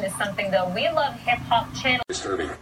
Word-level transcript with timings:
is 0.00 0.14
something 0.16 0.50
though. 0.50 0.68
We 0.74 0.88
love 0.88 1.14
hip 1.20 1.38
hop 1.40 1.74
channel. 1.74 2.02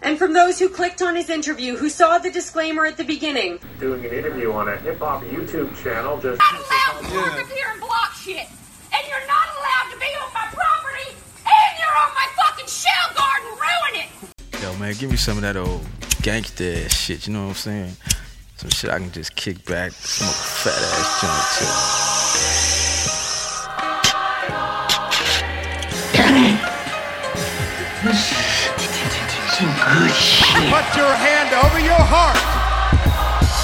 And 0.03 0.19
from 0.19 0.33
those 0.33 0.59
who 0.59 0.69
clicked 0.69 1.03
on 1.03 1.15
his 1.17 1.31
interview, 1.31 1.77
who 1.77 1.89
saw 1.89 2.19
the 2.19 2.31
disclaimer 2.31 2.87
at 2.87 2.97
the 2.97 3.05
beginning, 3.05 3.59
doing 3.79 4.05
an 4.05 4.13
interview 4.13 4.53
on 4.53 4.69
a 4.69 4.77
hip 4.77 4.99
hop 4.99 5.23
YouTube 5.25 5.75
channel. 5.83 6.19
Just 6.21 6.39
not 6.39 6.55
allowed 6.55 7.01
to 7.01 7.09
come 7.09 7.39
up 7.39 7.47
here 7.49 7.67
and 7.71 7.81
block 7.81 8.13
shit, 8.15 8.47
and 8.93 9.09
you're 9.09 9.27
not 9.27 9.49
allowed 9.59 9.91
to 9.93 9.99
be 9.99 10.07
on 10.23 10.33
my 10.35 10.47
property, 10.53 11.15
and 11.45 11.79
you're 11.79 11.97
on 12.05 12.15
my 12.15 12.27
fucking 12.37 12.67
shell 12.67 13.15
guard 13.15 13.43
and 13.45 13.59
ruin 13.61 14.05
it. 14.05 14.63
Yo, 14.63 14.75
man, 14.79 14.95
give 14.95 15.11
me 15.11 15.17
some 15.17 15.37
of 15.37 15.43
that 15.43 15.57
old 15.57 15.85
gangster 16.23 16.85
ass 16.85 16.95
shit. 16.95 17.27
You 17.27 17.35
know 17.35 17.43
what 17.43 17.49
I'm 17.51 17.55
saying? 17.55 17.97
Some 18.57 18.71
shit 18.71 18.91
I 18.91 18.99
can 18.99 19.11
just 19.11 19.35
kick 19.37 19.65
back, 19.65 19.93
smoke 19.93 20.31
a 20.31 20.35
fat 20.35 20.73
ass 20.73 21.21
joint 21.21 22.07
too. 22.07 22.10
Some 29.61 29.77
good 29.77 30.09
shit. 30.17 30.73
Put 30.73 30.89
your 30.97 31.13
hand 31.13 31.53
over 31.53 31.81
your 31.81 32.01
heart 32.01 32.41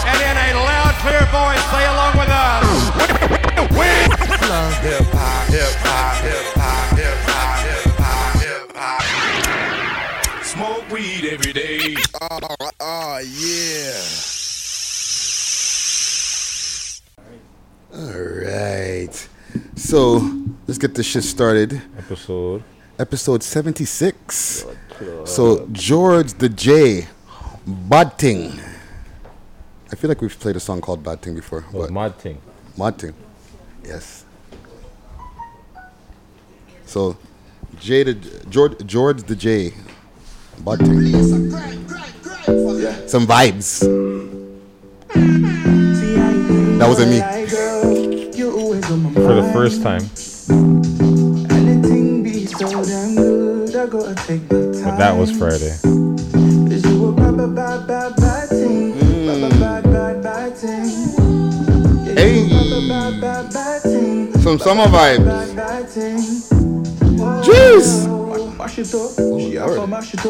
and 0.05 0.21
in 0.29 0.37
a 0.37 0.61
loud, 0.61 0.93
clear 1.01 1.25
voice 1.33 1.65
say 1.73 1.85
along 1.89 2.21
with 2.21 2.29
us. 2.29 2.69
We 3.73 3.89
love 4.47 4.77
hip 4.85 5.09
hop, 5.17 5.49
hip 5.49 5.73
hop, 5.81 6.21
hip 6.21 6.53
hop, 6.55 6.99
hip 6.99 7.17
hop, 7.25 7.65
hip 7.65 7.97
hop, 7.97 8.37
hip 8.45 8.69
hop. 8.77 10.45
Smoke 10.45 10.85
weed 10.91 11.25
every 11.33 11.53
day. 11.55 11.97
Oh, 12.21 12.39
oh 12.81 13.19
yeah. 13.25 13.97
All 17.95 18.21
right. 18.45 19.29
So 19.77 20.21
let's 20.67 20.79
get 20.79 20.95
this 20.95 21.07
shit 21.07 21.25
started. 21.25 21.81
Episode. 21.99 22.63
Episode 22.99 23.43
76. 23.43 24.67
So 25.25 25.67
George 25.73 26.33
the 26.35 26.49
J, 26.49 27.07
Bad 27.67 28.17
Thing. 28.19 28.59
I 29.93 29.97
feel 29.97 30.09
like 30.09 30.21
we've 30.21 30.39
played 30.39 30.57
a 30.57 30.61
song 30.61 30.81
called 30.81 31.03
Bad 31.03 31.21
Thing 31.21 31.35
before. 31.35 31.65
Oh, 31.75 31.87
Ting. 32.19 32.41
Mod 32.77 32.99
Ting. 32.99 33.15
Yes. 33.85 34.25
So 36.87 37.17
J 37.79 38.05
the 38.05 38.15
George 38.49 38.87
George 38.87 39.23
the 39.25 39.37
J, 39.37 39.75
Bad 40.65 40.79
Ting. 40.79 41.51
Some 43.07 43.27
vibes. 43.27 43.81
That 46.79 46.89
wasn't 46.89 47.11
me. 47.11 47.21
For 49.15 49.35
the 49.35 49.51
first 49.53 49.83
time. 49.83 50.09
But 54.87 54.99
that 54.99 55.17
was 55.17 55.37
Friday. 55.37 55.75
Hey, 62.15 62.49
some 64.41 64.59
summer 64.61 64.85
vibes. 64.87 65.27
Jeez. 67.43 68.07
Oh, 68.09 69.75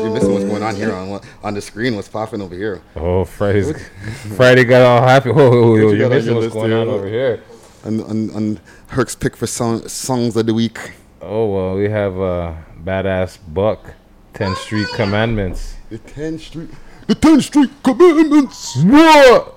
You're 0.03 0.11
missing 0.11 0.33
what's 0.33 0.45
going 0.47 0.63
on 0.63 0.75
here 0.75 0.93
on 0.95 1.21
on 1.43 1.53
the 1.53 1.61
screen. 1.61 1.95
What's 1.95 2.09
popping 2.09 2.41
over 2.41 2.55
here? 2.55 2.81
Oh, 2.97 3.27
Friday's 3.27 3.73
Friday 4.37 4.65
got 4.65 4.83
all 4.83 5.07
happy. 5.07 5.31
Oh, 5.35 5.77
you're 5.77 6.09
missing 6.09 6.35
what's 6.35 6.55
going 6.55 6.73
on 6.73 6.89
over 6.89 7.07
here. 7.07 7.43
On, 7.85 8.01
on, 8.05 8.31
on 8.31 8.61
Herc's 8.89 9.15
pick 9.15 9.37
for 9.37 9.47
song, 9.47 9.87
songs 9.87 10.35
of 10.35 10.47
the 10.47 10.55
week. 10.55 10.93
Oh 11.21 11.47
well, 11.47 11.77
we 11.77 11.91
have 11.91 12.19
uh, 12.19 12.55
badass 12.83 13.39
Buck, 13.49 13.95
10 14.37 14.55
Street 14.57 14.89
Commandments. 14.89 15.77
The 15.89 15.97
10 15.97 16.39
Street, 16.39 16.69
the 17.07 17.15
10 17.15 17.41
Street 17.41 17.71
Commandments. 17.83 18.77
What? 18.85 19.55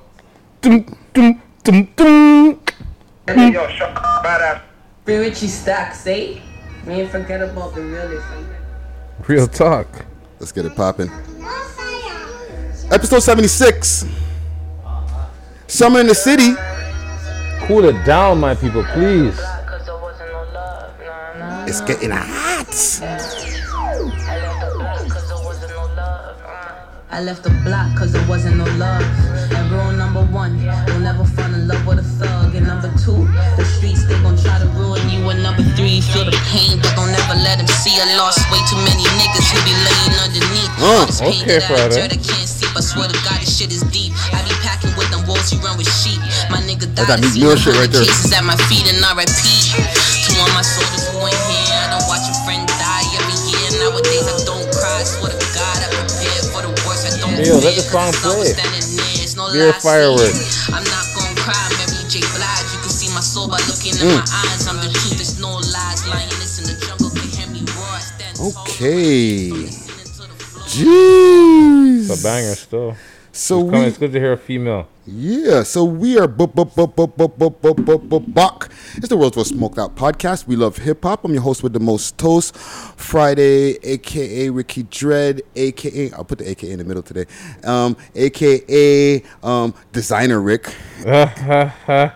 Dum, 0.61 0.97
dum, 1.13 1.41
dum, 1.65 1.89
dum. 1.97 2.61
Hey, 3.27 3.51
yo, 3.51 3.67
shut 3.67 3.93
badass. 3.93 4.61
Free 5.03 5.17
Richie 5.17 5.47
Stacks, 5.47 6.07
eh? 6.07 6.39
We 6.87 6.93
ain't 6.93 7.11
forget 7.11 7.41
about 7.41 7.75
the 7.75 7.81
realest. 7.81 8.25
Real 9.27 9.47
talk. 9.47 10.05
Let's 10.39 10.53
get 10.53 10.65
it 10.65 10.77
popping. 10.77 11.11
Episode 12.89 13.19
76. 13.19 14.05
Summer 15.67 15.99
in 15.99 16.07
the 16.07 16.15
city. 16.15 16.53
Cool 17.67 17.83
it 17.83 18.05
down, 18.05 18.39
my 18.39 18.55
people, 18.55 18.85
please. 18.93 19.37
It's 21.67 21.81
getting 21.81 22.11
hot. 22.11 23.39
I 27.11 27.21
left 27.21 27.41
the 27.41 27.49
block 27.65 27.97
cause 27.97 28.13
there 28.13 28.25
wasn't 28.29 28.57
no 28.57 28.65
love. 28.77 29.01
And 29.49 29.71
rule 29.71 29.91
number 29.91 30.21
one, 30.29 30.61
you'll 30.61 31.01
never 31.01 31.25
fall 31.25 31.51
in 31.53 31.67
love 31.67 31.81
with 31.87 31.99
a 31.99 32.07
thug. 32.21 32.53
And 32.53 32.67
number 32.67 32.89
two, 33.01 33.25
the 33.57 33.65
streets 33.65 34.05
they 34.05 34.13
gon' 34.21 34.37
try 34.37 34.59
to 34.59 34.69
ruin 34.77 35.01
you. 35.09 35.25
And 35.29 35.41
number 35.41 35.63
three, 35.73 36.01
feel 36.01 36.25
the 36.25 36.37
pain, 36.53 36.77
but 36.77 36.93
don't 36.95 37.09
ever 37.09 37.37
let 37.41 37.57
them 37.57 37.67
see. 37.67 37.97
I 37.97 38.13
lost 38.17 38.45
way 38.53 38.61
too 38.69 38.77
many 38.85 39.03
niggas 39.17 39.47
who 39.49 39.57
be 39.65 39.73
laying 39.73 40.15
underneath. 40.21 40.73
Uh, 40.77 41.33
okay, 41.33 41.59
Friday. 41.65 41.97
I. 41.97 42.49
I 42.77 42.81
swear 42.81 43.09
to 43.09 43.19
God, 43.27 43.41
this 43.41 43.57
shit 43.57 43.73
is 43.73 43.81
deep. 43.91 44.13
I 44.31 44.39
be 44.45 44.55
packing 44.63 44.93
with 44.95 45.09
them 45.11 45.25
wolves, 45.27 45.51
you 45.51 45.59
run 45.59 45.75
with 45.75 45.89
sheep. 45.89 46.21
My 46.47 46.63
nigga 46.63 46.87
died. 46.95 47.11
That 47.11 47.19
Meek 47.19 47.35
Mill 47.35 47.57
shit 47.57 47.75
right 47.75 47.91
there. 47.91 48.05
Cases 48.05 48.31
at 48.31 48.45
my 48.45 48.55
feet 48.71 48.87
and 48.87 49.03
I 49.03 49.11
repeat. 49.19 49.75
To 49.75 50.29
all 50.39 50.47
my 50.55 50.61
soldiers 50.63 50.98
Yo, 57.39 57.55
let 57.59 57.75
the 57.75 57.81
song 57.81 58.11
play. 58.19 58.51
You're 59.55 59.69
a 59.69 59.79
firework. 59.79 60.35
I'm 60.75 60.83
not 60.83 61.07
gonna 61.15 61.39
cry, 61.39 61.55
Mary 61.79 62.03
J. 62.11 62.19
Blige. 62.35 62.67
You 62.75 62.79
can 62.83 62.91
see 62.91 63.07
my 63.15 63.21
soul 63.21 63.47
by 63.47 63.63
looking 63.71 63.95
in 63.95 64.11
mm. 64.11 64.19
my 64.19 64.27
eyes. 64.27 64.67
I'm 64.67 64.75
the 64.75 64.91
truth, 64.91 65.15
there's 65.15 65.39
no 65.39 65.55
lies. 65.55 66.03
Lioness 66.07 66.59
in 66.59 66.65
the 66.67 66.75
jungle 66.85 67.09
can 67.15 67.29
hear 67.31 67.47
me 67.47 67.63
roar. 67.71 67.95
Okay. 68.51 69.51
Jeez. 70.67 72.11
It's 72.11 72.19
a 72.19 72.23
banger 72.23 72.55
still. 72.55 72.95
So 73.31 73.61
it's, 73.61 73.71
we, 73.71 73.79
it's 73.79 73.97
good 73.97 74.11
to 74.11 74.19
hear 74.19 74.33
a 74.33 74.37
female. 74.37 74.87
Yeah, 75.07 75.63
so 75.63 75.85
we 75.85 76.19
are 76.19 76.27
buck 76.27 76.53
it's 78.99 79.07
the 79.07 79.15
world's 79.15 79.37
most 79.37 79.51
smoked 79.55 79.79
out 79.79 79.95
podcast. 79.95 80.45
We 80.45 80.57
love 80.57 80.75
hip 80.75 81.03
hop. 81.03 81.23
I'm 81.23 81.31
your 81.31 81.41
host 81.41 81.63
with 81.63 81.71
the 81.71 81.79
most 81.79 82.17
toast, 82.17 82.53
Friday, 82.57 83.77
aka 83.81 84.49
Ricky 84.49 84.83
Dread, 84.83 85.41
aka 85.55 86.11
I'll 86.11 86.25
put 86.25 86.39
the 86.39 86.49
aka 86.49 86.69
in 86.69 86.79
the 86.79 86.83
middle 86.83 87.01
today, 87.01 87.25
um, 87.63 87.95
aka 88.13 89.23
um, 89.41 89.73
Designer 89.93 90.41
Rick, 90.41 90.75
aka 91.05 92.11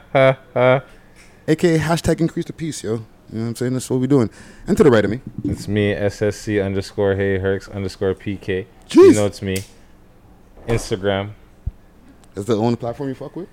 hashtag 1.48 2.20
Increase 2.20 2.46
the 2.48 2.54
Peace, 2.54 2.84
yo. 2.84 2.92
You 2.92 3.00
know 3.00 3.06
what 3.44 3.48
I'm 3.48 3.56
saying? 3.56 3.74
That's 3.74 3.90
what 3.90 4.02
we're 4.02 4.08
doing. 4.08 4.30
And 4.68 4.76
to 4.76 4.84
the 4.84 4.92
right 4.92 5.06
of 5.06 5.10
me, 5.10 5.22
It's 5.46 5.70
me, 5.70 5.94
SSC 5.94 6.64
underscore 6.64 7.16
Hey 7.16 7.40
Herx 7.40 7.74
underscore 7.74 8.14
PK. 8.14 8.66
Jeez. 8.90 8.96
You 8.96 9.14
know 9.14 9.26
it's 9.26 9.42
me. 9.42 9.64
Instagram. 10.68 11.32
is 12.36 12.44
the 12.44 12.58
only 12.58 12.76
platform 12.76 13.08
you 13.08 13.16
fuck 13.16 13.38
with? 13.38 13.48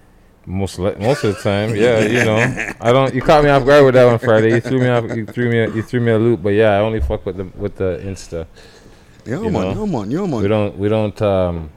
Most 0.50 0.78
most 0.78 1.22
of 1.24 1.36
the 1.36 1.40
time, 1.42 1.74
yeah, 1.76 2.00
you 2.00 2.24
know. 2.24 2.72
I 2.80 2.92
don't. 2.92 3.14
You 3.14 3.22
caught 3.22 3.44
me 3.44 3.50
off 3.50 3.64
guard 3.64 3.84
with 3.84 3.94
that 3.94 4.04
one 4.04 4.18
Friday. 4.18 4.50
You 4.54 4.60
threw 4.60 4.80
me 4.80 4.88
off. 4.88 5.04
You 5.16 5.24
threw 5.24 5.48
me. 5.48 5.58
You 5.76 5.82
threw 5.82 6.00
me 6.00 6.10
a 6.12 6.18
loop. 6.18 6.42
But 6.42 6.50
yeah, 6.50 6.72
I 6.76 6.80
only 6.80 7.00
fuck 7.00 7.24
with 7.24 7.36
the 7.36 7.44
with 7.56 7.76
the 7.76 8.00
Insta. 8.04 8.46
Yeah, 9.24 9.36
You 9.42 9.50
man, 9.50 9.52
know. 9.52 9.84
yeah, 9.84 9.92
man, 9.92 10.10
yeah, 10.10 10.26
man. 10.26 10.42
We 10.42 10.48
don't. 10.48 10.76
We 10.78 10.88
don't. 10.88 11.22
Um. 11.22 11.70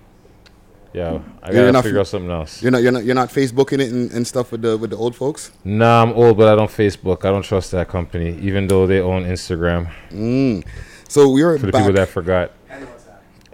Yeah, 0.94 1.20
I 1.42 1.48
You're 1.52 1.56
gotta 1.62 1.72
not 1.72 1.84
figure 1.84 1.98
f- 2.00 2.02
out 2.02 2.08
something 2.08 2.30
else. 2.30 2.62
You're 2.62 2.72
not, 2.72 2.84
you're 2.84 2.92
not, 2.92 3.04
you're 3.04 3.16
not 3.16 3.30
Facebooking 3.30 3.80
it 3.80 3.92
and, 3.92 4.12
and 4.12 4.28
stuff 4.28 4.52
with 4.52 4.62
the 4.62 4.78
with 4.78 4.92
the 4.92 4.96
old 4.98 5.16
folks. 5.16 5.52
Nah, 5.64 6.04
I'm 6.04 6.14
old, 6.14 6.38
but 6.38 6.48
I 6.48 6.56
don't 6.56 6.70
Facebook. 6.70 7.26
I 7.26 7.32
don't 7.32 7.42
trust 7.44 7.72
that 7.72 7.88
company, 7.90 8.38
even 8.40 8.68
though 8.68 8.86
they 8.86 9.02
own 9.02 9.24
Instagram. 9.26 9.92
Mm. 10.12 10.64
So 11.10 11.30
we 11.30 11.42
are 11.42 11.58
For 11.58 11.66
the 11.66 11.72
back. 11.72 11.82
people 11.82 11.94
that 11.94 12.10
forgot. 12.10 12.52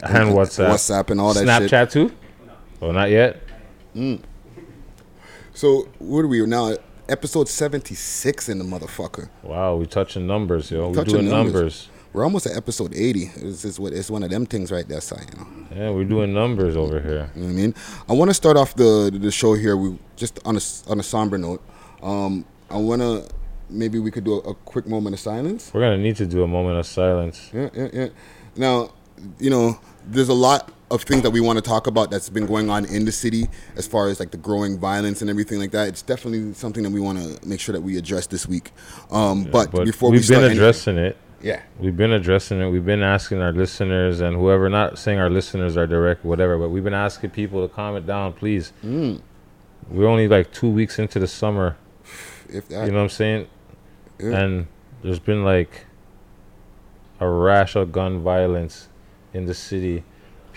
And 0.04 0.34
WhatsApp. 0.34 0.70
WhatsApp 0.72 1.10
and 1.12 1.20
all 1.22 1.34
that 1.34 1.46
shit. 1.62 1.72
Snapchat 1.72 1.92
too? 1.92 2.12
Oh, 2.82 2.92
not 2.92 3.10
yet. 3.10 3.42
So 5.60 5.90
what 6.00 6.20
are 6.20 6.28
we 6.28 6.46
now? 6.46 6.78
Episode 7.10 7.50
seventy 7.50 7.94
six 7.94 8.48
in 8.48 8.60
the 8.60 8.64
motherfucker. 8.64 9.28
Wow, 9.44 9.76
we 9.76 9.88
touching 9.88 10.26
numbers, 10.26 10.72
yo. 10.72 10.88
We 10.88 10.96
Touching 10.96 11.16
doing 11.16 11.28
numbers. 11.30 11.54
numbers. 11.54 11.90
We're 12.14 12.24
almost 12.24 12.46
at 12.46 12.56
episode 12.56 12.96
eighty. 12.96 13.30
It's, 13.36 13.66
it's 13.66 13.78
what 13.78 13.92
it's 13.92 14.10
one 14.10 14.24
of 14.24 14.30
them 14.30 14.46
things 14.46 14.72
right 14.72 14.88
there, 14.88 15.02
son. 15.02 15.20
You 15.30 15.38
know, 15.38 15.48
Yeah, 15.76 15.90
we're 15.90 16.06
doing 16.06 16.34
numbers 16.34 16.78
over 16.78 17.02
here. 17.02 17.30
you 17.36 17.42
know 17.42 17.48
what 17.48 17.52
I 17.52 17.62
mean. 17.62 17.76
I 18.08 18.14
want 18.14 18.30
to 18.30 18.34
start 18.34 18.56
off 18.56 18.74
the 18.76 19.12
the 19.12 19.32
show 19.32 19.54
here. 19.54 19.76
We 19.76 20.00
just 20.16 20.40
on 20.46 20.56
a 20.56 20.62
on 20.88 21.02
a 21.02 21.04
somber 21.04 21.38
note. 21.38 21.62
Um, 22.02 22.46
I 22.70 22.78
want 22.78 23.02
to 23.02 23.28
maybe 23.70 24.00
we 24.00 24.12
could 24.12 24.24
do 24.24 24.36
a, 24.36 24.52
a 24.52 24.56
quick 24.56 24.88
moment 24.88 25.14
of 25.14 25.20
silence. 25.20 25.72
We're 25.74 25.82
gonna 25.82 25.98
need 25.98 26.16
to 26.16 26.26
do 26.26 26.44
a 26.44 26.48
moment 26.48 26.80
of 26.80 26.86
silence. 26.86 27.50
Yeah, 27.52 27.70
yeah, 27.74 27.90
yeah. 27.92 28.08
Now, 28.56 28.94
you 29.38 29.50
know, 29.50 29.78
there's 30.08 30.30
a 30.30 30.34
lot 30.34 30.72
of 30.92 31.04
things 31.04 31.22
that 31.22 31.32
we 31.32 31.40
want 31.40 31.58
to 31.58 31.62
talk 31.62 31.88
about 31.88 32.12
that's 32.12 32.30
been 32.30 32.46
going 32.46 32.70
on 32.70 32.86
in 32.86 33.06
the 33.06 33.12
city 33.12 33.48
as 33.76 33.88
far 33.88 34.08
as 34.08 34.20
like 34.20 34.32
the 34.32 34.38
growing 34.38 34.78
violence 34.80 35.22
and 35.22 35.30
everything 35.30 35.60
like 35.60 35.72
that. 35.72 35.88
It's 35.88 36.02
definitely 36.02 36.54
something 36.54 36.84
that 36.84 36.92
we 36.92 37.00
want 37.00 37.20
to 37.20 37.48
make 37.48 37.60
sure 37.60 37.74
that 37.74 37.82
we 37.82 37.98
address 37.98 38.28
this 38.28 38.48
week. 38.48 38.72
Um, 39.12 39.44
but, 39.44 39.72
But 39.72 39.86
before 39.86 40.10
we've 40.10 40.22
we 40.22 40.24
start, 40.24 40.42
been 40.42 40.52
addressing 40.54 40.98
it. 40.98 41.18
Yeah. 41.42 41.62
We've 41.80 41.96
been 41.96 42.12
addressing 42.12 42.60
it. 42.60 42.70
We've 42.70 42.86
been 42.86 43.04
asking 43.04 43.42
our 43.42 43.54
listeners 43.54 44.20
and 44.20 44.36
whoever, 44.36 44.70
not 44.70 44.98
saying 44.98 45.20
our 45.20 45.30
listeners 45.30 45.78
are 45.78 45.88
direct, 45.88 46.26
whatever, 46.26 46.58
but 46.58 46.70
we've 46.70 46.84
been 46.84 46.94
asking 46.94 47.30
people 47.30 47.68
to 47.68 47.74
calm 47.74 47.96
it 47.96 48.06
down, 48.06 48.34
please. 48.34 48.74
Mm. 48.84 49.22
We're 49.90 50.08
only 50.08 50.28
like 50.28 50.52
two 50.52 50.70
weeks 50.70 51.00
into 51.00 51.20
the 51.20 51.28
summer. 51.28 51.78
If 52.50 52.68
that. 52.70 52.86
You 52.86 52.92
know 52.92 52.98
what 52.98 53.04
I'm 53.04 53.10
saying? 53.10 53.48
Yeah. 54.20 54.38
And 54.38 54.68
there's 55.02 55.20
been 55.20 55.46
like 55.46 55.86
a 57.20 57.28
rash 57.28 57.76
of 57.76 57.92
gun 57.92 58.22
violence 58.22 58.90
in 59.34 59.46
the 59.46 59.54
city. 59.54 60.04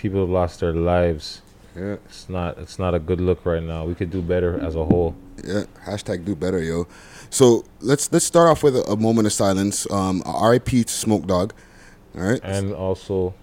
People 0.03 0.19
have 0.19 0.29
lost 0.29 0.59
their 0.59 0.73
lives. 0.73 1.41
Yeah. 1.77 1.93
It's 2.05 2.27
not 2.27 2.57
it's 2.57 2.77
not 2.77 2.93
a 2.93 2.99
good 2.99 3.21
look 3.21 3.45
right 3.45 3.63
now. 3.63 3.85
We 3.85 3.95
could 3.95 4.11
do 4.11 4.21
better 4.21 4.59
as 4.59 4.75
a 4.75 4.83
whole. 4.83 5.15
Yeah, 5.43 5.63
hashtag 5.85 6.25
do 6.25 6.35
better, 6.35 6.61
yo. 6.61 6.87
So 7.29 7.63
let's 7.79 8.11
let's 8.11 8.25
start 8.25 8.49
off 8.49 8.63
with 8.63 8.75
a, 8.75 8.83
a 8.83 8.97
moment 8.97 9.27
of 9.27 9.33
silence. 9.33 9.89
Um, 9.89 10.21
R.I.P. 10.25 10.83
to 10.83 10.91
Smoke 10.93 11.25
Dawg. 11.25 11.53
All 12.15 12.21
right, 12.21 12.39
And 12.43 12.73
also 12.73 13.33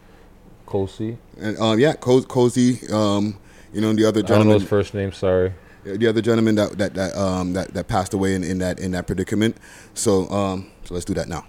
Kosi. 0.66 1.16
and 1.40 1.58
um, 1.58 1.78
yeah, 1.80 1.94
Co- 1.94 2.22
cozy. 2.22 2.86
Um, 2.92 3.38
you 3.72 3.80
know 3.80 3.94
the 3.94 4.04
other 4.04 4.20
I 4.20 4.22
don't 4.22 4.30
know 4.30 4.36
gentleman, 4.36 4.60
his 4.60 4.68
first 4.68 4.92
name, 4.94 5.12
sorry. 5.12 5.54
the 5.84 6.06
other 6.06 6.20
gentleman 6.20 6.56
that 6.56 6.76
that 6.76 6.92
that 6.94 7.16
um 7.16 7.54
that, 7.54 7.72
that 7.72 7.88
passed 7.88 8.12
away 8.12 8.34
in, 8.34 8.44
in 8.44 8.58
that 8.58 8.78
in 8.78 8.90
that 8.92 9.06
predicament. 9.06 9.56
So 9.94 10.28
um, 10.28 10.70
so 10.84 10.92
let's 10.92 11.06
do 11.06 11.14
that 11.14 11.26
now. 11.26 11.46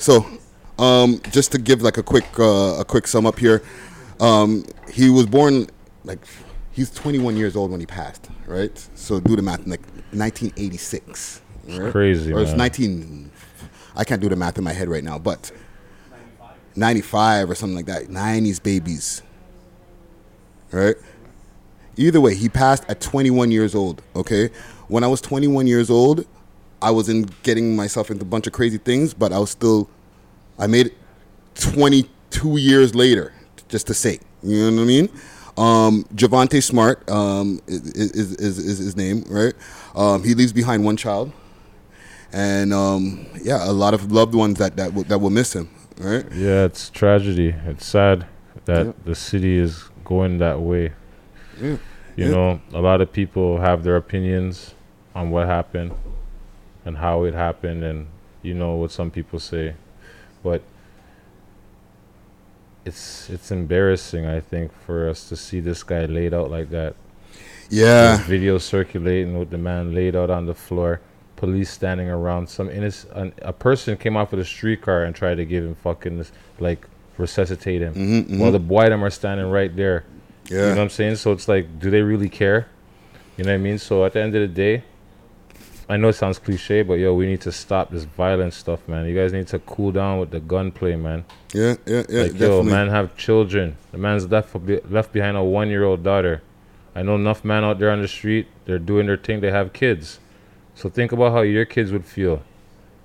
So, 0.00 0.24
um, 0.78 1.20
just 1.30 1.52
to 1.52 1.58
give 1.58 1.82
like 1.82 1.98
a 1.98 2.02
quick 2.02 2.24
uh, 2.38 2.80
a 2.80 2.84
quick 2.86 3.06
sum 3.06 3.26
up 3.26 3.38
here, 3.38 3.62
um, 4.18 4.64
he 4.90 5.10
was 5.10 5.26
born 5.26 5.66
like 6.04 6.20
he's 6.72 6.90
21 6.90 7.36
years 7.36 7.54
old 7.54 7.70
when 7.70 7.80
he 7.80 7.86
passed, 7.86 8.30
right? 8.46 8.76
So 8.94 9.20
do 9.20 9.36
the 9.36 9.42
math, 9.42 9.66
like 9.66 9.82
1986. 10.12 11.42
right? 11.68 11.92
crazy, 11.92 12.32
Or 12.32 12.40
it's 12.40 12.52
man. 12.52 12.58
19. 12.58 13.30
I 13.94 14.04
can't 14.04 14.22
do 14.22 14.30
the 14.30 14.36
math 14.36 14.56
in 14.56 14.64
my 14.64 14.72
head 14.72 14.88
right 14.88 15.04
now, 15.04 15.18
but 15.18 15.52
95 16.76 17.50
or 17.50 17.54
something 17.54 17.76
like 17.76 17.86
that. 17.86 18.04
90s 18.04 18.62
babies, 18.62 19.22
right? 20.72 20.96
Either 21.98 22.22
way, 22.22 22.34
he 22.34 22.48
passed 22.48 22.86
at 22.88 23.02
21 23.02 23.50
years 23.50 23.74
old. 23.74 24.00
Okay, 24.16 24.48
when 24.88 25.04
I 25.04 25.08
was 25.08 25.20
21 25.20 25.66
years 25.66 25.90
old, 25.90 26.26
I 26.82 26.90
was 26.90 27.08
in 27.08 27.28
getting 27.42 27.76
myself 27.76 28.10
into 28.10 28.22
a 28.22 28.28
bunch 28.28 28.46
of 28.46 28.52
crazy 28.52 28.78
things, 28.78 29.12
but 29.14 29.32
I 29.32 29.38
was 29.38 29.50
still, 29.50 29.88
I 30.58 30.66
made 30.66 30.86
it 30.86 30.94
22 31.56 32.56
years 32.56 32.94
later, 32.94 33.32
just 33.68 33.86
to 33.88 33.94
say, 33.94 34.18
you 34.42 34.70
know 34.70 34.76
what 34.76 34.82
I 34.82 34.86
mean? 34.86 35.08
Um, 35.58 36.04
Jahvante 36.14 36.62
Smart 36.62 37.08
um, 37.10 37.60
is, 37.66 37.82
is, 38.12 38.32
is, 38.36 38.58
is 38.58 38.78
his 38.78 38.96
name, 38.96 39.24
right? 39.28 39.52
Um, 39.94 40.22
he 40.24 40.34
leaves 40.34 40.52
behind 40.52 40.84
one 40.84 40.96
child, 40.96 41.32
and 42.32 42.72
um, 42.72 43.26
yeah, 43.42 43.68
a 43.68 43.72
lot 43.72 43.92
of 43.92 44.10
loved 44.12 44.34
ones 44.34 44.58
that 44.58 44.76
that 44.76 44.94
will, 44.94 45.02
that 45.04 45.18
will 45.18 45.30
miss 45.30 45.54
him, 45.54 45.68
right? 45.98 46.24
Yeah, 46.32 46.64
it's 46.64 46.88
tragedy. 46.88 47.54
It's 47.66 47.84
sad 47.84 48.26
that 48.64 48.86
Yeah. 48.86 48.92
the 49.04 49.14
city 49.14 49.58
is 49.58 49.84
going 50.04 50.38
that 50.38 50.60
way. 50.60 50.92
Yeah. 51.60 51.76
You 52.16 52.26
Yeah. 52.26 52.30
know, 52.30 52.60
a 52.72 52.80
lot 52.80 53.00
of 53.00 53.12
people 53.12 53.60
have 53.60 53.82
their 53.82 53.96
opinions 53.96 54.74
on 55.14 55.30
what 55.30 55.46
happened 55.46 55.92
and 56.84 56.96
how 56.98 57.24
it 57.24 57.34
happened, 57.34 57.84
and 57.84 58.06
you 58.42 58.54
know 58.54 58.74
what 58.76 58.90
some 58.90 59.10
people 59.10 59.38
say, 59.38 59.74
but 60.42 60.62
it's 62.84 63.28
it's 63.30 63.50
embarrassing. 63.50 64.26
I 64.26 64.40
think 64.40 64.72
for 64.86 65.08
us 65.08 65.28
to 65.28 65.36
see 65.36 65.60
this 65.60 65.82
guy 65.82 66.06
laid 66.06 66.32
out 66.34 66.50
like 66.50 66.70
that. 66.70 66.94
Yeah. 67.68 68.16
There's 68.16 68.20
video 68.28 68.58
circulating 68.58 69.38
with 69.38 69.50
the 69.50 69.58
man 69.58 69.94
laid 69.94 70.16
out 70.16 70.30
on 70.30 70.46
the 70.46 70.54
floor. 70.54 71.00
Police 71.36 71.70
standing 71.70 72.08
around. 72.10 72.48
Some 72.48 72.68
innocent, 72.68 73.12
an, 73.16 73.32
a 73.42 73.52
person 73.52 73.96
came 73.96 74.16
off 74.16 74.32
of 74.32 74.38
the 74.38 74.44
streetcar 74.44 75.04
and 75.04 75.14
tried 75.14 75.36
to 75.36 75.44
give 75.44 75.64
him 75.64 75.74
fucking 75.76 76.18
this, 76.18 76.32
like 76.58 76.86
resuscitate 77.16 77.80
him. 77.80 77.94
Mhm, 77.94 78.38
While 78.38 78.50
mhm. 78.50 78.52
the 78.54 78.58
boy 78.58 78.88
them 78.88 79.04
are 79.04 79.10
standing 79.10 79.50
right 79.50 79.74
there. 79.74 80.04
yeah. 80.46 80.56
You 80.56 80.62
know 80.64 80.68
what 80.70 80.78
I'm 80.82 80.90
saying? 80.90 81.16
So 81.16 81.32
it's 81.32 81.48
like, 81.48 81.78
do 81.78 81.90
they 81.90 82.02
really 82.02 82.28
care? 82.28 82.66
You 83.36 83.44
know 83.44 83.52
what 83.52 83.54
I 83.54 83.58
mean? 83.58 83.78
So 83.78 84.04
at 84.04 84.12
the 84.14 84.20
end 84.20 84.34
of 84.34 84.40
the 84.42 84.48
day, 84.48 84.84
I 85.90 85.96
know 85.96 86.08
it 86.08 86.12
sounds 86.12 86.38
cliche, 86.38 86.82
but 86.82 86.94
yo, 86.94 87.14
we 87.14 87.26
need 87.26 87.40
to 87.40 87.50
stop 87.50 87.90
this 87.90 88.04
violent 88.04 88.54
stuff, 88.54 88.86
man. 88.86 89.06
You 89.06 89.14
guys 89.16 89.32
need 89.32 89.48
to 89.48 89.58
cool 89.58 89.90
down 89.90 90.20
with 90.20 90.30
the 90.30 90.38
gunplay, 90.38 90.94
man. 90.94 91.24
Yeah, 91.52 91.74
yeah, 91.84 92.04
yeah, 92.08 92.22
Like, 92.22 92.38
yo, 92.38 92.62
man, 92.62 92.88
have 92.90 93.16
children. 93.16 93.76
The 93.90 93.98
man's 93.98 94.30
left 94.30 94.54
left 94.88 95.12
behind 95.12 95.36
a 95.36 95.42
one 95.42 95.68
year 95.68 95.82
old 95.82 96.04
daughter. 96.04 96.42
I 96.94 97.02
know 97.02 97.16
enough 97.16 97.44
men 97.44 97.64
out 97.64 97.80
there 97.80 97.90
on 97.90 98.02
the 98.02 98.06
street. 98.06 98.46
They're 98.66 98.78
doing 98.78 99.08
their 99.08 99.16
thing. 99.16 99.40
They 99.40 99.50
have 99.50 99.72
kids. 99.72 100.20
So 100.76 100.88
think 100.88 101.10
about 101.10 101.32
how 101.32 101.40
your 101.40 101.64
kids 101.64 101.90
would 101.90 102.04
feel. 102.04 102.40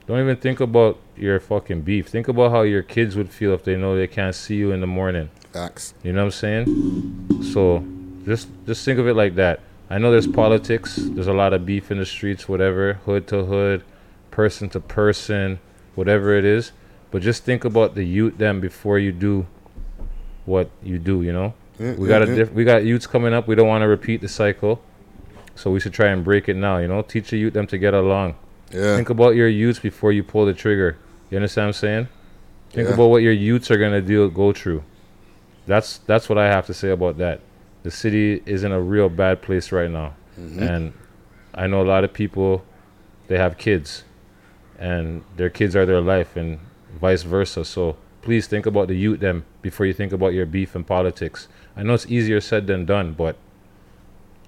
Don't 0.06 0.20
even 0.20 0.38
think 0.38 0.60
about 0.60 1.00
your 1.18 1.40
fucking 1.40 1.82
beef. 1.82 2.08
Think 2.08 2.28
about 2.28 2.52
how 2.52 2.62
your 2.62 2.84
kids 2.84 3.16
would 3.16 3.32
feel 3.32 3.54
if 3.54 3.64
they 3.64 3.76
know 3.76 3.96
they 3.96 4.06
can't 4.06 4.36
see 4.36 4.58
you 4.58 4.72
in 4.72 4.80
the 4.80 4.88
morning. 4.88 5.32
Facts. 5.52 5.96
You 6.04 6.14
know 6.14 6.20
what 6.20 6.26
I'm 6.26 6.66
saying? 6.66 7.42
So 7.52 7.84
just 8.26 8.48
just 8.68 8.86
think 8.86 9.00
of 9.00 9.08
it 9.08 9.16
like 9.16 9.34
that. 9.36 9.62
I 9.90 9.98
know 10.00 10.12
there's 10.12 10.28
politics. 10.28 10.96
There's 11.00 11.28
a 11.28 11.34
lot 11.34 11.54
of 11.54 11.66
beef 11.66 11.92
in 11.92 12.00
the 12.00 12.06
streets, 12.06 12.50
whatever, 12.50 12.94
hood 13.06 13.28
to 13.28 13.46
hood, 13.46 13.84
person 14.32 14.70
to 14.70 14.80
person, 14.80 15.60
whatever 15.94 16.36
it 16.36 16.44
is. 16.46 16.72
But 17.12 17.22
just 17.22 17.44
think 17.44 17.64
about 17.66 17.96
the 17.96 18.04
youth 18.04 18.38
them 18.38 18.60
before 18.60 18.98
you 19.00 19.12
do 19.12 19.46
what 20.46 20.70
you 20.84 20.98
do. 21.00 21.22
You 21.22 21.34
know, 21.34 21.54
Yeah, 21.80 21.94
we 21.94 22.10
yeah, 22.10 22.20
got 22.20 22.28
a 22.28 22.36
diff- 22.36 22.52
we 22.54 22.64
got 22.64 22.84
youths 22.84 23.08
coming 23.08 23.34
up. 23.34 23.48
We 23.48 23.56
don't 23.56 23.68
want 23.68 23.84
to 23.84 23.88
repeat 23.88 24.22
the 24.22 24.28
cycle, 24.28 24.82
so 25.56 25.72
we 25.72 25.80
should 25.80 25.94
try 25.94 26.08
and 26.08 26.24
break 26.24 26.50
it 26.50 26.56
now. 26.56 26.78
You 26.78 26.88
know, 26.88 27.02
teach 27.04 27.30
the 27.30 27.38
youth 27.38 27.54
them 27.54 27.68
to 27.68 27.78
get 27.78 27.94
along. 27.94 28.36
Yeah. 28.72 28.96
Think 28.96 29.10
about 29.12 29.36
your 29.36 29.48
youths 29.48 29.80
before 29.80 30.12
you 30.12 30.24
pull 30.24 30.46
the 30.48 30.54
trigger. 30.54 30.98
You 31.30 31.38
understand 31.38 31.66
what 31.66 31.68
I'm 31.70 31.74
saying? 31.74 32.08
Think 32.72 32.90
about 32.90 33.08
what 33.08 33.22
your 33.22 33.32
youths 33.34 33.70
are 33.72 33.78
gonna 33.78 34.02
deal 34.02 34.28
go 34.30 34.52
through. 34.52 34.84
That's 35.68 36.00
that's 36.00 36.28
what 36.28 36.38
I 36.38 36.48
have 36.48 36.66
to 36.66 36.74
say 36.74 36.90
about 36.90 37.18
that. 37.20 37.40
The 37.86 37.92
city 37.92 38.42
is 38.48 38.64
in 38.64 38.72
a 38.72 38.82
real 38.82 39.10
bad 39.10 39.44
place 39.44 39.72
right 39.72 39.92
now, 39.92 40.16
Mhm. 40.40 40.60
and 40.70 40.94
I 41.54 41.68
know 41.68 41.84
a 41.84 41.90
lot 41.94 42.04
of 42.04 42.12
people. 42.14 42.66
They 43.28 43.38
have 43.38 43.60
kids, 43.60 44.04
and 44.80 45.22
their 45.38 45.52
kids 45.52 45.76
are 45.76 45.86
their 45.86 46.02
life, 46.02 46.36
and 46.36 46.58
vice 47.00 47.22
versa. 47.22 47.64
So 47.64 47.96
please 48.24 48.48
think 48.48 48.66
about 48.66 48.88
the 48.88 48.96
youth 48.96 49.20
them 49.20 49.46
before 49.62 49.86
you 49.86 49.94
think 49.94 50.12
about 50.14 50.34
your 50.34 50.48
beef 50.48 50.74
and 50.74 50.86
politics. 50.86 51.48
I 51.78 51.84
know 51.84 51.94
it's 51.94 52.08
easier 52.10 52.42
said 52.42 52.66
than 52.66 52.86
done, 52.86 53.14
but 53.16 53.36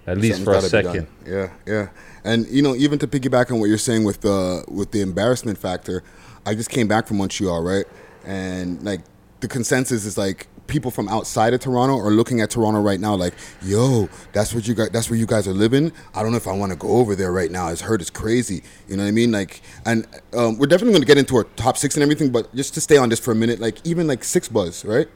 at 0.07 0.17
least 0.17 0.41
for 0.43 0.53
a 0.53 0.61
Something's 0.61 0.71
gotta 0.71 0.87
be 0.87 0.99
second. 0.99 1.07
Yeah, 1.31 1.49
yeah. 1.67 1.87
And 2.23 2.47
you 2.47 2.63
know, 2.63 2.73
even 2.75 2.97
to 2.97 3.07
piggyback 3.07 3.51
on 3.51 3.59
what 3.59 3.69
you're 3.69 3.77
saying 3.77 4.03
with 4.03 4.21
the 4.21 4.63
with 4.67 4.89
the 4.89 5.01
embarrassment 5.01 5.59
factor, 5.59 6.01
I 6.43 6.55
just 6.55 6.71
came 6.71 6.87
back 6.87 7.05
from 7.05 7.17
Montreal, 7.17 7.61
right? 7.61 7.85
And 8.25 8.81
like 8.81 9.01
the 9.41 9.47
consensus 9.47 10.05
is 10.05 10.17
like 10.17 10.47
people 10.67 10.91
from 10.91 11.07
outside 11.09 11.53
of 11.53 11.59
Toronto 11.59 11.97
are 11.97 12.11
looking 12.11 12.41
at 12.41 12.49
Toronto 12.49 12.81
right 12.81 12.99
now 12.99 13.15
like, 13.15 13.33
yo, 13.61 14.09
that's 14.33 14.53
what 14.53 14.67
you 14.67 14.75
guys 14.75 14.89
that's 14.89 15.09
where 15.09 15.19
you 15.19 15.25
guys 15.25 15.47
are 15.47 15.53
living. 15.53 15.91
I 16.13 16.21
don't 16.21 16.31
know 16.31 16.37
if 16.37 16.47
I 16.47 16.53
want 16.53 16.71
to 16.71 16.77
go 16.77 16.89
over 16.89 17.15
there 17.15 17.31
right 17.31 17.51
now. 17.51 17.69
It's 17.69 17.81
heard 17.81 18.01
it's 18.01 18.09
crazy. 18.09 18.63
You 18.87 18.97
know 18.97 19.03
what 19.03 19.09
I 19.09 19.11
mean? 19.11 19.31
Like 19.31 19.61
and 19.85 20.07
um, 20.33 20.57
we're 20.57 20.67
definitely 20.67 20.93
gonna 20.93 21.05
get 21.05 21.17
into 21.17 21.35
our 21.37 21.45
top 21.55 21.77
six 21.77 21.95
and 21.95 22.03
everything, 22.03 22.31
but 22.31 22.53
just 22.55 22.73
to 22.75 22.81
stay 22.81 22.97
on 22.97 23.09
this 23.09 23.19
for 23.19 23.31
a 23.31 23.35
minute, 23.35 23.59
like 23.59 23.85
even 23.85 24.07
like 24.07 24.21
6ixbuzz, 24.21 24.87
right? 24.87 25.07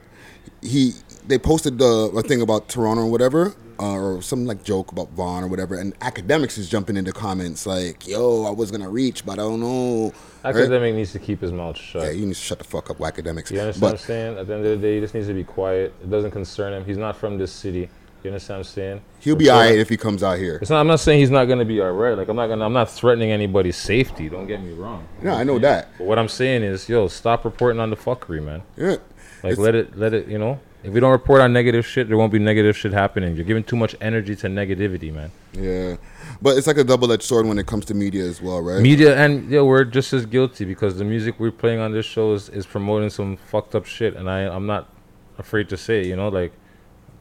he 0.62 0.94
they 1.28 1.38
posted 1.38 1.78
the 1.78 2.12
a 2.16 2.22
thing 2.24 2.42
about 2.42 2.68
Toronto 2.70 3.04
or 3.04 3.12
whatever, 3.12 3.54
uh, 3.80 3.94
or 3.94 4.22
some 4.22 4.46
like 4.46 4.64
joke 4.64 4.92
about 4.92 5.10
Vaughan 5.12 5.44
or 5.44 5.48
whatever, 5.48 5.76
and 5.76 5.98
Akademiks 6.00 6.58
is 6.58 6.70
jumping 6.70 6.98
into 6.98 7.12
comments 7.12 7.66
like, 7.66 8.08
"Yo, 8.08 8.46
I 8.46 8.52
was 8.52 8.72
gonna 8.72 8.90
reach, 8.90 9.26
but 9.26 9.34
I 9.34 9.44
don't 9.44 9.60
know." 9.60 10.14
Right? 10.44 10.56
Academic 10.56 10.96
needs 10.96 11.12
to 11.14 11.20
keep 11.20 11.42
his 11.42 11.52
mouth 11.52 11.78
shut. 11.78 12.04
Yeah, 12.04 12.10
you 12.12 12.26
need 12.26 12.34
to 12.36 12.40
shut 12.40 12.58
the 12.58 12.64
fuck 12.64 12.90
up, 12.90 12.98
Akademiks. 12.98 13.52
You 13.52 13.60
understand 13.60 13.80
But 13.80 13.82
what 13.82 13.92
I'm 13.94 13.98
saying? 13.98 14.38
At 14.38 14.48
the 14.48 14.54
end 14.56 14.66
of 14.66 14.82
the 14.82 14.88
day, 14.88 14.96
he 14.96 15.02
just 15.02 15.14
needs 15.14 15.28
to 15.28 15.34
be 15.34 15.44
quiet. 15.44 15.94
It 16.02 16.10
doesn't 16.10 16.32
concern 16.32 16.74
him. 16.74 16.86
He's 16.86 16.98
not 16.98 17.16
from 17.16 17.38
this 17.38 17.52
city. 17.52 17.90
You 18.24 18.30
understand 18.30 18.60
what 18.60 18.68
I'm 18.68 18.74
saying? 18.74 19.02
he'll 19.20 19.36
be 19.36 19.50
alright 19.50 19.80
if 19.80 19.90
he 19.90 19.98
comes 19.98 20.22
out 20.22 20.38
here. 20.38 20.60
It's 20.62 20.70
not. 20.70 20.80
I'm 20.80 20.86
not 20.88 21.00
saying 21.00 21.20
he's 21.22 21.32
not 21.32 21.46
gonna 21.46 21.66
be 21.66 21.82
alright. 21.82 22.16
Like 22.16 22.28
I'm 22.30 22.36
not 22.36 22.48
gonna. 22.48 22.66
I'm 22.66 22.74
not 22.74 22.90
threatening 22.92 23.32
anybody's 23.32 23.78
safety. 23.78 24.30
Don't 24.30 24.46
get 24.46 24.62
me 24.62 24.74
wrong. 24.74 25.08
Yeah, 25.24 25.36
I 25.36 25.44
know 25.44 25.58
that. 25.58 25.88
But 25.98 26.06
what 26.06 26.20
I'm 26.20 26.28
saying 26.28 26.62
is, 26.62 26.88
yo, 26.88 27.08
stop 27.08 27.46
reporting 27.46 27.80
on 27.80 27.90
the 27.90 27.96
fuckery, 27.96 28.44
man. 28.44 28.62
Yeah. 28.78 28.98
Like 29.44 29.54
It's- 29.54 29.58
let 29.58 29.74
it. 29.74 29.98
Let 29.98 30.14
it. 30.14 30.28
You 30.28 30.38
know. 30.38 30.60
If 30.84 30.94
we 30.94 31.00
don't 31.00 31.12
report 31.12 31.42
on 31.42 31.54
negative 31.54 31.86
shit, 31.86 32.08
there 32.08 32.18
won't 32.18 32.32
be 32.32 32.40
negative 32.40 32.76
shit 32.76 32.92
happening. 32.92 33.36
You're 33.36 33.46
giving 33.46 33.64
too 33.64 33.76
much 33.76 33.96
energy 34.02 34.36
to 34.38 34.48
negativity, 34.48 35.14
man. 35.14 35.32
Yeah, 35.54 35.98
but 36.42 36.58
it's 36.58 36.66
like 36.66 36.78
a 36.78 36.84
double-edged 36.84 37.22
sword 37.22 37.46
when 37.46 37.60
it 37.60 37.68
comes 37.68 37.86
to 37.86 37.94
media 37.94 38.24
as 38.24 38.42
well, 38.42 38.62
right? 38.62 38.82
Media 38.82 39.16
and 39.16 39.50
yeah, 39.50 39.62
we're 39.62 39.84
just 39.84 40.12
as 40.12 40.26
guilty 40.26 40.66
because 40.66 40.98
the 40.98 41.04
music 41.04 41.40
we're 41.40 41.52
playing 41.52 41.80
on 41.80 41.92
this 41.92 42.06
show 42.06 42.34
is, 42.34 42.50
is 42.50 42.66
promoting 42.66 43.12
some 43.12 43.38
fucked 43.38 43.76
up 43.76 43.86
shit, 43.86 44.16
and 44.16 44.30
I 44.30 44.42
I'm 44.48 44.66
not 44.66 44.90
afraid 45.38 45.70
to 45.70 45.78
say, 45.78 46.06
you 46.06 46.16
know, 46.16 46.30
like 46.30 46.52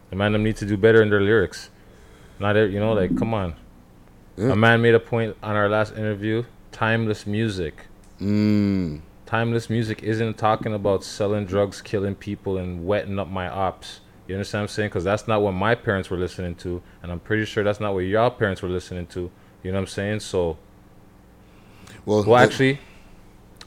the 0.08 0.16
man 0.16 0.32
them 0.32 0.42
need 0.42 0.56
to 0.56 0.66
do 0.66 0.76
better 0.76 1.02
in 1.02 1.10
their 1.10 1.20
lyrics. 1.20 1.70
Not 2.38 2.56
you 2.56 2.80
know, 2.80 2.94
like 2.94 3.16
come 3.18 3.34
on. 3.34 3.56
Yeah. 4.36 4.52
A 4.52 4.56
man 4.56 4.80
made 4.80 4.94
a 4.94 5.00
point 5.00 5.36
on 5.42 5.54
our 5.54 5.68
last 5.68 5.92
interview. 5.92 6.44
Timeless 6.72 7.26
music. 7.26 7.86
Mm. 8.20 9.02
Timeless 9.30 9.70
music 9.70 10.02
isn't 10.02 10.36
talking 10.38 10.74
about 10.74 11.04
selling 11.04 11.46
drugs, 11.46 11.80
killing 11.80 12.16
people, 12.16 12.58
and 12.58 12.84
wetting 12.84 13.16
up 13.16 13.28
my 13.28 13.48
ops. 13.48 14.00
You 14.26 14.34
understand 14.34 14.62
what 14.62 14.70
I'm 14.70 14.74
saying? 14.74 14.88
Because 14.88 15.04
that's 15.04 15.28
not 15.28 15.40
what 15.40 15.52
my 15.52 15.76
parents 15.76 16.10
were 16.10 16.16
listening 16.16 16.56
to, 16.56 16.82
and 17.00 17.12
I'm 17.12 17.20
pretty 17.20 17.44
sure 17.44 17.62
that's 17.62 17.78
not 17.78 17.94
what 17.94 18.00
y'all 18.00 18.30
parents 18.30 18.60
were 18.60 18.68
listening 18.68 19.06
to. 19.08 19.30
You 19.62 19.70
know 19.70 19.76
what 19.76 19.82
I'm 19.82 19.86
saying? 19.86 20.18
So, 20.20 20.56
Well, 22.04 22.24
well, 22.24 22.38
actually, 22.38 22.80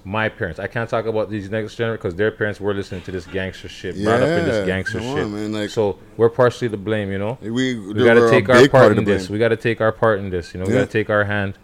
my 0.03 0.27
parents. 0.27 0.60
I 0.60 0.67
can't 0.67 0.89
talk 0.89 1.05
about 1.05 1.29
these 1.29 1.50
next 1.50 1.75
generation 1.77 1.98
because 1.98 2.15
their 2.15 2.32
parents 2.32 2.60
were 2.60 2.74
listening 2.74 3.01
to 3.03 3.12
this 3.13 3.25
gangster 3.25 3.70
shit, 3.70 4.03
brought 4.03 4.22
up 4.22 4.27
in 4.39 4.43
this 4.46 4.65
gangster 4.67 5.00
come 5.00 5.15
shit. 5.15 5.29
man, 5.29 5.53
like- 5.53 5.70
so 5.70 5.98
we're 6.17 6.29
partially 6.29 6.67
to 6.67 6.75
blame, 6.77 7.10
you 7.10 7.20
know. 7.20 7.38
we 7.41 7.79
We 7.79 8.03
got 8.03 8.15
to 8.15 8.29
take 8.29 8.50
our 8.50 8.55
big 8.63 8.70
part 8.70 8.98
in 8.98 9.05
this. 9.05 9.29
We 9.29 9.39
got 9.39 9.50
to 9.50 9.55
take 9.58 9.79
our 9.79 9.93
part 9.93 10.20
in 10.20 10.29
this. 10.29 10.53
You 10.53 10.60
know, 10.60 10.65
we 10.65 10.74
Yeah. 10.74 10.79
got 10.82 10.88
to 10.88 10.91
take 10.91 11.10
our 11.10 11.24
hand 11.24 11.58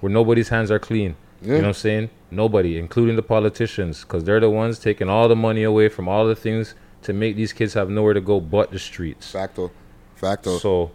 where 0.00 0.12
nobody's 0.12 0.50
hands 0.50 0.70
are 0.70 0.78
clean. 0.78 1.16
Yeah. 1.40 1.46
You 1.48 1.52
know 1.54 1.58
what 1.60 1.66
I'm 1.68 1.74
saying? 1.74 2.10
Nobody, 2.30 2.78
including 2.78 3.16
the 3.16 3.22
politicians, 3.22 4.02
because 4.02 4.24
they're 4.24 4.40
the 4.40 4.50
ones 4.50 4.78
taking 4.78 5.08
all 5.08 5.28
the 5.28 5.36
money 5.36 5.62
away 5.62 5.88
from 5.88 6.08
all 6.08 6.26
the 6.26 6.34
things 6.36 6.74
to 7.02 7.12
make 7.12 7.36
these 7.36 7.52
kids 7.52 7.74
have 7.74 7.88
nowhere 7.88 8.12
to 8.14 8.20
go 8.20 8.40
but 8.40 8.70
the 8.70 8.78
streets. 8.78 9.30
Facto, 9.30 9.70
facto. 10.16 10.58
So, 10.58 10.90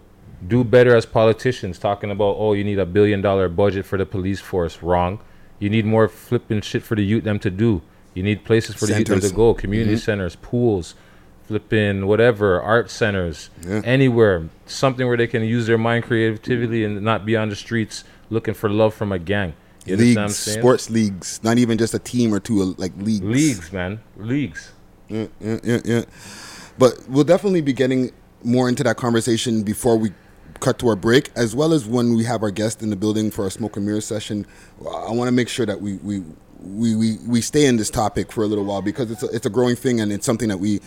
do 0.46 0.64
better 0.64 0.96
as 0.96 1.06
politicians. 1.06 1.80
Talking 1.80 2.12
about 2.12 2.36
oh, 2.38 2.54
you 2.54 2.64
need 2.64 2.78
a 2.80 2.86
billion 2.86 3.22
dollar 3.22 3.48
budget 3.48 3.86
for 3.86 3.98
the 3.98 4.06
police 4.06 4.42
force. 4.42 4.84
Wrong. 4.84 5.20
You 5.60 5.70
need 5.70 5.86
more 5.86 6.10
flipping 6.10 6.60
shit 6.62 6.84
for 6.84 6.96
the 6.96 7.04
youth 7.04 7.24
them 7.24 7.40
to 7.40 7.50
do. 7.50 7.82
You 8.14 8.22
need 8.24 8.44
places 8.44 8.76
for 8.76 8.86
the 8.86 8.98
youth 9.00 9.08
them 9.08 9.22
to 9.22 9.30
go. 9.30 9.54
Community 9.54 9.96
Mhm. 9.96 10.00
centers, 10.00 10.36
pools, 10.36 10.94
flipping 11.48 12.06
whatever, 12.06 12.62
art 12.62 12.90
centers, 12.90 13.50
Yeah. 13.66 13.82
anywhere. 13.86 14.44
Something 14.66 15.08
where 15.08 15.18
they 15.18 15.28
can 15.28 15.44
use 15.44 15.68
their 15.68 15.78
mind 15.78 16.04
creatively 16.04 16.84
and 16.84 17.02
not 17.02 17.26
be 17.26 17.36
on 17.38 17.50
the 17.50 17.56
streets 17.56 18.04
looking 18.30 18.54
for 18.54 18.70
love 18.70 18.94
from 18.94 19.12
a 19.12 19.20
gang. 19.20 19.54
You 19.86 19.94
understand 19.94 20.16
what 20.16 20.22
I'm 20.22 20.28
leagues, 20.28 20.38
sports 20.38 20.90
leagues, 20.90 21.44
not 21.44 21.58
even 21.58 21.78
just 21.78 21.94
a 21.94 22.00
team 22.00 22.34
or 22.34 22.40
two, 22.40 22.62
uh, 22.62 22.66
like 22.78 22.94
leagues. 22.98 23.26
Leagues, 23.26 23.74
man. 23.74 24.00
Leagues. 24.18 24.72
Yeah, 25.10 25.28
yeah, 25.40 25.60
yeah, 25.64 25.80
yeah. 25.84 26.04
But 26.78 26.94
we'll 27.08 27.24
definitely 27.24 27.62
be 27.62 27.74
getting 27.74 28.12
more 28.44 28.68
into 28.70 28.84
that 28.84 28.98
conversation 28.98 29.64
before 29.64 29.98
we 29.98 30.12
cut 30.60 30.80
to 30.80 30.88
our 30.88 30.96
break, 30.96 31.30
as 31.36 31.56
well 31.56 31.74
as 31.74 31.86
when 31.86 32.16
we 32.16 32.24
have 32.24 32.42
our 32.42 32.52
guest 32.52 32.82
in 32.82 32.90
the 32.90 32.96
building 32.96 33.30
for 33.30 33.44
our 33.44 33.50
smoke 33.50 33.76
and 33.76 33.86
mirror 33.86 34.02
session. 34.02 34.46
I 34.80 35.12
want 35.12 35.28
to 35.28 35.32
make 35.32 35.50
sure 35.50 35.66
that 35.66 35.82
we 35.82 35.96
we, 35.98 36.24
we, 36.60 36.96
we 36.96 37.18
we 37.28 37.42
stay 37.42 37.66
in 37.66 37.76
this 37.76 37.90
topic 37.90 38.32
for 38.32 38.44
a 38.44 38.48
little 38.48 38.66
while 38.66 38.82
because 38.82 39.12
it's 39.12 39.24
a, 39.24 39.28
it's 39.28 39.46
a 39.46 39.50
growing 39.50 39.76
thing 39.76 40.00
and 40.00 40.12
it's 40.12 40.26
something 40.26 40.50
that 40.50 40.58
we 40.60 40.80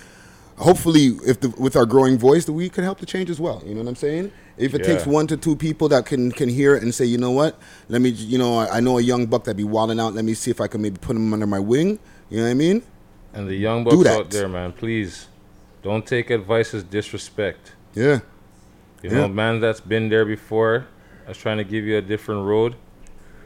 hopefully 0.59 1.17
if 1.27 1.41
the, 1.41 1.51
with 1.51 1.77
our 1.77 1.87
growing 1.87 2.19
voice 2.19 2.45
that 2.47 2.53
we 2.53 2.69
can 2.69 2.85
help 2.85 2.99
to 2.99 3.07
change 3.07 3.31
as 3.31 3.39
well. 3.39 3.63
You 3.65 3.75
know 3.75 3.83
what 3.83 3.89
I'm 3.89 3.97
saying? 3.97 4.33
If 4.57 4.75
it 4.75 4.85
takes 4.85 5.07
one 5.07 5.27
to 5.27 5.37
two 5.37 5.55
people 5.55 5.89
that 5.91 6.07
can 6.07 6.33
can 6.33 6.49
hear 6.49 6.75
it 6.75 6.83
and 6.83 6.95
say, 6.95 7.05
you 7.05 7.19
know 7.19 7.31
what, 7.31 7.59
let 7.89 8.01
me, 8.01 8.09
you 8.09 8.39
know, 8.39 8.59
I, 8.59 8.79
I 8.79 8.81
know 8.81 8.99
a 8.99 9.03
young 9.03 9.27
buck 9.27 9.45
that 9.45 9.57
be 9.57 9.65
wilding 9.65 10.01
out. 10.01 10.15
Let 10.15 10.25
me 10.25 10.33
see 10.35 10.51
if 10.51 10.61
I 10.61 10.67
can 10.67 10.81
maybe 10.81 10.97
put 10.99 11.15
him 11.15 11.33
under 11.33 11.47
my 11.47 11.59
wing. 11.59 11.99
You 12.31 12.39
know 12.39 12.45
what 12.45 12.51
I 12.51 12.55
mean? 12.55 12.83
And 13.35 13.47
the 13.47 13.55
young 13.55 13.85
bucks 13.85 14.07
out 14.07 14.31
there, 14.31 14.49
man, 14.49 14.73
please 14.73 15.29
don't 15.83 16.07
take 16.07 16.31
advice 16.31 16.73
as 16.73 16.83
disrespect. 16.83 17.75
Yeah. 17.95 18.21
You 19.03 19.11
know, 19.11 19.29
man 19.29 19.61
that's 19.61 19.81
been 19.81 20.09
there 20.09 20.25
before, 20.25 20.87
that's 21.27 21.39
trying 21.39 21.59
to 21.59 21.65
give 21.65 21.85
you 21.85 21.99
a 21.99 22.03
different 22.03 22.45
road. 22.47 22.77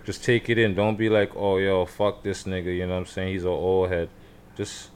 Just 0.04 0.24
take 0.24 0.48
it 0.48 0.56
in. 0.56 0.74
Don't 0.74 0.96
be 0.96 1.08
like, 1.08 1.36
oh, 1.36 1.58
yo, 1.58 1.84
fuck 1.84 2.22
this 2.22 2.44
nigga. 2.44 2.74
You 2.74 2.86
know 2.86 2.94
what 2.94 3.00
I'm 3.00 3.06
saying? 3.06 3.32
He's 3.34 3.42
an 3.42 3.50
old 3.50 3.90
head. 3.90 4.08
Just, 4.56 4.88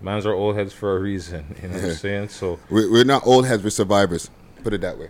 man's 0.00 0.26
are 0.26 0.32
old 0.32 0.56
heads 0.56 0.72
for 0.72 0.96
a 0.96 1.00
reason. 1.00 1.56
You 1.62 1.68
know 1.68 1.74
what 1.76 1.84
I'm 1.84 1.94
saying? 1.94 2.28
So, 2.30 2.58
We're, 2.70 2.90
we're 2.90 3.04
not 3.04 3.26
old 3.26 3.46
heads, 3.46 3.62
we're 3.62 3.70
survivors. 3.70 4.30
Put 4.62 4.74
it 4.74 4.80
that 4.82 4.98
way. 4.98 5.08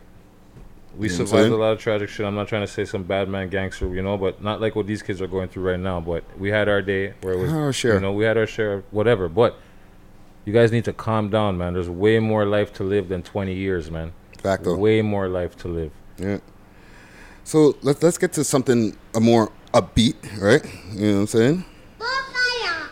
we 0.96 1.08
You 1.10 1.18
know 1.18 1.24
survived 1.24 1.52
a 1.52 1.56
lot 1.56 1.72
of 1.72 1.78
tragic 1.78 2.08
shit. 2.08 2.24
I'm 2.26 2.34
not 2.34 2.48
trying 2.48 2.62
to 2.66 2.72
say 2.72 2.84
some 2.84 3.02
bad 3.02 3.28
man 3.28 3.48
gangster, 3.48 3.88
you 3.94 4.02
know, 4.02 4.16
but 4.16 4.42
not 4.42 4.60
like 4.60 4.76
what 4.76 4.86
these 4.86 5.02
kids 5.02 5.20
are 5.20 5.26
going 5.26 5.48
through 5.48 5.68
right 5.70 5.80
now. 5.80 6.00
But 6.00 6.24
we 6.38 6.50
had 6.50 6.68
our 6.68 6.82
day 6.82 7.14
where 7.22 7.34
it 7.34 7.38
was, 7.38 7.52
oh, 7.52 7.56
Our 7.58 7.72
share. 7.72 7.94
you 7.94 8.00
know, 8.00 8.12
we 8.12 8.24
had 8.24 8.36
our 8.36 8.46
share 8.46 8.74
of 8.74 8.84
whatever. 8.92 9.28
But 9.28 9.56
you 10.44 10.52
guys 10.52 10.72
need 10.72 10.84
to 10.84 10.92
calm 10.92 11.28
down, 11.30 11.58
man. 11.58 11.74
There's 11.74 11.88
way 11.90 12.18
more 12.18 12.44
life 12.46 12.72
to 12.74 12.84
live 12.84 13.08
than 13.08 13.22
20 13.22 13.52
years, 13.54 13.90
man. 13.90 14.12
Facto. 14.38 14.74
Way 14.76 15.02
more 15.02 15.28
life 15.28 15.56
to 15.58 15.68
live. 15.68 15.92
Yeah. 16.18 16.38
So 17.44 17.76
let's 17.82 18.02
let's 18.02 18.16
get 18.18 18.32
to 18.34 18.44
something 18.44 18.96
a 19.14 19.20
more 19.20 19.50
upbeat, 19.74 20.14
right? 20.40 20.64
You 20.92 21.00
know 21.08 21.14
what 21.14 21.20
I'm 21.20 21.26
saying? 21.26 21.64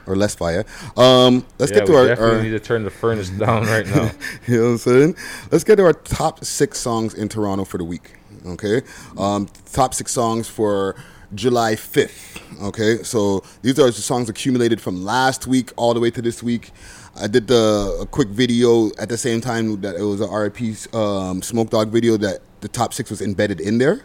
Or 0.09 0.17
less 0.17 0.35
fire. 0.35 0.65
Um, 0.97 1.45
let's 1.59 1.71
yeah, 1.71 1.81
get 1.81 1.87
to 1.87 1.93
we 1.93 1.99
our, 1.99 2.07
definitely 2.07 2.37
our 2.39 2.43
need 2.43 2.51
to 2.51 2.61
turn 2.61 2.83
the 2.83 2.91
furnace 2.91 3.29
down 3.29 3.65
right 3.67 3.87
now. 3.87 4.11
you 4.47 4.57
know 4.57 4.63
what 4.63 4.71
I'm 4.71 4.79
saying? 4.79 5.17
Let's 5.53 5.65
get 5.65 5.77
to 5.77 5.85
our 5.85 5.93
top 5.93 6.43
six 6.47 6.79
songs 6.79 7.13
in 7.13 7.29
Toronto 7.29 7.67
for 7.67 7.77
the 7.77 7.85
week. 7.85 8.15
Okay, 8.47 8.81
um, 9.19 9.49
top 9.71 9.93
six 9.93 10.13
songs 10.13 10.49
for 10.49 10.97
July 11.35 11.75
5th. 11.75 12.41
Okay, 12.69 13.03
so 13.03 13.43
these 13.61 13.79
are 13.79 13.87
the 13.87 13.93
songs 13.93 14.31
accumulated 14.31 14.81
from 14.81 15.05
last 15.05 15.47
week 15.47 15.73
all 15.77 15.93
the 15.93 16.01
way 16.01 16.11
to 16.11 16.23
this 16.23 16.43
week. 16.43 16.71
I 17.15 17.27
did 17.27 17.47
the 17.49 17.99
a 18.01 18.07
quick 18.07 18.29
video 18.29 18.91
at 18.99 19.09
the 19.11 19.19
same 19.19 19.41
time 19.43 19.81
that 19.83 19.97
it 19.97 20.03
was 20.03 20.21
a 20.21 20.27
RIP 20.27 20.95
um, 20.95 21.43
Smoke 21.43 21.71
Dawg 21.71 21.91
video 21.91 22.17
that 22.17 22.41
the 22.61 22.69
top 22.69 22.95
six 22.95 23.11
was 23.11 23.21
embedded 23.21 23.61
in 23.61 23.79
there. 23.79 24.05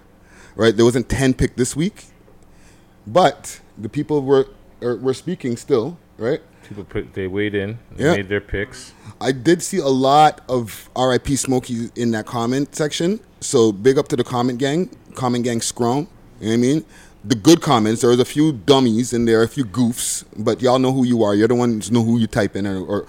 Right, 0.55 0.75
there 0.75 0.85
wasn't 0.85 1.07
ten 1.07 1.33
picked 1.33 1.57
this 1.57 1.75
week, 1.75 2.05
but 3.07 3.61
the 3.77 3.89
people 3.89 4.21
were 4.21 4.47
are, 4.83 4.97
were 4.97 5.13
speaking 5.13 5.57
still. 5.57 5.97
Right, 6.17 6.41
People 6.67 6.83
put 6.83 7.13
they 7.15 7.25
weighed 7.27 7.55
in, 7.55 7.79
they 7.95 8.05
Yeah. 8.05 8.11
made 8.13 8.29
their 8.29 8.39
picks. 8.41 8.93
I 9.19 9.31
did 9.31 9.63
see 9.63 9.77
a 9.79 9.87
lot 9.87 10.41
of 10.47 10.89
RIP 10.95 11.29
Smokey 11.37 11.89
in 11.95 12.11
that 12.11 12.25
comment 12.27 12.75
section. 12.75 13.19
So 13.39 13.71
big 13.71 13.97
up 13.97 14.07
to 14.09 14.15
the 14.15 14.23
comment 14.23 14.59
gang, 14.59 14.89
comment 15.15 15.43
gang 15.43 15.59
scrum. 15.61 16.07
You 16.39 16.47
know 16.47 16.51
what 16.51 16.53
I 16.53 16.57
mean? 16.57 16.85
The 17.25 17.35
good 17.35 17.61
comments. 17.61 18.01
There 18.01 18.09
was 18.11 18.19
a 18.19 18.25
few 18.25 18.51
dummies 18.51 19.11
in 19.13 19.25
there, 19.25 19.41
a 19.43 19.47
few 19.47 19.65
goofs, 19.65 20.23
but 20.37 20.61
y'all 20.61 20.77
know 20.79 20.91
who 20.91 21.03
you 21.03 21.23
are. 21.23 21.33
You're 21.33 21.47
the 21.47 21.55
ones 21.55 21.89
know 21.91 22.03
who 22.03 22.19
you 22.19 22.27
type 22.27 22.55
in, 22.55 22.67
or, 22.67 22.79
or 22.85 23.07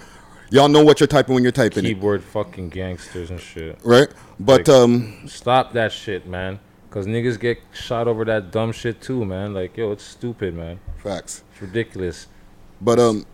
y'all 0.49 0.67
know 0.69 0.83
what 0.83 0.99
you're 0.99 1.07
typing 1.07 1.35
when 1.35 1.43
you're 1.43 1.51
typing 1.51 1.85
it, 1.85 1.89
Keyboard 1.89 2.23
fucking 2.23 2.69
gangsters 2.69 3.29
and 3.29 3.39
shit. 3.39 3.77
right? 3.83 4.07
But 4.39 4.67
Like, 4.67 4.69
um, 4.69 5.27
Stop 5.27 5.73
that 5.73 5.91
shit, 5.91 6.25
man. 6.27 6.59
Cause 6.95 7.07
niggas 7.07 7.37
get 7.37 7.57
shot 7.73 8.07
over 8.07 8.23
that 8.23 8.51
dumb 8.51 8.71
shit 8.71 9.01
too, 9.01 9.25
man. 9.25 9.53
Like, 9.53 9.75
yo, 9.75 9.91
it's 9.91 10.05
stupid, 10.05 10.55
man. 10.55 10.79
facts. 10.95 11.43
It's 11.51 11.61
ridiculous. 11.61 12.27
But 12.79 12.99
um, 12.99 13.25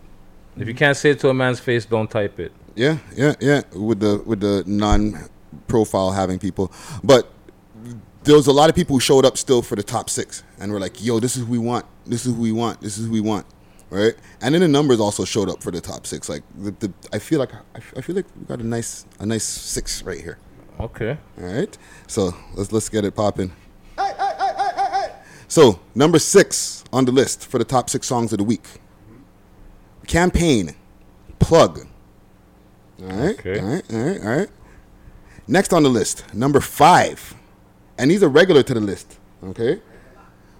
If 0.56 0.66
you 0.66 0.74
can't 0.74 0.96
say 0.96 1.10
it 1.10 1.20
to 1.20 1.28
a 1.28 1.34
man's 1.34 1.60
face, 1.60 1.84
don't 1.84 2.10
type 2.10 2.40
it. 2.40 2.50
Yeah, 2.74 2.98
yeah, 3.14 3.36
yeah. 3.38 3.62
With 3.72 4.00
the 4.00 4.20
with 4.26 4.40
the 4.40 4.64
non-profile 4.66 6.10
having 6.10 6.40
people, 6.40 6.72
but 7.04 7.30
there 8.24 8.34
was 8.34 8.48
a 8.48 8.52
lot 8.52 8.68
of 8.68 8.74
people 8.74 8.96
who 8.96 9.00
showed 9.00 9.24
up 9.24 9.38
still 9.38 9.62
for 9.62 9.76
the 9.76 9.84
top 9.84 10.10
six, 10.10 10.42
and 10.58 10.72
were 10.72 10.80
like, 10.80 11.00
"Yo, 11.00 11.20
this 11.20 11.36
is 11.36 11.44
who 11.44 11.52
we 11.52 11.58
want. 11.58 11.86
This 12.04 12.26
is 12.26 12.34
who 12.34 12.42
we 12.42 12.50
want. 12.50 12.80
This 12.80 12.98
is 12.98 13.06
who 13.06 13.12
we 13.12 13.20
want." 13.20 13.46
Right, 13.90 14.14
and 14.40 14.54
then 14.54 14.62
the 14.62 14.66
numbers 14.66 14.98
also 14.98 15.24
showed 15.24 15.48
up 15.48 15.62
for 15.62 15.70
the 15.70 15.80
top 15.80 16.04
six. 16.08 16.28
Like 16.28 16.42
the, 16.58 16.72
the 16.72 16.92
I 17.12 17.20
feel 17.20 17.38
like 17.38 17.54
I, 17.54 17.60
I 17.96 18.00
feel 18.00 18.16
like 18.16 18.26
we 18.36 18.44
got 18.44 18.58
a 18.58 18.66
nice 18.66 19.06
a 19.20 19.26
nice 19.26 19.44
six 19.44 20.02
right 20.02 20.20
here. 20.20 20.38
Okay. 20.80 21.16
All 21.40 21.44
right, 21.44 21.76
so 22.06 22.34
let's 22.54 22.72
let's 22.72 22.88
get 22.88 23.04
it 23.04 23.14
popping. 23.14 23.52
Hey, 23.96 24.12
hey, 24.18 24.32
hey, 24.38 25.08
So 25.48 25.80
number 25.94 26.18
six 26.18 26.82
on 26.92 27.04
the 27.04 27.12
list 27.12 27.46
for 27.46 27.58
the 27.58 27.64
top 27.64 27.88
six 27.90 28.06
songs 28.06 28.32
of 28.32 28.38
the 28.38 28.44
week. 28.44 28.66
Campaign, 30.06 30.74
plug. 31.38 31.86
All 33.02 33.08
right, 33.08 33.38
Okay. 33.38 33.58
all 33.60 33.66
right, 33.66 33.92
all 33.92 33.98
right, 34.00 34.20
all 34.20 34.36
right. 34.38 34.48
Next 35.46 35.72
on 35.72 35.82
the 35.82 35.88
list, 35.88 36.32
number 36.34 36.60
five, 36.60 37.34
and 37.98 38.10
he's 38.10 38.22
a 38.22 38.28
regular 38.28 38.62
to 38.62 38.74
the 38.74 38.80
list. 38.80 39.18
Okay, 39.44 39.80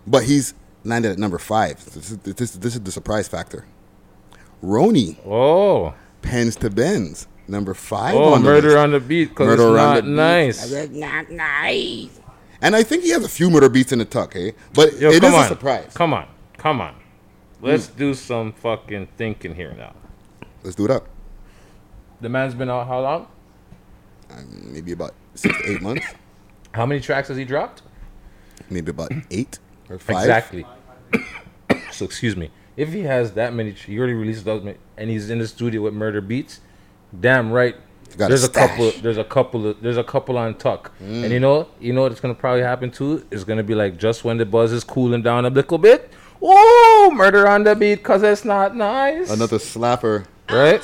but 0.07 0.25
he's 0.25 0.55
landed 0.85 1.13
at 1.13 1.19
number 1.19 1.39
five. 1.39 1.85
This 1.93 2.11
is 2.11 2.19
this, 2.19 2.51
this 2.53 2.75
is 2.75 2.81
the 2.81 2.93
surprise 2.93 3.29
factor. 3.29 3.65
Roni, 4.63 5.19
Oh. 5.27 5.95
pens 6.23 6.55
to 6.57 6.71
Benz, 6.71 7.27
number 7.49 7.75
five. 7.75 8.15
Oh, 8.15 8.35
on 8.35 8.43
the 8.43 8.49
murder 8.51 8.69
list. 8.69 8.79
on 8.79 8.91
the 8.93 9.01
beat 9.01 9.29
because 9.31 9.53
it's 9.55 9.59
Murder 9.61 9.79
on 9.79 9.87
not 9.87 9.95
the 9.97 10.03
Beat. 10.03 11.37
nice. 11.37 12.21
And 12.61 12.77
I 12.77 12.83
think 12.85 13.03
he 13.03 13.11
has 13.11 13.25
a 13.25 13.29
few 13.29 13.51
murder 13.51 13.69
beats 13.69 13.93
in 13.93 13.99
the 13.99 14.05
tuck, 14.05 14.35
hey? 14.35 14.55
But 14.73 14.99
Yo, 15.01 15.11
it 15.11 15.21
come 15.21 15.31
is 15.33 15.39
on. 15.39 15.45
a 15.45 15.49
surprise. 15.49 15.93
Come 15.95 16.15
on. 16.15 16.29
Come 16.59 16.81
on. 16.81 16.95
Let's 17.61 17.89
do 17.89 18.15
some 18.15 18.53
fucking 18.53 19.09
thinking 19.17 19.55
here 19.55 19.75
now. 19.77 19.95
Let's 20.63 20.77
do 20.77 20.85
it 20.85 20.91
up. 20.91 21.09
The 22.21 22.29
man's 22.29 22.55
been 22.55 22.71
out 22.71 22.87
how 22.87 23.01
long? 23.01 23.27
Um, 24.31 24.73
maybe 24.73 24.93
about 24.93 25.15
six 25.35 25.57
to 25.63 25.73
eight 25.73 25.83
months. 25.83 26.07
How 26.73 26.87
many 26.87 27.01
tracks 27.03 27.29
has 27.29 27.37
he 27.37 27.45
dropped? 27.45 27.83
Maybe 28.71 28.91
about 28.91 29.13
eight 29.31 29.59
or 29.91 29.99
five. 29.99 30.21
Exactly. 30.21 30.65
so 31.93 32.05
excuse 32.07 32.35
me. 32.35 32.51
If 32.77 32.93
he 32.95 33.01
has 33.03 33.33
that 33.33 33.53
many, 33.53 33.73
he 33.73 33.99
already 33.99 34.15
released 34.15 34.47
those, 34.47 34.67
and 34.97 35.11
he's 35.11 35.29
in 35.29 35.39
the 35.41 35.47
studio 35.47 35.83
with 35.83 35.93
Murda 35.93 36.27
Beatz. 36.27 36.61
Damn 37.19 37.51
right. 37.53 37.77
Got 38.17 38.27
a 38.27 38.29
There's 38.29 38.45
a, 38.45 38.49
couple. 38.49 38.91
There's 39.03 39.17
a 39.19 39.25
couple. 39.25 39.67
Of, 39.69 39.81
there's 39.83 39.97
a 39.97 40.05
couple 40.05 40.37
on 40.37 40.55
tuck, 40.57 40.93
Mm. 41.03 41.25
and 41.25 41.33
you 41.33 41.41
know, 41.41 41.69
you 41.81 41.93
know 41.95 42.03
what's 42.03 42.21
gonna 42.21 42.35
probably 42.35 42.63
happen 42.63 42.91
too. 42.91 43.25
It's 43.31 43.45
gonna 43.45 43.63
be 43.63 43.75
like 43.75 43.97
just 43.97 44.23
when 44.25 44.37
the 44.37 44.45
buzz 44.45 44.71
is 44.73 44.85
cooling 44.85 45.23
down 45.23 45.47
a 45.47 45.51
little 45.51 45.79
bit. 45.79 46.11
Oh, 46.43 47.11
murder 47.15 47.47
on 47.49 47.65
the 47.65 47.75
beat, 47.75 48.03
cause 48.03 48.23
it's 48.23 48.45
not 48.45 48.77
nice. 48.77 49.31
Another 49.31 49.59
slapper. 49.59 50.27
right? 50.51 50.83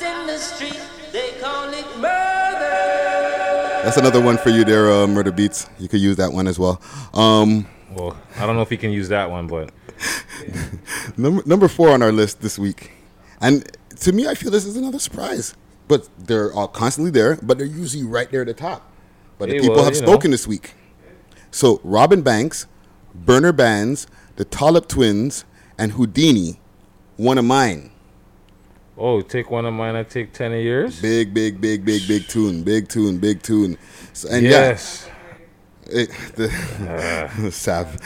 That's 3.83 3.97
another 3.97 4.21
one 4.21 4.37
for 4.37 4.49
you 4.49 4.63
there, 4.65 4.89
uh, 4.91 5.07
Murda 5.07 5.31
Beatz. 5.31 5.67
You 5.79 5.87
could 5.87 6.01
use 6.01 6.17
that 6.17 6.31
one 6.33 6.47
as 6.47 6.59
well. 6.59 6.81
Um, 7.13 7.65
Well, 7.95 8.15
I 8.37 8.45
don't 8.45 8.55
know 8.55 8.61
if 8.61 8.71
you 8.71 8.77
can 8.77 8.91
use 8.91 9.09
that 9.09 9.31
one, 9.31 9.47
but 9.47 9.71
number, 11.17 11.41
number 11.45 11.67
four 11.67 11.89
on 11.91 12.01
our 12.03 12.11
list 12.11 12.41
this 12.41 12.59
week. 12.59 12.91
And 13.41 13.65
to 14.01 14.11
me, 14.11 14.27
I 14.27 14.35
feel 14.35 14.51
this 14.51 14.65
is 14.65 14.75
another 14.77 14.99
surprise. 14.99 15.55
But 15.89 16.07
they're 16.17 16.53
all 16.53 16.69
constantly 16.69 17.11
there, 17.11 17.37
but 17.41 17.57
they're 17.57 17.67
usually 17.67 18.05
right 18.05 18.31
there 18.31 18.41
at 18.41 18.47
the 18.47 18.53
top. 18.53 18.89
But 19.37 19.49
the 19.49 19.59
people 19.59 19.75
well, 19.75 19.85
have 19.85 19.95
you 19.95 20.01
know. 20.01 20.07
spoken 20.07 20.31
this 20.31 20.47
week. 20.47 20.75
So 21.51 21.81
Robin 21.83 22.21
Banks, 22.21 22.67
Burna 23.25 23.51
Bandz, 23.51 24.07
the 24.37 24.45
Tallup 24.45 24.87
Twinz, 24.87 25.43
and 25.77 25.93
Houdini. 25.93 26.59
One 27.17 27.37
of 27.37 27.43
mine. 27.43 27.91
Oh, 28.97 29.21
take 29.21 29.49
one 29.49 29.65
of 29.65 29.73
mine. 29.73 29.95
I 29.95 30.03
take 30.03 30.33
ten 30.33 30.53
of 30.53 30.61
yours. 30.61 31.01
Big, 31.01 31.33
big, 31.33 31.59
big, 31.59 31.85
big, 31.85 32.07
big 32.07 32.27
tune. 32.27 32.63
Big 32.63 32.87
tune, 32.89 33.17
big 33.17 33.41
tune. 33.41 33.77
So, 34.13 34.29
and 34.29 34.45
yes. 34.45 35.07
yeah. 35.07 35.13
It, 36.01 36.09
the, 36.35 36.49
Sav. 37.51 37.97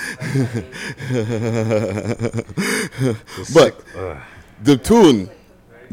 but 3.53 3.83
the 4.63 4.77
tune, 4.77 5.29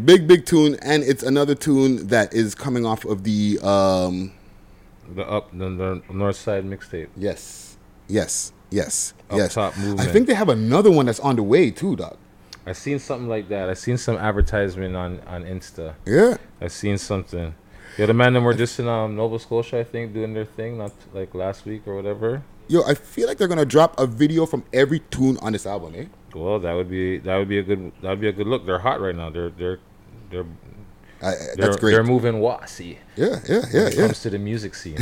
big, 0.05 0.27
big 0.27 0.47
tune, 0.47 0.77
and 0.83 1.03
it's 1.03 1.23
another 1.23 1.55
tune 1.55 2.09
that 2.09 2.33
is 2.35 2.55
coming 2.55 2.87
off 2.87 3.05
of 3.05 3.25
the. 3.25 3.59
Um, 3.61 4.33
the 5.15 5.29
up 5.29 5.51
the, 5.53 5.69
the 5.69 6.03
North 6.13 6.37
Side 6.37 6.65
mixtape. 6.65 7.09
Yes, 7.17 7.77
yes, 8.09 8.53
yes, 8.71 9.15
Up 9.31 9.39
yes. 9.39 9.55
Top 9.55 9.77
movement. 9.77 10.09
I 10.09 10.13
think 10.13 10.27
they 10.27 10.35
have 10.35 10.49
another 10.49 10.91
one 10.91 11.07
that's 11.07 11.21
on 11.21 11.37
the 11.37 11.43
way 11.43 11.71
too, 11.71 11.97
Doc. 11.97 12.17
I 12.67 12.73
seen 12.73 12.99
something 12.99 13.29
like 13.29 13.49
that. 13.49 13.69
I 13.69 13.75
seen 13.75 13.97
some 13.97 14.17
advertisement 14.17 14.95
on 14.95 15.21
on 15.27 15.45
Insta. 15.45 15.95
Yeah. 16.07 16.37
I 16.61 16.69
seen 16.69 16.99
something. 16.99 17.55
Yeah, 17.99 18.07
the 18.07 18.15
man 18.15 18.35
them 18.35 18.45
were 18.45 18.55
just 18.55 18.79
in 18.79 18.87
um, 18.87 19.17
Nova 19.17 19.39
Scotia, 19.39 19.81
I 19.81 19.85
think, 19.85 20.15
doing 20.15 20.33
their 20.33 20.45
thing, 20.45 20.79
not 20.79 20.93
like 21.13 21.35
last 21.35 21.67
week 21.67 21.89
or 21.89 21.97
whatever. 21.97 22.43
Yo, 22.69 22.83
I 22.85 22.95
feel 22.95 23.27
like 23.27 23.37
they're 23.37 23.49
gonna 23.49 23.65
drop 23.65 23.99
a 23.99 24.07
video 24.07 24.47
from 24.47 24.63
every 24.73 25.01
tune 25.11 25.37
on 25.39 25.53
this 25.53 25.67
album, 25.67 25.95
eh? 25.97 26.05
Well, 26.35 26.61
that 26.61 26.73
would 26.73 26.89
be 26.89 27.19
that 27.19 27.37
would 27.37 27.49
be 27.49 27.59
a 27.59 27.63
good 27.65 27.91
that 28.03 28.11
would 28.11 28.21
be 28.21 28.29
a 28.29 28.33
good 28.33 28.47
look. 28.47 28.65
They're 28.65 28.79
hot 28.79 29.01
right 29.01 29.15
now. 29.15 29.31
They're 29.31 29.51
they're 29.51 29.81
they're 30.31 30.47
I, 31.23 31.33
they're, 31.33 31.55
that's 31.57 31.77
great. 31.77 31.93
They're 31.93 32.03
moving 32.03 32.41
wassy. 32.41 32.99
Yeah, 33.15 33.41
yeah, 33.47 33.61
when 33.61 33.71
yeah, 33.73 33.87
it 33.89 33.95
yeah. 33.95 34.07
comes 34.07 34.23
to 34.23 34.31
the 34.31 34.39
music 34.39 34.75
scene. 34.75 34.97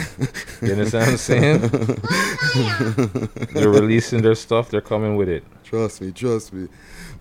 you 0.62 0.72
understand 0.72 1.04
what 1.04 1.12
I'm 1.12 1.16
saying? 1.16 1.60
they're 3.54 3.68
releasing 3.68 4.22
their 4.22 4.34
stuff. 4.34 4.68
They're 4.68 4.80
coming 4.80 5.14
with 5.14 5.28
it. 5.28 5.44
Trust 5.62 6.00
me, 6.00 6.10
trust 6.10 6.52
me. 6.52 6.66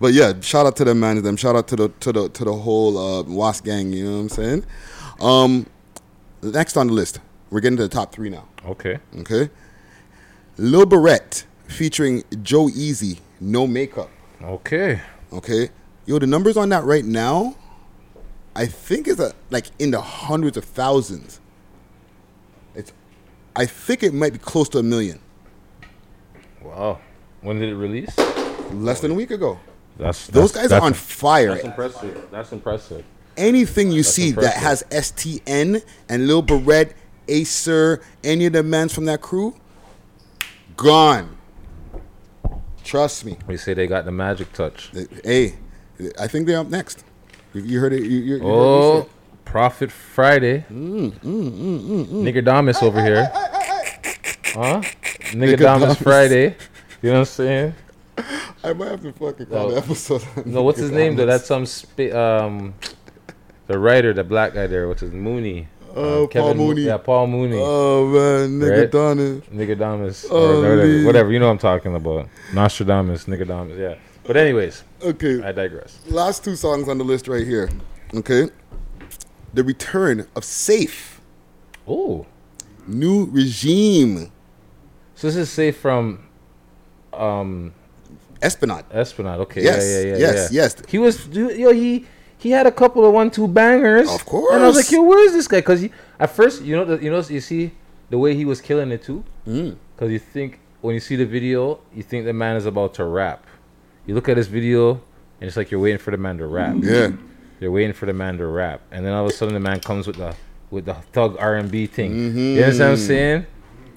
But 0.00 0.14
yeah, 0.14 0.32
shout 0.40 0.66
out 0.66 0.74
to 0.76 0.84
them 0.84 0.98
man, 0.98 1.16
of 1.16 1.22
them. 1.22 1.36
Shout 1.36 1.54
out 1.54 1.68
to 1.68 1.76
the 1.76 1.88
to 2.00 2.12
the 2.12 2.28
to 2.28 2.44
the 2.44 2.54
whole 2.54 2.98
uh, 2.98 3.22
Wasp 3.22 3.64
gang. 3.64 3.92
You 3.92 4.04
know 4.04 4.16
what 4.16 4.22
I'm 4.22 4.28
saying? 4.30 4.64
Um, 5.20 5.66
next 6.42 6.76
on 6.76 6.88
the 6.88 6.92
list, 6.92 7.20
we're 7.50 7.60
getting 7.60 7.76
to 7.76 7.84
the 7.84 7.88
top 7.88 8.12
three 8.12 8.30
now. 8.30 8.48
Okay. 8.66 8.98
Okay. 9.18 9.48
Lil 10.56 10.86
Berete 10.86 11.44
featuring 11.68 12.24
Joe 12.42 12.68
Easy, 12.68 13.20
no 13.40 13.66
makeup. 13.66 14.10
Okay. 14.42 15.00
Okay. 15.32 15.68
Yo, 16.06 16.18
the 16.18 16.26
numbers 16.26 16.56
on 16.56 16.68
that 16.70 16.82
right 16.82 17.04
now, 17.04 17.54
I 18.58 18.66
think 18.66 19.06
it's 19.06 19.20
a, 19.20 19.32
like 19.50 19.66
in 19.78 19.92
the 19.92 20.00
hundreds 20.00 20.56
of 20.56 20.64
thousands. 20.64 21.40
It's, 22.74 22.92
I 23.54 23.66
think 23.66 24.02
it 24.02 24.12
might 24.12 24.32
be 24.32 24.40
close 24.40 24.68
to 24.70 24.78
a 24.78 24.82
million. 24.82 25.20
Wow. 26.60 26.98
When 27.40 27.60
did 27.60 27.68
it 27.68 27.76
release? 27.76 28.18
Less 28.72 29.00
than 29.00 29.12
a 29.12 29.14
week 29.14 29.30
ago. 29.30 29.60
That's 29.96 30.26
Those 30.26 30.50
that's- 30.52 30.70
guys 30.72 30.80
are 30.80 30.84
on 30.84 30.92
fire. 30.92 31.54
That's 31.54 31.64
impressive. 31.64 32.28
That's 32.32 32.50
impressive. 32.52 33.04
anything 33.36 33.92
you 33.92 34.02
That's 34.02 34.12
see 34.14 34.32
that 34.32 34.54
has. 34.54 34.82
STN 34.90 35.84
and 36.08 36.26
Lil 36.26 36.42
Berete, 36.42 36.94
Acer, 37.28 38.00
any 38.24 38.46
of 38.46 38.54
the 38.54 38.64
men 38.64 38.88
from 38.88 39.04
that 39.04 39.20
crew, 39.20 39.54
gone. 40.76 41.36
Trust 42.82 43.24
me. 43.24 43.36
We 43.46 43.56
say 43.56 43.74
they 43.74 43.86
got 43.86 44.04
the 44.04 44.10
magic 44.12 44.52
touch. 44.52 44.90
Hey, 45.22 45.54
I 46.18 46.26
think 46.26 46.48
they're 46.48 46.58
up 46.58 46.68
next. 46.68 47.04
You- 47.64 47.80
heard 47.80 47.92
it. 47.92 48.02
You, 48.02 48.08
you, 48.08 48.18
you 48.18 48.32
heard 48.34 48.42
Oh, 48.44 49.02
say- 49.02 49.08
Prophet 49.44 49.90
Friday. 49.90 50.64
Mm, 50.70 51.12
mm, 51.12 51.50
mm, 51.50 52.06
mm, 52.06 52.24
mm. 52.24 52.82
Over 52.82 53.02
here. 53.02 53.30
Huh? 53.32 54.80
Nigga 55.32 55.32
Nigga 55.32 55.58
Damas 55.58 55.82
Damas. 55.82 56.02
Friday. 56.02 56.56
You 57.02 57.10
know 57.10 57.12
what 57.12 57.18
I'm 57.20 57.24
saying? 57.26 57.74
I 58.64 58.72
might 58.72 58.88
have 58.88 59.02
to 59.02 59.12
fucking 59.12 59.46
call 59.46 59.68
No. 59.68 59.70
the 59.70 59.76
episode. 59.78 60.24
No, 60.44 60.62
what's 60.62 60.78
his 60.78 60.90
name 60.90 61.16
though? 61.16 61.26
That's 61.26 61.46
some 61.46 61.64
spa- 61.66 62.12
um, 62.44 62.74
the 63.68 63.78
writer, 63.78 64.12
the 64.12 64.24
black 64.24 64.54
guy 64.54 64.66
there, 64.66 64.88
which 64.88 65.02
is 65.02 65.12
Mooney. 65.12 65.68
Oh, 65.94 66.22
Um, 66.24 66.28
Paul 66.28 66.54
Mooney. 66.54 66.82
Yeah, 66.82 66.96
Paul 66.98 67.26
Mooney. 67.28 67.58
Oh 67.60 68.06
man, 68.08 68.60
nigga 68.60 68.80
Right? 68.80 68.90
Damas. 69.78 70.26
Oh, 70.30 70.60
whatever, 70.60 71.04
whatever. 71.06 71.32
You 71.32 71.38
know 71.38 71.46
what 71.46 71.52
I'm 71.52 71.58
talking 71.58 71.94
about. 71.94 72.28
Nostradamus, 72.52 73.24
Nigga 73.26 73.46
Damas. 73.46 73.78
Yeah. 73.78 73.94
But 74.28 74.36
anyways. 74.36 74.84
Okay. 75.02 75.42
I 75.42 75.52
digress. 75.52 76.00
Last 76.06 76.44
two 76.44 76.54
songs 76.54 76.86
on 76.86 76.98
the 76.98 77.04
list 77.04 77.28
right 77.28 77.46
here. 77.46 77.70
Okay. 78.14 78.50
The 79.54 79.64
return 79.64 80.28
of 80.36 80.44
Safe. 80.44 81.22
Oh. 81.88 82.26
New 82.86 83.24
regime. 83.24 84.30
So 85.14 85.28
this 85.28 85.36
is 85.36 85.50
safe 85.50 85.78
from 85.78 86.26
um 87.14 87.72
Esplanade. 88.42 88.84
Esplanade. 88.92 89.40
Okay. 89.40 89.62
Yes, 89.64 89.82
Yeah, 89.82 90.00
yeah, 90.00 90.06
yeah. 90.06 90.18
yes, 90.18 90.52
yeah. 90.52 90.62
yes. 90.62 90.76
He 90.86 90.98
was 90.98 91.26
yo, 91.28 91.72
he 91.72 92.04
he 92.36 92.50
had 92.50 92.66
a 92.66 92.70
couple 92.70 93.06
of 93.06 93.14
one 93.14 93.30
two 93.30 93.48
bangers. 93.48 94.10
Of 94.10 94.26
course. 94.26 94.54
And 94.54 94.62
I 94.62 94.66
was 94.66 94.76
like, 94.76 94.90
yo, 94.90 95.02
where 95.04 95.24
is 95.24 95.32
this 95.32 95.48
guy? 95.48 95.62
Cuz 95.62 95.88
at 96.20 96.30
first, 96.30 96.62
you 96.62 96.76
know 96.76 96.84
the, 96.84 97.02
you 97.02 97.10
know 97.10 97.22
you 97.22 97.40
see 97.40 97.72
the 98.10 98.18
way 98.18 98.34
he 98.34 98.44
was 98.44 98.60
killing 98.60 98.92
it 98.92 99.02
too? 99.02 99.24
Mm. 99.46 99.76
Cuz 99.96 100.12
you 100.12 100.18
think 100.18 100.60
when 100.82 100.92
you 100.92 101.00
see 101.00 101.16
the 101.16 101.26
video, 101.26 101.80
you 101.94 102.02
think 102.02 102.26
the 102.26 102.34
man 102.34 102.56
is 102.56 102.66
about 102.66 102.92
to 102.94 103.04
rap. 103.04 103.46
You 104.08 104.14
look 104.14 104.28
at 104.30 104.36
his 104.38 104.48
video 104.48 104.92
and 104.92 105.46
it's 105.46 105.56
like 105.56 105.70
you're 105.70 105.78
waiting 105.80 105.98
for 105.98 106.10
the 106.10 106.16
man 106.16 106.38
to 106.38 106.46
rap. 106.46 106.76
Yeah. 106.80 107.10
You're 107.60 107.70
waiting 107.70 107.92
for 107.92 108.06
the 108.06 108.14
man 108.14 108.38
to 108.38 108.46
rap. 108.46 108.80
And 108.90 109.04
then 109.04 109.12
all 109.12 109.26
of 109.26 109.30
a 109.30 109.34
sudden 109.34 109.52
the 109.52 109.60
man 109.60 109.80
comes 109.80 110.06
with 110.06 110.16
the 110.16 110.34
with 110.70 110.86
the 110.86 110.94
thug 111.12 111.36
R&B 111.38 111.86
thing. 111.86 112.12
Mhm. 112.12 112.54
You 112.54 112.62
understand 112.62 112.90
what 112.92 112.98
I'm 113.00 113.06
saying? 113.06 113.46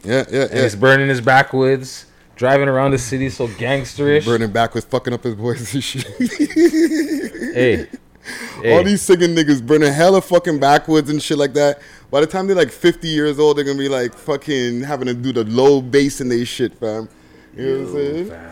Yeah, 0.03 0.25
yeah, 0.29 0.41
And 0.43 0.53
yeah. 0.53 0.63
he's 0.63 0.75
burning 0.75 1.07
his 1.07 1.21
backwoods, 1.21 2.07
driving 2.35 2.67
around 2.67 2.91
the 2.91 2.97
city 2.97 3.29
so 3.29 3.47
gangsterish. 3.47 4.25
Burning 4.25 4.51
backwards, 4.51 4.85
fucking 4.85 5.13
up 5.13 5.23
his 5.23 5.33
voice 5.35 5.73
and 5.73 5.83
shit. 5.83 6.05
Hey. 7.53 7.87
All 8.65 8.83
these 8.83 9.01
singing 9.01 9.33
niggas 9.35 9.65
burning 9.65 9.91
hella 9.93 10.21
fucking 10.21 10.59
backwards 10.59 11.09
and 11.09 11.21
shit 11.23 11.37
like 11.37 11.53
that. 11.53 11.81
By 12.11 12.21
the 12.21 12.27
time 12.27 12.47
they're 12.47 12.55
like 12.55 12.69
50 12.71 13.07
years 13.07 13.39
old, 13.39 13.57
they're 13.57 13.63
gonna 13.65 13.77
be 13.79 13.89
like 13.89 14.13
fucking 14.13 14.81
having 14.81 15.07
to 15.07 15.13
do 15.13 15.31
the 15.33 15.43
low 15.45 15.81
bass 15.81 16.21
in 16.21 16.29
their 16.29 16.45
shit, 16.45 16.75
fam. 16.75 17.09
You 17.57 17.65
know 17.65 17.79
what 17.79 17.87
I'm 17.87 17.93
saying? 17.95 18.50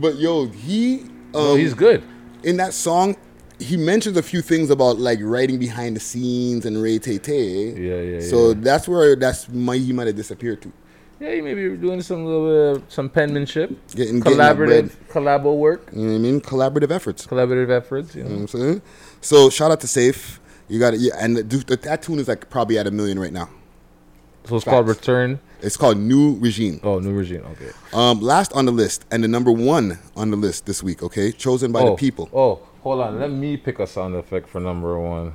But 0.00 0.16
yo, 0.16 0.46
he. 0.46 1.00
Um, 1.02 1.32
No, 1.32 1.54
he's 1.54 1.74
good. 1.74 2.02
In 2.42 2.56
that 2.56 2.72
song, 2.72 3.16
he 3.58 3.76
mentions 3.76 4.16
a 4.16 4.22
few 4.22 4.40
things 4.40 4.70
about 4.70 4.98
like 4.98 5.18
writing 5.22 5.58
behind 5.58 5.94
the 5.96 6.00
scenes 6.00 6.64
and 6.66 6.80
Ray 6.82 6.98
Tay 6.98 7.18
Tay. 7.18 7.72
Yeah, 7.78 8.00
yeah, 8.00 8.20
So 8.20 8.48
yeah. 8.48 8.54
that's 8.58 8.88
where 8.88 9.14
that's 9.14 9.48
my 9.48 9.76
he 9.76 9.92
might 9.92 10.06
have 10.06 10.16
disappeared 10.16 10.62
to. 10.62 10.72
Yeah, 11.20 11.32
you 11.32 11.42
maybe 11.42 11.76
doing 11.76 12.00
some 12.00 12.24
little 12.24 12.46
bit 12.48 12.82
of 12.82 12.90
some 12.92 13.10
penmanship, 13.10 13.68
Getting- 13.94 14.20
getting 14.20 14.38
collaborative, 14.38 14.92
collabo 15.10 15.54
work, 15.54 15.90
You 15.92 15.98
know 16.02 16.12
what 16.12 16.14
I 16.14 16.18
mean? 16.18 16.40
Collaborative 16.40 16.90
efforts. 16.90 17.26
collaborative 17.26 17.68
efforts. 17.68 18.14
You 18.14 18.22
You 18.22 18.24
know 18.24 18.34
know. 18.36 18.40
what 18.46 18.54
I'm 18.54 18.60
saying? 18.60 18.82
So 19.20 19.50
shout 19.50 19.70
out 19.70 19.80
to 19.82 19.86
Safe. 19.86 20.40
You 20.68 20.78
got 20.80 20.94
it. 20.94 21.00
Yeah, 21.00 21.12
and 21.20 21.36
the, 21.36 21.76
that 21.82 22.00
tune 22.00 22.20
is 22.20 22.28
like 22.28 22.48
probably 22.48 22.78
at 22.78 22.86
a 22.86 22.90
million 22.90 23.18
right 23.18 23.32
now. 23.34 23.50
So 24.44 24.56
it's 24.56 24.64
called 24.64 24.88
Return. 24.88 25.38
It's 25.62 25.76
called 25.76 25.98
New 25.98 26.36
Regime. 26.36 26.80
Oh, 26.82 26.98
New 26.98 27.12
Regime. 27.12 27.44
Okay. 27.52 27.70
Um, 27.92 28.20
last 28.20 28.52
on 28.52 28.64
the 28.64 28.72
list 28.72 29.04
and 29.10 29.22
the 29.22 29.28
number 29.28 29.52
one 29.52 29.98
on 30.16 30.30
the 30.30 30.36
list 30.36 30.66
this 30.66 30.82
week. 30.82 31.02
Okay, 31.02 31.32
chosen 31.32 31.72
by 31.72 31.80
oh, 31.80 31.90
the 31.90 31.96
people. 31.96 32.28
Oh, 32.32 32.60
hold 32.82 33.00
on. 33.00 33.20
Let 33.20 33.30
me 33.30 33.56
pick 33.56 33.78
a 33.78 33.86
sound 33.86 34.14
effect 34.16 34.48
for 34.48 34.60
number 34.60 34.98
one. 34.98 35.32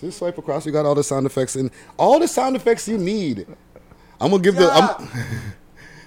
Just 0.00 0.18
swipe 0.18 0.36
across. 0.36 0.66
You 0.66 0.72
got 0.72 0.84
all 0.84 0.94
the 0.94 1.04
sound 1.04 1.26
effects 1.26 1.56
and 1.56 1.70
all 1.96 2.18
the 2.18 2.28
sound 2.28 2.56
effects 2.56 2.88
you 2.88 2.98
need. 2.98 3.46
I'm 4.20 4.30
gonna 4.30 4.42
give 4.42 4.56
the. 4.56 4.70
I'm, 4.70 4.98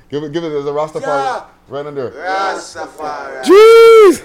give 0.10 0.24
it. 0.24 0.32
Give 0.32 0.44
it. 0.44 0.50
There's 0.50 0.66
a 0.66 0.70
Rastafari 0.70 1.46
right 1.68 1.86
under. 1.86 2.12
Rastafari. 2.12 3.44
Jeez. 3.44 4.24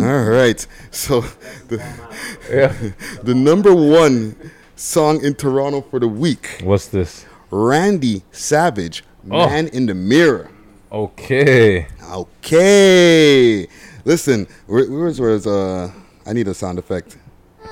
All 0.00 0.24
right. 0.24 0.66
So 0.90 1.20
the, 1.68 1.82
the 3.22 3.34
number 3.34 3.74
one 3.74 4.36
song 4.76 5.22
in 5.24 5.34
Toronto 5.34 5.82
for 5.82 6.00
the 6.00 6.08
week. 6.08 6.60
What's 6.62 6.88
this? 6.88 7.26
Randy 7.50 8.22
Savage, 8.30 9.04
oh. 9.30 9.48
Man 9.48 9.68
in 9.68 9.86
the 9.86 9.94
Mirror. 9.94 10.50
Okay. 10.92 11.86
Okay. 12.10 13.66
Listen, 14.04 14.46
where's 14.66 15.20
where's 15.20 15.46
uh 15.46 15.90
I 16.26 16.32
need 16.32 16.48
a 16.48 16.54
sound 16.54 16.78
effect. 16.78 17.16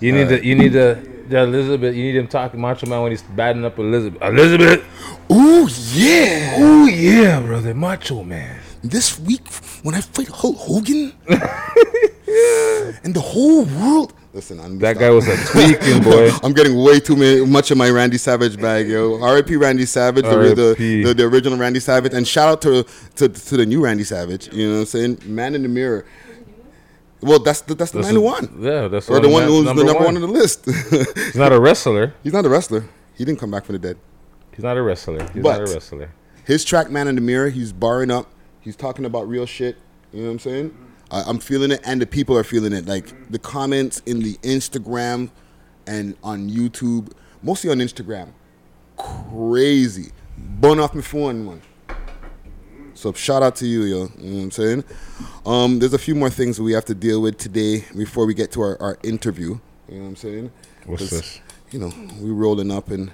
you 0.00 0.12
need 0.12 0.32
a 0.32 0.44
you 0.44 0.54
need 0.54 0.76
a 0.76 1.02
the 1.28 1.42
Elizabeth. 1.42 1.94
You 1.94 2.02
need 2.04 2.16
him 2.16 2.28
talking 2.28 2.60
Macho 2.60 2.86
Man 2.86 3.02
when 3.02 3.12
he's 3.12 3.22
batting 3.22 3.64
up 3.64 3.78
Elizabeth. 3.78 4.20
Elizabeth. 4.22 4.84
Ooh 5.30 5.68
yeah. 5.92 6.54
Oh 6.58 6.86
yeah, 6.86 7.40
brother, 7.40 7.74
Macho 7.74 8.22
Man. 8.22 8.60
This 8.82 9.18
week 9.18 9.46
when 9.82 9.94
I 9.94 10.00
fight 10.00 10.28
Hulk 10.28 10.56
Hogan, 10.56 11.12
and 11.28 13.14
the 13.14 13.20
whole 13.20 13.64
world. 13.64 14.14
Listen, 14.32 14.60
I'm 14.60 14.78
That 14.78 14.98
guy 14.98 15.10
was 15.10 15.26
a 15.26 15.36
tweaking 15.52 16.02
boy. 16.02 16.30
I'm 16.42 16.52
getting 16.52 16.80
way 16.80 17.00
too 17.00 17.16
many, 17.16 17.44
much 17.44 17.70
of 17.70 17.78
my 17.78 17.90
Randy 17.90 18.18
Savage 18.18 18.60
bag, 18.60 18.86
yo. 18.86 19.20
R.I.P. 19.20 19.56
Randy 19.56 19.86
Savage, 19.86 20.24
the, 20.24 20.76
the, 20.78 21.14
the 21.14 21.24
original 21.24 21.58
Randy 21.58 21.80
Savage, 21.80 22.12
and 22.14 22.28
shout 22.28 22.48
out 22.48 22.62
to, 22.62 22.84
to 23.16 23.28
to 23.28 23.56
the 23.56 23.66
new 23.66 23.82
Randy 23.82 24.04
Savage. 24.04 24.52
You 24.52 24.68
know 24.68 24.74
what 24.74 24.80
I'm 24.80 24.86
saying? 24.86 25.18
Man 25.24 25.54
in 25.54 25.62
the 25.62 25.68
mirror. 25.68 26.04
Well, 27.20 27.40
that's 27.40 27.62
the 27.62 27.74
that's 27.74 27.90
the 27.90 27.98
That's 27.98 28.08
man 28.08 28.14
who 28.14 28.20
the- 28.20 28.26
won. 28.26 28.58
yeah, 28.60 28.88
that's 28.88 29.08
or 29.10 29.18
the 29.20 29.28
one 29.28 29.42
who's 29.44 29.64
the 29.64 29.74
number 29.74 29.84
number 29.84 30.04
one 30.04 30.14
one. 30.14 30.16
on 30.16 30.22
the 30.22 30.28
list. 30.38 30.64
He's 31.16 31.34
not 31.36 31.52
a 31.52 31.58
wrestler. 31.60 32.14
He's 32.22 32.32
not 32.32 32.44
a 32.44 32.48
wrestler. 32.48 32.84
He 33.16 33.24
didn't 33.24 33.40
come 33.40 33.50
back 33.50 33.64
from 33.64 33.72
the 33.74 33.78
dead. 33.80 33.98
He's 34.54 34.62
not 34.64 34.76
a 34.76 34.82
wrestler. 34.82 35.22
He's 35.32 35.42
But- 35.42 35.58
not 35.58 35.68
a 35.68 35.72
wrestler. 35.74 36.10
His 36.44 36.64
track 36.64 36.90
man 36.90 37.08
in 37.08 37.14
the 37.16 37.20
mirror, 37.20 37.50
he's 37.50 37.72
barring 37.72 38.10
up. 38.10 38.30
He's 38.60 38.76
talking 38.76 39.04
about 39.04 39.28
real 39.28 39.44
shit. 39.46 39.76
You 40.12 40.20
know 40.20 40.26
what 40.28 40.32
I'm 40.32 40.38
saying? 40.38 40.78
I, 41.10 41.22
I'm 41.26 41.38
feeling 41.40 41.72
it, 41.72 41.80
and 41.84 42.00
the 42.00 42.06
people 42.06 42.36
are 42.38 42.44
feeling 42.44 42.72
it. 42.72 42.86
Like 42.86 43.30
the 43.30 43.38
comments 43.38 44.00
in 44.06 44.20
the 44.20 44.34
Instagram 44.38 45.30
and 45.86 46.16
on 46.22 46.48
YouTube, 46.48 47.12
mostly 47.42 47.70
on 47.70 47.78
Instagram, 47.78 48.28
crazy. 48.96 50.12
Burn 50.36 50.78
off 50.78 50.94
my 50.94 51.02
phone, 51.02 51.44
man. 51.44 51.62
So 52.98 53.12
shout 53.12 53.44
out 53.44 53.54
to 53.56 53.66
you, 53.66 53.82
yo. 53.82 53.86
You 54.18 54.30
know 54.30 54.36
what 54.38 54.42
I'm 54.42 54.50
saying? 54.50 54.84
Um, 55.46 55.78
there's 55.78 55.94
a 55.94 55.98
few 55.98 56.16
more 56.16 56.30
things 56.30 56.60
we 56.60 56.72
have 56.72 56.84
to 56.86 56.96
deal 56.96 57.22
with 57.22 57.38
today 57.38 57.84
before 57.96 58.26
we 58.26 58.34
get 58.34 58.50
to 58.52 58.60
our, 58.60 58.82
our 58.82 58.98
interview. 59.04 59.56
You 59.88 59.94
know 59.98 60.02
what 60.02 60.08
I'm 60.08 60.16
saying? 60.16 60.50
What's 60.84 61.02
'Cause, 61.02 61.10
this? 61.10 61.40
You 61.70 61.78
know, 61.78 61.92
we 62.20 62.32
rolling 62.32 62.72
up 62.72 62.90
and 62.90 63.12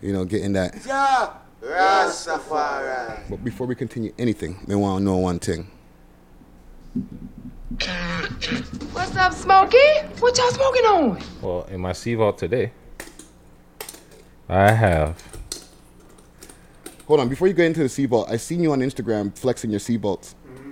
you 0.00 0.12
know 0.12 0.24
getting 0.24 0.52
that. 0.52 0.76
Yeah, 0.86 1.30
Rastafari. 1.60 3.28
But 3.28 3.42
before 3.42 3.66
we 3.66 3.74
continue 3.74 4.12
anything, 4.16 4.60
we 4.68 4.76
want 4.76 5.00
to 5.00 5.04
know 5.04 5.16
one 5.16 5.40
thing. 5.40 5.66
What's 8.92 9.16
up, 9.16 9.32
Smokey? 9.32 9.88
What 10.20 10.38
y'all 10.38 10.50
smoking 10.52 10.84
on? 10.84 11.20
Well, 11.42 11.64
in 11.64 11.80
my 11.80 11.90
CVault 11.90 12.36
today, 12.36 12.70
I 14.48 14.70
have. 14.70 15.39
Hold 17.10 17.18
on, 17.18 17.28
before 17.28 17.48
you 17.48 17.54
get 17.54 17.66
into 17.66 17.80
the 17.80 17.88
CVault, 17.88 18.30
I 18.30 18.36
seen 18.36 18.62
you 18.62 18.70
on 18.70 18.78
Instagram 18.78 19.36
flexing 19.36 19.68
your 19.68 19.80
CVaults. 19.80 20.36
Mm-hmm. 20.46 20.70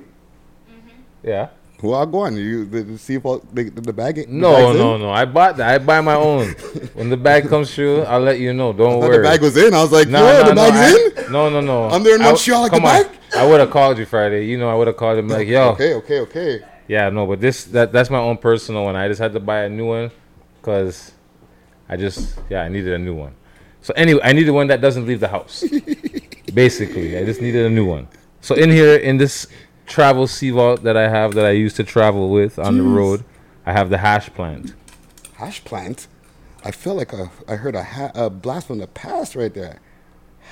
Yeah. 1.24 1.48
Well, 1.82 1.96
I'll 1.96 2.06
go 2.06 2.18
on. 2.20 2.36
You 2.36 2.64
the, 2.64 2.82
the 2.84 2.92
CVault, 2.92 3.52
the, 3.52 3.64
the, 3.70 3.92
bag. 3.92 4.14
the 4.14 4.26
No, 4.28 4.72
no, 4.72 4.94
in? 4.94 5.00
no. 5.00 5.10
I 5.10 5.24
bought 5.24 5.56
that. 5.56 5.68
I 5.68 5.78
buy 5.84 6.00
my 6.00 6.14
own. 6.14 6.50
when 6.94 7.10
the 7.10 7.16
bag 7.16 7.48
comes 7.48 7.74
through, 7.74 8.02
I'll 8.02 8.20
let 8.20 8.38
you 8.38 8.52
know. 8.54 8.72
Don't 8.72 9.00
worry. 9.00 9.16
the 9.16 9.22
bag 9.24 9.40
was 9.42 9.56
in. 9.56 9.74
I 9.74 9.82
was 9.82 9.90
like, 9.90 10.06
No, 10.06 10.20
yo, 10.30 10.42
no, 10.42 10.48
the 10.50 10.54
no, 10.54 10.70
bag's 10.70 10.94
I- 10.94 11.24
in. 11.26 11.32
No, 11.32 11.50
no, 11.50 11.60
no. 11.60 11.88
I'm 11.90 12.04
there 12.04 12.14
in 12.14 12.22
Montreal, 12.22 12.62
like 12.62 12.70
the 12.70 12.76
on. 12.76 12.82
bag? 12.84 13.06
I 13.36 13.44
would 13.44 13.58
have 13.58 13.70
called 13.72 13.98
you 13.98 14.06
Friday. 14.06 14.46
You 14.46 14.58
know, 14.58 14.68
I 14.70 14.76
would 14.76 14.86
have 14.86 14.96
called 14.96 15.18
him 15.18 15.26
like, 15.26 15.48
yo. 15.48 15.70
Okay, 15.70 15.94
okay, 15.94 16.20
okay. 16.20 16.64
Yeah, 16.86 17.08
no, 17.10 17.26
but 17.26 17.40
this 17.40 17.64
that 17.64 17.92
that's 17.92 18.10
my 18.10 18.18
own 18.20 18.36
personal 18.36 18.84
one. 18.84 18.94
I 18.94 19.08
just 19.08 19.20
had 19.20 19.32
to 19.32 19.40
buy 19.40 19.64
a 19.64 19.68
new 19.68 19.86
one 19.86 20.12
because 20.60 21.10
I 21.88 21.96
just 21.96 22.38
yeah 22.48 22.62
I 22.62 22.68
needed 22.68 22.92
a 22.92 22.98
new 22.98 23.16
one. 23.16 23.34
So 23.80 23.94
anyway, 23.96 24.20
I 24.22 24.32
needed 24.34 24.50
one 24.50 24.66
that 24.66 24.80
doesn't 24.80 25.06
leave 25.06 25.20
the 25.20 25.28
house. 25.28 25.64
Basically, 26.54 27.16
I 27.18 27.24
just 27.24 27.40
needed 27.40 27.66
a 27.66 27.70
new 27.70 27.84
one. 27.84 28.08
So 28.40 28.54
in 28.54 28.70
here 28.70 28.96
in 28.96 29.16
this 29.18 29.46
travel 29.86 30.26
CVault 30.26 30.82
that 30.82 30.96
I 30.96 31.08
have 31.08 31.34
that 31.34 31.44
I 31.46 31.50
used 31.50 31.76
to 31.76 31.84
travel 31.84 32.30
with 32.30 32.58
on 32.58 32.78
the 32.78 32.84
Jeez. 32.84 32.94
road, 32.94 33.24
I 33.66 33.72
have 33.72 33.90
the 33.90 33.98
hash 33.98 34.30
plant. 34.30 34.74
Hash 35.34 35.62
plant. 35.64 36.06
I 36.64 36.70
felt 36.70 36.96
like 36.96 37.12
a, 37.12 37.30
I 37.46 37.56
heard 37.56 37.74
a, 37.74 37.82
ha- 37.84 38.12
a 38.14 38.28
blast 38.30 38.66
from 38.66 38.78
the 38.78 38.86
past 38.86 39.34
right 39.36 39.52
there. 39.52 39.80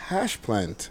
Hash 0.09 0.41
plant. 0.41 0.91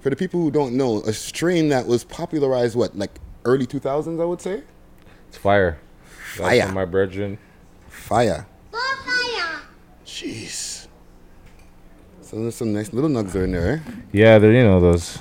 For 0.00 0.10
the 0.10 0.16
people 0.16 0.40
who 0.40 0.50
don't 0.50 0.76
know, 0.76 1.00
a 1.02 1.12
strain 1.12 1.68
that 1.70 1.86
was 1.86 2.04
popularized 2.04 2.74
what, 2.76 2.96
like 2.96 3.18
early 3.44 3.66
2000s, 3.66 4.20
I 4.20 4.24
would 4.24 4.40
say. 4.40 4.62
It's 5.28 5.38
fire. 5.38 5.78
That's 6.36 6.48
Fire. 6.48 6.66
from 6.66 6.74
my 6.74 6.84
brethren. 6.84 7.38
Fire. 7.88 8.46
Fire. 8.70 9.60
Jeez. 10.04 10.71
So 12.32 12.40
there's 12.40 12.54
some 12.54 12.72
nice 12.72 12.94
little 12.94 13.10
nugs 13.10 13.34
are 13.34 13.44
in 13.44 13.52
there. 13.52 13.74
Eh? 13.86 13.92
Yeah, 14.10 14.38
they're 14.38 14.54
you 14.54 14.62
know 14.62 14.80
those, 14.80 15.18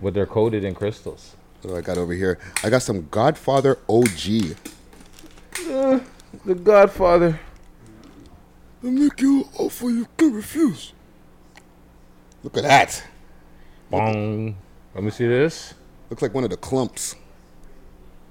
but 0.00 0.14
they're 0.14 0.24
coated 0.24 0.64
in 0.64 0.74
crystals. 0.74 1.36
What 1.60 1.70
do 1.70 1.76
I 1.76 1.82
got 1.82 1.98
over 1.98 2.14
here? 2.14 2.38
I 2.64 2.70
got 2.70 2.80
some 2.80 3.06
Godfather 3.10 3.78
OG. 3.86 4.56
Uh, 5.68 6.00
the 6.46 6.54
Godfather. 6.54 7.38
I 8.82 8.86
make 8.86 9.20
you 9.20 9.40
an 9.40 9.48
offer 9.58 9.90
you 9.90 10.08
can 10.16 10.32
refuse. 10.32 10.94
Look 12.42 12.56
at 12.56 12.62
that. 12.62 13.04
Bong. 13.90 14.56
Let 14.94 15.04
me 15.04 15.10
see 15.10 15.26
this. 15.26 15.74
Looks 16.08 16.22
like 16.22 16.32
one 16.32 16.44
of 16.44 16.50
the 16.50 16.56
Klumps. 16.56 17.14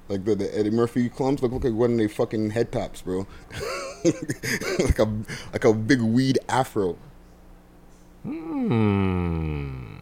Like 0.09 0.25
the, 0.25 0.33
the 0.33 0.57
Eddie 0.57 0.71
Murphy 0.71 1.07
Klumps 1.07 1.43
look, 1.43 1.51
look 1.51 1.65
like 1.65 1.73
one 1.73 1.91
of 1.91 1.97
their 1.99 2.09
fucking 2.09 2.49
head 2.49 2.71
tops, 2.71 3.03
bro. 3.03 3.27
like 4.79 4.97
a 4.97 5.05
like 5.53 5.65
a 5.65 5.71
big 5.71 6.01
weed 6.01 6.39
afro. 6.49 6.97
Mmm. 8.25 9.99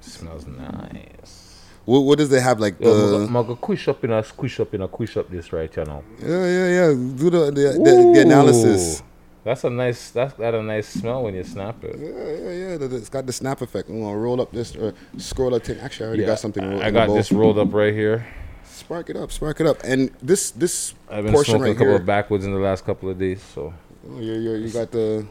Smells 0.00 0.46
nice. 0.46 1.64
What, 1.84 2.00
what 2.00 2.18
does 2.18 2.28
they 2.30 2.40
have 2.40 2.60
like 2.60 2.78
Yo, 2.80 2.94
the? 3.18 3.24
I'm 3.26 3.32
gonna 3.32 3.56
squish 3.56 3.88
up 3.88 4.04
in 4.04 4.12
a 4.12 4.22
squish 4.22 4.60
up 4.60 4.74
in 4.74 4.82
a 4.82 4.88
squish 4.88 5.16
up 5.16 5.30
this 5.30 5.52
right 5.52 5.74
you 5.74 5.84
know. 5.84 6.04
Yeah, 6.20 6.46
yeah, 6.46 6.68
yeah. 6.68 6.88
Do 6.92 7.30
the 7.30 7.50
the, 7.50 7.62
the, 7.82 8.12
the 8.14 8.20
analysis. 8.22 9.02
That's 9.42 9.64
a 9.64 9.70
nice. 9.70 10.10
That's 10.10 10.34
got 10.34 10.54
a 10.54 10.62
nice 10.62 10.88
smell 10.88 11.22
when 11.24 11.34
you 11.34 11.44
snap 11.44 11.82
it. 11.82 11.96
Yeah, 11.98 12.08
yeah, 12.08 12.76
yeah. 12.78 12.96
It's 12.98 13.08
got 13.08 13.24
the 13.26 13.32
snap 13.32 13.62
effect. 13.62 13.88
I'm 13.88 14.00
gonna 14.02 14.16
roll 14.16 14.40
up 14.40 14.52
this 14.52 14.76
or 14.76 14.94
scroll 15.16 15.54
up 15.54 15.62
thing. 15.62 15.78
Actually, 15.80 16.04
I 16.04 16.08
already 16.08 16.22
Yeah, 16.22 16.28
got 16.28 16.38
something. 16.40 16.62
I 16.64 16.88
I 16.88 16.90
got 16.90 17.08
this 17.14 17.32
rolled 17.32 17.58
up 17.58 17.72
right 17.72 17.94
here. 17.94 18.26
Spark 18.64 19.10
it 19.10 19.16
up, 19.16 19.32
spark 19.32 19.60
it 19.60 19.66
up, 19.66 19.78
and 19.84 20.10
this 20.22 20.50
this 20.52 20.94
I've 21.10 21.24
been 21.24 21.32
portion 21.32 21.52
smoking 21.52 21.62
right 21.64 21.70
a 21.70 21.74
couple 21.74 21.86
here. 21.92 21.96
of 22.00 22.06
backwoods 22.06 22.44
in 22.44 22.52
the 22.52 22.58
last 22.58 22.84
couple 22.84 23.08
of 23.08 23.18
days, 23.18 23.42
so 23.42 23.72
Oh, 24.08 24.18
you 24.20 24.34
you 24.34 24.52
you 24.56 24.70
got 24.70 24.90
the. 24.90 25.26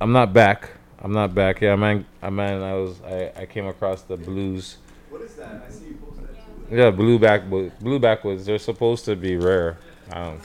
I'm 0.00 0.12
not 0.12 0.32
back. 0.32 0.70
I'm 1.04 1.12
not 1.12 1.34
back. 1.34 1.60
Yeah, 1.60 1.74
I 1.74 1.76
man. 1.76 2.06
I 2.22 2.30
man, 2.30 2.62
I 2.62 2.72
was. 2.72 3.00
I, 3.02 3.30
I 3.42 3.46
came 3.46 3.66
across 3.66 4.02
the 4.02 4.16
blues. 4.16 4.78
What 5.10 5.20
is 5.20 5.34
that? 5.34 5.62
I 5.68 5.70
see 5.70 5.88
you 5.88 5.94
posted 6.02 6.26
that 6.28 6.70
too. 6.70 6.76
Yeah, 6.76 6.90
blue 6.90 7.18
back 7.18 7.42
Blue 7.48 7.98
backwoods. 7.98 8.46
They're 8.46 8.58
supposed 8.58 9.04
to 9.04 9.14
be 9.14 9.36
rare. 9.36 9.76
I 10.10 10.24
don't. 10.24 10.40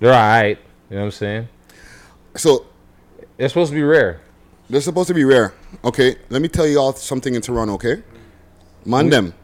They're 0.00 0.14
alright. 0.14 0.58
You 0.88 0.96
know 0.96 1.02
what 1.02 1.06
I'm 1.06 1.10
saying? 1.12 1.48
So 2.36 2.64
They're 3.36 3.48
supposed 3.50 3.70
to 3.70 3.74
be 3.76 3.82
rare. 3.82 4.20
They're 4.70 4.80
supposed 4.80 5.08
to 5.08 5.14
be 5.14 5.24
rare. 5.24 5.52
Okay, 5.84 6.16
let 6.30 6.40
me 6.40 6.48
tell 6.48 6.66
you 6.66 6.78
all 6.80 6.94
something 6.94 7.34
in 7.34 7.42
Toronto. 7.42 7.74
Okay, 7.74 8.02
mind 8.86 9.12
them. 9.12 9.34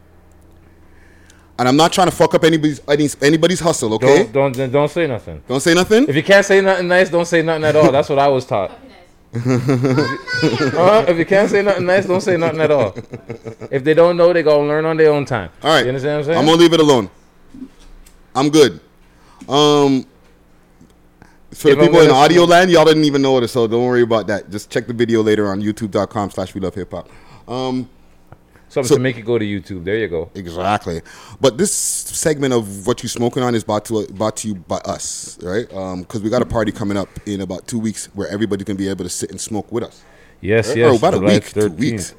And 1.59 1.69
I'm 1.69 1.77
not 1.77 1.93
trying 1.93 2.07
to 2.09 2.15
fuck 2.17 2.35
up 2.35 2.45
anybody's 2.45 2.81
anybody's 3.23 3.61
hustle. 3.61 3.93
Okay, 3.95 4.29
Don't 4.33 4.55
don't 4.57 4.73
don't 4.73 4.91
say 4.91 5.07
nothing. 5.07 5.43
don't 5.47 5.61
say 5.61 5.75
nothing. 5.75 6.09
If 6.09 6.17
you 6.17 6.23
can't 6.23 6.47
say 6.47 6.63
nothing 6.63 6.89
nice, 6.89 7.11
don't 7.11 7.27
say 7.27 7.43
nothing 7.43 7.65
at 7.65 7.77
all. 7.77 7.93
That's 7.93 8.09
what 8.09 8.19
I 8.19 8.29
was 8.29 8.47
taught. 8.47 8.71
Uh, 9.46 11.05
if 11.09 11.18
you 11.18 11.24
can't 11.27 11.51
say 11.51 11.62
nothing 11.62 11.87
nice, 11.87 12.07
don't 12.07 12.20
say 12.20 12.37
nothing 12.37 12.61
at 12.61 12.70
all. 12.70 12.94
If 13.70 13.85
they 13.85 13.94
don't 13.94 14.16
know, 14.16 14.33
they 14.33 14.42
gonna 14.42 14.66
learn 14.66 14.85
on 14.85 14.96
their 14.96 15.12
own 15.12 15.24
time. 15.24 15.51
All 15.62 15.70
right, 15.70 15.83
You 15.83 15.88
understand 15.88 16.12
what 16.12 16.18
I'm 16.18 16.24
saying? 16.24 16.38
I'm 16.38 16.46
gonna 16.46 16.57
leave 16.59 16.72
it 16.72 16.81
alone. 16.81 17.11
I'm 18.35 18.51
good. 18.51 18.81
Um, 19.48 20.07
for 21.53 21.68
If 21.70 21.79
the 21.79 21.87
people 21.87 22.01
in 22.01 22.11
audio 22.11 22.44
land, 22.44 22.70
y'all 22.70 22.85
didn't 22.85 23.05
even 23.05 23.22
know 23.22 23.38
it, 23.38 23.48
so 23.48 23.66
don't 23.66 23.85
worry 23.87 24.03
about 24.03 24.27
that. 24.29 24.51
Just 24.51 24.70
check 24.70 24.87
the 24.87 24.92
video 24.92 25.22
later 25.22 25.48
on 25.51 25.61
YouTube.com/slash 25.62 26.55
We 26.55 26.61
Love 26.61 26.74
Hip 26.74 26.92
Hop. 26.92 27.09
Um, 27.48 27.88
Something 28.71 28.89
so- 28.89 28.95
to 28.97 29.01
make 29.01 29.17
it 29.17 29.23
go 29.25 29.39
to 29.39 29.45
YouTube. 29.45 29.85
There 29.85 29.97
you 29.97 30.09
go. 30.09 30.31
Exactly. 30.35 31.01
But 31.41 31.57
this 31.59 31.73
segment 31.73 32.53
of 32.53 32.87
what 32.87 33.03
you're 33.03 33.09
smoking 33.11 33.43
on 33.43 33.55
is 33.55 33.65
brought 33.65 33.85
to 33.87 34.07
brought 34.09 34.37
to 34.39 34.49
you 34.49 34.55
by 34.57 34.77
us, 34.79 35.39
right? 35.43 35.73
Um, 35.73 36.03
because 36.03 36.21
we 36.23 36.31
got 36.31 36.43
a 36.43 36.47
party 36.47 36.73
coming 36.73 36.97
up 36.97 37.09
in 37.27 37.41
about 37.41 37.67
two 37.67 37.79
weeks 37.79 38.07
where 38.15 38.29
everybody 38.29 38.65
can 38.65 38.77
be 38.77 38.89
able 38.89 39.05
to 39.05 39.11
sit 39.11 39.31
and 39.31 39.41
smoke 39.41 39.71
with 39.73 39.85
us. 39.85 40.03
Yes, 40.41 40.69
Right? 40.69 40.77
yes. 40.79 40.93
Or 40.93 40.97
about 40.97 41.15
a 41.15 41.19
July 41.19 41.33
week, 41.35 41.53
two 41.53 41.61
13th. 41.61 41.79
weeks. 41.79 42.15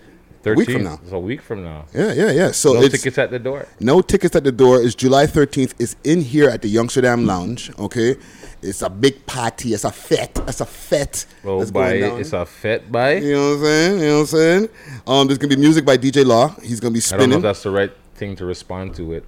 A 0.45 0.53
week 0.53 0.71
from 0.71 0.83
now. 0.85 0.99
It's 1.03 1.11
a 1.11 1.19
week 1.19 1.41
from 1.41 1.63
now. 1.63 1.85
Yeah, 1.93 2.13
yeah, 2.13 2.31
yeah. 2.31 2.51
So 2.51 2.73
no 2.73 2.87
tickets 2.87 3.17
at 3.17 3.29
the 3.29 3.39
door. 3.39 3.67
no 3.81 4.01
tickets 4.01 4.35
at 4.37 4.43
the 4.45 4.51
door. 4.53 4.81
It's 4.81 4.95
July 4.95 5.25
13th. 5.27 5.73
It's 5.79 5.95
in 6.05 6.21
here 6.21 6.49
at 6.49 6.61
the 6.61 6.73
Youngsterdam 6.73 7.25
Lounge. 7.25 7.71
Okay, 7.77 8.15
it's 8.61 8.81
a 8.81 8.89
big 8.89 9.25
party. 9.25 9.73
It's 9.73 9.83
a 9.85 9.91
fete. 9.91 10.39
It's 10.47 10.61
a 10.61 10.65
fete. 10.65 11.25
Oh, 11.45 11.59
that's 11.59 11.71
down. 11.71 12.19
it's 12.19 12.33
a 12.33 12.45
fet 12.45 12.91
by. 12.91 13.13
You 13.17 13.33
know 13.33 13.49
what 13.49 13.55
I'm 13.57 13.63
saying? 13.63 13.99
You 13.99 14.05
know 14.07 14.13
what 14.15 14.19
I'm 14.19 14.25
saying? 14.27 14.69
Um, 15.07 15.27
there's 15.27 15.37
gonna 15.37 15.55
be 15.55 15.61
music 15.61 15.85
by 15.85 15.97
DJ 15.97 16.25
Law. 16.25 16.49
He's 16.61 16.79
gonna 16.79 16.93
be 16.93 16.99
spinning. 16.99 17.21
I 17.21 17.23
don't 17.25 17.29
know 17.31 17.37
if 17.37 17.43
that's 17.43 17.63
the 17.63 17.71
right 17.71 17.91
thing 18.15 18.35
to 18.37 18.45
respond 18.45 18.95
to 18.95 19.13
it. 19.13 19.25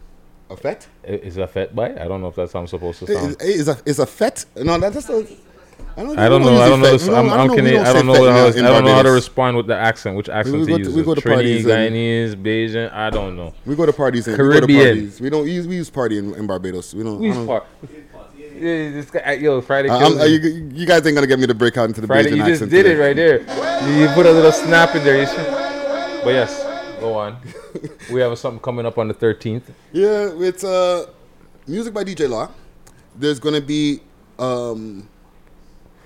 a 0.49 0.57
fete? 0.57 0.87
Is 1.03 1.37
a 1.37 1.47
fet 1.47 1.75
by? 1.75 1.91
I 1.91 2.07
don't 2.07 2.21
know 2.21 2.27
if 2.27 2.35
that's 2.35 2.53
how 2.53 2.59
I'm 2.59 2.67
supposed 2.67 2.99
to 2.99 3.07
sound. 3.07 3.37
Is 3.41 3.67
a 3.67 3.77
is 3.85 3.99
a 3.99 4.05
fete? 4.05 4.45
No, 4.57 4.77
that's 4.77 4.95
just 4.95 5.09
a. 5.09 5.25
I 5.97 6.03
don't, 6.03 6.17
I 6.19 6.29
don't 6.29 6.41
we 6.43 6.47
know. 6.51 6.61
I 6.61 6.69
don't 6.69 6.79
know. 6.79 6.91
This, 6.91 7.07
I'm, 7.07 7.27
don't- 7.27 7.39
I'm 7.39 7.49
Canadian. 7.49 7.85
I 7.85 7.91
don't 7.91 8.05
know. 8.05 8.13
fete 8.13 8.27
I, 8.29 8.45
was, 8.45 8.55
in 8.55 8.65
I 8.65 8.69
don't 8.69 8.85
know 8.85 8.93
how 8.93 9.01
to 9.01 9.11
respond 9.11 9.57
with 9.57 9.67
the 9.67 9.75
accent. 9.75 10.15
Which 10.15 10.29
accent 10.29 10.59
we 10.59 10.65
to 10.65 10.71
go 10.71 10.77
to- 10.77 10.83
use? 10.83 10.93
we 10.95 11.03
go 11.03 11.15
to 11.15 11.21
Trini, 11.21 11.33
parties 11.33 11.65
Guyanese, 11.65 12.35
Bajan. 12.35 12.93
I 12.93 13.09
don't 13.09 13.35
know. 13.35 13.53
We 13.65 13.75
go 13.75 13.85
to 13.85 13.91
parties 13.91 14.27
in 14.27 14.33
We, 14.33 14.37
go 14.37 14.43
Caribbean. 14.43 14.79
to 14.79 14.85
parties. 14.85 15.21
we 15.21 15.29
don't 15.29 15.47
use 15.47 15.67
we 15.67 15.75
use 15.75 15.89
party 15.89 16.17
in, 16.19 16.33
in 16.35 16.47
Barbados. 16.47 16.93
We 16.93 17.03
don't. 17.03 17.19
We 17.19 17.27
use 17.27 17.35
don't- 17.35 17.47
par- 17.47 17.65
Yeah, 18.10 18.10
this 18.61 19.09
guy, 19.09 19.33
yo, 19.33 19.61
Friday. 19.61 19.89
Uh, 19.89 20.21
uh, 20.21 20.25
you, 20.25 20.69
you 20.73 20.85
guys 20.85 21.05
ain't 21.05 21.15
gonna 21.15 21.27
get 21.27 21.39
me 21.39 21.47
to 21.47 21.53
break 21.53 21.77
out 21.77 21.85
into 21.89 22.01
the 22.01 22.07
Friday, 22.07 22.35
you 22.35 22.45
just 22.45 22.61
did 22.61 22.83
today. 22.83 22.91
it 22.91 22.97
right 22.97 23.15
there. 23.15 23.39
You, 23.87 24.01
you 24.01 24.07
put 24.09 24.25
a 24.25 24.31
little 24.31 24.51
snap 24.51 24.95
in 24.95 25.03
there. 25.03 25.25
Should. 25.25 26.23
But 26.23 26.31
yes, 26.31 26.63
go 26.99 27.15
on. 27.15 27.37
we 28.11 28.21
have 28.21 28.37
something 28.37 28.61
coming 28.61 28.85
up 28.85 28.97
on 28.97 29.07
the 29.07 29.13
13th. 29.13 29.63
Yeah, 29.91 30.31
it's 30.35 30.63
uh, 30.63 31.07
music 31.67 31.93
by 31.93 32.03
DJ 32.03 32.29
Law. 32.29 32.49
There's 33.15 33.39
gonna 33.39 33.61
be 33.61 34.01
um, 34.37 35.09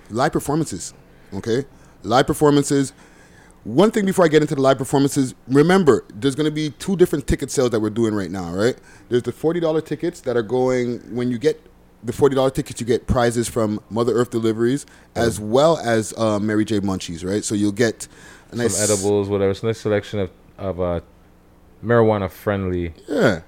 live 0.09 0.31
performances. 0.31 0.93
Okay, 1.33 1.65
live 2.03 2.27
performances. 2.27 2.93
One 3.63 3.89
thing 3.89 4.05
before 4.05 4.23
I 4.25 4.27
get 4.27 4.43
into 4.43 4.53
the 4.53 4.61
live 4.61 4.77
performances, 4.77 5.33
remember 5.47 6.05
there's 6.13 6.35
gonna 6.35 6.51
be 6.51 6.69
two 6.69 6.95
different 6.95 7.27
ticket 7.27 7.49
sales 7.51 7.71
that 7.71 7.79
we're 7.79 7.89
doing 7.89 8.13
right 8.13 8.31
now. 8.31 8.53
Right? 8.53 8.77
There's 9.09 9.23
the 9.23 9.31
forty 9.31 9.59
dollar 9.59 9.81
tickets 9.81 10.21
that 10.21 10.37
are 10.37 10.43
going 10.43 10.99
when 11.15 11.29
you 11.31 11.37
get 11.37 11.61
the 12.03 12.13
forty 12.13 12.35
dollar 12.35 12.49
tickets, 12.51 12.79
you 12.79 12.85
get 12.87 13.07
prizes 13.07 13.47
from 13.47 13.79
Mother 13.89 14.13
Earth 14.13 14.29
Deliveries 14.31 14.85
as 15.15 15.39
well 15.39 15.77
as 15.77 16.13
uh, 16.17 16.39
Mary 16.39 16.65
J 16.65 16.79
Munchies. 16.79 17.25
Right? 17.25 17.43
So 17.43 17.55
you'll 17.55 17.71
get 17.71 18.07
a 18.51 18.55
nice 18.55 18.75
Some 18.77 18.83
edibles, 18.95 19.29
whatever. 19.29 19.51
It's 19.51 19.63
a 19.63 19.67
nice 19.67 19.79
selection 19.79 20.19
of 20.19 20.31
of 20.57 20.79
uh, 20.79 21.01
marijuana 21.83 22.29
friendly. 22.29 22.93
Yeah. 23.07 23.41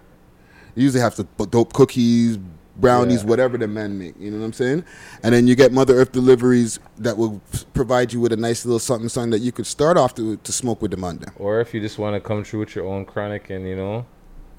You 0.75 0.83
usually 0.83 1.01
have 1.01 1.15
to 1.15 1.23
put 1.23 1.49
dope 1.51 1.73
cookies, 1.73 2.37
brownies, 2.75 3.23
Yeah. 3.23 3.29
whatever 3.29 3.57
the 3.57 3.67
men 3.67 3.97
make. 3.97 4.13
You 4.19 4.29
know 4.29 4.37
what 4.39 4.45
I'm 4.45 4.53
saying? 4.53 4.83
And 5.23 5.33
then 5.33 5.47
you 5.47 5.55
get 5.55 5.71
Mother 5.71 5.95
Earth 5.95 6.11
deliveries 6.11 6.79
that 6.99 7.17
will 7.17 7.41
provide 7.73 8.13
you 8.13 8.19
with 8.19 8.31
a 8.31 8.37
nice 8.37 8.63
little 8.65 8.77
something, 8.77 9.09
something 9.09 9.31
that 9.31 9.39
you 9.39 9.51
could 9.51 9.65
start 9.65 9.97
off 9.97 10.13
to, 10.15 10.37
to 10.37 10.51
smoke 10.51 10.81
with 10.83 10.91
the 10.91 10.97
Monday. 10.97 11.25
Or 11.37 11.59
if 11.61 11.73
you 11.73 11.81
just 11.81 11.97
want 11.97 12.13
to 12.15 12.19
come 12.19 12.43
through 12.43 12.59
with 12.59 12.75
your 12.75 12.85
own 12.85 13.05
chronic 13.05 13.49
and 13.49 13.67
you 13.67 13.75
know, 13.75 14.05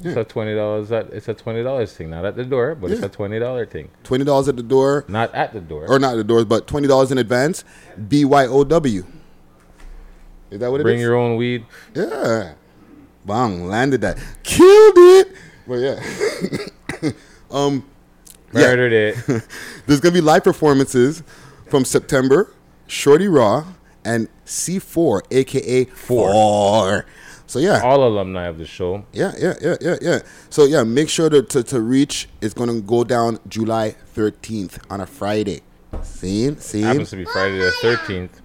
it's 0.04 0.16
a 0.16 0.24
twenty 0.24 0.54
dollars. 0.54 0.88
That 0.90 1.08
it's 1.12 1.28
a 1.28 1.34
twenty 1.34 1.62
dollars 1.62 1.92
thing, 1.92 2.10
not 2.10 2.24
at 2.24 2.36
the 2.36 2.44
door, 2.44 2.74
but 2.74 2.90
it's 2.90 3.02
a 3.02 3.08
twenty 3.08 3.38
dollar 3.38 3.66
thing. 3.66 3.90
Twenty 4.04 4.24
dollars 4.24 4.48
at 4.48 4.56
the 4.56 4.62
door, 4.62 5.04
Not 5.08 5.34
at 5.34 5.52
the 5.52 5.60
door. 5.60 5.86
or 5.88 5.98
not 5.98 6.12
at 6.12 6.16
the 6.16 6.24
doors, 6.24 6.44
but 6.44 6.66
twenty 6.66 6.86
dollars 6.88 7.10
in 7.10 7.18
advance. 7.18 7.64
BYOW. 7.98 9.04
Is 10.50 10.60
that 10.60 10.70
what 10.70 10.76
it 10.76 10.80
is? 10.80 10.84
Bring 10.84 11.00
your 11.00 11.14
own 11.16 11.36
weed. 11.36 11.66
Yeah. 11.94 12.54
Bang, 13.26 13.66
landed 13.66 14.00
that. 14.00 14.18
Killed 14.42 14.94
it. 14.96 15.32
Well, 15.66 15.80
yeah. 15.80 17.10
um, 17.50 17.84
yeah. 18.54 18.60
Murdered 18.62 18.92
it. 18.92 19.16
There's 19.86 20.00
gonna 20.00 20.14
be 20.14 20.20
live 20.22 20.44
performances 20.44 21.22
from 21.68 21.84
September, 21.84 22.50
Shorty 22.86 23.28
Raw, 23.28 23.66
and 24.04 24.28
C4, 24.46 25.20
aka 25.30 25.84
Four. 25.84 27.04
So 27.48 27.58
yeah, 27.58 27.80
All 27.82 28.06
alumni 28.06 28.46
of 28.46 28.58
the 28.58 28.66
show. 28.66 29.04
yeah, 29.12 29.32
yeah, 29.38 29.54
yeah, 29.60 29.76
yeah, 29.80 29.96
yeah. 30.02 30.18
So 30.50 30.64
yeah, 30.66 30.82
make 30.84 31.08
sure 31.08 31.28
to, 31.30 31.42
to, 31.42 31.62
to 31.64 31.80
reach. 31.80 32.28
It's 32.42 32.52
gonna 32.54 32.80
go 32.80 33.02
down 33.04 33.38
July 33.48 33.96
13th 34.14 34.78
on 34.90 35.00
a 35.00 35.06
Friday. 35.06 35.62
Same, 36.02 36.58
same. 36.58 36.82
Happens 36.84 37.08
to 37.10 37.16
be 37.16 37.24
Friday 37.24 37.58
the 37.58 37.72
thirteenth. 37.80 38.40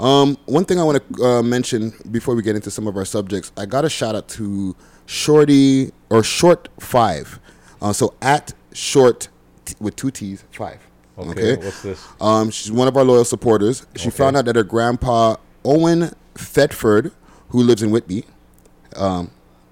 Um, 0.00 0.36
one 0.46 0.64
thing 0.64 0.80
I 0.80 0.82
want 0.82 1.00
to 1.16 1.24
uh, 1.24 1.42
mention 1.42 1.92
before 2.10 2.34
we 2.34 2.42
get 2.42 2.56
into 2.56 2.70
some 2.72 2.88
of 2.88 2.96
our 2.96 3.04
subjects, 3.04 3.52
I 3.56 3.64
got 3.66 3.84
a 3.84 3.88
shout 3.88 4.16
out 4.16 4.26
to 4.30 4.74
Shorty 5.06 5.92
or 6.10 6.24
Short 6.24 6.68
Five. 6.80 7.38
Uh, 7.80 7.92
so 7.92 8.14
at 8.20 8.52
Short 8.72 9.28
t- 9.64 9.76
with 9.78 9.94
two 9.94 10.10
T's 10.10 10.42
five. 10.50 10.80
Okay, 11.16 11.54
what's 11.54 11.82
this? 11.82 12.04
Um, 12.20 12.50
she's 12.50 12.72
one 12.72 12.88
of 12.88 12.96
our 12.96 13.04
loyal 13.04 13.24
supporters. 13.24 13.86
She 13.94 14.08
Okay. 14.08 14.16
found 14.16 14.36
out 14.36 14.46
that 14.46 14.56
her 14.56 14.64
grandpa 14.64 15.36
Owen 15.64 16.10
Thetford, 16.34 17.12
who 17.54 17.62
lives 17.62 17.82
in 17.84 17.90
Whitby, 17.92 18.24
um, 18.96 19.30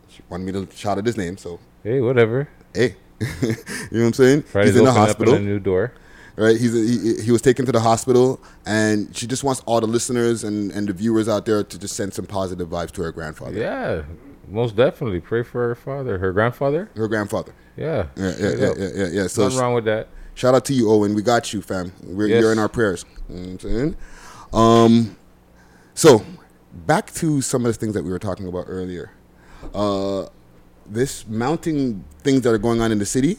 she 0.09 0.23
wanted 0.29 0.45
me 0.47 0.53
to 0.53 0.69
shout 0.77 0.99
out 0.99 1.05
his 1.05 1.17
name. 1.17 1.37
So 1.37 1.59
Hey, 1.83 2.01
whatever. 2.01 2.49
hey, 2.73 2.95
you 3.21 3.27
know 3.49 3.57
what 3.91 4.07
I'm 4.07 4.13
saying? 4.13 4.43
Friday's 4.43 4.71
He's 4.75 4.79
in 4.79 4.85
the 4.85 4.93
hospital 4.93 5.35
up 5.35 5.41
in 5.41 5.47
a 5.47 5.51
new 5.51 5.59
door. 5.59 5.93
right? 6.37 6.57
He's 6.57 6.73
he, 6.73 7.23
he 7.25 7.31
was 7.33 7.43
taken 7.43 7.67
to 7.67 7.73
the 7.73 7.81
hospital, 7.81 8.41
and 8.65 9.15
she 9.17 9.27
just 9.27 9.43
wants 9.43 9.63
all 9.67 9.81
the 9.81 9.87
listeners 9.89 10.45
and, 10.45 10.71
and 10.71 10.89
the 10.89 10.93
viewers 10.93 11.29
out 11.29 11.45
there 11.45 11.65
to 11.65 11.79
just 11.79 11.97
send 11.97 12.15
some 12.15 12.27
positive 12.27 12.69
vibes 12.69 12.93
to 12.93 13.03
her 13.03 13.11
grandfather. 13.13 13.59
Yeah, 13.59 14.03
most 14.49 14.77
definitely. 14.77 15.21
Pray 15.21 15.43
for 15.43 15.67
her 15.69 15.75
father, 15.75 16.19
her 16.19 16.33
grandfather. 16.33 16.89
Her 16.97 17.09
grandfather. 17.09 17.53
Yeah, 17.77 18.07
Yeah, 18.17 18.33
yeah, 18.39 18.49
yeah, 18.55 18.73
yeah, 18.79 18.89
yeah, 18.95 19.07
yeah. 19.13 19.27
So 19.27 19.45
Nothing 19.45 19.59
wrong 19.59 19.75
with 19.75 19.87
that. 19.87 20.07
shout 20.35 20.55
out 20.55 20.65
to 20.67 20.73
you, 20.73 20.89
Owen. 20.91 21.15
We 21.15 21.23
got 21.23 21.53
you, 21.53 21.63
fam. 21.63 21.93
We're, 22.05 22.29
Yes. 22.29 22.41
You're 22.43 22.53
in 22.53 22.59
our 22.61 22.69
prayers. 22.69 23.05
You 23.29 23.35
know 23.37 23.43
what 23.43 23.51
I'm 23.51 23.59
saying? 23.61 23.97
Um, 24.53 25.17
so 25.95 26.23
back 26.73 27.13
to 27.15 27.41
some 27.41 27.65
of 27.67 27.73
the 27.73 27.79
things 27.79 27.95
that 27.95 28.03
we 28.03 28.11
were 28.11 28.19
talking 28.19 28.49
about 28.49 28.65
earlier. 28.69 29.11
Uh, 29.75 30.27
this 30.87 31.27
mounting 31.27 32.05
things 32.19 32.43
that 32.43 32.53
are 32.53 32.59
going 32.59 32.81
on 32.81 32.93
in 32.93 32.99
the 32.99 33.07
city. 33.07 33.39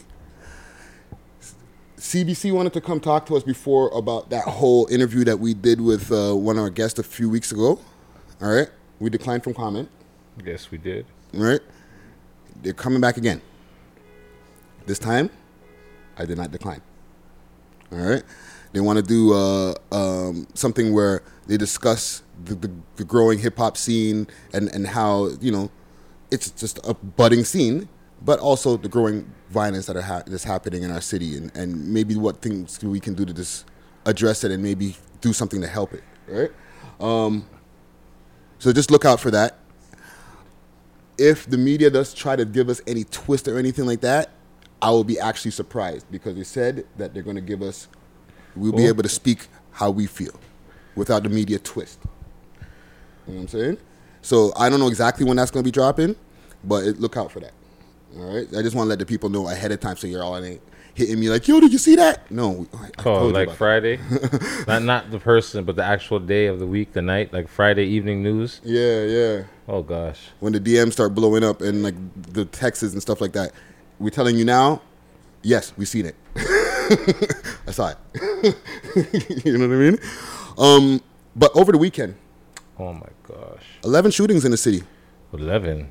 CBC 1.98 2.52
wanted 2.52 2.74
to 2.74 2.82
come 2.82 3.00
talk 3.00 3.26
to 3.28 3.36
us 3.36 3.44
before 3.44 3.90
about 3.98 4.30
that 4.30 4.44
whole 4.44 4.88
interview 4.88 5.24
that 5.24 5.40
we 5.40 5.54
did 5.54 5.80
with 5.80 6.12
uh, 6.12 6.34
one 6.34 6.58
of 6.58 6.64
our 6.64 6.70
guests 6.70 7.00
a 7.00 7.04
few 7.04 7.30
weeks 7.30 7.52
ago. 7.52 7.80
All 8.42 8.50
right, 8.54 8.70
we 9.00 9.10
declined 9.10 9.44
from 9.44 9.54
comment. 9.54 9.90
Yes, 10.44 10.70
we 10.70 10.78
did. 10.78 11.06
All 11.34 11.42
right, 11.42 11.62
they're 12.62 12.74
coming 12.74 13.00
back 13.00 13.16
again. 13.16 13.42
This 14.86 15.00
time, 15.00 15.30
I 16.18 16.26
did 16.26 16.38
not 16.38 16.52
decline. 16.52 16.82
All 17.92 18.00
right, 18.00 18.24
they 18.74 18.82
want 18.82 18.98
to 18.98 19.04
do 19.04 19.34
uh, 19.34 19.74
um, 19.92 20.48
something 20.54 20.94
where 20.94 21.24
they 21.48 21.58
discuss 21.58 22.24
the, 22.44 22.56
the, 22.56 22.72
the 22.98 23.04
growing 23.04 23.40
hip 23.40 23.58
hop 23.58 23.78
scene 23.78 24.28
and 24.54 24.70
and 24.70 24.88
how 24.88 25.30
you 25.40 25.52
know 25.52 25.72
it's 26.32 26.50
just 26.50 26.80
a 26.84 26.96
budding 26.96 27.44
scene, 27.44 27.88
but 28.24 28.40
also 28.40 28.76
the 28.76 28.90
growing 28.90 29.32
violence 29.50 29.86
that 29.86 29.96
are 29.96 30.02
ha- 30.02 30.24
that's 30.26 30.44
happening 30.44 30.82
in 30.84 30.92
our 30.92 31.02
city, 31.02 31.38
and, 31.38 31.56
and 31.56 31.94
maybe 31.94 32.16
what 32.16 32.42
things 32.42 32.84
we 32.84 33.00
can 33.00 33.14
do 33.14 33.24
to 33.24 33.34
just 33.34 33.66
address 34.06 34.44
it 34.44 34.52
and 34.52 34.62
maybe 34.62 34.96
do 35.22 35.32
something 35.32 35.62
to 35.62 35.68
help 35.68 35.94
it. 35.94 36.04
Right. 36.28 36.52
Um, 37.00 37.48
so 38.58 38.74
just 38.74 38.90
look 38.92 39.06
out 39.06 39.20
for 39.20 39.30
that. 39.32 39.60
If 41.18 41.48
the 41.48 41.58
media 41.58 41.90
does 41.92 42.14
try 42.14 42.36
to 42.36 42.46
give 42.46 42.70
us 42.70 42.82
any 42.88 43.04
twist 43.04 43.48
or 43.48 43.60
anything 43.60 43.86
like 43.86 44.02
that, 44.02 44.32
I 44.82 44.90
will 44.90 45.04
be 45.04 45.20
actually 45.20 45.52
surprised 45.52 46.10
because 46.10 46.36
they 46.36 46.44
said 46.44 46.86
that 46.98 47.14
they're 47.14 47.24
going 47.24 47.36
to 47.36 47.42
give 47.42 47.62
us, 47.62 47.88
we'll 48.56 48.72
be 48.72 48.86
able 48.88 49.04
to 49.04 49.10
speak 49.10 49.48
how 49.72 49.90
we 49.90 50.06
feel 50.06 50.40
without 50.96 51.24
the 51.24 51.30
media 51.30 51.60
twist. 51.60 52.00
You 53.28 53.34
know 53.34 53.36
what 53.36 53.42
I'm 53.42 53.48
saying? 53.48 53.78
So 54.22 54.52
I 54.56 54.70
don't 54.70 54.80
know 54.80 54.88
exactly 54.88 55.26
when 55.26 55.38
that's 55.38 55.52
going 55.52 55.64
to 55.64 55.68
be 55.68 55.72
dropping, 55.72 56.16
but 56.64 56.84
it, 56.86 57.00
look 57.00 57.18
out 57.18 57.32
for 57.32 57.40
that. 57.40 57.54
All 58.18 58.34
right. 58.36 58.48
I 58.56 58.62
just 58.62 58.76
want 58.76 58.86
to 58.86 58.90
let 58.90 59.00
the 59.00 59.06
people 59.06 59.30
know 59.30 59.48
ahead 59.48 59.72
of 59.72 59.80
time 59.80 59.98
so 59.98 60.08
you're 60.08 60.24
all 60.24 60.38
ain't 60.38 60.62
hitting 60.94 61.20
me 61.20 61.30
like, 61.30 61.48
yo, 61.48 61.60
did 61.60 61.72
you 61.72 61.78
see 61.80 61.96
that? 61.96 62.30
No. 62.32 62.68
I, 62.74 62.90
Oh, 63.06 63.28
like 63.28 63.52
Friday, 63.52 64.00
not 64.68 64.84
not 64.84 65.12
the 65.12 65.20
person, 65.20 65.64
but 65.64 65.76
the 65.76 65.84
actual 65.84 66.20
day 66.20 66.46
of 66.46 66.60
the 66.60 66.68
week, 66.68 66.94
the 66.94 67.02
night, 67.02 67.34
like 67.34 67.48
Friday 67.48 67.86
evening 67.86 68.24
news. 68.24 68.62
Yeah, 68.64 69.04
yeah. 69.04 69.44
Oh 69.68 69.82
gosh, 69.82 70.20
when 70.40 70.54
the 70.54 70.60
DMs 70.60 70.94
start 70.94 71.16
blowing 71.16 71.44
up 71.44 71.62
and 71.62 71.84
like 71.84 71.96
the 72.16 72.46
texts 72.46 72.84
and 72.84 73.02
stuff 73.02 73.20
like 73.22 73.34
that. 73.34 73.52
We're 74.00 74.10
telling 74.10 74.36
you 74.36 74.44
now, 74.46 74.82
yes, 75.44 75.72
we 75.78 75.86
seen 75.86 76.06
it. 76.06 76.16
I 77.68 77.72
saw 77.72 77.90
it. 77.90 78.56
you 79.46 79.58
know 79.58 79.68
what 79.68 79.76
I 79.76 79.78
mean? 79.78 79.98
Um, 80.58 81.02
but 81.36 81.56
over 81.56 81.72
the 81.72 81.78
weekend, 81.78 82.16
oh 82.78 82.94
my 82.94 83.08
gosh, 83.28 83.64
11 83.84 84.12
shootings 84.12 84.46
in 84.46 84.52
the 84.52 84.58
city. 84.58 84.84
eleven. 85.34 85.90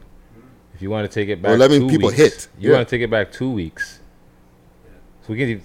If 0.75 0.81
you 0.83 0.91
want 0.91 1.09
to 1.11 1.13
take 1.15 1.29
it 1.29 1.39
Or 1.39 1.43
back, 1.43 1.55
11 1.55 1.81
two 1.83 1.89
people 1.89 2.09
weeks, 2.09 2.19
hit, 2.21 2.49
You 2.59 2.71
yeah. 2.71 2.77
want 2.77 2.89
to 2.89 2.97
take 2.97 3.03
it 3.03 3.11
back 3.11 3.31
two 3.33 3.51
weeks. 3.51 4.01
So 5.23 5.33
we 5.33 5.39
can, 5.39 5.49
even- 5.49 5.65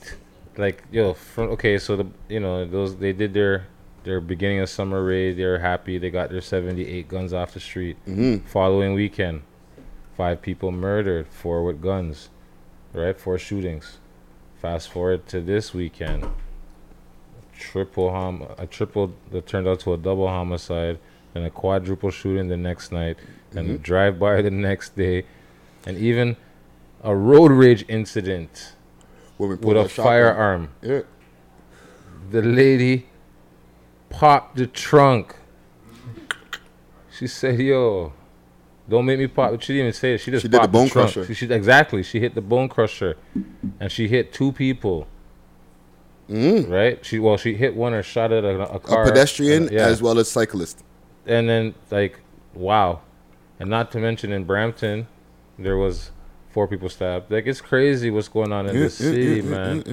like, 0.58 0.84
yo, 0.92 1.14
from 1.14 1.50
okay, 1.50 1.78
so 1.78 1.96
the 1.96 2.06
you 2.30 2.40
know 2.40 2.66
those 2.66 2.96
they 2.98 3.14
did 3.14 3.34
their 3.34 3.68
their 4.04 4.20
beginning 4.20 4.60
of 4.60 4.70
summer 4.70 5.04
raid. 5.04 5.38
They're 5.38 5.60
happy. 5.60 6.00
They 6.00 6.10
got 6.10 6.32
their 6.32 6.42
seventy 6.42 6.88
eight 6.88 7.08
guns 7.08 7.32
off 7.32 7.54
the 7.54 7.60
street. 7.60 7.96
Mhm. 8.08 8.44
Following 8.48 8.94
weekend, 8.96 9.44
five 10.16 10.42
people 10.42 10.72
murdered, 10.72 11.28
four 11.28 11.64
with 11.64 11.80
guns, 11.82 12.30
right? 12.94 13.20
Four 13.20 13.38
shootings. 13.38 14.00
Fast 14.62 14.90
forward 14.90 15.28
to 15.28 15.40
this 15.40 15.74
weekend, 15.74 16.26
triple 17.58 18.12
hom 18.12 18.48
a 18.58 18.66
triple 18.66 19.14
that 19.32 19.46
turned 19.46 19.68
out 19.68 19.82
to 19.82 19.94
a 19.94 19.98
double 19.98 20.28
homicide, 20.28 20.98
and 21.36 21.46
a 21.46 21.50
quadruple 21.50 22.10
shooting 22.10 22.48
the 22.48 22.58
next 22.58 22.92
night, 22.92 23.18
and 23.56 23.70
a 23.70 23.78
drive 23.78 24.18
by 24.18 24.42
the 24.42 24.50
next 24.50 24.96
day, 24.96 25.26
and 25.86 25.98
even 25.98 26.38
a 27.04 27.16
road 27.16 27.52
rage 27.52 27.86
incident 27.88 28.74
with 29.38 29.78
a 29.78 29.82
a 29.82 29.88
firearm. 29.88 30.70
Yeah. 30.82 31.02
The 32.32 32.42
lady 32.42 33.06
popped 34.10 34.58
the 34.58 34.66
trunk. 34.66 35.36
She 37.12 37.28
said, 37.28 37.60
"Yo, 37.60 38.14
don't 38.90 39.06
make 39.06 39.20
me 39.20 39.28
pop." 39.28 39.62
She 39.62 39.74
didn't 39.74 39.88
even 39.88 39.94
say 39.94 40.14
it. 40.16 40.20
She 40.20 40.32
just 40.32 40.44
She 40.44 40.48
did 40.48 40.62
the 40.62 40.68
bone 40.68 40.88
trunk. 40.90 41.12
crusher. 41.14 41.26
She, 41.28 41.34
she- 41.46 41.54
exactly. 41.54 42.04
She 42.04 42.20
hit 42.20 42.36
the 42.36 42.42
bone 42.42 42.70
crusher, 42.70 43.18
and 43.80 43.92
she 43.92 44.08
hit 44.08 44.32
two 44.34 44.52
people. 44.52 45.08
Right? 46.30 47.06
She 47.06 47.20
well, 47.20 47.38
she 47.38 47.54
hit 47.54 47.76
one 47.76 47.94
or 47.94 48.04
shot 48.04 48.32
at 48.34 48.44
a, 48.44 48.60
a 48.74 48.80
car, 48.80 49.06
Mm. 49.06 49.08
A 49.08 49.12
pedestrian 49.12 49.64
and- 49.64 49.72
yeah. 49.72 49.86
as 49.88 50.02
well 50.02 50.20
as 50.20 50.30
cyclist. 50.30 50.84
And 51.26 51.48
then 51.48 51.74
like, 51.92 52.20
wow, 52.54 53.02
and 53.60 53.70
not 53.70 53.92
to 53.92 54.00
mention 54.00 54.32
in 54.34 54.44
Brampton, 54.44 55.08
there 55.58 55.78
was 55.78 56.12
four 56.50 56.68
people 56.68 56.90
stabbed. 56.90 57.32
Like 57.32 57.48
it's 57.48 57.62
crazy 57.62 58.10
what's 58.12 58.28
going 58.28 58.52
on 58.52 58.68
in 58.68 58.76
Yeah, 58.76 58.82
this 58.84 59.00
yeah, 59.00 59.12
city, 59.12 59.42
man. 59.42 59.84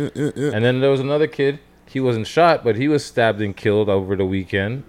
And 0.54 0.64
then 0.64 0.80
there 0.80 0.90
was 0.90 1.00
another 1.00 1.26
kid. 1.28 1.60
He 1.86 2.00
wasn't 2.00 2.26
shot, 2.26 2.64
but 2.64 2.74
he 2.76 2.88
was 2.88 3.04
stabbed 3.04 3.40
and 3.40 3.56
killed 3.56 3.88
over 3.88 4.16
the 4.16 4.24
weekend, 4.26 4.82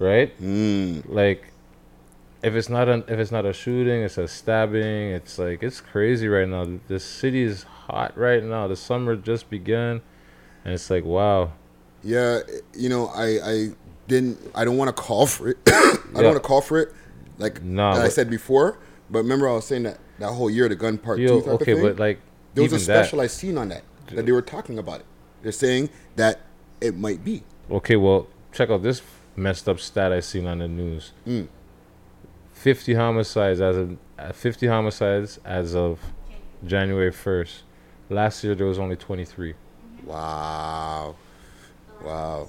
right? 0.00 0.36
Mm. 0.40 1.04
Like, 1.08 1.51
if 2.42 2.54
it's 2.54 2.68
not 2.68 2.88
an 2.88 3.04
if 3.08 3.18
it's 3.18 3.30
not 3.32 3.46
a 3.46 3.52
shooting, 3.52 4.02
it's 4.02 4.18
a 4.18 4.26
stabbing. 4.28 4.82
It's 5.12 5.38
like 5.38 5.62
it's 5.62 5.80
crazy 5.80 6.28
right 6.28 6.48
now. 6.48 6.66
The 6.88 6.98
city 7.00 7.42
is 7.42 7.62
hot 7.62 8.16
right 8.16 8.42
now. 8.42 8.66
The 8.68 8.76
summer 8.76 9.16
just 9.16 9.48
began, 9.50 10.00
and 10.64 10.74
it's 10.74 10.90
like 10.90 11.04
wow. 11.04 11.52
Yeah, 12.04 12.40
you 12.74 12.88
know, 12.88 13.06
I, 13.08 13.26
I 13.44 13.68
didn't. 14.08 14.38
I 14.54 14.64
don't 14.64 14.76
want 14.76 14.88
to 14.94 15.02
call 15.02 15.26
for 15.26 15.48
it. 15.50 15.58
I 15.68 15.70
Yeah. 15.70 16.12
don't 16.14 16.24
want 16.24 16.36
to 16.36 16.40
call 16.40 16.60
for 16.60 16.78
it, 16.80 16.92
like 17.38 17.62
Nah, 17.62 17.92
I 17.92 18.08
said 18.08 18.28
before. 18.28 18.78
But 19.08 19.20
remember, 19.20 19.48
I 19.48 19.52
was 19.52 19.66
saying 19.66 19.84
that 19.84 19.98
that 20.18 20.32
whole 20.32 20.50
year, 20.50 20.68
the 20.68 20.74
gun 20.74 20.98
part 20.98 21.20
Yo, 21.20 21.40
two 21.40 21.44
type 21.46 21.54
okay, 21.62 21.72
of 21.72 21.78
thing. 21.78 21.86
but, 21.86 21.98
like, 22.00 22.20
there 22.54 22.62
was 22.62 22.72
a 22.72 22.76
even 22.76 22.86
that- 22.88 23.04
specialized 23.04 23.36
scene 23.36 23.56
on 23.58 23.68
that 23.68 23.82
that 24.12 24.26
they 24.26 24.32
were 24.32 24.42
talking 24.42 24.78
about 24.78 25.00
it. 25.00 25.06
They're 25.42 25.52
saying 25.52 25.90
that 26.16 26.40
it 26.80 26.96
might 26.96 27.22
be. 27.24 27.44
Okay, 27.70 27.96
well, 27.96 28.26
check 28.52 28.68
out 28.70 28.82
this 28.82 29.00
messed 29.36 29.68
up 29.68 29.78
stat 29.80 30.12
I 30.12 30.20
seen 30.20 30.46
on 30.46 30.58
the 30.58 30.68
news. 30.68 31.12
Mm. 31.26 31.46
Fifty 32.62 32.94
homicides 32.94 33.60
as 33.60 33.76
of 33.76 33.98
uh, 34.20 34.30
fifty 34.30 34.68
homicides 34.68 35.40
as 35.44 35.74
of 35.74 35.98
January 36.64 37.10
first. 37.10 37.64
Last 38.08 38.44
year 38.44 38.54
there 38.54 38.68
was 38.68 38.78
only 38.78 38.94
twenty 38.94 39.24
three. 39.24 39.54
Wow, 40.04 41.16
wow. 42.04 42.48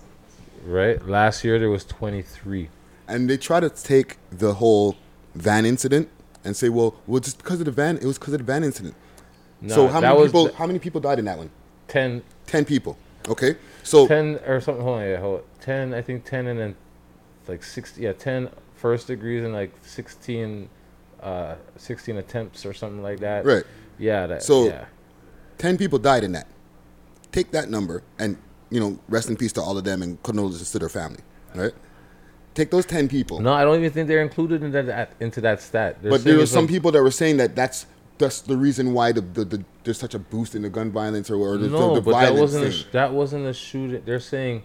Right. 0.63 1.03
Last 1.07 1.43
year 1.43 1.57
there 1.57 1.71
was 1.71 1.83
twenty 1.83 2.21
three. 2.21 2.69
And 3.07 3.27
they 3.27 3.37
try 3.37 3.59
to 3.59 3.71
take 3.71 4.17
the 4.29 4.53
whole 4.53 4.97
van 5.33 5.65
incident 5.65 6.09
and 6.45 6.55
say, 6.55 6.69
well, 6.69 6.93
well, 7.07 7.19
just 7.19 7.39
because 7.39 7.59
of 7.59 7.65
the 7.65 7.71
van, 7.71 7.97
it 7.97 8.05
was 8.05 8.19
because 8.19 8.35
of 8.35 8.39
the 8.39 8.45
van 8.45 8.63
incident. 8.63 8.93
so 9.67 9.87
how 9.87 9.99
many 9.99 10.25
people? 10.25 10.45
the- 10.45 10.53
how 10.53 10.67
many 10.67 10.77
people 10.77 11.01
died 11.01 11.17
in 11.17 11.25
that 11.25 11.39
one? 11.39 11.49
Ten. 11.87 12.21
Ten 12.45 12.65
people. 12.65 12.99
Okay, 13.27 13.55
so 13.81 14.05
ten 14.05 14.39
or 14.45 14.61
something. 14.61 14.83
Hold 14.83 14.99
on, 14.99 15.07
yeah, 15.07 15.17
hold 15.19 15.39
on. 15.39 15.45
Ten. 15.59 15.91
I 15.95 16.03
think 16.03 16.23
ten, 16.23 16.45
and 16.45 16.59
then 16.59 16.75
like 17.47 17.63
sixty. 17.63 18.03
Yeah, 18.03 18.13
ten 18.13 18.49
first 18.83 19.07
degrees 19.07 19.43
in 19.45 19.53
like 19.53 19.71
sixteen, 19.81 20.69
uh, 21.21 21.55
sixteen 21.77 22.17
attempts 22.17 22.65
or 22.65 22.73
something 22.73 23.01
like 23.01 23.21
that. 23.21 23.45
Right. 23.45 23.63
Yeah. 23.97 24.27
That. 24.27 24.43
So, 24.43 24.67
yeah. 24.67 24.85
ten 25.57 25.77
people 25.77 25.97
died 25.97 26.23
in 26.23 26.33
that. 26.33 26.47
Take 27.31 27.51
that 27.51 27.69
number 27.69 28.03
and 28.19 28.37
you 28.69 28.79
know, 28.79 28.99
rest 29.07 29.29
in 29.29 29.37
peace 29.37 29.53
to 29.53 29.61
all 29.61 29.77
of 29.77 29.83
them 29.83 30.01
and 30.01 30.21
condolences 30.23 30.71
to 30.71 30.79
their 30.79 30.89
family. 30.89 31.21
Right. 31.55 31.73
Take 32.55 32.71
those 32.71 32.85
ten 32.85 33.07
people. 33.07 33.39
No, 33.39 33.53
I 33.53 33.63
don't 33.63 33.77
even 33.79 33.91
think 33.91 34.07
they're 34.07 34.21
included 34.21 34.63
in 34.63 34.71
that, 34.71 35.13
into 35.19 35.41
that 35.41 35.61
stat. 35.61 36.01
They're 36.01 36.11
but 36.11 36.23
there 36.23 36.37
were 36.37 36.45
some 36.45 36.65
like- 36.65 36.71
people 36.71 36.91
that 36.91 37.01
were 37.01 37.11
saying 37.11 37.37
that 37.37 37.55
that's 37.55 37.85
that's 38.17 38.41
the 38.41 38.57
reason 38.57 38.93
why 38.93 39.11
the, 39.11 39.21
the, 39.21 39.45
the 39.45 39.65
there's 39.83 39.97
such 39.97 40.13
a 40.13 40.19
boost 40.19 40.55
in 40.55 40.61
the 40.61 40.69
gun 40.69 40.91
violence 40.91 41.29
or, 41.29 41.35
or 41.35 41.57
the, 41.57 41.67
no, 41.67 41.95
the, 41.95 42.01
but 42.01 42.19
that 42.19 42.35
wasn't 42.35 42.65
a, 42.65 42.91
that 42.91 43.13
wasn't 43.13 43.45
a 43.45 43.53
shooting. 43.53 44.03
They're 44.05 44.19
saying, 44.19 44.63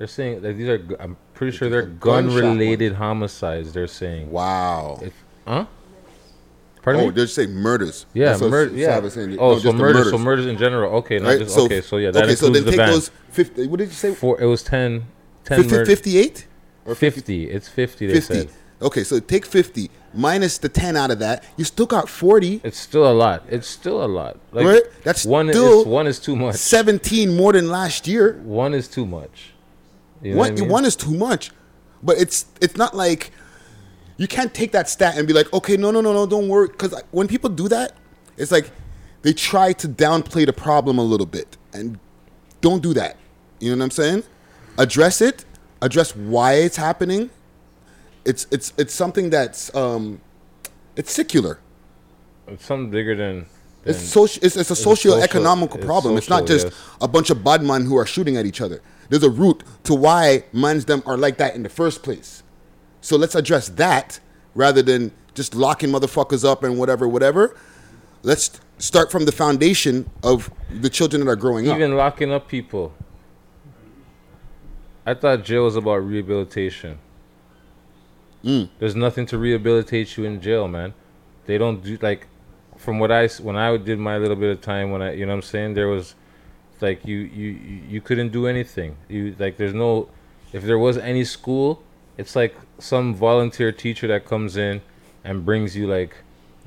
they're 0.00 0.06
saying 0.06 0.40
that 0.40 0.54
these 0.54 0.66
are. 0.66 0.80
I'm 0.98 1.14
pretty 1.34 1.54
sure 1.54 1.68
they're 1.68 1.80
a 1.80 1.86
gunshot 1.86 2.40
gun 2.40 2.56
related 2.56 2.94
homicides. 2.94 3.74
They're 3.74 3.86
saying. 3.86 4.30
Wow. 4.30 4.98
Huh? 5.46 5.66
Pardon 6.80 7.02
oh, 7.02 7.06
me? 7.08 7.10
they're 7.10 7.26
saying 7.26 7.50
murders. 7.50 8.06
Yeah, 8.14 8.34
murder. 8.38 8.74
Yeah. 8.74 8.94
Sav 8.94 9.04
was 9.04 9.12
saying. 9.12 9.38
Oh, 9.38 9.50
No, 9.50 9.58
so 9.58 9.62
just 9.64 9.64
the 9.64 9.72
murders. 9.74 10.04
So 10.06 10.12
murders. 10.12 10.24
murders 10.24 10.46
in 10.46 10.56
general. 10.56 10.94
Okay, 10.94 11.18
Right? 11.18 11.40
just 11.40 11.54
So- 11.54 11.66
okay. 11.66 11.82
So 11.82 11.98
yeah, 11.98 12.12
that 12.12 12.24
okay, 12.24 12.34
so 12.34 12.46
includes 12.46 12.64
then 12.64 12.76
the 12.76 12.82
take 12.82 12.92
those 12.94 13.10
50. 13.32 13.66
What 13.66 13.76
did 13.76 13.88
you 13.88 13.94
say? 13.94 14.14
Four. 14.14 14.40
It 14.40 14.46
was 14.46 14.62
10, 14.62 15.04
10 15.44 15.64
50, 15.64 15.84
58? 15.84 16.46
Or 16.86 16.94
50. 16.94 17.50
It's 17.50 17.68
50. 17.68 18.06
They 18.06 18.14
50. 18.14 18.34
said. 18.34 18.48
Okay, 18.80 19.04
so 19.04 19.20
take 19.20 19.44
50 19.44 19.90
minus 20.14 20.56
the 20.56 20.70
10 20.70 20.96
out 20.96 21.10
of 21.10 21.18
that. 21.18 21.44
You 21.58 21.64
still 21.64 21.84
got 21.84 22.08
40. 22.08 22.62
It's 22.64 22.78
still 22.78 23.06
a 23.06 23.12
lot. 23.12 23.42
It's 23.50 23.68
still 23.68 24.02
a 24.02 24.08
lot. 24.08 24.38
Like, 24.52 24.64
right? 24.64 24.82
That's 25.04 25.26
one. 25.26 25.50
still 25.50 25.82
is, 25.82 25.86
one 25.86 26.06
is 26.06 26.18
too 26.18 26.36
much. 26.36 26.54
17 26.54 27.36
more 27.36 27.52
than 27.52 27.68
last 27.68 28.08
year. 28.08 28.40
One 28.42 28.72
is 28.72 28.88
too 28.88 29.04
much. 29.04 29.49
You 30.22 30.32
know 30.32 30.38
one, 30.38 30.50
I 30.50 30.54
mean? 30.54 30.68
one 30.68 30.84
is 30.84 30.96
too 30.96 31.14
much. 31.14 31.50
But 32.02 32.18
it's 32.18 32.46
it's 32.60 32.76
not 32.76 32.96
like 32.96 33.32
you 34.16 34.26
can't 34.26 34.52
take 34.52 34.72
that 34.72 34.88
stat 34.88 35.16
and 35.16 35.26
be 35.26 35.32
like, 35.32 35.52
okay, 35.52 35.76
no, 35.76 35.90
no, 35.90 36.00
no, 36.00 36.12
no, 36.12 36.26
don't 36.26 36.48
worry. 36.48 36.68
Because 36.68 36.94
when 37.10 37.26
people 37.28 37.50
do 37.50 37.68
that, 37.68 37.96
it's 38.36 38.50
like 38.50 38.70
they 39.22 39.32
try 39.32 39.72
to 39.74 39.88
downplay 39.88 40.46
the 40.46 40.52
problem 40.52 40.98
a 40.98 41.02
little 41.02 41.26
bit. 41.26 41.56
And 41.72 41.98
don't 42.60 42.82
do 42.82 42.94
that. 42.94 43.16
You 43.60 43.70
know 43.70 43.78
what 43.78 43.84
I'm 43.84 43.90
saying? 43.90 44.24
Address 44.78 45.20
it. 45.20 45.44
Address 45.82 46.14
why 46.16 46.54
it's 46.54 46.76
happening. 46.76 47.30
It's 48.24 48.46
it's 48.50 48.72
it's 48.76 48.94
something 48.94 49.30
that's 49.30 49.74
um, 49.74 50.20
it's 50.96 51.12
secular. 51.12 51.58
It's 52.46 52.64
something 52.64 52.90
bigger 52.90 53.14
than. 53.14 53.46
It's 53.84 54.02
social. 54.02 54.44
It's, 54.44 54.56
it's 54.56 54.70
a 54.70 54.76
socio-economical 54.76 55.78
it's 55.78 55.86
problem. 55.86 56.16
it's 56.16 56.28
not 56.28 56.46
just 56.46 56.66
yes. 56.66 56.96
a 57.00 57.08
bunch 57.08 57.30
of 57.30 57.42
bad 57.42 57.62
men 57.62 57.86
who 57.86 57.96
are 57.96 58.06
shooting 58.06 58.36
at 58.36 58.44
each 58.44 58.60
other. 58.60 58.82
There's 59.08 59.22
a 59.22 59.30
root 59.30 59.64
to 59.84 59.94
why 59.94 60.44
mans 60.52 60.84
them 60.84 61.02
are 61.06 61.16
like 61.16 61.38
that 61.38 61.54
in 61.54 61.62
the 61.62 61.68
first 61.68 62.02
place. 62.02 62.42
So 63.00 63.16
let's 63.16 63.34
address 63.34 63.68
that 63.70 64.20
rather 64.54 64.82
than 64.82 65.12
just 65.34 65.54
locking 65.54 65.90
motherfuckers 65.90 66.44
up 66.44 66.62
and 66.62 66.78
whatever, 66.78 67.08
whatever. 67.08 67.56
Let's 68.22 68.60
start 68.78 69.10
from 69.10 69.24
the 69.24 69.32
foundation 69.32 70.10
of 70.22 70.50
the 70.70 70.90
children 70.90 71.24
that 71.24 71.30
are 71.30 71.36
growing 71.36 71.68
up. 71.68 71.76
Even 71.76 71.96
locking 71.96 72.32
up 72.32 72.48
people. 72.48 72.92
I 75.06 75.14
thought 75.14 75.44
jail 75.44 75.64
was 75.64 75.76
about 75.76 75.96
rehabilitation. 75.96 76.98
Mm. 78.44 78.68
There's 78.78 78.96
nothing 78.96 79.26
to 79.26 79.38
rehabilitate 79.38 80.16
you 80.16 80.24
in 80.24 80.40
jail, 80.40 80.68
man. 80.68 80.94
They 81.46 81.58
don't 81.58 81.82
do 81.82 81.98
like, 82.00 82.26
from 82.80 82.98
what 82.98 83.12
I 83.12 83.28
when 83.42 83.56
I 83.56 83.76
did 83.76 83.98
my 83.98 84.16
little 84.16 84.36
bit 84.36 84.50
of 84.50 84.62
time 84.62 84.90
when 84.90 85.02
I 85.02 85.12
you 85.12 85.26
know 85.26 85.32
what 85.32 85.44
I'm 85.44 85.50
saying 85.54 85.74
there 85.74 85.88
was, 85.88 86.14
like 86.80 87.04
you 87.04 87.18
you 87.18 87.48
you 87.88 88.00
couldn't 88.00 88.30
do 88.30 88.46
anything. 88.46 88.96
You 89.08 89.36
like 89.38 89.58
there's 89.58 89.74
no, 89.74 90.08
if 90.52 90.62
there 90.62 90.78
was 90.78 90.96
any 90.96 91.24
school, 91.24 91.82
it's 92.16 92.34
like 92.34 92.56
some 92.78 93.14
volunteer 93.14 93.70
teacher 93.70 94.06
that 94.08 94.24
comes 94.24 94.56
in, 94.56 94.80
and 95.22 95.44
brings 95.44 95.76
you 95.76 95.86
like, 95.86 96.16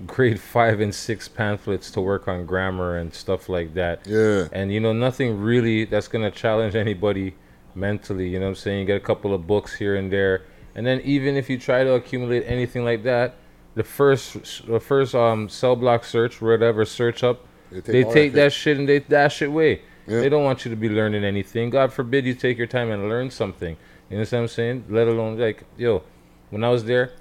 grade 0.05 0.39
five 0.55 0.79
and 0.79 0.93
six 0.93 1.27
pamphlets 1.27 1.89
to 1.91 1.99
work 1.99 2.27
on 2.27 2.45
grammar 2.45 2.95
and 2.95 3.11
stuff 3.11 3.49
like 3.49 3.73
that. 3.73 4.05
Yeah. 4.05 4.47
And 4.51 4.71
you 4.71 4.79
know 4.79 4.93
nothing 4.93 5.41
really 5.41 5.85
that's 5.85 6.07
gonna 6.07 6.31
challenge 6.31 6.75
anybody 6.75 7.33
mentally. 7.73 8.29
You 8.29 8.37
know 8.39 8.45
what 8.45 8.49
I'm 8.49 8.55
saying? 8.55 8.79
You 8.81 8.85
get 8.85 8.97
a 8.97 9.07
couple 9.11 9.33
of 9.33 9.47
books 9.47 9.73
here 9.73 9.95
and 9.95 10.13
there, 10.13 10.43
and 10.75 10.85
then 10.85 11.01
even 11.01 11.35
if 11.35 11.49
you 11.49 11.57
try 11.57 11.83
to 11.83 11.93
accumulate 11.93 12.43
anything 12.45 12.85
like 12.85 13.01
that, 13.01 13.33
the 13.75 13.83
first 13.83 14.65
the 14.67 14.79
first 14.79 15.15
um 15.15 15.49
cell 15.49 15.75
block 15.75 16.03
search, 16.03 16.41
whatever 16.41 16.85
search 16.85 17.23
up, 17.23 17.45
They 17.71 17.81
take 17.81 17.85
they 17.91 18.03
take 18.13 18.33
that 18.33 18.39
that 18.45 18.53
shit 18.53 18.77
and 18.77 18.87
they 18.87 18.99
dash 18.99 19.41
it 19.41 19.47
away. 19.47 19.81
Yeah. 20.07 20.19
They 20.19 20.29
don't 20.29 20.43
want 20.43 20.65
you 20.65 20.69
to 20.71 20.75
be 20.77 20.89
learning 20.89 21.23
anything. 21.23 21.69
God 21.69 21.93
forbid 21.93 22.25
you 22.25 22.33
take 22.33 22.57
your 22.57 22.67
time 22.67 22.91
and 22.91 23.07
learn 23.09 23.31
something. 23.31 23.77
You 24.09 24.17
know 24.17 24.23
what 24.23 24.33
I'm 24.33 24.47
saying? 24.47 24.85
Let 24.89 25.07
alone 25.07 25.37
like 25.39 25.63
yo, 25.77 26.03
when 26.49 26.63
I 26.63 26.69
was 26.69 26.83
there, 26.85 27.13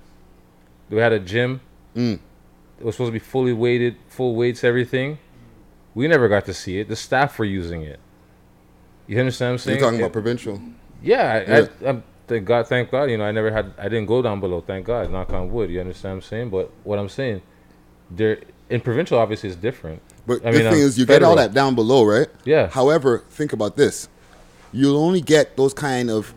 we 0.91 0.99
had 0.99 1.13
a 1.13 1.21
gym. 1.21 1.61
Mm. 1.97 2.19
It 2.81 2.85
was 2.85 2.97
supposed 2.97 3.09
to 3.09 3.13
be 3.13 3.19
fully 3.21 3.53
weighted, 3.53 3.97
full 4.09 4.35
weights, 4.35 4.65
everything. 4.65 5.19
We 5.95 6.09
never 6.09 6.29
got 6.29 6.45
to 6.47 6.55
see 6.55 6.81
it. 6.81 6.89
The 6.89 6.97
staff 6.97 7.39
were 7.39 7.45
using 7.45 7.83
it. 7.83 8.01
You 9.07 9.19
understand 9.21 9.51
what 9.51 9.53
I'm 9.53 9.59
saying? 9.59 9.79
You're 9.79 9.87
talking 9.87 10.01
It- 10.01 10.03
about 10.05 10.13
provincial. 10.13 10.61
yeah, 11.03 11.45
Yeah. 11.47 11.67
I, 11.87 11.91
I, 11.91 12.03
thank 12.27 12.45
God, 12.45 12.67
thank 12.67 12.91
God. 12.91 13.11
You 13.11 13.19
know, 13.19 13.25
I 13.25 13.33
never 13.33 13.51
had, 13.51 13.75
I 13.79 13.85
didn't 13.85 14.07
go 14.07 14.23
down 14.23 14.41
below. 14.41 14.61
Thank 14.61 14.87
God, 14.87 15.11
knock 15.11 15.33
on 15.33 15.51
wood. 15.51 15.71
You 15.71 15.81
understand 15.81 16.17
what 16.17 16.25
I'm 16.25 16.29
saying? 16.29 16.51
But 16.51 16.71
what 16.85 16.99
I'm 16.99 17.09
saying, 17.09 17.43
there 18.11 18.41
in 18.71 18.81
provincial, 18.81 19.19
obviously, 19.19 19.49
is 19.49 19.57
different. 19.57 20.01
But 20.27 20.47
I 20.47 20.51
the 20.51 20.59
mean, 20.59 20.71
thing 20.71 20.83
um, 20.83 20.87
is, 20.87 20.99
you 20.99 21.07
get 21.07 21.23
all 21.23 21.37
that 21.37 21.53
down 21.53 21.75
below, 21.75 22.05
right? 22.05 22.29
Yeah. 22.45 22.69
However, 22.69 23.25
think 23.31 23.53
about 23.53 23.77
this: 23.77 24.09
you'll 24.73 24.97
only 24.99 25.21
get 25.21 25.57
those 25.57 25.75
kind 25.75 26.11
of 26.11 26.35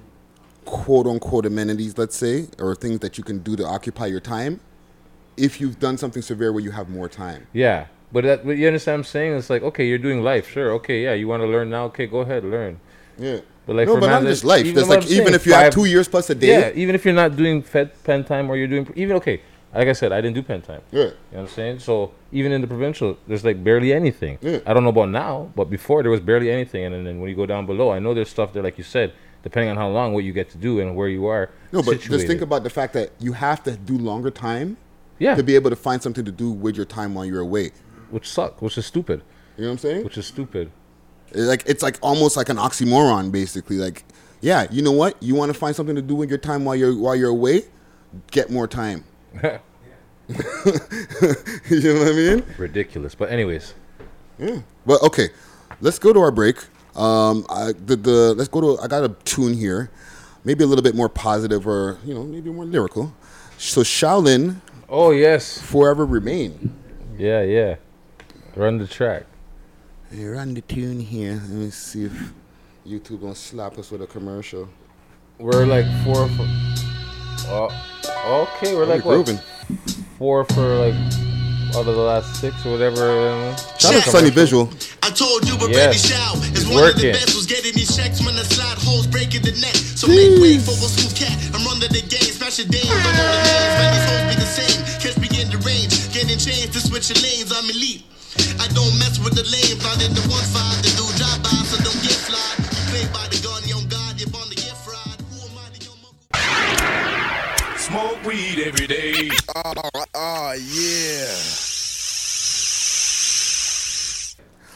quote 0.65 1.07
unquote 1.07 1.45
amenities, 1.45 1.97
let's 1.97 2.15
say, 2.15 2.47
or 2.59 2.75
things 2.75 2.99
that 2.99 3.17
you 3.17 3.23
can 3.23 3.39
do 3.39 3.55
to 3.55 3.65
occupy 3.65 4.07
your 4.07 4.19
time, 4.19 4.59
if 5.37 5.61
you've 5.61 5.79
done 5.79 5.97
something 5.97 6.21
severe 6.21 6.51
where 6.51 6.63
you 6.63 6.71
have 6.71 6.89
more 6.89 7.07
time. 7.07 7.47
Yeah, 7.53 7.87
but 8.11 8.23
that, 8.23 8.45
but 8.45 8.57
you 8.57 8.67
understand 8.67 8.95
what 8.95 8.99
I'm 8.99 9.11
saying? 9.11 9.37
It's 9.37 9.49
like, 9.49 9.61
okay, 9.61 9.87
you're 9.87 9.97
doing 9.97 10.23
life, 10.23 10.49
sure, 10.49 10.71
okay, 10.73 11.03
yeah, 11.03 11.13
you 11.13 11.27
want 11.27 11.41
to 11.43 11.47
learn 11.47 11.69
now, 11.69 11.85
okay, 11.85 12.07
go 12.07 12.19
ahead, 12.19 12.43
learn. 12.43 12.79
Yeah. 13.17 13.39
But 13.65 13.75
like, 13.75 13.87
no, 13.87 13.95
for 13.95 14.01
but 14.01 14.07
not 14.07 14.23
just 14.23 14.43
life. 14.43 14.65
There's 14.73 14.87
like 14.87 15.05
even 15.05 15.25
saying, 15.25 15.35
if 15.35 15.45
you 15.45 15.53
have 15.53 15.73
two 15.73 15.85
years 15.85 16.07
plus 16.07 16.29
a 16.29 16.35
day. 16.35 16.47
Yeah, 16.47 16.71
even 16.75 16.95
if 16.95 17.03
you're 17.03 17.13
not 17.13 17.35
doing 17.35 17.63
fed 17.63 17.91
pen 18.03 18.23
time 18.23 18.49
or 18.49 18.55
you're 18.55 18.67
doing 18.67 18.91
even 18.95 19.15
okay. 19.17 19.41
Like 19.73 19.89
I 19.89 19.93
said, 19.93 20.13
I 20.13 20.21
didn't 20.21 20.35
do 20.35 20.43
pen 20.43 20.61
time. 20.61 20.81
Yeah. 20.91 20.99
You 20.99 21.05
know 21.07 21.13
what 21.31 21.39
I'm 21.41 21.47
saying? 21.49 21.79
So 21.79 22.13
even 22.31 22.53
in 22.53 22.61
the 22.61 22.67
provincial, 22.67 23.17
there's 23.27 23.43
like 23.43 23.61
barely 23.61 23.91
anything. 23.91 24.37
Yeah. 24.41 24.59
I 24.65 24.73
don't 24.73 24.83
know 24.83 24.89
about 24.89 25.09
now, 25.09 25.51
but 25.53 25.65
before 25.65 26.01
there 26.01 26.11
was 26.11 26.21
barely 26.21 26.49
anything. 26.49 26.85
And 26.85 26.95
then, 26.95 27.03
then 27.03 27.19
when 27.19 27.29
you 27.29 27.35
go 27.35 27.45
down 27.45 27.65
below, 27.65 27.91
I 27.91 27.99
know 27.99 28.13
there's 28.13 28.29
stuff 28.29 28.53
there, 28.53 28.63
like 28.63 28.77
you 28.77 28.85
said, 28.85 29.11
depending 29.43 29.69
on 29.71 29.75
how 29.75 29.89
long, 29.89 30.13
what 30.13 30.23
you 30.23 30.31
get 30.31 30.49
to 30.51 30.57
do 30.57 30.79
and 30.79 30.95
where 30.95 31.09
you 31.09 31.25
are. 31.25 31.49
No, 31.73 31.83
but 31.83 31.99
just 31.99 32.25
think 32.25 32.41
about 32.41 32.63
the 32.63 32.69
fact 32.69 32.93
that 32.93 33.11
you 33.19 33.33
have 33.33 33.63
to 33.63 33.75
do 33.75 33.97
longer 33.97 34.31
time. 34.31 34.77
Yeah. 35.19 35.35
To 35.35 35.43
be 35.43 35.55
able 35.55 35.69
to 35.71 35.75
find 35.75 36.01
something 36.01 36.23
to 36.23 36.31
do 36.31 36.51
with 36.51 36.77
your 36.77 36.85
time 36.85 37.13
while 37.13 37.25
you're 37.25 37.41
away. 37.41 37.71
which 38.09 38.29
sucks, 38.29 38.61
which 38.61 38.77
is 38.77 38.85
stupid. 38.85 39.21
You 39.57 39.63
know 39.63 39.69
what 39.69 39.71
I'm 39.73 39.77
saying? 39.79 40.03
Which 40.03 40.17
is 40.17 40.25
stupid. 40.25 40.71
It's 41.35 41.47
like 41.47 41.63
it's 41.67 41.83
like 41.83 41.97
almost 42.01 42.37
like 42.37 42.49
an 42.49 42.57
oxymoron, 42.57 43.31
basically. 43.31 43.77
Like, 43.77 44.03
yeah, 44.41 44.67
you 44.71 44.81
know 44.81 44.91
what? 44.93 45.21
You 45.21 45.35
want 45.35 45.51
to 45.53 45.57
find 45.57 45.75
something 45.75 45.95
to 45.95 46.01
do 46.01 46.15
with 46.15 46.29
your 46.29 46.37
time 46.39 46.65
while 46.65 46.75
you're 46.75 46.97
while 46.97 47.15
you're 47.15 47.29
away, 47.29 47.63
get 48.31 48.49
more 48.49 48.67
time. 48.67 49.03
you 50.27 50.35
know 51.81 51.99
what 51.99 52.07
I 52.07 52.13
mean? 52.13 52.43
Ridiculous. 52.57 53.13
But 53.13 53.29
anyways, 53.29 53.73
Yeah. 54.39 54.61
But 54.85 55.03
okay, 55.03 55.29
let's 55.81 55.99
go 55.99 56.13
to 56.13 56.19
our 56.19 56.31
break. 56.31 56.57
Um, 56.95 57.45
I, 57.49 57.73
the 57.73 57.95
the 57.95 58.33
let's 58.33 58.49
go 58.49 58.61
to. 58.61 58.81
I 58.81 58.87
got 58.87 59.03
a 59.03 59.09
tune 59.25 59.53
here, 59.53 59.91
maybe 60.43 60.63
a 60.63 60.67
little 60.67 60.83
bit 60.83 60.95
more 60.95 61.09
positive 61.09 61.67
or 61.67 61.99
you 62.05 62.13
know 62.13 62.23
maybe 62.23 62.49
more 62.49 62.65
lyrical. 62.65 63.13
So 63.57 63.81
Shaolin. 63.81 64.61
Oh 64.89 65.11
yes. 65.11 65.59
Forever 65.61 66.05
remain. 66.05 66.73
yeah, 67.17 67.41
yeah. 67.41 67.75
Run 68.55 68.77
the 68.77 68.87
track. 68.87 69.25
Hey, 70.11 70.25
run 70.25 70.53
the 70.53 70.61
tune 70.61 70.99
here. 70.99 71.33
Let 71.33 71.49
me 71.49 71.69
see 71.71 72.05
if 72.05 72.33
YouTube 72.87 73.21
gonna 73.21 73.35
slap 73.35 73.77
us 73.77 73.91
with 73.91 74.01
a 74.01 74.07
commercial. 74.07 74.69
We're 75.39 75.65
like 75.65 75.85
four. 76.03 76.27
For, 76.29 76.45
oh, 77.49 78.47
okay. 78.57 78.75
We're 78.75 78.83
Oh, 78.83 78.87
like 78.87 79.03
we're 79.05 79.17
what? 79.17 79.25
grooving. 79.25 79.41
Four 80.17 80.45
for 80.45 80.61
like 80.77 80.95
out 81.75 81.83
of 81.87 81.95
the 81.95 82.01
last 82.05 82.39
six 82.39 82.65
or 82.65 82.71
whatever. 82.71 83.03
um, 83.29 83.55
Shout 83.79 83.95
out 83.95 84.03
to 84.03 84.09
Sunny 84.09 84.29
Visual. 84.29 84.69
I 85.03 85.09
told 85.09 85.47
you, 85.47 85.57
but 85.57 85.69
Yes. 85.71 86.01
baby 86.07 86.13
shout 86.15 86.37
is 86.55 86.63
He's 86.63 86.67
one 86.69 86.87
of 86.89 86.95
the 86.95 87.11
best. 87.11 87.35
Was 87.35 87.45
getting 87.45 87.73
these 87.73 87.91
checks 87.95 88.23
when 88.23 88.35
the 88.35 88.45
slide 88.45 88.77
holes 88.77 89.07
breaking 89.07 89.41
the 89.41 89.51
net. 89.59 89.75
So 89.75 90.07
make 90.07 90.39
way 90.39 90.57
for 90.59 90.71
a 90.71 90.87
smooth 90.87 91.15
cat. 91.17 91.35
I'm 91.53 91.65
running 91.67 91.89
the 91.91 92.01
game, 92.07 92.31
smash 92.31 92.59
your 92.59 92.67
dame. 92.71 92.87
Don't 92.87 93.03
know 93.03 93.27
the 93.27 93.41
names, 93.43 93.75
man. 93.75 93.89
These 93.91 94.07
hoes 94.07 94.23
be 94.31 94.35
the 94.39 94.51
same. 94.55 94.79
Catch 95.03 95.17
me 95.19 95.27
in 95.41 95.49
the 95.51 95.59
range, 95.67 95.91
getting 96.13 96.37
changed 96.39 96.71
to 96.73 96.79
switch 96.79 97.09
your 97.11 97.19
lanes. 97.19 97.51
I'm 97.51 97.67
elite. 97.69 98.05
I 98.59 98.67
don't 98.73 98.93
mess 98.99 99.19
with 99.23 99.35
the 99.35 99.43
lames. 99.43 99.81
Not 99.83 99.99
in 100.03 100.13
the 100.13 100.21
one 100.27 100.43
five, 100.55 100.81
the 100.83 100.89
do 100.95 101.05
drive 101.19 101.41
by, 101.43 101.55
so 101.67 101.77
don't 101.83 102.01
get 102.03 102.17
fly. 102.27 102.51
You 102.59 102.83
play 102.91 103.05
by 103.13 103.25
the 103.29 103.39
gun, 103.43 103.61
young 103.67 103.87
God, 103.87 104.19
you're 104.19 104.29
born 104.29 104.47
to 104.49 104.55
get 104.55 104.75
fried. 104.83 105.19
Who 105.31 105.47
am 105.47 105.57
I 105.57 105.69
to 105.73 105.79
your 105.83 105.95
Smoke 107.77 108.19
weed 108.25 108.59
every 108.65 108.87
day. 108.87 109.29
Oh, 110.15 110.53
yeah. 110.57 111.35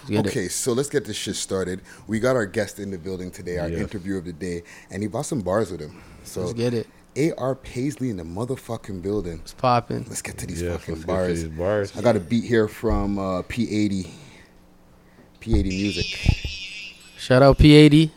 Get 0.09 0.25
it. 0.25 0.29
Okay, 0.29 0.47
so 0.47 0.73
let's 0.73 0.89
get 0.89 1.05
this 1.05 1.15
shit 1.17 1.35
started. 1.35 1.81
We 2.07 2.19
got 2.19 2.35
our 2.35 2.45
guest 2.47 2.79
in 2.79 2.89
the 2.89 2.97
building 2.97 3.29
today, 3.29 3.57
our 3.59 3.69
Yeah. 3.69 3.79
interview 3.79 4.17
of 4.17 4.25
the 4.25 4.33
day, 4.33 4.63
and 4.89 5.03
he 5.03 5.07
brought 5.07 5.27
some 5.27 5.41
bars 5.41 5.69
with 5.71 5.81
him. 5.81 6.01
So 6.23 6.41
Let's 6.41 6.53
get 6.53 6.73
it. 6.73 6.87
AR 7.17 7.55
Paisley 7.55 8.09
in 8.09 8.17
the 8.17 8.23
motherfucking 8.23 9.01
building. 9.01 9.39
It's 9.43 9.53
popping. 9.53 10.05
Let's 10.07 10.21
get 10.21 10.37
to 10.39 10.45
these 10.45 10.61
Yes, 10.61 10.79
fucking 10.79 10.95
let's 10.95 11.05
get 11.05 11.11
to 11.11 11.17
bars. 11.17 11.43
these 11.43 11.51
bars. 11.57 11.97
I 11.97 12.01
got 12.01 12.15
a 12.15 12.19
beat 12.19 12.43
here 12.45 12.67
from 12.67 13.17
uh, 13.19 13.41
P80. 13.43 14.09
P80 15.41 15.63
Music. 15.65 16.05
Shout 17.17 17.41
out 17.41 17.57
P80. 17.57 18.11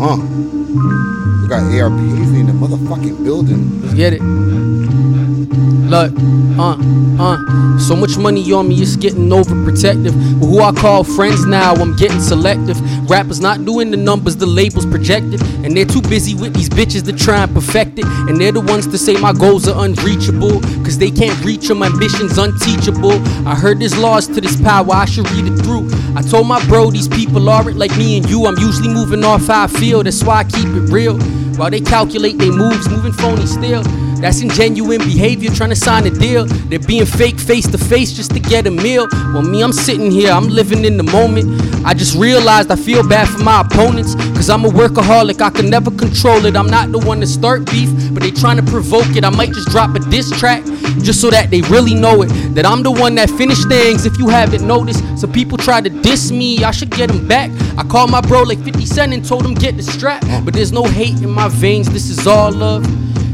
Uh. 0.00 0.16
We 1.42 1.48
got 1.48 1.62
AR 1.62 1.90
Paisley 1.90 2.40
in 2.40 2.46
the 2.46 2.52
motherfucking 2.52 3.24
building. 3.24 3.80
Let's 3.82 3.94
get 3.94 4.12
it. 4.14 4.20
Look, 5.92 6.10
uh, 6.58 6.78
uh. 7.20 7.78
So 7.78 7.94
much 7.94 8.16
money 8.16 8.50
on 8.50 8.66
me, 8.66 8.80
it's 8.80 8.96
getting 8.96 9.28
overprotective. 9.28 10.40
But 10.40 10.46
who 10.46 10.60
I 10.60 10.72
call 10.72 11.04
friends 11.04 11.44
now, 11.44 11.74
I'm 11.74 11.94
getting 11.96 12.18
selective. 12.18 12.80
Rappers 13.10 13.40
not 13.40 13.66
doing 13.66 13.90
the 13.90 13.98
numbers 13.98 14.36
the 14.36 14.46
labels 14.46 14.86
projected. 14.86 15.42
And 15.62 15.76
they're 15.76 15.84
too 15.84 16.00
busy 16.00 16.34
with 16.34 16.54
these 16.54 16.70
bitches 16.70 17.04
to 17.04 17.12
try 17.12 17.42
and 17.42 17.52
perfect 17.52 17.98
it. 17.98 18.06
And 18.06 18.40
they're 18.40 18.52
the 18.52 18.62
ones 18.62 18.86
to 18.86 18.96
say 18.96 19.18
my 19.18 19.34
goals 19.34 19.68
are 19.68 19.84
unreachable. 19.84 20.62
Cause 20.82 20.96
they 20.96 21.10
can't 21.10 21.38
reach 21.44 21.68
them, 21.68 21.82
ambitions 21.82 22.38
unteachable. 22.38 23.20
I 23.46 23.54
heard 23.54 23.78
there's 23.78 23.98
laws 23.98 24.26
to 24.28 24.40
this 24.40 24.58
power, 24.62 24.90
I 24.94 25.04
should 25.04 25.30
read 25.32 25.44
it 25.44 25.62
through. 25.62 25.90
I 26.16 26.22
told 26.22 26.46
my 26.46 26.66
bro, 26.68 26.90
these 26.90 27.08
people 27.08 27.50
are 27.50 27.68
it 27.68 27.76
like 27.76 27.94
me 27.98 28.16
and 28.16 28.30
you. 28.30 28.46
I'm 28.46 28.56
usually 28.56 28.88
moving 28.88 29.24
off 29.24 29.46
how 29.46 29.64
I 29.64 29.66
feel, 29.66 30.02
that's 30.02 30.24
why 30.24 30.36
I 30.36 30.44
keep 30.44 30.68
it 30.68 30.90
real. 30.90 31.18
While 31.58 31.68
they 31.68 31.82
calculate 31.82 32.38
they 32.38 32.48
moves, 32.48 32.88
moving 32.88 33.12
phony 33.12 33.44
still. 33.44 33.84
That's 34.22 34.40
ingenuine 34.40 35.00
behavior, 35.00 35.50
trying 35.50 35.70
to 35.70 35.76
sign 35.76 36.06
a 36.06 36.10
deal. 36.10 36.44
They're 36.46 36.78
being 36.78 37.06
fake 37.06 37.40
face 37.40 37.68
to 37.72 37.76
face 37.76 38.12
just 38.12 38.30
to 38.34 38.38
get 38.38 38.68
a 38.68 38.70
meal. 38.70 39.08
Well, 39.10 39.42
me, 39.42 39.64
I'm 39.64 39.72
sitting 39.72 40.12
here, 40.12 40.30
I'm 40.30 40.46
living 40.46 40.84
in 40.84 40.96
the 40.96 41.02
moment. 41.02 41.60
I 41.84 41.92
just 41.92 42.14
realized 42.16 42.70
I 42.70 42.76
feel 42.76 43.06
bad 43.08 43.26
for 43.28 43.42
my 43.42 43.62
opponents. 43.62 44.14
Cause 44.14 44.48
I'm 44.48 44.64
a 44.64 44.68
workaholic, 44.68 45.40
I 45.40 45.50
can 45.50 45.68
never 45.68 45.90
control 45.90 46.46
it. 46.46 46.56
I'm 46.56 46.68
not 46.68 46.92
the 46.92 47.00
one 47.00 47.18
to 47.18 47.26
start 47.26 47.66
beef, 47.66 47.90
but 48.14 48.22
they 48.22 48.30
trying 48.30 48.58
to 48.58 48.62
provoke 48.62 49.16
it. 49.16 49.24
I 49.24 49.30
might 49.30 49.50
just 49.50 49.68
drop 49.70 49.96
a 49.96 49.98
diss 49.98 50.30
track 50.38 50.64
just 51.02 51.20
so 51.20 51.28
that 51.30 51.50
they 51.50 51.62
really 51.62 51.96
know 51.96 52.22
it. 52.22 52.28
That 52.54 52.64
I'm 52.64 52.84
the 52.84 52.92
one 52.92 53.16
that 53.16 53.28
finished 53.28 53.68
things 53.68 54.06
if 54.06 54.16
you 54.18 54.28
haven't 54.28 54.64
noticed. 54.64 55.02
Some 55.18 55.32
people 55.32 55.58
try 55.58 55.80
to 55.80 55.90
diss 55.90 56.30
me, 56.30 56.62
I 56.62 56.70
should 56.70 56.90
get 56.90 57.08
them 57.08 57.26
back. 57.26 57.50
I 57.76 57.82
called 57.82 58.12
my 58.12 58.20
bro 58.20 58.42
like 58.42 58.60
50 58.60 58.86
Cent 58.86 59.12
and 59.12 59.24
told 59.24 59.44
him 59.44 59.54
get 59.54 59.76
the 59.76 59.82
strap. 59.82 60.22
But 60.44 60.54
there's 60.54 60.70
no 60.70 60.84
hate 60.84 61.20
in 61.22 61.30
my 61.30 61.48
veins, 61.48 61.90
this 61.90 62.08
is 62.08 62.24
all 62.24 62.52
love. 62.52 62.86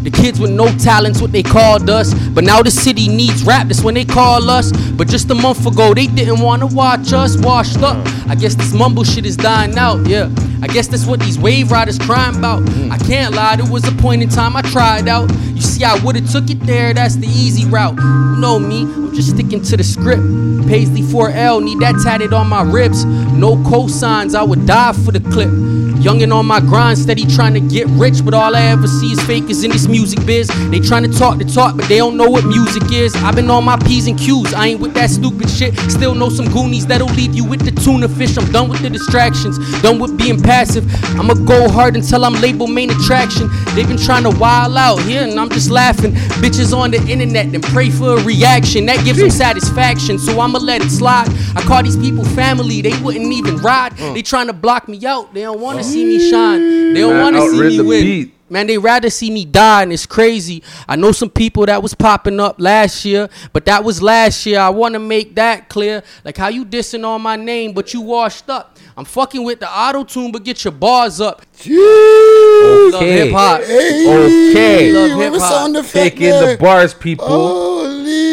The 0.08 0.22
kids 0.22 0.40
with 0.40 0.52
no 0.52 0.68
talents, 0.78 1.20
what 1.20 1.32
they 1.32 1.42
called 1.42 1.90
us. 1.90 2.14
But 2.30 2.42
now 2.42 2.62
the 2.62 2.70
city 2.70 3.08
needs 3.08 3.44
rap, 3.44 3.66
that's 3.66 3.82
when 3.84 3.92
they 3.92 4.06
call 4.06 4.48
us. 4.48 4.72
But 4.92 5.06
just 5.06 5.30
a 5.30 5.34
month 5.34 5.66
ago, 5.66 5.92
they 5.92 6.06
didn't 6.06 6.40
wanna 6.40 6.66
watch 6.66 7.12
us 7.12 7.36
washed 7.36 7.82
up. 7.82 7.98
I 8.26 8.34
guess 8.34 8.54
this 8.54 8.72
mumble 8.72 9.04
shit 9.04 9.26
is 9.26 9.36
dying 9.36 9.76
out, 9.76 10.06
yeah. 10.06 10.30
I 10.62 10.66
guess 10.66 10.88
that's 10.88 11.04
what 11.04 11.20
these 11.20 11.38
wave 11.38 11.70
riders 11.70 11.98
crying 11.98 12.36
about. 12.36 12.66
I 12.90 12.96
can't 12.96 13.34
lie, 13.34 13.56
there 13.56 13.70
was 13.70 13.86
a 13.86 13.92
point 13.92 14.22
in 14.22 14.30
time 14.30 14.56
I 14.56 14.62
tried 14.62 15.08
out. 15.08 15.30
You 15.52 15.60
see, 15.60 15.84
I 15.84 16.02
would've 16.02 16.30
took 16.30 16.48
it 16.48 16.60
there, 16.60 16.94
that's 16.94 17.16
the 17.16 17.26
easy 17.26 17.66
route. 17.66 17.96
You 17.96 18.36
know 18.40 18.58
me, 18.58 18.84
I'm 18.84 19.14
just 19.14 19.34
sticking 19.34 19.60
to 19.60 19.76
the 19.76 19.84
script. 19.84 20.22
Paisley 20.68 21.02
4L, 21.02 21.62
need 21.62 21.80
that 21.80 22.00
tatted 22.02 22.32
on 22.32 22.48
my 22.48 22.62
ribs. 22.62 23.04
No 23.04 23.56
cosigns, 23.56 24.34
I 24.34 24.42
would 24.42 24.66
die 24.66 24.94
for 24.94 25.12
the 25.12 25.20
clip. 25.20 25.50
Youngin' 25.98 26.32
on 26.32 26.46
my 26.46 26.60
grind, 26.60 26.96
steady 26.96 27.26
trying 27.26 27.54
to 27.54 27.60
get 27.60 27.88
rich, 27.88 28.24
but 28.24 28.32
all 28.32 28.54
I 28.54 28.62
ever 28.66 28.86
see 28.86 29.10
is 29.10 29.20
fakers 29.22 29.64
in 29.64 29.72
this 29.72 29.88
music 29.88 29.97
biz. 30.26 30.48
They 30.70 30.80
trying 30.80 31.10
to 31.10 31.18
talk 31.18 31.38
the 31.38 31.44
talk, 31.44 31.76
but 31.76 31.88
they 31.88 31.98
don't 31.98 32.16
know 32.16 32.28
what 32.28 32.44
music 32.44 32.82
is. 32.92 33.14
I've 33.16 33.34
been 33.34 33.50
on 33.50 33.64
my 33.64 33.76
P's 33.78 34.06
and 34.06 34.18
Q's, 34.18 34.54
I 34.54 34.66
ain't 34.68 34.80
with 34.80 34.94
that 34.94 35.10
stupid 35.10 35.48
shit. 35.50 35.74
Still 35.90 36.14
know 36.14 36.28
some 36.28 36.48
goonies 36.52 36.86
that'll 36.86 37.08
leave 37.08 37.34
you 37.34 37.44
with 37.44 37.64
the 37.64 37.72
tuna 37.80 38.08
fish. 38.08 38.36
I'm 38.36 38.50
done 38.52 38.68
with 38.68 38.80
the 38.82 38.90
distractions, 38.90 39.58
done 39.82 39.98
with 39.98 40.16
being 40.16 40.40
passive. 40.40 40.84
I'ma 41.18 41.34
go 41.34 41.68
hard 41.68 41.96
until 41.96 42.24
I'm 42.24 42.34
label 42.34 42.66
main 42.66 42.90
attraction. 42.90 43.48
They've 43.74 43.88
been 43.88 43.98
trying 43.98 44.24
to 44.24 44.30
wild 44.38 44.76
out 44.76 45.00
here, 45.02 45.22
and 45.22 45.38
I'm 45.38 45.50
just 45.50 45.70
laughing. 45.70 46.12
Bitches 46.42 46.76
on 46.76 46.90
the 46.90 46.98
internet, 47.08 47.50
then 47.52 47.60
pray 47.60 47.90
for 47.90 48.18
a 48.18 48.24
reaction. 48.24 48.86
That 48.86 49.04
gives 49.04 49.18
them 49.18 49.30
satisfaction, 49.30 50.18
so 50.18 50.40
I'ma 50.40 50.58
let 50.58 50.82
it 50.82 50.90
slide. 50.90 51.28
I 51.56 51.62
call 51.62 51.82
these 51.82 51.96
people 51.96 52.24
family, 52.24 52.82
they 52.82 52.96
wouldn't 53.02 53.32
even 53.32 53.56
ride. 53.58 53.96
They 54.14 54.22
trying 54.22 54.46
to 54.46 54.52
block 54.52 54.88
me 54.88 55.04
out, 55.06 55.34
they 55.34 55.42
don't 55.42 55.60
wanna 55.60 55.82
see 55.82 56.04
me 56.04 56.30
shine. 56.30 56.94
They 56.94 57.00
don't 57.00 57.20
wanna 57.20 57.40
see 57.50 57.78
me 57.78 57.80
win. 57.82 58.04
beat. 58.04 58.37
Man, 58.50 58.66
they 58.66 58.78
rather 58.78 59.10
see 59.10 59.30
me 59.30 59.44
die, 59.44 59.82
and 59.82 59.92
it's 59.92 60.06
crazy. 60.06 60.62
I 60.88 60.96
know 60.96 61.12
some 61.12 61.30
people 61.30 61.66
that 61.66 61.82
was 61.82 61.94
popping 61.94 62.40
up 62.40 62.56
last 62.58 63.04
year, 63.04 63.28
but 63.52 63.64
that 63.66 63.84
was 63.84 64.00
last 64.02 64.44
year. 64.46 64.60
I 64.60 64.70
want 64.70 64.94
to 64.94 64.98
make 64.98 65.34
that 65.34 65.68
clear. 65.68 66.02
Like 66.24 66.36
how 66.36 66.48
you 66.48 66.64
dissing 66.64 67.04
on 67.06 67.20
my 67.22 67.36
name, 67.36 67.72
but 67.72 67.92
you 67.92 68.00
washed 68.00 68.48
up. 68.48 68.76
I'm 68.96 69.04
fucking 69.04 69.44
with 69.44 69.60
the 69.60 69.70
auto 69.70 70.02
tune, 70.02 70.32
but 70.32 70.42
get 70.44 70.64
your 70.64 70.72
bars 70.72 71.20
up. 71.20 71.42
Love 71.66 72.94
Okay. 72.94 73.26
hip 73.26 73.32
hop. 73.32 73.60
Okay. 73.60 74.92
Love 74.92 75.20
hip 75.20 75.34
hop. 75.40 75.86
Take 75.86 76.20
in 76.20 76.30
the 76.30 76.56
bars, 76.58 76.94
people. 76.94 77.82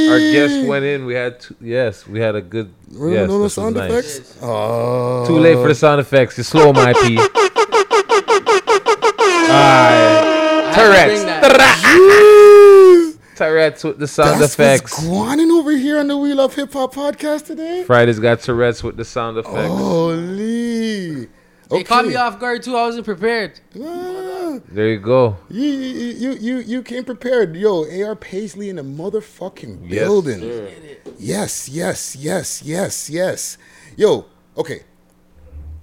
Our 0.10 0.20
guest 0.20 0.68
went 0.68 0.86
in. 0.86 1.06
We 1.06 1.14
had 1.14 1.40
two, 1.40 1.56
yes, 1.62 2.08
we 2.08 2.20
had 2.20 2.36
a 2.36 2.42
good. 2.42 2.74
Really? 2.92 3.16
Yes, 3.16 3.28
no, 3.28 3.38
no 3.38 3.44
this 3.44 3.44
was 3.44 3.54
sound 3.54 3.76
nice. 3.76 3.92
effects? 3.92 4.38
Oh. 4.42 5.26
Too 5.28 5.38
late 5.40 5.56
for 5.56 5.68
the 5.68 5.76
sound 5.76 6.00
effects. 6.00 6.38
You're 6.38 6.44
slow, 6.46 6.72
my 6.72 6.94
P. 6.94 7.16
Alright. 9.56 10.74
Tourette's. 10.76 11.24
Tourette's 13.38 13.84
with 13.84 14.00
the 14.00 14.08
sound 14.08 14.42
That's 14.42 14.54
effects. 14.54 14.94
what's 14.94 15.06
going 15.36 15.52
over 15.52 15.72
here 15.72 16.00
on 16.00 16.08
the 16.08 16.18
We 16.18 16.34
Love 16.34 16.56
Hip 16.56 16.72
Hop 16.74 16.94
podcast 16.94 17.46
today. 17.46 17.84
Friday's 17.86 18.20
got 18.20 18.40
Tourette's 18.42 18.84
with 18.84 18.98
the 18.98 19.06
sound 19.06 19.38
effects. 19.38 19.68
Holy. 19.68 21.28
They 21.70 21.84
caught 21.84 22.06
me 22.06 22.16
off 22.16 22.40
guard 22.40 22.64
too. 22.64 22.76
I 22.76 22.84
wasn't 22.86 23.06
prepared. 23.06 23.60
There 23.74 24.88
you 24.90 25.00
go. 25.00 25.38
You, 25.50 25.64
you, 25.64 26.08
you, 26.14 26.32
you, 26.34 26.58
you 26.60 26.84
came 26.84 27.04
prepared. 27.04 27.56
Yo, 27.56 27.86
AR 28.04 28.16
Paisley 28.16 28.70
in 28.70 28.76
the 28.76 28.84
motherfucking 28.84 29.80
Yes, 29.90 30.04
building. 30.06 30.40
sir. 30.42 30.70
Yes, 31.18 31.68
yes, 31.70 32.16
yes, 32.16 32.62
yes, 32.64 33.10
yes. 33.10 33.58
Yo, 33.98 34.26
okay. 34.58 34.84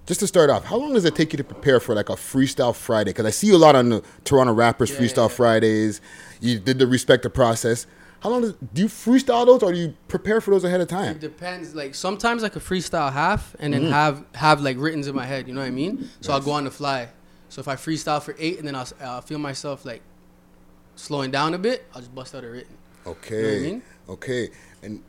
Just 0.04 0.18
to 0.20 0.26
start 0.26 0.50
off, 0.50 0.64
how 0.64 0.76
long 0.76 0.94
does 0.94 1.04
it 1.04 1.14
take 1.14 1.32
you 1.32 1.36
to 1.36 1.44
prepare 1.44 1.78
for 1.78 1.94
like 1.94 2.08
a 2.08 2.14
freestyle 2.14 2.74
Friday? 2.74 3.10
Because 3.10 3.24
I 3.24 3.30
see 3.30 3.46
you 3.46 3.56
a 3.56 3.58
lot 3.58 3.76
on 3.76 3.88
the 3.90 4.02
Toronto 4.24 4.52
Rappers 4.52 4.90
Freestyle 4.90 5.30
Fridays. 5.30 6.00
You 6.40 6.58
did 6.58 6.78
the 6.80 6.86
respect 6.88 7.22
the 7.22 7.30
process. 7.30 7.86
How 8.20 8.30
long 8.30 8.42
does 8.42 8.54
do 8.74 8.82
you 8.82 8.88
freestyle 8.88 9.46
those, 9.46 9.62
or 9.62 9.72
do 9.72 9.78
you 9.78 9.94
prepare 10.08 10.40
for 10.40 10.50
those 10.50 10.64
ahead 10.64 10.80
of 10.80 10.88
time? 10.88 11.16
It 11.16 11.20
depends. 11.20 11.74
Like 11.74 11.94
sometimes 11.94 12.42
I 12.42 12.48
could 12.48 12.62
freestyle 12.62 13.12
half 13.12 13.54
and 13.60 13.72
then 13.74 13.82
Mhm. 13.84 13.90
have 13.90 14.24
have 14.34 14.60
like 14.60 14.76
writtens 14.78 15.06
in 15.06 15.14
my 15.14 15.24
head. 15.26 15.46
You 15.48 15.54
know 15.54 15.60
what 15.60 15.66
I 15.66 15.70
mean? 15.70 16.08
So 16.20 16.32
I'll 16.32 16.40
go 16.40 16.52
on 16.52 16.64
the 16.64 16.70
fly. 16.70 17.08
So 17.48 17.60
if 17.60 17.68
I 17.68 17.76
freestyle 17.76 18.20
for 18.22 18.34
eight 18.38 18.58
and 18.58 18.66
then 18.66 18.74
I'll, 18.74 18.88
I'll 19.00 19.20
feel 19.22 19.38
myself 19.38 19.84
like 19.84 20.02
slowing 20.96 21.30
down 21.30 21.54
a 21.54 21.58
bit, 21.58 21.84
I'll 21.94 22.00
just 22.00 22.14
bust 22.14 22.34
out 22.34 22.44
a 22.44 22.50
written. 22.50 22.76
Okay. 23.06 23.36
You 23.36 23.42
know 23.42 23.48
what 23.48 23.56
I 23.56 23.60
mean? 23.60 23.82
Okay. 24.08 24.50
And 24.82 25.02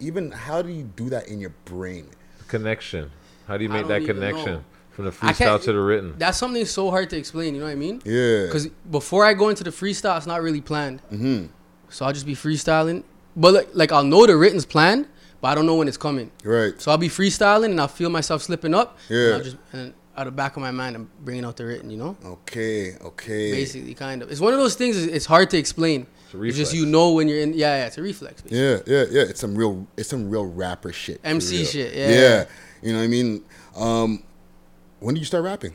even 0.00 0.30
how 0.32 0.62
do 0.62 0.70
you 0.70 0.84
do 0.84 1.08
that 1.10 1.28
in 1.28 1.40
your 1.40 1.52
brain? 1.64 2.08
Connection. 2.46 3.10
How 3.48 3.56
do 3.56 3.64
you 3.64 3.70
make 3.70 3.86
that 3.88 4.04
connection? 4.04 4.52
know. 4.52 4.64
From 4.90 5.04
the 5.04 5.10
freestyle 5.12 5.62
to 5.62 5.72
the 5.72 5.80
written. 5.80 6.14
That's 6.18 6.36
something 6.36 6.66
so 6.66 6.90
hard 6.90 7.08
to 7.10 7.16
explain. 7.16 7.54
You 7.54 7.60
know 7.60 7.66
what 7.66 7.72
I 7.72 7.76
mean? 7.76 8.02
Yeah. 8.04 8.46
Because 8.46 8.66
before 8.90 9.24
I 9.24 9.32
go 9.32 9.48
into 9.48 9.62
the 9.62 9.70
freestyle, 9.70 10.16
it's 10.16 10.26
not 10.26 10.42
really 10.42 10.60
planned. 10.60 11.00
Mm-hmm. 11.12 11.46
So 11.88 12.04
I'll 12.04 12.12
just 12.12 12.26
be 12.26 12.34
freestyling. 12.34 13.04
But 13.36 13.54
like, 13.54 13.68
like 13.74 13.92
I'll 13.92 14.02
know 14.02 14.26
the 14.26 14.36
written's 14.36 14.66
planned, 14.66 15.06
but 15.40 15.48
I 15.48 15.54
don't 15.54 15.66
know 15.66 15.76
when 15.76 15.86
it's 15.86 15.96
coming. 15.96 16.32
Right. 16.42 16.78
So 16.82 16.90
I'll 16.90 16.98
be 16.98 17.08
freestyling 17.08 17.66
and 17.66 17.80
I'll 17.80 17.86
feel 17.86 18.10
myself 18.10 18.42
slipping 18.42 18.74
up. 18.74 18.98
Yeah. 19.08 19.26
And 19.26 19.34
I'll 19.34 19.42
just 19.42 19.56
and 19.72 19.94
out 20.16 20.26
of 20.26 20.32
the 20.32 20.36
back 20.36 20.56
of 20.56 20.62
my 20.62 20.72
mind, 20.72 20.96
I'm 20.96 21.08
bringing 21.22 21.44
out 21.44 21.56
the 21.56 21.64
written. 21.64 21.90
You 21.90 21.98
know. 21.98 22.16
Okay. 22.24 22.96
Okay. 23.00 23.52
Basically, 23.52 23.94
kind 23.94 24.20
of. 24.20 24.32
It's 24.32 24.40
one 24.40 24.52
of 24.52 24.58
those 24.58 24.74
things. 24.74 24.96
It's 24.96 25.26
hard 25.26 25.48
to 25.50 25.58
explain. 25.58 26.08
It's 26.24 26.34
a 26.34 26.42
It's 26.42 26.56
just 26.56 26.74
you 26.74 26.86
know 26.86 27.12
when 27.12 27.28
you're 27.28 27.38
in. 27.38 27.52
Yeah, 27.52 27.76
yeah. 27.76 27.86
It's 27.86 27.98
a 27.98 28.02
reflex. 28.02 28.42
basically. 28.42 28.58
Yeah, 28.58 28.80
yeah, 28.84 29.04
yeah. 29.10 29.22
It's 29.30 29.40
some 29.40 29.54
real, 29.54 29.86
it's 29.96 30.08
some 30.08 30.28
real 30.28 30.44
rapper 30.44 30.92
shit. 30.92 31.20
MC 31.22 31.58
real. 31.58 31.66
shit, 31.66 31.94
yeah. 31.94 32.10
Yeah. 32.10 32.44
You 32.82 32.92
know 32.92 32.98
what 32.98 33.04
I 33.04 33.08
mean? 33.08 33.44
Um, 33.76 34.22
when 35.00 35.14
did 35.14 35.20
you 35.20 35.26
start 35.26 35.44
rapping? 35.44 35.74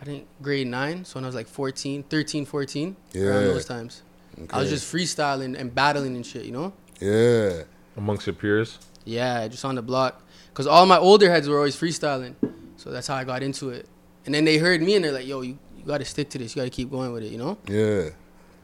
I 0.00 0.04
think 0.04 0.26
grade 0.40 0.66
nine. 0.66 1.04
So 1.04 1.14
when 1.16 1.24
I 1.24 1.28
was 1.28 1.34
like 1.36 1.46
14, 1.46 2.02
13, 2.04 2.44
14. 2.44 2.96
Yeah. 3.12 3.22
Around 3.22 3.44
those 3.44 3.64
times. 3.64 4.02
Okay. 4.36 4.56
I 4.56 4.60
was 4.60 4.70
just 4.70 4.92
freestyling 4.92 5.58
and 5.58 5.74
battling 5.74 6.16
and 6.16 6.26
shit. 6.26 6.44
You 6.44 6.52
know. 6.52 6.72
Yeah. 7.00 7.62
Amongst 7.96 8.26
your 8.26 8.34
peers. 8.34 8.78
Yeah, 9.04 9.46
just 9.48 9.64
on 9.64 9.74
the 9.74 9.82
block. 9.82 10.22
Cause 10.54 10.66
all 10.66 10.86
my 10.86 10.98
older 10.98 11.30
heads 11.30 11.48
were 11.48 11.56
always 11.56 11.74
freestyling, 11.74 12.34
so 12.76 12.90
that's 12.90 13.06
how 13.06 13.14
I 13.14 13.24
got 13.24 13.42
into 13.42 13.70
it. 13.70 13.88
And 14.26 14.34
then 14.34 14.44
they 14.44 14.58
heard 14.58 14.82
me 14.82 14.94
and 14.96 15.04
they're 15.04 15.12
like, 15.12 15.26
"Yo, 15.26 15.40
you, 15.40 15.58
you 15.78 15.84
got 15.86 15.98
to 15.98 16.04
stick 16.04 16.28
to 16.30 16.38
this. 16.38 16.54
You 16.54 16.60
got 16.60 16.64
to 16.64 16.70
keep 16.70 16.90
going 16.90 17.10
with 17.12 17.22
it." 17.22 17.32
You 17.32 17.38
know. 17.38 17.58
Yeah. 17.66 18.10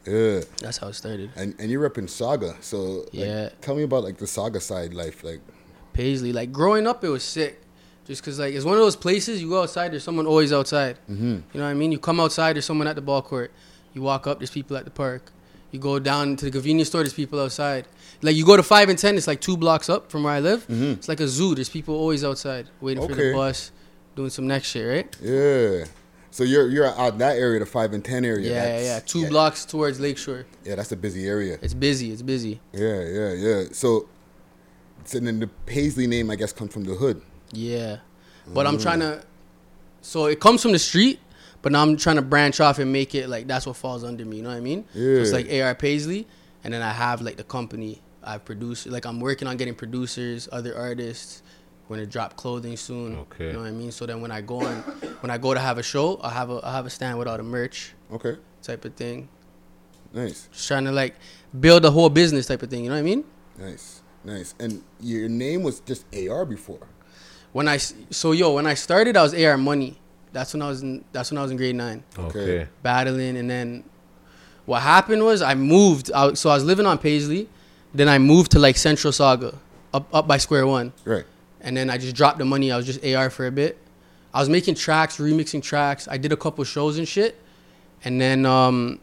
Yeah. 0.05 0.41
That's 0.59 0.77
how 0.77 0.87
it 0.87 0.93
started. 0.93 1.31
And 1.35 1.55
and 1.59 1.71
you're 1.71 1.87
repping 1.89 2.05
Sauga, 2.05 2.61
so 2.61 2.77
like, 2.77 3.09
Yeah. 3.11 3.49
Tell 3.61 3.75
me 3.75 3.83
about 3.83 4.03
like 4.03 4.17
the 4.17 4.25
Sauga 4.25 4.61
side 4.61 4.93
life, 4.93 5.23
like. 5.23 5.41
Paisley, 5.93 6.31
like 6.33 6.51
growing 6.51 6.87
up, 6.87 7.03
it 7.03 7.09
was 7.09 7.23
sick. 7.23 7.61
Just 8.05 8.23
cause 8.23 8.39
like 8.39 8.53
it's 8.55 8.65
one 8.65 8.73
of 8.75 8.79
those 8.79 8.95
places 8.95 9.41
you 9.41 9.49
go 9.49 9.61
outside, 9.61 9.91
there's 9.91 10.03
someone 10.03 10.25
always 10.25 10.51
outside. 10.51 10.97
Mm-hmm. 11.09 11.25
You 11.25 11.43
know 11.53 11.63
what 11.63 11.69
I 11.69 11.73
mean? 11.75 11.91
You 11.91 11.99
come 11.99 12.19
outside, 12.19 12.55
there's 12.55 12.65
someone 12.65 12.87
at 12.87 12.95
the 12.95 13.01
ball 13.03 13.21
court. 13.21 13.51
You 13.93 14.01
walk 14.01 14.25
up, 14.27 14.39
there's 14.39 14.49
people 14.51 14.77
at 14.77 14.85
the 14.85 14.91
park. 14.91 15.31
You 15.71 15.79
go 15.79 15.99
down 15.99 16.35
to 16.37 16.45
the 16.45 16.51
convenience 16.51 16.89
store, 16.89 17.01
there's 17.03 17.13
people 17.13 17.39
outside. 17.39 17.87
Like 18.23 18.35
you 18.35 18.43
go 18.45 18.57
to 18.57 18.63
five 18.63 18.89
and 18.89 18.97
ten, 18.97 19.15
it's 19.17 19.27
like 19.27 19.41
two 19.41 19.55
blocks 19.57 19.89
up 19.89 20.09
from 20.11 20.23
where 20.23 20.33
I 20.33 20.39
live. 20.39 20.67
Mhm. 20.67 20.93
It's 20.97 21.07
like 21.07 21.19
a 21.19 21.27
zoo. 21.27 21.53
There's 21.53 21.69
people 21.69 21.95
always 21.95 22.23
outside 22.23 22.67
waiting 22.81 23.07
for 23.07 23.13
the 23.13 23.33
bus, 23.33 23.71
doing 24.15 24.31
some 24.31 24.47
next 24.47 24.69
shit, 24.69 24.87
right? 24.87 25.17
Yeah. 25.21 25.85
So 26.31 26.43
you're 26.43 26.67
you're 26.69 26.85
out 26.87 27.13
in 27.13 27.19
that 27.19 27.37
area, 27.37 27.59
the 27.59 27.65
five 27.67 27.93
and 27.93 28.03
ten 28.03 28.25
area. 28.25 28.49
Yeah, 28.49 28.55
yeah, 28.55 28.63
That's- 28.63 28.85
yeah. 28.85 28.99
Two 29.05 29.29
blocks 29.29 29.65
towards 29.65 29.99
Lakeshore. 29.99 30.45
Yeah, 30.65 30.75
that's 30.75 30.91
a 30.91 30.95
busy 30.97 31.27
area. 31.27 31.59
It's 31.61 31.73
busy. 31.75 32.11
It's 32.11 32.21
busy. 32.23 32.59
Yeah, 32.73 33.01
yeah, 33.03 33.33
yeah. 33.33 33.63
So, 33.71 34.07
so 35.09 35.19
then 35.19 35.39
the 35.39 35.47
Paisley 35.65 36.07
name, 36.07 36.29
I 36.29 36.35
guess, 36.35 36.53
comes 36.53 36.73
from 36.73 36.83
the 36.83 36.93
hood. 36.95 37.21
Yeah, 37.51 37.97
but 38.53 38.67
I'm 38.67 38.77
Mm. 38.77 38.81
trying 38.81 38.99
to. 38.99 39.23
So 40.01 40.25
it 40.27 40.39
comes 40.39 40.61
from 40.61 40.71
the 40.71 40.79
street, 40.79 41.19
but 41.61 41.71
now 41.71 41.81
I'm 41.81 41.97
trying 41.97 42.15
to 42.17 42.21
branch 42.21 42.59
off 42.59 42.79
and 42.79 42.91
make 42.93 43.15
it 43.15 43.27
like 43.27 43.47
that's 43.47 43.65
what 43.65 43.75
falls 43.75 44.03
under 44.03 44.23
me. 44.25 44.37
You 44.37 44.43
know 44.43 44.49
what 44.49 44.55
I 44.57 44.61
mean? 44.61 44.85
So 44.93 44.99
it's 44.99 45.31
like 45.33 45.47
AR 45.51 45.75
Paisley, 45.75 46.27
and 46.63 46.73
then 46.73 46.81
I 46.81 46.91
have 46.91 47.21
like 47.21 47.37
the 47.37 47.43
company 47.43 48.01
I've 48.23 48.45
produced. 48.45 48.87
Like 48.87 49.05
I'm 49.05 49.19
working 49.19 49.47
on 49.47 49.57
getting 49.57 49.75
producers, 49.75 50.47
other 50.51 50.75
artists. 50.77 51.41
We're 51.87 51.97
gonna 51.97 52.05
drop 52.07 52.35
clothing 52.35 52.77
soon. 52.77 53.15
Okay. 53.17 53.47
You 53.47 53.53
know 53.53 53.59
what 53.59 53.67
I 53.67 53.71
mean? 53.71 53.91
So 53.91 54.05
then 54.05 54.21
when 54.21 54.31
I 54.31 54.41
go 54.41 54.61
on, 54.61 54.75
when 55.21 55.31
I 55.31 55.39
go 55.39 55.55
to 55.55 55.59
have 55.59 55.79
a 55.79 55.83
show, 55.83 56.19
I 56.21 56.29
have 56.29 56.51
a 56.51 56.59
I 56.63 56.71
have 56.71 56.85
a 56.85 56.89
stand 56.91 57.17
with 57.17 57.27
all 57.27 57.37
the 57.37 57.43
merch. 57.43 57.93
Okay. 58.13 58.35
Type 58.61 58.85
of 58.85 58.93
thing. 58.93 59.27
Nice. 60.13 60.47
Just 60.51 60.67
trying 60.67 60.85
to 60.85 60.91
like 60.91 61.15
build 61.59 61.83
a 61.85 61.91
whole 61.91 62.09
business 62.09 62.45
type 62.45 62.61
of 62.61 62.69
thing. 62.69 62.83
You 62.83 62.89
know 62.89 62.95
what 62.95 62.99
I 62.99 63.03
mean? 63.03 63.23
Nice, 63.57 64.01
nice. 64.29 64.55
And 64.59 64.83
your 64.99 65.27
name 65.29 65.63
was 65.63 65.79
just 65.81 66.05
AR 66.15 66.45
before. 66.45 66.87
When 67.51 67.67
I 67.67 67.77
so 67.77 68.31
yo 68.31 68.53
when 68.53 68.67
I 68.67 68.75
started 68.75 69.17
I 69.17 69.23
was 69.23 69.33
AR 69.33 69.57
Money. 69.57 69.97
That's 70.31 70.53
when 70.53 70.61
I 70.61 70.67
was 70.67 70.83
in 70.83 71.03
that's 71.11 71.31
when 71.31 71.37
I 71.37 71.41
was 71.41 71.51
in 71.51 71.57
grade 71.57 71.75
nine. 71.75 72.03
Okay. 72.17 72.67
Battling 72.83 73.37
and 73.37 73.49
then 73.49 73.83
what 74.65 74.83
happened 74.83 75.23
was 75.23 75.41
I 75.41 75.55
moved 75.55 76.11
out 76.13 76.37
so 76.37 76.49
I 76.49 76.53
was 76.53 76.63
living 76.63 76.85
on 76.85 76.99
Paisley, 76.99 77.49
then 77.93 78.07
I 78.07 78.19
moved 78.19 78.51
to 78.51 78.59
like 78.59 78.77
Central 78.77 79.11
Sauga, 79.11 79.57
up 79.93 80.07
up 80.13 80.27
by 80.27 80.37
Square 80.37 80.67
One. 80.67 80.93
Right. 81.05 81.25
And 81.61 81.75
then 81.75 81.89
I 81.89 81.97
just 81.97 82.15
dropped 82.15 82.37
the 82.37 82.45
money. 82.45 82.71
I 82.71 82.77
was 82.77 82.85
just 82.85 83.03
AR 83.03 83.29
for 83.29 83.47
a 83.47 83.51
bit. 83.51 83.77
I 84.33 84.39
was 84.39 84.47
making 84.47 84.75
tracks, 84.75 85.17
remixing 85.17 85.63
tracks. 85.63 86.07
I 86.07 86.17
did 86.17 86.31
a 86.31 86.37
couple 86.37 86.63
shows 86.63 86.97
and 86.97 87.07
shit. 87.07 87.41
And 88.03 88.21
then 88.21 88.45
um, 88.45 88.99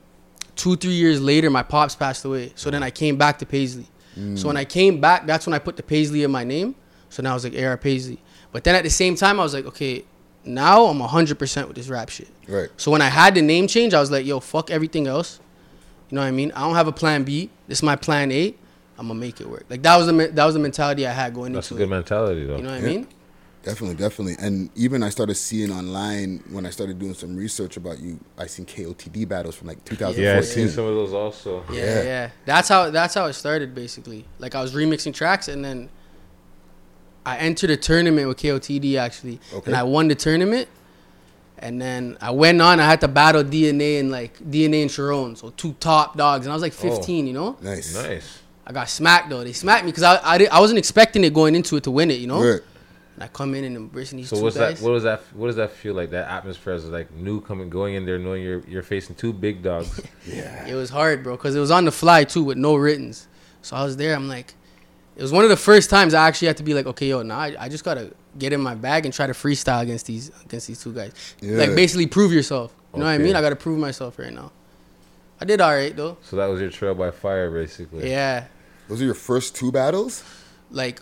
two, 0.55 0.77
three 0.77 0.93
years 0.93 1.21
later, 1.21 1.51
my 1.51 1.63
pops 1.63 1.95
passed 1.95 2.25
away. 2.25 2.53
So 2.55 2.71
then 2.71 2.83
I 2.83 2.91
came 2.91 3.17
back 3.17 3.39
to 3.41 3.47
Paisley. 3.47 3.87
So 4.35 4.47
when 4.49 4.57
I 4.57 4.65
came 4.65 5.01
back, 5.01 5.27
that's 5.27 5.47
when 5.47 5.53
I 5.53 5.59
put 5.59 5.77
the 5.77 5.83
Paisley 5.83 6.23
in 6.23 6.31
my 6.31 6.43
name. 6.43 6.75
So 7.11 7.23
now 7.23 7.33
I 7.33 7.35
was 7.35 7.45
like 7.45 7.55
AR 7.55 7.77
Paisley. 7.77 8.19
But 8.51 8.65
then 8.65 8.75
at 8.75 8.83
the 8.83 8.91
same 8.91 9.15
time, 9.15 9.39
I 9.39 9.43
was 9.43 9.53
like, 9.53 9.67
okay, 9.67 10.05
now 10.45 10.87
I'm 10.87 10.99
100% 10.99 11.67
with 11.67 11.77
this 11.77 11.89
rap 11.89 12.09
shit. 12.09 12.29
Right. 12.49 12.71
So 12.79 12.91
when 12.91 13.03
I 13.03 13.09
had 13.09 13.35
the 13.35 13.43
name 13.43 13.67
change, 13.67 13.93
I 13.93 14.01
was 14.01 14.11
like, 14.11 14.25
yo, 14.25 14.41
fuck 14.41 14.71
everything 14.71 15.07
else. 15.07 15.39
You 16.09 16.17
know 16.17 16.23
what 16.23 16.29
I 16.29 16.31
mean? 16.31 16.53
I 16.53 16.61
don't 16.61 16.75
have 16.75 16.89
a 16.89 16.93
plan 16.93 17.25
B. 17.25 17.51
This 17.69 17.79
is 17.79 17.83
my 17.83 17.97
plan 17.97 18.33
A. 18.33 18.55
I'm 18.99 19.09
gonna 19.09 19.21
make 19.21 19.41
it 19.41 19.49
work. 19.49 19.67
Like 19.69 19.83
that 19.83 19.97
was 19.97 20.07
the 20.07 20.13
that 20.13 20.45
was 20.45 20.55
the 20.55 20.61
mentality 20.61 21.07
I 21.07 21.13
had 21.13 21.35
going 21.35 21.49
into. 21.49 21.57
That's 21.57 21.71
a 21.71 21.75
good 21.75 21.83
it. 21.83 21.89
mentality, 21.89 22.47
though. 22.47 22.57
You 22.57 22.63
know 22.63 22.71
what 22.71 22.79
I 22.79 22.87
mean? 22.87 23.07
Definitely, 23.67 23.97
definitely. 23.97 24.37
And 24.39 24.71
even 24.77 25.03
I 25.03 25.09
started 25.11 25.35
seeing 25.35 25.73
online 25.73 26.41
when 26.51 26.65
I 26.65 26.71
started 26.71 27.01
doing 27.01 27.15
some 27.15 27.35
research 27.35 27.77
about 27.77 27.99
you. 27.99 28.21
I 28.39 28.47
seen 28.47 28.65
KOTD 28.65 29.27
battles 29.29 29.57
from 29.57 29.67
like 29.67 29.85
2014. 29.85 30.23
Yeah, 30.25 30.39
I 30.39 30.41
seen 30.43 30.69
some 30.69 30.85
of 30.85 30.95
those 30.95 31.13
also. 31.13 31.65
Yeah, 31.73 31.81
Yeah. 31.83 32.03
yeah, 32.05 32.31
That's 32.45 32.69
how 32.69 32.91
that's 32.91 33.15
how 33.15 33.27
it 33.27 33.33
started 33.33 33.75
basically. 33.75 34.25
Like 34.39 34.55
I 34.55 34.63
was 34.63 34.73
remixing 34.73 35.13
tracks 35.15 35.49
and 35.49 35.65
then 35.65 35.89
I 37.25 37.39
entered 37.39 37.71
a 37.71 37.77
tournament 37.77 38.29
with 38.29 38.39
KOTD 38.39 38.97
actually, 38.99 39.41
Okay. 39.53 39.67
and 39.73 39.77
I 39.77 39.83
won 39.83 40.07
the 40.07 40.15
tournament. 40.15 40.69
And 41.59 41.83
then 41.83 42.17
I 42.21 42.31
went 42.31 42.61
on. 42.63 42.79
I 42.79 42.85
had 42.85 43.01
to 43.01 43.09
battle 43.09 43.43
DNA 43.43 43.99
and 43.99 44.13
like 44.13 44.39
DNA 44.39 44.83
and 44.83 44.91
Charron, 44.91 45.37
so 45.37 45.51
two 45.57 45.73
top 45.81 46.17
dogs, 46.17 46.47
and 46.47 46.53
I 46.53 46.55
was 46.55 46.63
like 46.63 46.73
15. 46.75 47.27
You 47.27 47.33
know, 47.33 47.57
Nice. 47.63 47.95
Nice. 47.95 48.43
I 48.65 48.73
got 48.73 48.89
smacked 48.89 49.29
though. 49.31 49.43
They 49.43 49.53
smacked 49.55 49.85
me 49.85 49.91
because 49.91 50.05
I 50.05 50.17
I, 50.23 50.47
I 50.53 50.61
wasn't 50.61 50.79
expecting 50.79 51.25
it 51.25 51.35
going 51.35 51.57
into 51.57 51.77
it 51.77 51.83
to 51.85 51.91
win 51.91 52.13
it. 52.13 52.21
You 52.21 52.29
know, 52.29 52.41
Right. 52.43 52.61
And 53.17 53.25
I 53.25 53.29
come 53.29 53.55
in 53.55 53.65
and 53.65 53.77
embracing 53.77 54.19
these 54.19 54.29
So 54.29 54.37
two 54.37 54.43
what's 54.45 54.57
guys. 54.57 54.79
that? 54.79 54.87
What 54.87 54.93
does 54.95 55.03
that? 55.03 55.21
What 55.35 55.47
does 55.49 55.57
that 55.57 55.73
feel 55.73 55.95
like? 55.95 56.11
That 56.11 56.31
atmosphere 56.31 56.75
is 56.75 56.85
like 56.87 57.11
new 57.13 57.41
coming, 57.41 57.69
going 57.69 57.95
in 57.95 58.07
there, 58.07 58.19
knowing 58.19 58.43
you're 58.43 58.61
you're 58.69 58.83
facing 58.85 59.17
two 59.17 59.33
big 59.33 59.63
dogs. 59.63 60.01
Yeah, 60.27 60.67
it 60.67 60.75
was 60.75 60.91
hard, 60.91 61.23
bro, 61.25 61.37
because 61.37 61.55
it 61.57 61.61
was 61.61 61.71
on 61.71 61.85
the 61.85 61.93
fly 61.93 62.25
too 62.25 62.45
with 62.45 62.57
no 62.59 62.75
writtens. 62.77 63.27
So 63.63 63.75
I 63.77 63.83
was 63.85 63.97
there. 63.97 64.15
I'm 64.15 64.29
like, 64.29 64.55
it 65.17 65.23
was 65.23 65.33
one 65.33 65.43
of 65.45 65.51
the 65.51 65.57
first 65.57 65.89
times 65.91 66.15
I 66.15 66.27
actually 66.29 66.49
had 66.49 66.57
to 66.59 66.63
be 66.63 66.75
like, 66.75 66.87
okay, 66.87 67.09
yo, 67.09 67.23
now 67.23 67.39
I, 67.39 67.57
I 67.59 67.69
just 67.69 67.85
gotta 67.85 68.13
get 68.39 68.53
in 68.53 68.61
my 68.61 68.75
bag 68.75 69.05
and 69.07 69.15
try 69.15 69.27
to 69.27 69.33
freestyle 69.33 69.83
against 69.83 70.07
these 70.07 70.31
against 70.45 70.67
these 70.69 70.83
two 70.83 70.93
guys. 70.93 71.13
Yeah. 71.41 71.57
Like 71.59 71.75
basically 71.75 72.07
prove 72.07 72.33
yourself. 72.33 72.73
You 72.93 73.01
know 73.01 73.07
what 73.07 73.13
I 73.13 73.19
mean? 73.19 73.35
I 73.37 73.41
gotta 73.41 73.57
prove 73.57 73.79
myself 73.79 74.19
right 74.19 74.33
now. 74.33 74.53
I 75.41 75.45
did 75.45 75.61
all 75.61 75.71
right 75.75 75.95
though. 75.95 76.17
so 76.23 76.37
that 76.37 76.47
was 76.47 76.61
your 76.61 76.71
trail 76.71 76.95
by 76.95 77.11
fire, 77.11 77.51
basically. 77.51 78.09
Yeah, 78.11 78.47
Those 78.89 79.03
are 79.03 79.05
your 79.05 79.15
first 79.15 79.55
two 79.55 79.71
battles. 79.71 80.25
like 80.71 81.01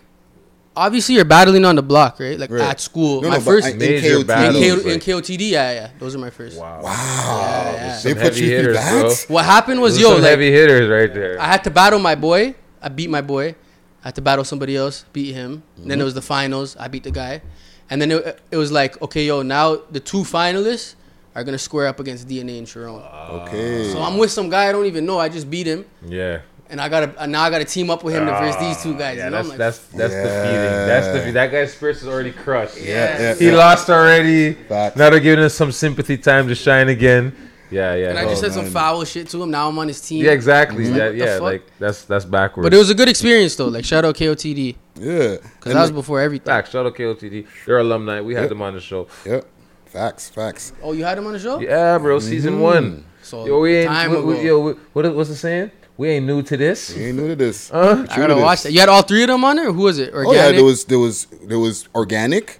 obviously 0.75 1.15
you're 1.15 1.25
battling 1.25 1.65
on 1.65 1.75
the 1.75 1.81
block, 1.81 2.19
right? 2.19 2.37
Like 2.39 2.49
Right. 2.51 2.61
at 2.69 2.79
school. 2.79 3.21
No, 3.21 3.29
my 3.29 3.35
no, 3.35 3.41
first 3.41 3.67
I- 3.67 3.71
in, 3.71 3.75
in 3.75 3.79
Major 3.79 4.07
KOTD. 4.09 4.17
K- 4.21 4.23
battles. 4.23 4.85
in 4.85 4.99
KOTD, 4.99 5.49
yeah, 5.49 5.71
yeah, 5.71 5.89
those 5.99 6.15
are 6.15 6.19
my 6.19 6.29
first. 6.29 6.57
Wow. 6.59 6.81
Wow. 6.83 6.91
Yeah, 6.91 7.73
yeah. 7.73 7.93
They 8.03 8.09
Some 8.09 8.13
put 8.13 8.21
heavy 8.23 8.39
you 8.41 8.47
through 8.47 8.57
hitters, 8.73 8.75
that. 8.77 9.25
bro. 9.27 9.35
What 9.35 9.45
happened 9.45 9.81
was, 9.81 9.93
Those 9.95 10.01
yo, 10.03 10.09
some 10.13 10.21
like, 10.21 10.29
heavy 10.31 10.51
hitters 10.51 10.89
right 10.89 11.13
there. 11.13 11.39
I 11.41 11.45
had 11.45 11.63
to 11.65 11.71
battle 11.71 11.99
my 11.99 12.15
boy. 12.15 12.55
I 12.81 12.89
beat 12.89 13.09
my 13.09 13.21
boy. 13.21 13.55
I 14.03 14.07
had 14.09 14.15
to 14.15 14.21
battle 14.21 14.43
somebody 14.45 14.75
else, 14.75 15.05
beat 15.13 15.33
him. 15.33 15.63
Mm-hmm. 15.79 15.89
Then 15.89 16.01
it 16.01 16.03
was 16.03 16.13
the 16.13 16.21
finals. 16.21 16.75
I 16.77 16.87
beat 16.87 17.03
the 17.03 17.11
guy. 17.11 17.41
And 17.89 18.01
then 18.01 18.11
it, 18.11 18.39
it 18.51 18.57
was 18.57 18.71
like, 18.71 19.01
okay, 19.01 19.25
yo, 19.25 19.41
now 19.41 19.77
the 19.91 19.99
two 19.99 20.19
finalists 20.23 20.95
are 21.35 21.43
gonna 21.43 21.57
square 21.57 21.87
up 21.87 21.99
against 21.99 22.27
DNA 22.27 22.57
and 22.59 22.65
Charron. 22.67 23.01
Okay. 23.47 23.91
So 23.91 24.01
I'm 24.01 24.17
with 24.17 24.31
some 24.31 24.49
guy 24.49 24.69
I 24.69 24.71
don't 24.71 24.85
even 24.85 25.05
know. 25.05 25.19
I 25.19 25.27
just 25.29 25.49
beat 25.49 25.67
him, 25.67 25.85
yeah. 26.05 26.39
And 26.69 26.81
I 26.81 26.89
gotta 26.89 27.13
and 27.21 27.31
now 27.31 27.43
I 27.43 27.49
gotta 27.49 27.65
team 27.65 27.89
up 27.89 28.03
with 28.03 28.13
him 28.15 28.25
to 28.25 28.31
verse 28.31 28.55
these 28.57 28.81
two 28.81 28.93
ah, 28.95 28.97
guys. 28.97 29.17
Yeah, 29.17 29.25
you 29.25 29.31
know? 29.31 29.37
that's 29.37 29.49
like, 29.49 29.57
that's 29.57 29.79
that's 29.87 30.13
Yeah. 30.13 30.23
defeating. 30.23 30.87
That's 30.87 31.07
defeating. 31.07 31.33
That 31.33 31.51
guy's 31.51 31.73
spirits 31.73 32.01
is 32.01 32.07
already 32.07 32.31
crushed. 32.31 32.81
yeah, 32.81 33.19
yeah, 33.19 33.35
He 33.35 33.47
yeah. 33.47 33.55
lost 33.55 33.89
already. 33.89 34.53
Facts. 34.53 34.95
Now 34.97 35.09
they're 35.09 35.19
giving 35.19 35.43
us 35.43 35.53
some 35.53 35.71
sympathy 35.71 36.17
time 36.17 36.47
to 36.47 36.55
shine 36.55 36.89
again. 36.89 37.35
Yeah, 37.71 37.95
yeah. 37.95 38.09
and 38.09 38.19
I 38.19 38.23
no. 38.23 38.29
just 38.29 38.43
oh, 38.43 38.47
said 38.47 38.53
some 38.53 38.65
foul 38.67 39.03
shit 39.05 39.27
to 39.29 39.41
him. 39.41 39.51
Now 39.51 39.67
I'm 39.67 39.77
on 39.79 39.87
his 39.87 39.99
team. 39.99 40.23
yeah, 40.23 40.31
exactly. 40.31 40.87
Like, 40.87 40.97
Yeah, 40.97 41.07
what 41.07 41.15
yeah. 41.17 41.37
Like 41.37 41.71
that's 41.79 42.05
that's 42.05 42.25
backwards. 42.25 42.65
But 42.65 42.73
it 42.73 42.77
was 42.77 42.89
a 42.89 42.95
good 42.95 43.09
experience 43.09 43.55
though. 43.55 43.67
Like 43.67 43.85
shout 43.85 44.05
out 44.05 44.15
KOTD 44.15 44.75
Yeah. 44.95 45.37
because 45.37 45.73
that 45.73 45.81
was 45.81 45.91
before 45.91 46.21
everything. 46.21 46.45
Facts. 46.45 46.71
Shout 46.71 46.85
out 46.85 46.95
KOTD. 46.95 47.47
They're 47.65 47.79
alumni. 47.79 48.21
We 48.21 48.33
had 48.33 48.41
Yep. 48.41 48.49
them 48.49 48.61
on 48.61 48.73
the 48.75 48.79
show. 48.79 49.07
Yep. 49.25 49.45
Facts. 49.85 50.29
Facts. 50.29 50.73
Oh, 50.83 50.91
you 50.93 51.03
had 51.03 51.17
him 51.17 51.25
on 51.27 51.33
the 51.33 51.39
show? 51.39 51.59
Yeah, 51.59 51.97
bro. 51.97 52.19
Season 52.19 52.53
mm-hmm. 52.53 52.61
one. 52.61 53.05
So 53.21 53.45
Yo, 53.45 53.59
we 53.59 53.77
ain't. 53.77 53.87
time 53.89 54.11
we- 54.11 54.21
we- 54.21 54.45
yo, 54.45 54.59
we- 54.59 54.73
what 54.93 55.15
what's 55.15 55.29
the 55.29 55.35
saying? 55.35 55.71
We 55.97 56.09
ain't 56.09 56.25
new 56.25 56.41
to 56.43 56.57
this. 56.57 56.93
We 56.95 57.05
ain't 57.05 57.17
new 57.17 57.27
to 57.29 57.35
this. 57.35 57.71
Uh, 57.71 58.05
I 58.09 58.17
gotta 58.17 58.35
watch 58.35 58.63
that. 58.63 58.71
You 58.73 58.79
had 58.81 58.89
all 58.89 59.01
three 59.01 59.23
of 59.23 59.29
them 59.29 59.43
on 59.45 59.55
there. 59.55 59.71
Who 59.71 59.83
was 59.83 59.97
it? 59.99 60.13
Organic. 60.13 60.27
Oh 60.27 60.33
yeah, 60.33 60.51
there 60.51 60.63
was 60.63 60.85
there 60.85 60.99
was 60.99 61.25
there 61.43 61.59
was 61.59 61.87
organic, 61.95 62.59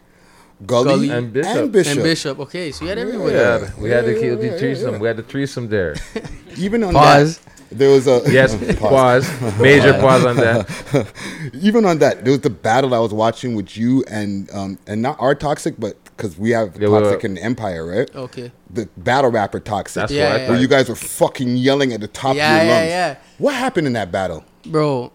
Gully, 0.66 0.86
Gully. 0.86 1.10
And 1.10 1.34
Bishop. 1.34 1.56
and 1.58 1.72
Bishop. 1.72 1.94
and 1.96 2.04
Bishop. 2.04 2.40
Okay, 2.40 2.72
so 2.72 2.86
you 2.86 2.90
had 2.90 2.98
everybody. 2.98 3.34
Yeah, 3.34 3.70
we 3.78 3.90
had 3.90 4.06
the 4.06 4.14
Yeah, 4.14 4.36
KOT 4.36 4.44
yeah, 4.44 4.58
threesome. 4.58 4.94
yeah. 4.94 5.00
We 5.00 5.08
had 5.08 5.18
the 5.18 5.24
threesome 5.24 5.68
there. 5.68 5.96
Even 6.58 6.84
on 6.86 6.94
Pause. 6.94 7.40
that, 7.40 7.52
there 7.78 7.90
was 7.92 8.08
a 8.08 8.22
Yes, 8.32 8.56
pause. 8.80 9.28
Major 9.60 9.94
pause 10.00 10.24
on 10.26 10.38
that. 10.38 11.12
Even 11.60 11.84
on 11.84 11.98
that, 12.00 12.24
there 12.24 12.32
was 12.32 12.42
the 12.42 12.50
battle 12.50 12.94
I 12.94 13.00
was 13.00 13.14
watching 13.14 13.54
with 13.56 13.76
you 13.76 14.04
and 14.08 14.50
um 14.54 14.80
and 14.88 15.02
not 15.02 15.18
our 15.20 15.36
toxic, 15.36 15.76
but 15.78 15.98
because 16.16 16.38
we 16.38 16.52
have 16.52 16.80
Yeah, 16.80 16.88
well, 16.90 17.02
Toxic 17.02 17.24
and 17.26 17.38
Empire, 17.40 17.86
right? 17.86 18.16
Okay. 18.16 18.52
The 18.70 18.88
battle 18.98 19.32
rapper 19.32 19.60
Toxic. 19.60 19.96
That's 19.96 20.12
Yeah, 20.12 20.24
what 20.26 20.32
I 20.32 20.36
yeah. 20.40 20.46
thought. 20.48 20.52
Where 20.54 20.62
you 20.62 20.68
guys 20.68 20.90
were 20.90 20.96
fucking 20.96 21.58
yelling 21.58 21.94
at 21.94 22.00
the 22.02 22.08
top 22.08 22.36
Yeah, 22.36 22.56
of 22.56 22.62
your 22.64 22.72
yeah, 22.72 22.78
lungs. 22.80 22.90
yeah. 22.90 23.16
What 23.38 23.54
happened 23.56 23.88
in 23.88 23.94
that 23.94 24.12
battle? 24.12 24.44
bro 24.68 25.12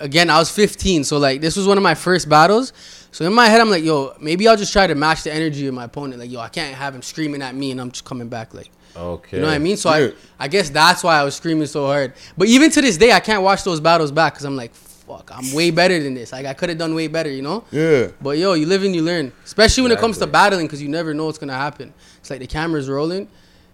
again 0.00 0.28
i 0.30 0.38
was 0.38 0.50
15 0.50 1.04
so 1.04 1.18
like 1.18 1.40
this 1.40 1.56
was 1.56 1.66
one 1.66 1.76
of 1.76 1.82
my 1.82 1.94
first 1.94 2.28
battles 2.28 2.72
so 3.12 3.24
in 3.24 3.32
my 3.32 3.46
head 3.46 3.60
i'm 3.60 3.70
like 3.70 3.82
yo 3.84 4.14
maybe 4.20 4.46
i'll 4.48 4.56
just 4.56 4.72
try 4.72 4.86
to 4.86 4.94
match 4.94 5.22
the 5.22 5.32
energy 5.32 5.66
of 5.66 5.74
my 5.74 5.84
opponent 5.84 6.20
like 6.20 6.30
yo 6.30 6.38
i 6.40 6.48
can't 6.48 6.74
have 6.74 6.94
him 6.94 7.02
screaming 7.02 7.42
at 7.42 7.54
me 7.54 7.70
and 7.72 7.80
i'm 7.80 7.90
just 7.90 8.04
coming 8.04 8.28
back 8.28 8.54
like 8.54 8.70
Okay. 8.96 9.36
you 9.36 9.40
know 9.42 9.48
what 9.48 9.54
i 9.54 9.58
mean 9.58 9.76
so 9.76 9.92
Yeah. 9.94 10.10
I, 10.38 10.44
I 10.44 10.48
guess 10.48 10.70
that's 10.70 11.02
why 11.02 11.16
i 11.18 11.24
was 11.24 11.34
screaming 11.36 11.66
so 11.66 11.86
hard 11.86 12.12
but 12.38 12.46
even 12.48 12.70
to 12.72 12.80
this 12.80 12.96
day 12.96 13.10
i 13.12 13.20
can't 13.20 13.42
watch 13.42 13.64
those 13.64 13.80
battles 13.80 14.12
back 14.12 14.34
because 14.34 14.44
i'm 14.44 14.56
like 14.56 14.72
fuck 15.06 15.30
i'm 15.34 15.52
way 15.52 15.70
better 15.70 16.02
than 16.02 16.14
this 16.14 16.32
like 16.32 16.46
i 16.46 16.54
could 16.54 16.68
have 16.68 16.78
done 16.78 16.94
way 16.94 17.06
better 17.08 17.30
you 17.30 17.42
know 17.42 17.64
Yeah. 17.70 18.08
but 18.22 18.38
yo 18.38 18.54
you 18.54 18.66
live 18.66 18.82
and 18.84 18.94
you 18.94 19.02
learn 19.02 19.32
especially 19.44 19.82
when 19.82 19.92
it 19.92 19.98
comes 19.98 20.18
to 20.18 20.26
battling 20.26 20.66
because 20.66 20.82
you 20.82 20.88
never 20.88 21.12
know 21.14 21.26
what's 21.26 21.38
gonna 21.38 21.52
happen 21.52 21.92
it's 22.18 22.30
like 22.30 22.40
the 22.40 22.46
camera's 22.46 22.88
rolling 22.88 23.22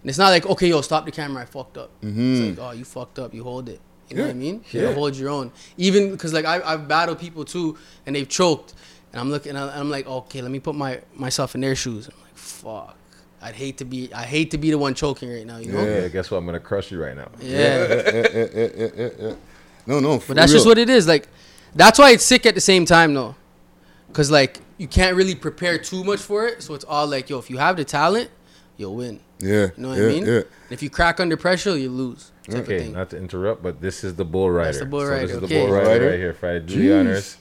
and 0.02 0.08
it's 0.10 0.18
not 0.18 0.30
like 0.30 0.44
okay 0.46 0.68
yo 0.68 0.80
stop 0.80 1.04
the 1.04 1.12
camera 1.12 1.42
i 1.42 1.46
fucked 1.46 1.76
up 1.78 1.90
it's 2.02 2.58
like 2.58 2.58
oh 2.66 2.72
you 2.72 2.84
fucked 2.84 3.18
up 3.18 3.32
you 3.34 3.44
hold 3.44 3.68
it 3.68 3.80
you 4.08 4.16
know 4.16 4.22
what 4.24 4.30
I 4.30 4.32
Mm-hmm. 4.32 4.42
Yeah. 4.42 4.52
mean? 4.52 4.64
You 4.72 4.80
Yeah. 4.82 4.92
hold 4.92 5.14
your 5.16 5.28
own. 5.30 5.52
Even 5.76 6.10
because 6.10 6.32
like 6.32 6.44
I, 6.44 6.60
I've 6.64 6.88
battled 6.88 7.20
people 7.20 7.44
too, 7.44 7.78
and 8.06 8.16
they've 8.16 8.28
choked, 8.28 8.74
and 9.12 9.20
I'm 9.20 9.30
looking, 9.30 9.50
and 9.54 9.58
I'm 9.70 9.88
like, 9.88 10.04
okay, 10.04 10.42
let 10.42 10.50
me 10.50 10.58
put 10.58 10.74
my 10.74 11.00
myself 11.14 11.54
in 11.54 11.60
their 11.60 11.76
shoes. 11.76 12.08
I'm 12.08 12.20
like, 12.20 12.34
fuck. 12.36 12.96
I'd 13.40 13.54
hate 13.54 13.78
to 13.78 13.84
be, 13.84 14.12
I 14.12 14.24
hate 14.24 14.50
to 14.50 14.58
be 14.58 14.72
the 14.72 14.78
one 14.78 14.94
choking 14.94 15.30
right 15.32 15.46
now. 15.46 15.58
You 15.58 15.70
know? 15.70 15.84
Yeah, 15.84 16.08
guess 16.08 16.28
what? 16.28 16.38
I'm 16.38 16.44
gonna 16.44 16.58
crush 16.58 16.90
you 16.90 17.00
right 17.00 17.16
now. 17.16 17.28
Yeah. 17.40 19.34
No, 19.86 20.00
no. 20.00 20.22
But 20.26 20.36
that's 20.36 20.52
just 20.52 20.66
what 20.66 20.78
it 20.78 20.88
is. 20.90 21.06
Like, 21.06 21.28
that's 21.74 21.98
why 21.98 22.10
it's 22.10 22.24
sick 22.24 22.46
at 22.46 22.54
the 22.54 22.60
same 22.60 22.84
time 22.84 23.14
though, 23.14 23.34
because 24.08 24.30
like 24.30 24.60
you 24.78 24.88
can't 24.88 25.16
really 25.16 25.34
prepare 25.34 25.78
too 25.78 26.02
much 26.04 26.20
for 26.20 26.46
it. 26.46 26.62
So 26.62 26.74
it's 26.74 26.84
all 26.84 27.06
like, 27.06 27.30
yo, 27.30 27.38
if 27.38 27.50
you 27.50 27.58
have 27.58 27.76
the 27.76 27.84
talent, 27.84 28.30
you'll 28.76 28.96
win. 28.96 29.20
Yeah. 29.38 29.68
You 29.76 29.82
know 29.82 29.88
what 29.90 29.98
yeah, 29.98 30.04
I 30.04 30.08
mean? 30.08 30.26
Yeah. 30.26 30.40
If 30.70 30.82
you 30.82 30.90
crack 30.90 31.20
under 31.20 31.36
pressure, 31.36 31.76
you 31.76 31.90
lose. 31.90 32.32
Okay, 32.52 32.88
not 32.88 33.10
to 33.10 33.16
interrupt, 33.16 33.62
but 33.62 33.80
this 33.80 34.02
is 34.02 34.16
the 34.16 34.24
bull 34.24 34.50
rider. 34.50 34.66
That's 34.66 34.78
the 34.80 34.86
bull 34.86 35.06
rider. 35.06 35.28
So 35.28 35.40
this 35.40 35.42
rider, 35.42 35.44
is 35.44 35.50
the 35.50 35.56
okay. 35.56 35.66
bull 35.66 35.74
rider 35.76 35.88
Rider? 35.90 36.10
right 36.10 36.18
here. 36.18 36.34
Friday, 36.34 36.66
do 36.66 36.74
the 36.74 36.88
Jeez. 36.88 37.00
honors, 37.00 37.36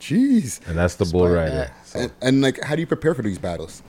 Jeez. 0.00 0.66
and 0.68 0.78
that's 0.78 0.94
the 0.94 1.04
bull 1.04 1.28
rider. 1.28 1.70
So, 1.84 1.98
And, 2.00 2.12
and 2.22 2.40
like, 2.40 2.62
how 2.62 2.74
do 2.74 2.80
you 2.80 2.86
prepare 2.86 3.14
for 3.14 3.22
these 3.22 3.38
battles? 3.38 3.82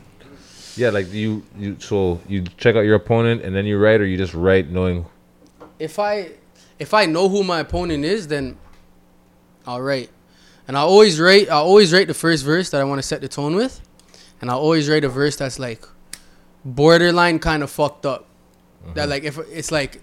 yeah, 0.75 0.89
like 0.89 1.11
you, 1.13 1.43
you. 1.57 1.77
So 1.79 2.19
you 2.27 2.43
check 2.57 2.75
out 2.75 2.81
your 2.81 2.95
opponent, 2.95 3.43
and 3.43 3.55
then 3.55 3.65
you 3.65 3.77
write, 3.77 4.01
or 4.01 4.05
you 4.05 4.17
just 4.17 4.33
write 4.33 4.69
knowing. 4.69 5.05
if 5.79 5.97
I 5.99 6.31
if 6.79 6.93
I 6.93 7.05
know 7.05 7.29
who 7.29 7.43
my 7.43 7.59
opponent 7.59 8.05
is, 8.05 8.27
then 8.27 8.57
I'll 9.67 9.81
write. 9.81 10.09
And 10.67 10.77
I 10.77 10.81
always 10.81 11.19
write 11.19 11.49
I 11.49 11.55
always 11.55 11.91
write 11.93 12.07
the 12.07 12.13
first 12.13 12.45
verse 12.45 12.69
that 12.71 12.81
I 12.81 12.83
want 12.83 12.99
to 12.99 13.03
set 13.07 13.21
the 13.21 13.27
tone 13.27 13.55
with. 13.55 13.81
And 14.41 14.49
I 14.49 14.53
always 14.53 14.89
write 14.89 15.03
a 15.03 15.09
verse 15.09 15.35
that's 15.35 15.59
like 15.59 15.83
borderline 16.63 17.39
kind 17.39 17.63
of 17.63 17.69
fucked 17.69 18.05
up. 18.05 18.27
That 18.93 19.01
mm-hmm. 19.01 19.09
like 19.09 19.23
if 19.23 19.37
it's 19.51 19.71
like 19.71 20.01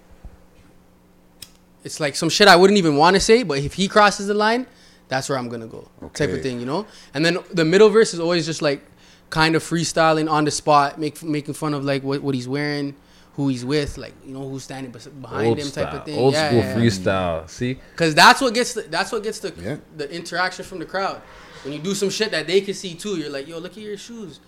it's 1.85 2.01
like 2.01 2.17
some 2.17 2.29
shit 2.29 2.49
I 2.49 2.57
wouldn't 2.57 2.79
even 2.79 2.97
want 2.97 3.15
to 3.15 3.21
say, 3.21 3.43
but 3.43 3.59
if 3.59 3.75
he 3.75 3.89
crosses 3.89 4.27
the 4.27 4.35
line, 4.35 4.67
that's 5.09 5.29
where 5.29 5.39
I'm 5.39 5.49
gonna 5.49 5.69
go. 5.69 5.89
Type 6.15 6.31
of 6.31 6.43
thing, 6.43 6.61
you 6.61 6.67
know? 6.67 6.87
And 7.15 7.25
then 7.25 7.39
the 7.53 7.65
middle 7.65 7.89
verse 7.89 8.13
is 8.13 8.21
always 8.21 8.45
just 8.45 8.61
like 8.61 8.85
kind 9.31 9.55
of 9.55 9.63
freestyling 9.63 10.31
on 10.31 10.45
the 10.45 10.51
spot, 10.51 10.99
make 10.99 11.23
making 11.23 11.55
fun 11.55 11.75
of 11.75 11.85
like 11.85 12.03
what, 12.03 12.23
what 12.23 12.35
he's 12.35 12.49
wearing, 12.49 12.95
who 13.37 13.49
he's 13.49 13.65
with, 13.65 13.99
like 13.99 14.15
you 14.27 14.33
know 14.33 14.49
who's 14.49 14.65
standing 14.65 14.91
behind 15.21 15.47
Old 15.49 15.59
him, 15.59 15.71
type 15.71 15.93
of 15.93 16.05
thing. 16.05 16.19
old 16.19 16.33
Yeah, 16.35 16.49
school 16.49 16.59
yeah, 16.61 16.69
yeah. 16.69 16.77
freestyle. 16.77 17.49
See, 17.51 17.79
Cause 17.95 18.15
that's 18.15 18.41
what 18.41 18.55
gets 18.55 18.73
the, 18.75 18.83
that's 18.83 19.13
what 19.13 19.23
gets 19.23 19.39
the 19.41 19.53
Yeah. 19.61 19.77
the 19.97 20.11
interaction 20.11 20.65
from 20.65 20.79
the 20.79 20.87
crowd. 20.87 21.21
When 21.63 21.73
you 21.75 21.79
do 21.79 21.95
some 21.95 22.11
shit 22.11 22.31
that 22.31 22.47
they 22.47 22.61
can 22.63 22.75
see 22.75 22.95
too, 22.95 23.17
you're 23.19 23.29
like, 23.31 23.47
yo, 23.49 23.59
look 23.59 23.73
at 23.73 23.79
your 23.83 23.97
shoes. 23.99 24.41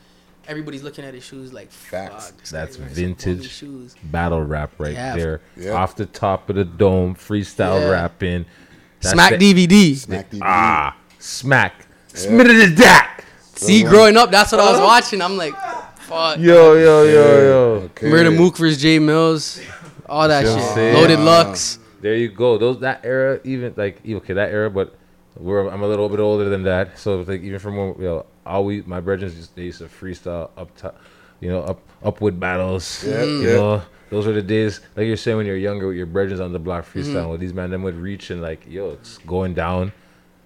Everybody's 0.47 0.83
looking 0.83 1.05
at 1.05 1.13
his 1.13 1.25
shoes 1.25 1.53
like, 1.53 1.71
Facts. 1.71 2.29
fuck, 2.31 2.41
this 2.41 2.53
guy 2.53 2.59
that's 2.61 2.79
wearing 2.79 2.95
some 2.95 3.03
bummy 3.05 3.15
vintage 3.17 3.51
shoes. 3.51 3.95
battle 4.05 4.43
rap 4.43 4.71
right 4.79 4.95
Yeah. 4.95 5.15
there, 5.17 5.41
Yeah. 5.59 5.73
off 5.73 5.95
the 5.97 6.07
top 6.07 6.49
of 6.49 6.57
the 6.57 6.65
dome, 6.65 7.15
freestyle 7.15 7.81
Yeah. 7.81 7.91
rapping. 7.91 8.47
That's 9.03 9.13
Smack 9.13 9.39
the- 9.39 9.55
DVD. 9.55 9.95
Smack 9.95 10.31
DVD. 10.31 10.41
Ah, 10.43 10.97
smack, 11.19 11.87
smitted 12.15 12.57
to 12.71 12.75
that. 12.83 13.21
See, 13.57 13.83
growing 13.83 14.17
up, 14.17 14.31
that's 14.31 14.53
what 14.53 14.61
I 14.63 14.71
was 14.71 14.81
watching. 14.93 15.21
I'm 15.21 15.37
like, 15.37 15.53
fuck. 16.09 16.39
Yo, 16.39 16.75
yo, 16.75 17.03
yo, 17.05 17.41
yo. 17.41 17.65
Okay. 17.85 18.07
Murda 18.07 18.35
Mook 18.35 18.57
versus 18.57 18.83
Jae 18.83 18.99
Millz, 18.99 19.63
all 20.09 20.27
that 20.29 20.45
See 20.45 20.53
what 20.53 20.59
I'm 20.59 20.65
shit. 20.67 20.75
saying? 20.75 20.95
Loaded 20.95 21.21
Lux. 21.21 21.79
There 22.01 22.15
you 22.15 22.29
go. 22.29 22.59
Those 22.59 22.81
that 22.81 23.05
era, 23.05 23.41
even 23.45 23.75
like 23.77 24.01
okay, 24.09 24.33
that 24.33 24.51
era, 24.51 24.71
but 24.71 24.95
we're 25.37 25.69
I'm 25.69 25.83
a 25.83 25.89
little 25.89 26.09
bit 26.09 26.21
older 26.21 26.49
than 26.49 26.63
that. 26.65 26.99
So 26.99 27.21
like 27.21 27.43
even 27.43 27.59
from 27.59 27.77
when 27.77 27.89
you 27.99 28.05
know, 28.05 28.27
all 28.47 28.65
we 28.65 28.83
my 28.83 29.01
brethren 29.01 29.33
used 29.33 29.55
they 29.55 29.65
used 29.65 29.79
to 29.79 29.87
freestyle 29.87 30.51
up 30.57 30.75
top, 30.77 30.97
you 31.41 31.51
know, 31.51 31.61
up 31.63 31.81
upward 32.03 32.41
battles. 32.41 33.05
Yeah, 33.07 33.25
you 33.25 33.41
yeah. 33.43 33.55
know, 33.55 33.83
those 34.11 34.27
were 34.27 34.33
the 34.33 34.43
days. 34.43 34.81
Like 34.97 35.07
you're 35.07 35.17
saying 35.17 35.37
when 35.37 35.47
you're 35.47 35.57
younger 35.57 35.89
with 35.89 35.97
your 35.97 36.07
brethren 36.07 36.41
on 36.41 36.53
the 36.53 36.59
block 36.59 36.85
freestyle. 36.87 37.15
Mm-hmm. 37.15 37.29
Well, 37.29 37.39
these 37.39 37.53
man 37.53 37.71
them 37.71 37.83
would 37.83 37.97
reach 37.97 38.31
and 38.31 38.41
like 38.41 38.65
yo, 38.69 38.91
it's 38.91 39.19
going 39.19 39.55
down. 39.55 39.93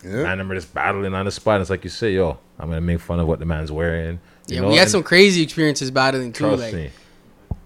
Yeah. 0.03 0.25
Man, 0.25 0.39
them 0.39 0.51
are 0.51 0.55
just 0.55 0.75
battling 0.75 1.15
on 1.15 1.27
the 1.27 1.31
spot. 1.31 1.57
And 1.57 1.61
It's 1.61 1.71
like 1.71 1.85
you 1.85 1.91
say, 1.91 2.13
yo, 2.15 2.39
I'm 2.59 2.69
gonna 2.69 2.81
make 2.81 2.99
fun 2.99 3.21
of 3.21 3.29
what 3.29 3.39
the 3.39 3.47
man's 3.47 3.71
wearing. 3.71 4.19
You 4.53 4.57
Yeah, 4.57 4.63
know? 4.63 4.69
we 4.69 4.75
had 4.77 4.83
And 4.83 4.91
some 4.91 5.03
crazy 5.03 5.43
experiences 5.43 5.91
battling 5.91 6.33
too. 6.33 6.45
trust 6.45 6.63
Like, 6.63 6.75
me. 6.75 6.91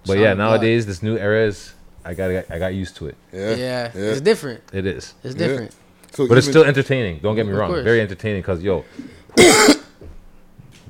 But 0.06 0.18
yeah, 0.18 0.34
block. 0.34 0.38
nowadays 0.38 0.86
this 0.86 1.02
new 1.02 1.16
era 1.18 1.46
is 1.46 1.72
I 2.04 2.14
got 2.14 2.30
I 2.50 2.58
got 2.58 2.74
used 2.74 2.94
to 2.96 3.08
it. 3.08 3.16
Yeah. 3.32 3.56
yeah, 3.56 3.90
it's 3.94 4.20
different. 4.20 4.62
It 4.72 4.86
is. 4.86 5.14
It's 5.24 5.34
different. 5.34 5.72
So 6.12 6.28
But 6.28 6.38
it's 6.38 6.46
still 6.46 6.64
entertaining. 6.64 7.18
Don't 7.18 7.34
get 7.34 7.44
me 7.46 7.52
wrong. 7.52 7.70
course. 7.70 7.84
Very 7.84 8.00
entertaining 8.00 8.40
because 8.42 8.62
yo, 8.62 8.84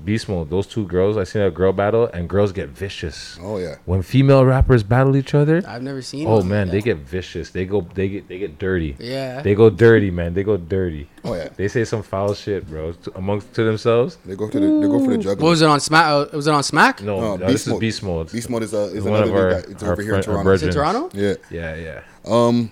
Beast 0.06 0.28
Mode. 0.28 0.48
Those 0.48 0.66
two 0.66 0.86
girls. 0.86 1.16
I 1.18 1.24
seen 1.24 1.42
a 1.42 1.50
girl 1.50 1.72
battle, 1.72 2.06
and 2.14 2.28
girls 2.28 2.52
get 2.52 2.68
vicious. 2.70 3.38
Oh 3.42 3.58
yeah. 3.58 3.74
When 3.84 4.00
female 4.02 4.44
rappers 4.46 4.82
battle 4.82 5.16
each 5.16 5.34
other, 5.34 5.62
I've 5.66 5.82
never 5.82 6.00
seen. 6.00 6.26
Oh 6.26 6.42
man, 6.42 6.68
like 6.68 6.72
they 6.72 6.80
get 6.82 6.98
vicious. 6.98 7.50
They 7.50 7.66
go, 7.66 7.80
they 7.94 8.08
get, 8.08 8.28
they 8.28 8.38
get 8.38 8.58
dirty. 8.58 8.96
Yeah. 8.98 9.42
They 9.42 9.54
go 9.54 9.68
dirty, 9.68 10.10
man. 10.10 10.32
They 10.32 10.44
go 10.44 10.56
dirty. 10.56 11.08
Oh 11.24 11.34
yeah. 11.34 11.48
They 11.56 11.68
say 11.68 11.84
some 11.84 12.02
foul 12.02 12.32
shit, 12.34 12.66
bro, 12.70 12.92
to, 12.92 13.16
amongst 13.18 13.52
to 13.54 13.64
themselves. 13.64 14.16
They 14.24 14.36
go 14.36 14.48
to 14.48 14.60
the 14.60 14.66
they 14.80 14.86
go 14.86 15.04
for 15.04 15.16
the 15.16 15.28
What 15.42 15.50
was 15.50 15.60
it 15.62 15.68
on 15.68 15.80
Smack? 15.80 16.06
Uh, 16.06 16.26
was 16.32 16.46
it 16.46 16.54
on 16.54 16.62
Smack? 16.62 17.02
No, 17.02 17.20
No, 17.20 17.36
no, 17.36 17.46
Beast 17.48 17.52
this 17.52 17.66
is 17.66 17.72
Mode. 17.72 17.80
Beast 17.80 18.02
Mode. 18.02 18.32
Beast 18.32 18.48
Mode 18.50 18.62
is 18.62 18.72
a 18.74 18.82
is 18.94 19.02
One 19.04 19.14
another 19.22 19.30
of 19.30 19.36
our- 19.36 19.60
guy. 19.62 19.70
It's 19.72 19.82
our 19.82 19.92
over 19.92 20.02
here 20.02 20.14
in 20.14 20.22
friend- 20.22 20.36
our 20.38 20.44
Toronto. 20.44 20.52
Is 20.52 20.62
it 20.62 20.72
Toronto? 20.72 21.10
Yeah. 21.12 21.34
Yeah, 21.50 21.74
yeah. 21.74 22.00
Um, 22.24 22.70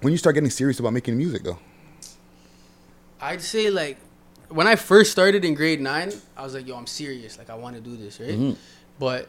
when 0.00 0.10
you 0.12 0.18
start 0.18 0.34
getting 0.34 0.50
serious 0.50 0.80
about 0.80 0.92
making 0.92 1.16
music 1.16 1.44
though. 1.44 1.58
I'd 3.20 3.40
say 3.40 3.70
like 3.70 3.98
when 4.54 4.66
I 4.66 4.76
first 4.76 5.12
started 5.12 5.44
in 5.44 5.54
grade 5.54 5.80
nine, 5.80 6.12
I 6.36 6.42
was 6.42 6.54
like, 6.54 6.66
yo, 6.66 6.76
I'm 6.76 6.86
serious. 6.86 7.38
Like 7.38 7.50
I 7.50 7.54
want 7.54 7.76
to 7.76 7.80
do 7.80 7.96
this, 7.96 8.20
right? 8.20 8.30
Mm-hmm. 8.30 8.52
But 8.98 9.28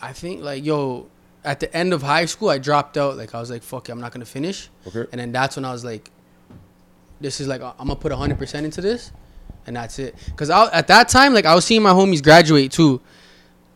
I 0.00 0.12
think 0.12 0.42
like 0.42 0.64
yo, 0.64 1.06
at 1.44 1.60
the 1.60 1.74
end 1.76 1.92
of 1.92 2.02
high 2.02 2.26
school, 2.26 2.48
I 2.48 2.58
dropped 2.58 2.96
out. 2.96 3.16
Like 3.16 3.34
I 3.34 3.40
was 3.40 3.50
like, 3.50 3.62
fuck 3.62 3.88
it, 3.88 3.92
I'm 3.92 4.00
not 4.00 4.12
gonna 4.12 4.24
finish. 4.24 4.68
Okay. 4.86 5.04
And 5.12 5.20
then 5.20 5.32
that's 5.32 5.56
when 5.56 5.64
I 5.64 5.72
was 5.72 5.84
like, 5.84 6.10
this 7.20 7.40
is 7.40 7.48
like 7.48 7.60
I'm 7.62 7.74
gonna 7.76 7.96
put 7.96 8.12
100 8.12 8.38
percent 8.38 8.64
into 8.64 8.80
this, 8.80 9.12
and 9.66 9.76
that's 9.76 9.98
it. 9.98 10.14
Cause 10.36 10.50
I, 10.50 10.70
at 10.72 10.86
that 10.88 11.08
time, 11.08 11.34
like 11.34 11.46
I 11.46 11.54
was 11.54 11.64
seeing 11.64 11.82
my 11.82 11.92
homies 11.92 12.22
graduate 12.22 12.72
too. 12.72 13.00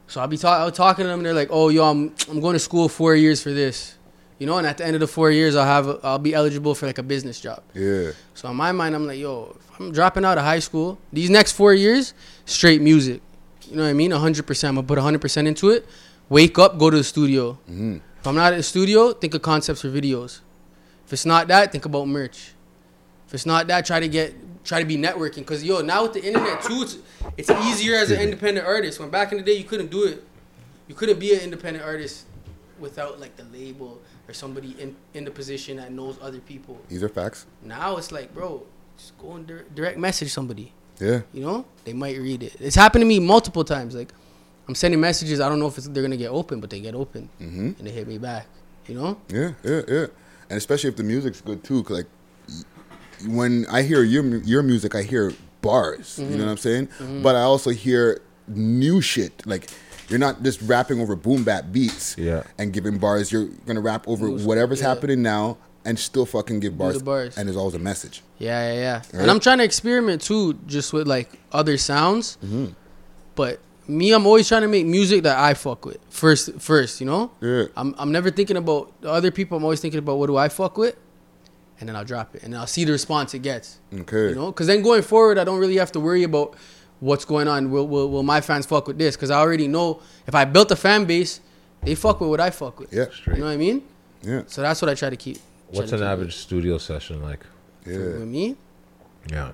So 0.09 0.21
I'll 0.21 0.29
be 0.29 0.37
talking. 0.39 0.63
I 0.63 0.65
was 0.65 0.77
talking 0.77 1.03
to 1.05 1.09
them. 1.09 1.19
and 1.21 1.27
They're 1.27 1.35
like, 1.35 1.49
"Oh, 1.51 1.69
yo, 1.69 1.85
I'm 1.91 2.15
I'm 2.31 2.41
going 2.41 2.53
to 2.53 2.61
school 2.61 2.89
four 2.89 3.17
years 3.17 3.43
for 3.43 3.51
this, 3.51 3.96
you 4.39 4.47
know." 4.47 4.59
And 4.59 4.67
at 4.67 4.79
the 4.79 4.87
end 4.87 4.95
of 4.95 5.01
the 5.01 5.07
four 5.07 5.31
years, 5.31 5.57
I'll 5.57 5.65
have 5.65 5.89
a, 5.89 6.01
I'll 6.03 6.19
be 6.19 6.35
eligible 6.35 6.75
for 6.75 6.87
like 6.87 6.99
a 6.99 7.03
business 7.03 7.41
job. 7.41 7.63
Yeah. 7.75 8.13
So 8.35 8.49
in 8.51 8.57
my 8.57 8.73
mind, 8.73 8.95
I'm 8.95 9.07
like, 9.07 9.19
yo, 9.19 9.57
if 9.59 9.81
I'm 9.81 9.93
dropping 9.93 10.25
out 10.25 10.39
of 10.39 10.45
high 10.45 10.61
school, 10.61 10.99
these 11.13 11.31
next 11.31 11.53
four 11.53 11.75
years, 11.75 12.15
straight 12.45 12.81
music. 12.81 13.21
You 13.69 13.77
know 13.77 13.83
what 13.83 13.91
I 13.91 13.95
mean? 13.95 14.13
100%. 14.13 14.69
I'm 14.69 14.75
going 14.77 14.87
to 14.87 14.95
put 14.95 14.99
100% 14.99 15.47
into 15.47 15.71
it. 15.71 15.87
Wake 16.29 16.59
up, 16.59 16.79
go 16.79 16.89
to 16.91 16.97
the 16.97 17.05
studio. 17.05 17.53
Mm-hmm. 17.71 17.97
If 18.21 18.27
I'm 18.27 18.35
not 18.35 18.53
at 18.53 18.57
the 18.57 18.63
studio, 18.63 19.13
think 19.13 19.35
of 19.35 19.43
concepts 19.43 19.83
for 19.83 19.89
videos. 19.89 20.41
If 21.05 21.13
it's 21.13 21.27
not 21.27 21.49
that, 21.49 21.73
think 21.73 21.85
about 21.85 22.09
merch. 22.09 22.53
If 23.29 23.35
it's 23.35 23.47
not 23.47 23.67
that, 23.69 23.87
try 23.87 24.01
to 24.01 24.09
get, 24.09 24.35
try 24.65 24.81
to 24.81 24.87
be 24.87 24.97
networking. 24.97 25.47
Cause 25.47 25.63
yo, 25.63 25.81
now 25.81 26.03
with 26.03 26.15
the 26.15 26.25
internet 26.25 26.63
too, 26.63 26.83
it's, 26.83 26.99
it's 27.37 27.51
easier 27.51 27.97
as 27.97 28.11
an 28.11 28.21
independent 28.21 28.67
artist. 28.67 28.99
When 28.99 29.11
back 29.11 29.31
in 29.31 29.39
the 29.39 29.45
day, 29.45 29.55
you 29.55 29.65
couldn't 29.65 29.91
do 29.91 30.05
it. 30.05 30.25
You 30.89 30.95
couldn't 30.95 31.19
be 31.19 31.35
an 31.35 31.41
independent 31.41 31.85
artist 31.85 32.27
without 32.79 33.21
like 33.21 33.37
the 33.37 33.45
label 33.45 34.01
or 34.29 34.35
somebody 34.35 34.75
in, 34.81 34.97
in 35.15 35.25
the 35.25 35.31
position 35.31 35.77
that 35.77 35.93
knows 35.93 36.19
other 36.21 36.39
people. 36.41 36.81
These 36.89 37.03
are 37.03 37.09
facts. 37.09 37.47
Now 37.63 37.97
it's 37.97 38.11
like, 38.13 38.35
bro, 38.35 38.65
just 38.97 39.17
go 39.19 39.33
and 39.33 39.47
dir- 39.47 39.67
direct 39.75 39.99
message 39.99 40.33
somebody. 40.33 40.73
Yeah. 41.01 41.21
You 41.33 41.43
know, 41.43 41.65
they 41.85 41.93
might 41.93 42.19
read 42.19 42.43
it. 42.43 42.57
It's 42.61 42.75
happened 42.77 43.03
to 43.03 43.07
me 43.07 43.21
multiple 43.21 43.65
times. 43.65 43.95
Like, 43.95 44.13
I'm 44.69 44.75
sending 44.75 45.01
messages. 45.01 45.41
I 45.41 45.49
don't 45.49 45.59
know 45.61 45.67
if 45.69 45.79
it's, 45.79 45.87
they're 45.89 46.03
gonna 46.03 46.17
get 46.17 46.31
open, 46.31 46.61
but 46.61 46.71
they 46.71 46.81
get 46.81 46.95
open, 46.95 47.29
Mm-hmm. 47.41 47.67
and 47.79 47.87
they 47.87 47.91
hit 47.91 48.09
me 48.09 48.19
back. 48.19 48.47
You 48.89 48.95
know? 48.95 49.21
Yeah, 49.29 49.53
yeah, 49.63 49.83
yeah. 49.89 50.07
And 50.49 50.57
especially 50.57 50.89
if 50.91 50.97
the 50.97 51.03
music's 51.03 51.41
good 51.41 51.63
too, 51.65 51.83
'cause, 51.85 51.99
like 51.99 52.07
when 53.27 53.67
I 53.71 53.83
hear 53.83 54.03
your 54.03 54.25
your 54.39 54.63
music, 54.63 54.95
I 54.95 55.03
hear 55.03 55.33
bars. 55.63 56.19
You 56.19 56.27
know 56.37 56.45
what 56.45 56.51
I'm 56.53 56.57
saying? 56.59 56.89
But 57.23 57.35
I 57.37 57.43
also 57.43 57.71
hear 57.71 58.21
new 58.47 59.01
shit. 59.01 59.43
Like 59.47 59.69
you're 60.09 60.19
not 60.19 60.43
just 60.43 60.61
rapping 60.63 61.01
over 61.01 61.17
boom 61.17 61.43
bap 61.45 61.73
beats 61.73 62.17
Yeah. 62.19 62.43
and 62.59 62.73
giving 62.73 62.99
bars. 62.99 63.33
You're 63.33 63.47
gonna 63.67 63.81
rap 63.81 64.07
over 64.09 64.29
New- 64.29 64.45
whatever's 64.45 64.81
yeah. 64.81 64.89
happening 64.89 65.23
now 65.23 65.59
and 65.85 65.99
still 65.99 66.27
fucking 66.27 66.61
give 66.61 66.77
bars. 66.77 67.01
bars. 67.03 67.37
And 67.37 67.49
there's 67.49 67.57
always 67.57 67.75
a 67.75 67.79
message. 67.79 68.23
Yeah, 68.39 68.73
yeah, 68.73 68.79
yeah. 68.81 68.95
Right. 68.97 69.15
And 69.23 69.31
I'm 69.31 69.41
trying 69.41 69.59
to 69.59 69.65
experiment 69.65 70.21
too, 70.23 70.55
just 70.67 70.93
with 70.93 71.07
like 71.07 71.31
other 71.53 71.77
sounds. 71.79 72.39
Mm-hmm. 72.45 72.67
But 73.35 73.61
me, 73.89 74.13
I'm 74.13 74.27
always 74.27 74.49
trying 74.49 74.63
to 74.63 74.69
make 74.69 74.85
music 74.87 75.23
that 75.23 75.39
I 75.39 75.55
fuck 75.55 75.85
with 75.85 75.99
first. 76.11 76.51
First, 76.61 77.01
you 77.01 77.07
know. 77.07 77.31
Yeah. 77.41 77.67
I'm 77.77 77.95
I'm 77.99 78.11
never 78.13 78.31
thinking 78.31 78.57
about 78.57 78.93
the 79.01 79.11
other 79.11 79.31
people. 79.31 79.57
I'm 79.59 79.65
always 79.65 79.81
thinking 79.81 79.99
about 79.99 80.19
what 80.19 80.27
do 80.27 80.37
I 80.37 80.49
fuck 80.49 80.77
with, 80.77 80.97
and 81.79 81.89
then 81.89 81.95
I'll 81.97 82.05
drop 82.05 82.35
it, 82.35 82.43
and 82.43 82.53
then 82.53 82.61
I'll 82.61 82.67
see 82.67 82.85
the 82.85 82.93
response 82.93 83.33
it 83.35 83.41
gets. 83.43 83.79
Okay. 83.95 84.31
You 84.31 84.35
know, 84.35 84.47
because 84.47 84.67
then 84.67 84.83
going 84.83 85.03
forward, 85.03 85.39
I 85.39 85.45
don't 85.45 85.59
really 85.61 85.77
have 85.77 85.93
to 85.93 86.01
worry 86.01 86.25
about 86.25 86.57
what's 87.01 87.25
going 87.25 87.49
on. 87.49 87.71
Will 87.71 87.87
will, 87.87 88.11
will 88.11 88.23
my 88.23 88.41
fans 88.41 88.67
fuck 88.67 88.87
with 88.87 88.99
this? 88.99 89.17
Because 89.17 89.31
I 89.31 89.39
already 89.39 89.69
know 89.69 90.01
if 90.27 90.35
I 90.35 90.45
built 90.45 90.71
a 90.71 90.77
fan 90.77 91.05
base, 91.05 91.41
they 91.83 91.95
fuck 91.95 92.21
with 92.21 92.31
what 92.31 92.41
I 92.41 92.51
fuck 92.51 92.81
with. 92.81 92.93
Yeah. 92.93 93.07
straight. 93.13 93.37
You 93.37 93.41
know 93.41 93.47
what 93.49 93.53
I 93.53 93.57
mean? 93.57 93.83
Yeah. 94.23 94.43
So 94.47 94.63
that's 94.63 94.81
what 94.83 94.89
I 94.89 94.95
try 94.95 95.11
to 95.11 95.17
keep. 95.17 95.39
What's 95.69 95.93
an 95.93 95.99
keep 95.99 96.07
average 96.07 96.37
studio 96.37 96.79
session 96.79 97.23
like? 97.23 97.41
Yeah. 97.87 97.99
With 97.99 98.29
me, 98.29 98.57
Yeah. 99.31 99.53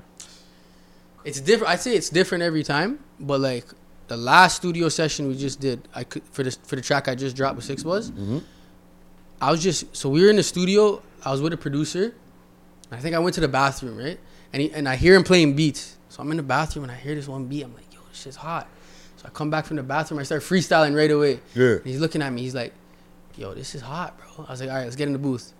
it's 1.25 1.41
different. 1.41 1.73
I'd 1.73 1.81
say 1.81 1.95
it's 1.95 2.09
different 2.09 2.43
every 2.43 2.63
time, 2.63 2.99
but 3.21 3.41
like 3.41 3.67
the 4.09 4.17
last 4.17 4.57
studio 4.57 4.89
session 4.89 5.29
we 5.29 5.37
just 5.37 5.61
did, 5.61 5.87
I 5.95 6.05
could 6.05 6.23
for 6.33 6.43
the 6.43 6.57
for 6.65 6.77
the 6.77 6.83
track 6.83 7.09
I 7.09 7.15
just 7.15 7.37
dropped 7.37 7.57
with 7.57 7.65
Six 7.65 7.85
was. 7.85 8.11
Mm-hmm. 8.11 8.39
I 9.41 9.51
was 9.51 9.63
just 9.63 9.95
so 9.97 10.09
we 10.09 10.23
were 10.23 10.31
in 10.31 10.37
the 10.37 10.43
studio. 10.43 11.03
I 11.25 11.31
was 11.31 11.41
with 11.41 11.53
a 11.53 11.57
producer. 11.57 12.15
I 12.91 12.99
think 12.99 13.15
I 13.15 13.19
went 13.19 13.35
to 13.37 13.41
the 13.41 13.49
bathroom, 13.49 13.97
right? 13.97 14.19
And 14.53 14.61
he, 14.63 14.71
and 14.73 14.87
I 14.89 14.97
hear 14.97 15.15
him 15.15 15.25
playing 15.25 15.57
beats. 15.57 15.97
So 16.13 16.23
I'm 16.23 16.31
in 16.31 16.37
the 16.37 16.43
bathroom 16.43 16.83
and 16.85 16.93
I 16.93 16.95
hear 16.97 17.15
this 17.15 17.27
one 17.27 17.47
beat. 17.47 17.63
I'm 17.63 17.73
like, 17.75 17.87
yo, 17.91 17.99
this 18.11 18.21
shit's 18.21 18.37
hot. 18.37 18.69
So 19.17 19.25
I 19.27 19.31
come 19.31 19.49
back 19.49 19.65
from 19.65 19.79
the 19.79 19.83
bathroom. 19.83 20.21
I 20.21 20.25
start 20.25 20.43
freestyling 20.43 20.95
right 20.95 21.11
away. 21.11 21.41
Yeah. 21.55 21.77
And 21.77 21.87
he's 21.87 22.01
looking 22.01 22.21
at 22.21 22.31
me. 22.31 22.43
He's 22.43 22.55
like, 22.55 22.75
yo, 23.35 23.55
this 23.55 23.75
is 23.75 23.81
hot, 23.81 24.19
bro. 24.19 24.45
I 24.47 24.51
was 24.51 24.61
like, 24.61 24.69
all 24.69 24.77
right, 24.77 24.85
let's 24.85 24.95
get 24.97 25.07
in 25.07 25.15
the 25.15 25.19
booth. 25.19 25.55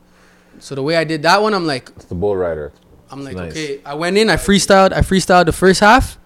So 0.59 0.75
the 0.75 0.83
way 0.83 0.97
I 0.97 1.05
did 1.05 1.23
that 1.23 1.41
one, 1.41 1.55
I'm 1.55 1.67
like, 1.67 1.89
It's 1.97 2.05
the 2.05 2.15
bull 2.15 2.37
rider. 2.37 2.71
I'm 3.11 3.25
like, 3.25 3.35
nice. 3.35 3.53
okay. 3.53 3.81
I 3.87 3.95
went 3.95 4.19
in, 4.19 4.29
I 4.29 4.37
freestyled, 4.37 4.93
I 4.93 5.01
freestyled 5.01 5.47
the 5.47 5.53
first 5.53 5.81
half. 5.81 6.19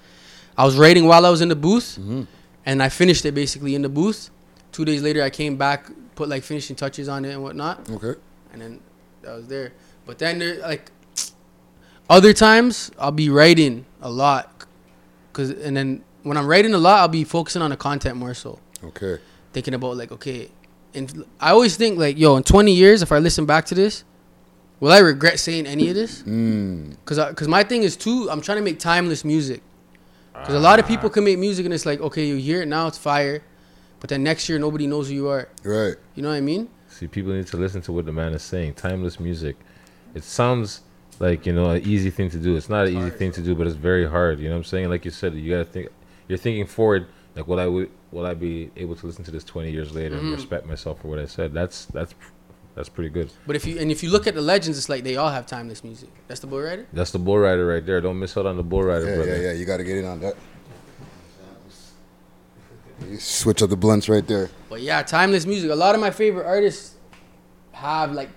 I 0.59 0.65
was 0.65 0.77
writing 0.77 1.07
while 1.07 1.25
I 1.25 1.31
was 1.31 1.41
in 1.41 1.49
the 1.49 1.55
booth, 1.57 1.97
Mm-hmm. 2.01 2.23
and 2.65 2.83
I 2.83 2.89
finished 2.89 3.25
it 3.25 3.33
basically 3.33 3.77
in 3.77 3.83
the 3.83 3.89
booth. 3.89 4.31
Two 4.73 4.85
days 4.85 5.03
later, 5.03 5.23
I 5.23 5.31
came 5.31 5.57
back, 5.57 5.89
put 6.17 6.29
like 6.29 6.43
finishing 6.43 6.75
touches 6.75 7.09
on 7.09 7.25
it 7.25 7.31
and 7.33 7.45
whatnot, 7.45 7.89
Okay. 7.91 8.19
and 8.53 8.61
then 8.61 8.81
that 9.23 9.37
was 9.37 9.47
there. 9.47 9.73
But 10.05 10.19
then 10.19 10.41
there, 10.41 10.59
like, 10.63 10.91
other 12.11 12.33
times 12.33 12.91
I'll 12.99 13.13
be 13.13 13.29
writing 13.29 13.85
a 14.07 14.11
lot, 14.11 14.65
cause 15.33 15.51
and 15.51 15.77
then 15.77 16.03
when 16.23 16.37
I'm 16.37 16.47
writing 16.47 16.75
a 16.75 16.79
lot, 16.79 16.99
I'll 17.01 17.09
be 17.09 17.25
focusing 17.25 17.63
on 17.63 17.71
the 17.71 17.77
content 17.77 18.17
more 18.17 18.35
so 18.35 18.59
Okay. 18.85 19.19
thinking 19.53 19.75
about 19.75 19.97
like 19.97 20.13
okay 20.13 20.51
and 20.95 21.25
i 21.41 21.51
always 21.51 21.77
think 21.77 21.99
like 21.99 22.17
yo 22.19 22.37
in 22.37 22.43
20 22.43 22.73
years 22.73 23.03
if 23.03 23.11
i 23.13 23.19
listen 23.19 23.45
back 23.47 23.65
to 23.67 23.75
this 23.75 24.05
will 24.81 24.93
i 24.93 24.99
regret 24.99 25.39
saying 25.39 25.67
any 25.67 25.89
of 25.89 25.95
this 25.95 26.23
Mm. 26.23 26.91
because 27.05 27.19
because 27.31 27.49
my 27.49 27.63
thing 27.65 27.83
is 27.83 27.97
too 27.97 28.29
i'm 28.31 28.41
trying 28.41 28.59
to 28.59 28.63
make 28.65 28.79
timeless 28.79 29.25
music 29.25 29.61
because 30.33 30.55
a 30.55 30.61
lot 30.61 30.79
of 30.79 30.87
people 30.87 31.11
can 31.11 31.25
make 31.25 31.39
music 31.39 31.65
and 31.67 31.75
it's 31.75 31.85
like 31.87 32.01
okay 32.01 32.25
you 32.27 32.37
hear 32.37 32.63
it 32.63 32.67
now 32.67 32.87
it's 32.87 32.97
fire 32.99 33.43
but 34.01 34.09
then 34.11 34.23
next 34.23 34.49
year 34.49 34.59
nobody 34.59 34.87
knows 34.87 35.09
who 35.09 35.15
you 35.15 35.29
are 35.29 35.49
Right. 35.65 35.97
you 36.15 36.23
know 36.23 36.29
what 36.31 36.37
i 36.37 36.41
mean 36.53 36.69
See, 36.89 37.07
people 37.09 37.33
need 37.33 37.47
to 37.49 37.57
listen 37.59 37.83
to 37.83 37.93
what 37.93 38.07
the 38.07 38.13
man 38.13 38.33
is 38.33 38.43
saying. 38.43 38.73
Timeless 38.75 39.21
music. 39.21 39.57
It 40.15 40.25
sounds 40.25 40.81
like 41.19 41.47
you 41.47 41.53
know 41.53 41.71
an 41.71 41.83
easy 41.83 42.11
thing 42.11 42.31
to 42.31 42.39
do. 42.39 42.57
It's 42.57 42.69
not 42.69 42.87
an 42.87 42.97
easy 42.97 43.11
thing 43.11 43.33
to 43.33 43.41
do, 43.43 43.55
but 43.55 43.67
it's 43.67 43.77
very 43.77 44.09
hard. 44.09 44.39
You 44.39 44.49
know 44.49 44.55
what 44.55 44.59
I'm 44.59 44.65
saying? 44.65 44.89
Like 44.91 45.05
you 45.05 45.11
said, 45.11 45.35
you 45.35 45.51
gotta 45.51 45.65
think. 45.65 45.89
You're 46.29 46.39
thinking 46.39 46.67
forward. 46.67 47.07
Like, 47.35 47.47
will 47.47 47.61
I 47.61 47.65
wi- 47.65 47.89
will 48.13 48.27
I 48.27 48.35
be 48.35 48.71
able 48.77 48.97
to 48.97 49.07
listen 49.07 49.23
to 49.25 49.31
this 49.31 49.45
20 49.45 49.71
years 49.71 49.93
later 49.95 50.17
and 50.17 50.27
Mhm. 50.29 50.35
respect 50.37 50.67
myself 50.67 51.01
for 51.03 51.09
what 51.09 51.19
I 51.19 51.27
said? 51.27 51.53
That's 51.53 51.85
that's 51.87 52.15
that's 52.75 52.89
pretty 52.89 53.11
good. 53.11 53.31
but 53.47 53.57
if 53.57 53.65
you 53.67 53.79
and 53.79 53.91
if 53.91 54.03
you 54.03 54.11
look 54.11 54.27
at 54.27 54.35
the 54.35 54.41
legends 54.43 54.77
it's 54.79 54.89
like 54.89 55.03
they 55.05 55.17
all 55.17 55.31
have 55.31 55.47
timeless 55.47 55.83
music 55.83 56.11
that's 56.29 56.41
the 56.41 56.47
bull 56.47 56.61
rider 56.61 56.87
That's 56.93 57.11
the 57.11 57.19
bull 57.19 57.39
rider 57.39 57.67
right 57.67 57.85
there. 57.85 58.01
Don't 58.01 58.19
miss 58.19 58.37
out 58.37 58.45
on 58.47 58.57
the 58.57 58.63
bull 58.63 58.83
rider, 58.83 59.07
Yeah, 59.09 59.15
brother. 59.17 59.37
yeah, 59.37 59.43
yeah. 59.49 59.53
You 59.53 59.65
got 59.65 59.79
to 59.79 59.85
get 59.85 59.97
in 59.99 60.05
on 60.05 60.21
that. 60.21 60.35
You 63.09 63.19
switch 63.19 63.63
up 63.63 63.71
the 63.71 63.77
blunts 63.77 64.09
right 64.09 64.27
there. 64.27 64.51
But 64.71 64.81
yeah, 64.81 65.03
timeless 65.03 65.47
music. 65.47 65.71
A 65.71 65.75
lot 65.75 65.95
of 65.95 66.01
my 66.01 66.11
favorite 66.11 66.47
artists 66.47 66.95
have 67.73 68.13
like 68.13 68.31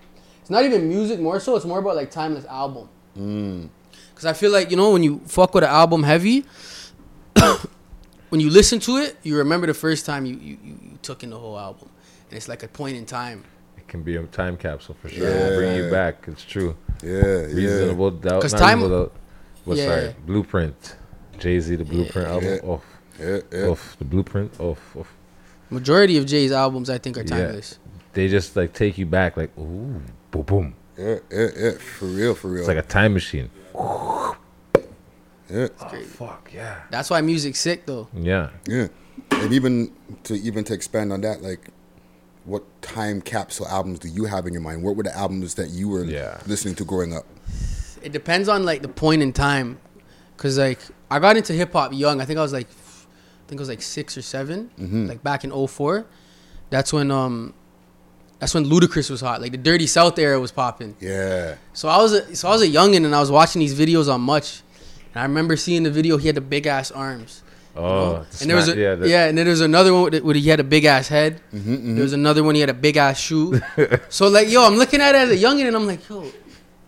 it's 0.50 0.52
not 0.52 0.64
even 0.66 0.90
music 0.90 1.20
more 1.20 1.40
so, 1.40 1.56
it's 1.56 1.66
more 1.66 1.78
about 1.78 1.96
like 1.96 2.10
timeless 2.10 2.46
album. 2.46 2.90
Mm. 3.16 3.70
Cause 4.16 4.26
I 4.26 4.34
feel 4.34 4.52
like, 4.52 4.72
you 4.72 4.78
know, 4.78 4.92
when 4.92 5.04
you 5.04 5.22
fuck 5.28 5.54
with 5.54 5.64
an 5.64 5.70
album 5.70 6.02
heavy, 6.04 6.44
when 8.30 8.42
you 8.42 8.50
listen 8.50 8.80
to 8.82 8.98
it, 8.98 9.18
you 9.24 9.38
remember 9.38 9.68
the 9.68 9.74
first 9.74 10.06
time 10.06 10.26
you, 10.26 10.36
you, 10.36 10.58
you, 10.64 10.80
you 10.82 11.00
took 11.02 11.24
in 11.24 11.30
the 11.30 11.38
whole 11.38 11.58
album. 11.58 11.90
And 12.30 12.38
it's 12.38 12.48
like 12.48 12.64
a 12.64 12.68
point 12.68 12.98
in 12.98 13.06
time. 13.06 13.44
It 13.78 13.88
can 13.88 14.04
be 14.04 14.16
a 14.16 14.24
time 14.24 14.58
capsule 14.58 14.96
for 15.02 15.10
sure. 15.10 15.30
Yeah. 15.30 15.56
Bring 15.56 15.76
you 15.76 15.90
back. 15.92 16.26
It's 16.28 16.44
true. 16.44 16.76
Yeah, 17.04 17.12
Reasonable 17.22 18.12
doubt. 18.12 18.42
'Cause 18.42 18.54
not 18.54 18.60
time- 18.60 18.80
reasonable 18.80 19.06
doubt. 19.06 19.14
What? 19.66 19.78
Yeah. 19.78 19.86
Sorry. 19.86 20.16
Blueprint. 20.26 20.96
Jay 21.38 21.60
Z, 21.60 21.76
the 21.76 21.86
Blueprint 21.86 22.28
album. 22.28 22.50
Yeah. 22.50 22.60
Oh, 22.64 22.82
Yeah, 23.20 23.26
yeah. 23.52 23.60
oh, 23.68 23.78
the 24.00 24.06
Blueprint. 24.06 24.52
Oh, 24.60 24.76
oh. 24.98 25.06
Majority 25.70 26.18
of 26.18 26.26
Jay's 26.26 26.52
albums 26.52 26.90
I 26.90 26.98
think 26.98 27.18
are 27.18 27.22
Yeah. 27.22 27.28
timeless. 27.38 27.80
They 28.14 28.28
just 28.28 28.56
like 28.56 28.74
take 28.74 28.98
you 28.98 29.06
back, 29.06 29.38
like 29.38 29.56
ooh, 29.58 30.02
boom, 30.32 30.44
boom. 30.44 30.74
Yeah, 30.98 31.20
yeah, 31.32 31.48
yeah. 31.58 31.72
For 31.78 32.06
real, 32.06 32.36
for 32.36 32.50
real. 32.50 32.60
It's 32.60 32.68
like 32.68 32.78
a 32.78 32.82
time 32.82 33.14
machine. 33.14 33.50
yeah, 33.74 35.68
Oh, 35.82 36.02
Fuck 36.06 36.52
yeah. 36.54 36.82
That's 36.92 37.10
why 37.10 37.22
music's 37.22 37.60
sick 37.60 37.86
though. 37.86 38.08
Yeah. 38.14 38.50
yeah. 38.68 38.88
And 39.32 39.54
even 39.54 39.92
to 40.24 40.36
even 40.36 40.64
to 40.66 40.74
expand 40.74 41.12
on 41.14 41.22
that, 41.22 41.42
like, 41.42 41.70
what 42.46 42.64
time 42.82 43.22
capsule 43.22 43.68
albums 43.68 44.00
do 44.00 44.08
you 44.10 44.26
have 44.26 44.46
in 44.46 44.54
your 44.54 44.62
mind? 44.62 44.84
What 44.84 44.96
were 44.96 45.04
the 45.04 45.16
albums 45.16 45.56
that 45.56 45.70
you 45.70 45.88
were 45.90 46.04
Yeah. 46.04 46.40
listening 46.48 46.76
to 46.76 46.86
growing 46.86 47.16
up? 47.16 47.26
It 48.02 48.12
depends 48.12 48.48
on 48.48 48.64
like 48.64 48.82
the 48.82 48.88
point 48.88 49.22
in 49.22 49.34
time. 49.34 49.80
Cause 50.38 50.58
like 50.58 50.80
I 51.12 51.20
got 51.20 51.36
into 51.36 51.52
hip 51.54 51.74
hop 51.74 51.94
young. 51.94 52.22
I 52.22 52.26
think 52.26 52.40
I 52.40 52.42
was 52.42 52.54
like 52.54 52.68
I 52.68 53.50
think 53.50 53.60
I 53.60 53.64
was 53.64 53.70
like 53.70 53.82
six 53.82 54.18
or 54.18 54.22
7 54.22 54.70
Mhm. 54.80 55.08
like 55.10 55.24
back 55.24 55.44
in 55.44 55.52
04. 55.52 56.06
That's 56.70 56.94
when 56.94 57.10
um 57.12 57.54
that's 58.40 58.54
when 58.54 58.66
Ludacris 58.66 59.10
was 59.10 59.22
hot. 59.22 59.42
Like 59.42 59.52
the 59.52 59.58
Dirty 59.58 59.86
South 59.88 60.18
era 60.18 60.40
was 60.40 60.52
popping. 60.52 60.96
Yeah. 61.00 61.56
So 61.74 61.88
I 61.90 61.98
was 62.02 62.14
a, 62.14 62.36
so 62.36 62.48
I 62.48 62.52
was 62.52 62.62
a 62.62 62.68
youngin 62.68 63.06
and 63.06 63.14
I 63.16 63.20
was 63.20 63.30
watching 63.32 63.60
these 63.60 63.78
videos 63.78 64.12
on 64.14 64.22
Much, 64.22 64.62
and 65.14 65.22
I 65.22 65.24
remember 65.24 65.56
seeing 65.58 65.84
the 65.84 65.92
video. 65.92 66.18
He 66.18 66.28
had 66.28 66.36
the 66.36 66.42
big 66.42 66.66
ass 66.68 66.90
arms. 66.92 67.44
you 67.76 67.82
Oh, 67.82 67.84
know? 67.84 68.12
the 68.32 68.38
and 68.42 68.50
there 68.50 68.56
was 68.58 68.68
a, 68.68 68.74
smack- 68.74 69.00
yeah, 69.00 69.06
yeah, 69.06 69.26
and 69.28 69.38
then 69.38 69.46
there 69.46 69.52
was 69.52 69.62
another 69.62 69.94
one 69.94 70.12
where 70.24 70.36
he 70.36 70.50
had 70.50 70.60
a 70.60 70.64
big 70.64 70.86
ass 70.86 71.08
head. 71.08 71.40
Mm-hmm, 71.54 71.96
There 71.96 72.04
was 72.04 72.14
another 72.14 72.44
one 72.44 72.56
he 72.56 72.62
had 72.62 72.70
a 72.70 72.74
big 72.74 72.98
ass 72.98 73.20
shoe. 73.20 73.62
so 74.10 74.28
like 74.28 74.50
yo, 74.50 74.66
I'm 74.66 74.76
looking 74.76 75.02
at 75.02 75.16
it 75.16 75.20
as 75.20 75.30
a 75.32 75.38
youngin 75.46 75.68
and 75.68 75.76
I'm 75.76 75.86
like 75.88 76.08
yo, 76.10 76.26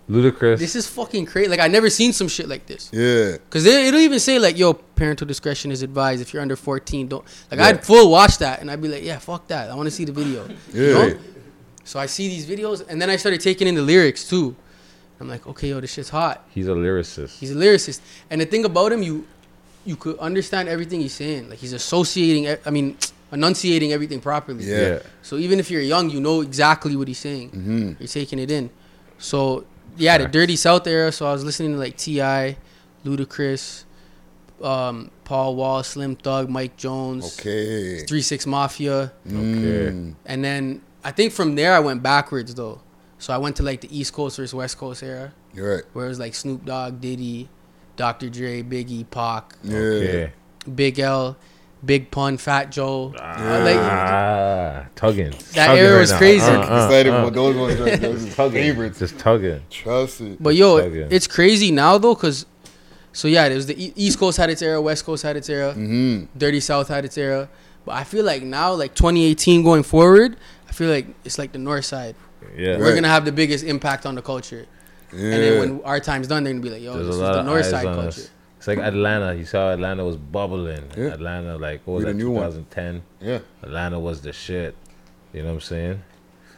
Ludacris. 0.10 0.58
this 0.60 0.76
is 0.76 0.88
fucking 0.88 1.26
crazy. 1.28 1.48
Like 1.50 1.60
I 1.62 1.68
never 1.68 1.90
seen 1.90 2.12
some 2.14 2.28
shit 2.28 2.48
like 2.50 2.66
this. 2.66 2.90
Yeah. 2.92 3.38
Cause 3.50 3.66
it, 3.66 3.86
it'll 3.88 4.00
even 4.02 4.20
say 4.20 4.40
like, 4.40 4.58
"Yo, 4.58 4.74
parental 4.74 5.26
discretion 5.28 5.72
is 5.72 5.84
advised. 5.84 6.22
If 6.22 6.34
you're 6.34 6.42
under 6.42 6.56
14, 6.58 7.08
don't." 7.08 7.24
Like 7.50 7.60
Yeah. 7.60 7.68
I'd 7.68 7.86
full 7.86 8.10
watch 8.12 8.38
that, 8.40 8.60
and 8.60 8.70
I'd 8.70 8.82
be 8.82 8.90
like, 8.90 9.04
"Yeah, 9.04 9.20
fuck 9.20 9.48
that. 9.48 9.70
I 9.70 9.76
want 9.76 9.88
to 9.88 9.92
see 9.92 10.04
the 10.06 10.12
video." 10.12 10.48
You 10.74 10.86
Yeah. 10.88 10.94
know? 10.94 11.18
So 11.92 12.00
I 12.00 12.06
see 12.06 12.30
these 12.30 12.46
videos, 12.46 12.88
and 12.88 13.02
then 13.02 13.10
I 13.10 13.18
started 13.18 13.42
taking 13.42 13.68
in 13.68 13.76
the 13.76 13.82
lyrics 13.82 14.26
too. 14.26 14.56
I'm 15.20 15.28
like, 15.28 15.46
okay, 15.46 15.68
yo, 15.68 15.82
this 15.82 15.92
shit's 15.92 16.08
hot. 16.08 16.48
He's 16.56 16.70
a 16.70 16.72
lyricist. 16.72 17.38
He's 17.38 17.52
a 17.52 17.56
lyricist, 17.56 18.00
and 18.30 18.40
the 18.40 18.46
thing 18.46 18.64
about 18.64 18.94
him, 18.94 19.04
you 19.04 19.28
you 19.84 19.98
could 19.98 20.18
understand 20.20 20.70
everything 20.70 21.02
he's 21.02 21.12
saying. 21.14 21.50
Like 21.50 21.60
he's 21.60 21.74
associating, 21.74 22.48
I 22.66 22.70
mean, 22.70 22.98
enunciating 23.34 23.92
everything 23.92 24.22
properly. 24.22 24.64
Yeah. 24.64 24.82
yeah. 24.82 25.00
So 25.22 25.36
even 25.36 25.60
if 25.60 25.70
you're 25.70 25.82
young, 25.82 26.10
you 26.10 26.22
know 26.22 26.40
exactly 26.40 26.96
what 26.96 27.10
he's 27.10 27.20
saying. 27.20 27.50
Mm-hmm. 27.50 27.92
You're 28.00 28.08
taking 28.08 28.40
it 28.40 28.50
in. 28.50 28.70
So 29.18 29.66
yeah, 29.98 30.18
the 30.18 30.30
Dirty 30.30 30.56
South 30.56 30.88
era. 30.88 31.12
So 31.12 31.28
I 31.28 31.34
was 31.34 31.44
listening 31.44 31.74
to 31.74 31.78
like 31.78 31.98
T.I., 31.98 32.56
Ludacris, 33.04 33.84
um, 34.64 35.12
Paul 35.26 35.58
Wall, 35.58 35.84
Slim 35.84 36.16
Thug, 36.16 36.50
Mike 36.50 36.78
Jones, 36.78 37.38
Okay. 37.38 38.06
Three 38.06 38.22
Six 38.22 38.48
Mafia, 38.48 39.12
Okay. 39.28 39.92
Mm. 39.92 40.16
and 40.26 40.42
then 40.42 40.82
I 41.04 41.12
think 41.12 41.34
from 41.34 41.56
there 41.56 41.74
I 41.74 41.80
went 41.80 42.04
backwards 42.04 42.54
though. 42.56 42.82
So 43.18 43.34
I 43.34 43.38
went 43.38 43.56
to 43.58 43.64
like 43.64 43.82
the 43.82 43.98
East 43.98 44.14
Coast 44.14 44.38
versus 44.38 44.54
West 44.54 44.78
Coast 44.78 45.04
era, 45.04 45.32
You're 45.54 45.76
right. 45.76 45.84
where 45.94 46.06
it 46.06 46.10
was 46.10 46.20
like 46.20 46.34
Snoop 46.34 46.66
Dogg, 46.66 47.00
Diddy, 47.02 47.50
Dr. 47.96 48.30
Dre, 48.30 48.64
Biggie, 48.64 49.10
Pac, 49.10 49.54
Yeah. 49.64 49.78
Okay. 49.78 50.34
Big 50.76 51.00
L, 51.00 51.38
Big 51.86 52.10
Pun, 52.12 52.38
Fat 52.38 52.72
Joe. 52.72 53.14
Uh, 53.16 53.62
like, 53.64 53.78
Ah, 53.78 54.86
tugging. 54.96 55.32
That 55.54 55.68
Tugging 55.68 55.78
era 55.84 55.94
right 55.96 56.00
was 56.02 56.12
now. 56.12 56.18
crazy. 56.18 56.46
Uh, 56.46 56.52
uh, 56.60 56.86
Excited 56.86 57.14
uh. 57.14 57.18
about 57.18 57.34
those 57.34 57.56
ones. 57.56 57.80
Right? 57.80 58.00
Those 58.02 58.26
are 58.28 58.36
Tugging. 58.36 58.62
favorites. 58.64 59.00
Just 59.00 59.20
tugging. 59.20 59.62
Trust 59.70 60.22
it. 60.22 60.42
But 60.42 60.56
yo, 60.56 60.80
Plug 60.80 60.96
in. 60.96 61.12
it's 61.12 61.28
crazy 61.28 61.72
now 61.72 61.98
though, 62.00 62.16
cause 62.16 62.46
so 63.14 63.28
yeah, 63.28 63.46
it 63.48 63.56
was 63.56 63.66
the 63.68 63.84
E- 63.84 63.94
East 63.96 64.18
Coast 64.20 64.38
had 64.38 64.50
its 64.50 64.62
era, 64.62 64.82
West 64.82 65.06
Coast 65.06 65.24
had 65.24 65.36
its 65.38 65.50
era, 65.50 65.72
Mm-hmm. 65.74 66.26
Dirty 66.38 66.60
South 66.60 66.88
had 66.88 67.06
its 67.06 67.18
era. 67.18 67.50
But 67.86 67.94
I 67.96 68.04
feel 68.04 68.24
like 68.26 68.44
now, 68.44 68.74
like 68.74 68.94
2018 68.96 69.64
going 69.64 69.84
forward, 69.84 70.38
I 70.72 70.74
feel 70.74 70.90
like 70.90 71.06
it's 71.26 71.38
like 71.38 71.52
the 71.52 71.60
North 71.60 71.84
Side. 71.84 72.16
Yeah. 72.58 72.78
We're 72.78 72.96
gonna 72.96 73.10
have 73.10 73.26
the 73.26 73.32
biggest 73.34 73.64
impact 73.66 74.06
on 74.06 74.16
the 74.16 74.22
culture, 74.22 74.66
Yeah. 75.14 75.20
and 75.34 75.44
then 75.44 75.60
when 75.60 75.84
our 75.84 76.00
time's 76.00 76.28
done, 76.28 76.46
they're 76.46 76.54
gonna 76.54 76.64
be 76.64 76.70
like, 76.70 76.82
yo, 76.82 76.94
There's 76.94 77.08
this 77.08 77.18
a 77.18 77.30
is 77.30 77.36
the 77.36 77.44
North 77.44 77.66
Side 77.66 77.84
culture. 77.84 78.08
us. 78.08 78.30
It's 78.58 78.68
like 78.68 78.78
Atlanta. 78.80 79.34
You 79.36 79.44
saw 79.46 79.74
Atlanta 79.74 80.06
was 80.06 80.16
bubbling. 80.16 80.84
Yeah. 80.98 81.08
Atlanta, 81.08 81.58
like 81.58 81.82
what 81.86 81.96
was 81.96 82.06
We 82.06 82.12
the 82.12 82.18
that? 82.18 82.24
new 82.24 82.32
one. 82.32 82.44
2010. 82.52 83.04
Yeah. 83.20 83.40
Atlanta 83.64 84.00
was 84.00 84.22
the 84.22 84.32
shit. 84.32 84.76
You 85.34 85.42
know 85.42 85.50
what 85.50 85.54
I'm 85.56 85.62
saying? 85.62 86.02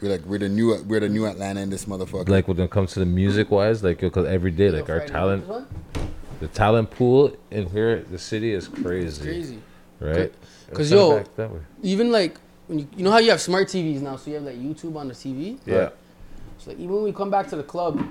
We're 0.02 0.12
like 0.12 0.26
we're 0.26 0.38
the 0.40 0.50
new 0.50 0.84
we're 0.88 1.00
the 1.00 1.10
new 1.10 1.26
Atlanta 1.26 1.62
in 1.62 1.70
this 1.72 1.86
motherfucker. 1.86 2.30
Like 2.30 2.48
when 2.48 2.60
it 2.60 2.70
comes 2.70 2.94
to 2.94 3.00
the 3.00 3.06
music 3.08 3.50
wise, 3.50 3.84
like 3.84 4.00
because 4.00 4.28
every 4.28 4.52
day, 4.52 4.70
like 4.70 4.90
our 4.90 5.06
talent, 5.08 5.48
night, 5.50 5.66
this 5.94 6.04
one? 6.04 6.14
the 6.42 6.48
talent 6.50 6.92
pool 6.92 7.36
in 7.52 7.68
here, 7.70 8.04
the 8.12 8.20
city 8.20 8.54
is 8.54 8.68
crazy. 8.68 9.08
It's 9.08 9.18
crazy. 9.20 9.60
right? 10.00 10.32
Because 10.70 10.90
Send 10.90 11.00
it 11.00 11.04
yo, 11.04 11.18
back 11.18 11.36
that 11.38 11.52
way. 11.52 11.60
even 11.84 12.12
like 12.12 12.38
when 12.68 12.80
you, 12.80 12.88
you 12.96 13.04
know 13.04 13.12
how 13.12 13.18
you 13.18 13.32
have 13.32 13.42
smart 13.42 13.68
TVs 13.68 14.02
now, 14.02 14.16
so 14.16 14.30
you 14.30 14.36
have 14.36 14.46
like 14.46 14.56
YouTube 14.56 14.96
on 14.96 15.08
the 15.08 15.14
TV. 15.14 15.58
Yeah. 15.66 15.90
So 16.58 16.72
like 16.72 16.80
even 16.80 16.96
when 16.96 17.04
we 17.04 17.12
come 17.12 17.30
back 17.30 17.48
to 17.50 17.56
the 17.56 17.64
club, 17.64 18.04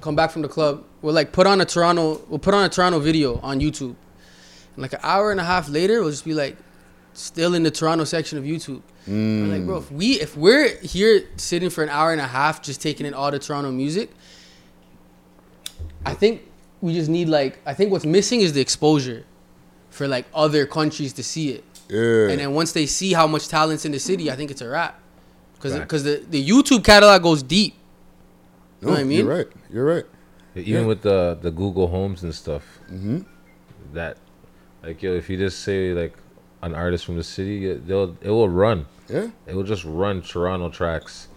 come 0.00 0.16
back 0.16 0.30
from 0.30 0.42
the 0.42 0.48
club, 0.48 0.84
we'll 1.02 1.14
like 1.14 1.32
put 1.32 1.46
on 1.46 1.60
a 1.60 1.64
Toronto, 1.64 2.20
we'll 2.28 2.38
put 2.38 2.54
on 2.54 2.64
a 2.64 2.68
Toronto 2.68 2.98
video 2.98 3.38
on 3.40 3.60
YouTube, 3.60 3.94
and 4.74 4.82
like 4.82 4.92
an 4.92 5.00
hour 5.02 5.30
and 5.30 5.40
a 5.40 5.44
half 5.44 5.68
later, 5.68 6.00
we'll 6.00 6.10
just 6.10 6.24
be 6.24 6.34
like, 6.34 6.56
still 7.18 7.54
in 7.54 7.62
the 7.64 7.70
Toronto 7.70 8.04
section 8.04 8.38
of 8.38 8.44
YouTube. 8.44 8.80
We're 9.06 9.46
like, 9.46 9.66
bro, 9.66 9.80
mm. 9.80 9.82
if 9.82 9.90
we 9.90 10.20
if 10.20 10.36
we're 10.36 10.76
here 10.80 11.28
sitting 11.36 11.70
for 11.70 11.82
an 11.82 11.88
hour 11.88 12.12
and 12.12 12.20
a 12.20 12.26
half 12.26 12.62
just 12.62 12.80
taking 12.80 13.06
in 13.06 13.14
all 13.14 13.30
the 13.30 13.38
Toronto 13.38 13.70
music, 13.70 14.10
I 16.04 16.14
think 16.14 16.42
we 16.80 16.94
just 16.94 17.08
need 17.08 17.28
like 17.28 17.58
I 17.66 17.74
think 17.74 17.90
what's 17.90 18.04
missing 18.04 18.40
is 18.40 18.52
the 18.52 18.60
exposure 18.60 19.24
for 19.90 20.06
like 20.06 20.26
other 20.34 20.66
countries 20.66 21.12
to 21.14 21.24
see 21.24 21.50
it. 21.50 21.64
Yeah. 21.88 22.28
And 22.30 22.40
then 22.40 22.52
once 22.54 22.72
they 22.72 22.86
see 22.86 23.12
how 23.12 23.26
much 23.26 23.48
talent's 23.48 23.84
in 23.84 23.92
the 23.92 23.98
city, 23.98 24.30
I 24.30 24.36
think 24.36 24.50
it's 24.50 24.60
a 24.60 24.68
wrap. 24.68 25.00
Because 25.54 25.72
Right. 25.72 25.80
because 25.82 26.04
the, 26.04 26.22
the 26.28 26.46
YouTube 26.46 26.84
catalog 26.84 27.22
goes 27.22 27.42
deep. 27.42 27.74
You 28.80 28.86
know 28.86 28.88
No, 28.88 28.94
what 28.94 29.00
I 29.00 29.04
mean? 29.04 29.18
You're 29.18 29.36
right. 29.36 29.46
You're 29.72 29.84
right. 29.84 30.04
Even 30.54 30.82
Yeah. 30.82 30.86
with 30.86 31.02
the 31.02 31.38
the 31.40 31.50
Google 31.50 31.88
Homes 31.88 32.22
and 32.22 32.34
stuff, 32.34 32.62
Mm-hmm. 32.92 33.20
that 33.94 34.18
like 34.82 35.02
yo, 35.02 35.14
if 35.14 35.28
you 35.30 35.36
just 35.36 35.60
say 35.60 35.92
like 35.92 36.14
an 36.62 36.74
artist 36.74 37.04
from 37.04 37.16
the 37.16 37.24
city, 37.24 37.68
it- 37.70 37.86
they'll 37.86 38.16
it 38.20 38.30
will 38.30 38.48
run. 38.48 38.86
Yeah. 39.08 39.28
It 39.46 39.54
will 39.54 39.64
just 39.64 39.84
run 39.84 40.22
Toronto 40.22 40.68
tracks. 40.68 41.28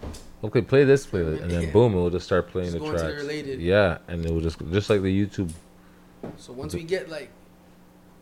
Okay, 0.44 0.60
play 0.60 0.82
this 0.84 1.06
playlist, 1.06 1.40
and 1.42 1.50
then 1.50 1.70
boom, 1.72 1.92
it 1.94 1.96
will 1.96 2.10
just 2.10 2.26
start 2.26 2.48
playing 2.50 2.66
Just 2.72 2.74
the 2.74 2.80
go 2.80 2.86
into 2.90 2.98
the 2.98 3.08
tracks. 3.10 3.22
related. 3.22 3.60
Yeah, 3.60 3.98
and 4.08 4.24
it 4.26 4.30
will 4.32 4.40
just 4.40 4.58
just 4.70 4.90
like 4.90 5.00
the 5.02 5.26
YouTube. 5.26 5.50
So 6.36 6.52
once 6.52 6.74
we 6.74 6.82
get 6.84 7.08
like, 7.08 7.30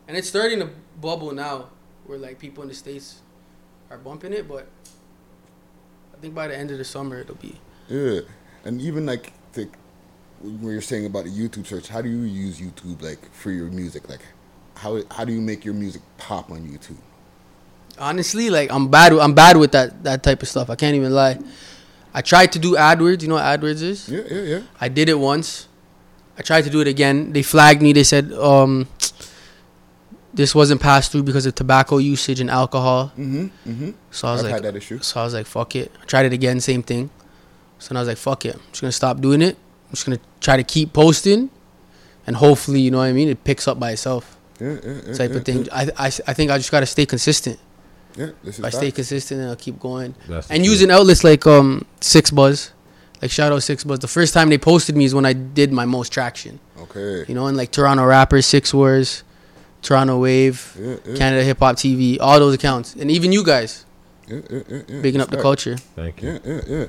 and 0.07 0.15
it's 0.17 0.29
starting 0.29 0.59
to 0.59 0.69
bubble 1.01 1.31
now, 1.33 1.69
where 2.11 2.19
like 2.19 2.37
people 2.37 2.61
in 2.61 2.67
the 2.67 2.75
states 2.75 3.21
are 3.89 3.97
bumping 3.97 4.33
it, 4.33 4.45
but 4.45 4.67
I 6.13 6.19
think 6.19 6.35
by 6.35 6.49
the 6.49 6.57
end 6.57 6.69
of 6.69 6.77
the 6.77 6.83
summer 6.83 7.21
it'll 7.21 7.35
be. 7.35 7.57
Yeah, 7.87 8.19
and 8.65 8.81
even 8.81 9.05
like 9.05 9.31
the, 9.53 9.69
when 10.41 10.73
you're 10.73 10.81
saying 10.81 11.05
about 11.05 11.23
the 11.23 11.29
YouTube 11.29 11.65
search, 11.65 11.87
how 11.87 12.01
do 12.01 12.09
you 12.09 12.23
use 12.23 12.59
YouTube 12.59 13.01
like 13.01 13.33
for 13.33 13.49
your 13.49 13.67
music? 13.67 14.09
Like, 14.09 14.19
how 14.75 15.01
how 15.09 15.23
do 15.23 15.31
you 15.31 15.39
make 15.39 15.63
your 15.63 15.73
music 15.73 16.01
pop 16.17 16.51
on 16.51 16.67
YouTube? 16.67 16.99
Honestly, 17.97 18.49
like 18.49 18.69
I'm 18.69 18.89
bad. 18.89 19.13
I'm 19.13 19.33
bad 19.33 19.55
with 19.55 19.71
that 19.71 20.03
that 20.03 20.21
type 20.21 20.41
of 20.41 20.49
stuff. 20.49 20.69
I 20.69 20.75
can't 20.75 20.95
even 20.95 21.13
lie. 21.13 21.39
I 22.13 22.21
tried 22.21 22.51
to 22.51 22.59
do 22.59 22.75
AdWords. 22.75 23.21
You 23.21 23.29
know 23.29 23.35
what 23.35 23.45
AdWords 23.45 23.81
is? 23.81 24.09
Yeah, 24.09 24.23
yeah, 24.29 24.41
yeah. 24.41 24.61
I 24.81 24.89
did 24.89 25.07
it 25.07 25.17
once. 25.17 25.69
I 26.37 26.41
tried 26.41 26.65
to 26.65 26.69
do 26.69 26.81
it 26.81 26.89
again. 26.89 27.31
They 27.31 27.41
flagged 27.41 27.81
me. 27.81 27.93
They 27.93 28.03
said 28.03 28.33
um, 28.33 28.89
this 30.33 30.55
wasn't 30.55 30.81
passed 30.81 31.11
through 31.11 31.23
because 31.23 31.45
of 31.45 31.55
tobacco 31.55 31.97
usage 31.97 32.39
and 32.39 32.49
alcohol. 32.49 33.11
Mm-hmm. 33.17 33.45
Mm-hmm. 33.69 33.91
So 34.11 34.27
I 34.27 34.31
was 34.31 34.41
I've 34.41 34.45
like, 34.45 34.53
had 34.53 34.63
that 34.63 34.75
issue. 34.77 34.99
So 34.99 35.19
I 35.21 35.23
was 35.23 35.33
like, 35.33 35.45
fuck 35.45 35.75
it. 35.75 35.91
I 36.01 36.05
tried 36.05 36.25
it 36.25 36.33
again, 36.33 36.59
same 36.59 36.83
thing. 36.83 37.09
So 37.79 37.89
then 37.89 37.97
I 37.97 38.01
was 38.01 38.07
like, 38.07 38.17
fuck 38.17 38.45
it. 38.45 38.55
I'm 38.55 38.61
just 38.71 38.81
gonna 38.81 38.91
stop 38.91 39.19
doing 39.21 39.41
it. 39.41 39.55
I'm 39.87 39.91
just 39.91 40.05
gonna 40.05 40.19
try 40.39 40.55
to 40.57 40.63
keep 40.63 40.93
posting, 40.93 41.49
and 42.25 42.35
hopefully, 42.35 42.79
you 42.79 42.91
know 42.91 42.99
what 42.99 43.05
I 43.05 43.13
mean. 43.13 43.27
It 43.27 43.43
picks 43.43 43.67
up 43.67 43.79
by 43.79 43.91
itself. 43.91 44.37
Yeah, 44.59 44.77
yeah, 44.83 45.01
yeah, 45.07 45.13
Type 45.13 45.31
yeah, 45.31 45.37
of 45.37 45.45
thing. 45.45 45.65
yeah. 45.65 45.73
I, 45.75 45.81
I, 45.97 46.05
I 46.05 46.33
think 46.33 46.51
I 46.51 46.57
just 46.57 46.71
gotta 46.71 46.85
stay 46.85 47.05
consistent. 47.05 47.59
Yeah, 48.15 48.27
this 48.43 48.55
is 48.55 48.59
If 48.59 48.65
I 48.65 48.69
stay 48.69 48.91
consistent, 48.91 49.41
and 49.41 49.49
I'll 49.49 49.55
keep 49.55 49.79
going. 49.79 50.13
That's 50.27 50.47
the 50.47 50.53
and 50.53 50.63
truth. 50.63 50.71
using 50.71 50.91
outlets 50.91 51.23
like 51.23 51.45
um 51.47 51.85
6ixbuzz, 52.01 52.71
like 53.21 53.31
shout 53.31 53.51
out 53.51 53.59
6ixbuzz. 53.59 53.99
The 54.01 54.07
first 54.07 54.33
time 54.33 54.49
they 54.49 54.57
posted 54.57 54.95
me 54.95 55.05
is 55.05 55.15
when 55.15 55.25
I 55.25 55.33
did 55.33 55.71
my 55.71 55.85
most 55.85 56.11
traction. 56.11 56.59
Okay. 56.79 57.25
You 57.27 57.35
know, 57.35 57.47
and 57.47 57.57
like 57.57 57.71
Toronto 57.71 58.05
Rappers, 58.05 58.45
Six 58.45 58.73
Wars, 58.73 59.23
Toronto 59.81 60.19
Wave, 60.19 60.77
Yeah, 60.79 60.95
yeah. 61.05 61.15
Canada 61.17 61.43
Hip 61.43 61.59
Hop 61.59 61.75
TV, 61.75 62.17
all 62.19 62.39
those 62.39 62.53
accounts, 62.55 62.95
and 62.95 63.09
even 63.11 63.31
you 63.31 63.43
guys, 63.43 63.85
Yeah, 64.27 64.39
yeah, 64.49 64.59
yeah, 64.69 64.81
yeah. 64.87 65.01
bigging 65.01 65.21
up 65.21 65.29
the 65.29 65.41
culture. 65.41 65.77
Thank 65.95 66.21
you. 66.21 66.33
Yeah, 66.33 66.39
yeah, 66.45 66.61
yeah. 66.67 66.85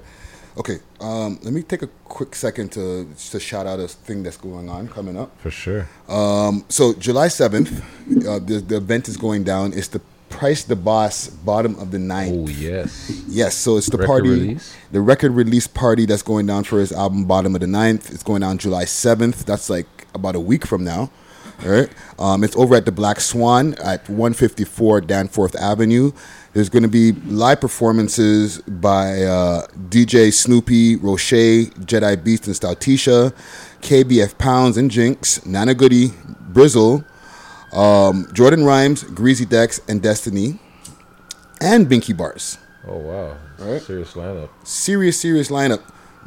Okay, 0.59 0.79
um, 1.01 1.39
let 1.43 1.55
me 1.55 1.63
take 1.63 1.81
a 1.83 1.89
quick 2.05 2.35
second 2.35 2.71
to 2.73 3.09
to 3.31 3.41
shout 3.41 3.67
out 3.67 3.81
a 3.81 3.89
thing 3.89 4.23
that's 4.23 4.37
going 4.37 4.69
on 4.69 4.87
coming 4.89 5.17
up. 5.19 5.31
For 5.41 5.51
sure. 5.51 5.89
Um, 6.09 6.65
so 6.69 6.93
July 6.93 7.29
seventh, 7.29 7.71
uh, 8.29 8.39
the 8.39 8.61
the 8.67 8.77
event 8.77 9.09
is 9.09 9.17
going 9.17 9.45
down. 9.45 9.73
It's 9.73 9.89
the 9.89 10.03
Price 10.29 10.65
the 10.65 10.77
Boss 10.77 11.29
bottom 11.29 11.75
of 11.79 11.91
the 11.91 11.99
ninth. 11.99 12.35
Oh 12.37 12.49
yes. 12.51 13.23
Yes, 13.29 13.55
so 13.57 13.79
it's 13.79 13.89
the 13.89 13.97
Record 13.97 14.07
party, 14.09 14.29
release? 14.29 14.77
the 14.91 15.01
record 15.01 15.33
release 15.33 15.67
party 15.67 16.05
that's 16.05 16.23
going 16.23 16.47
down 16.47 16.65
for 16.65 16.79
his 16.81 16.93
album 16.93 17.25
Bottom 17.25 17.55
of 17.55 17.61
the 17.63 17.67
Ninth. 17.67 18.11
It's 18.13 18.23
going 18.23 18.41
down 18.43 18.59
July 18.59 18.85
seventh. 18.85 19.47
That's 19.47 19.71
like 19.71 19.87
about 20.15 20.35
a 20.35 20.41
week 20.41 20.67
from 20.67 20.85
now. 20.85 21.11
All 21.65 21.71
right. 21.71 21.89
Um, 22.19 22.45
it's 22.45 22.57
over 22.57 22.75
at 22.75 22.85
the 22.85 22.93
Black 22.93 23.21
Swan 23.21 23.75
at 23.75 24.09
154 24.09 25.03
Danforth 25.03 25.55
Avenue. 25.57 26.13
There's 26.53 26.69
going 26.69 26.83
to 26.83 26.89
be 26.89 27.13
live 27.13 27.61
performances 27.61 28.61
by 28.63 29.23
uh, 29.23 29.67
DJ 29.89 30.33
Snoopy, 30.33 30.97
Roche, 30.97 31.71
Jedi 31.81 32.23
Beast, 32.23 32.47
and 32.47 32.57
Stoutisha, 32.57 33.33
KBF 33.81 34.37
Pounds 34.39 34.77
and 34.77 34.91
Jinx, 34.91 35.47
Nana 35.47 35.75
Goody, 35.75 36.09
Brizzle, 36.53 37.05
um, 37.73 38.29
Jordan 38.33 38.65
Rhymes, 38.65 39.05
Greasy 39.05 39.47
Dex, 39.47 39.81
and 39.89 40.03
Destiny, 40.03 40.59
and 41.61 41.87
Binky 41.87 42.15
Bars 42.17 42.59
Oh 42.87 42.99
wow. 42.99 43.37
Right. 43.59 43.81
Serious 43.81 44.15
lineup. 44.15 44.49
serious, 44.65 45.21
serious 45.21 45.49
lineup. 45.51 45.83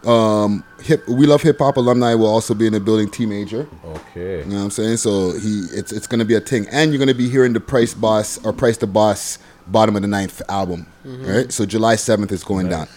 Um, 0.06 0.64
hip, 0.82 1.08
we 1.08 1.26
love 1.26 1.42
hip 1.42 1.58
hop 1.60 1.78
alumni 1.78 2.14
will 2.14 2.28
also 2.28 2.54
be 2.54 2.68
in 2.68 2.74
the 2.74 2.80
building. 2.80 3.10
T 3.10 3.26
Major, 3.26 3.68
Okay. 3.84 4.40
you 4.40 4.46
know 4.46 4.58
what 4.58 4.64
I'm 4.66 4.70
saying? 4.72 4.98
So 4.98 5.32
he, 5.32 5.62
it's 5.74 5.92
it's 5.92 6.06
gonna 6.08 6.26
be 6.26 6.36
a 6.36 6.40
thing, 6.42 6.68
and 6.72 6.92
you're 6.92 7.00
gonna 7.00 7.14
be 7.16 7.30
hearing 7.30 7.54
the 7.54 7.60
Price 7.60 7.94
Boss 7.94 8.44
or 8.46 8.54
Price 8.54 8.78
the 8.78 8.88
Boss 8.88 9.40
bottom 9.68 9.96
of 9.96 10.04
the 10.04 10.08
ninth 10.08 10.42
album, 10.48 10.86
right? 11.04 11.52
So 11.52 11.66
July 11.66 11.96
7th 11.96 12.32
is 12.32 12.44
going 12.44 12.70
down. 12.70 12.88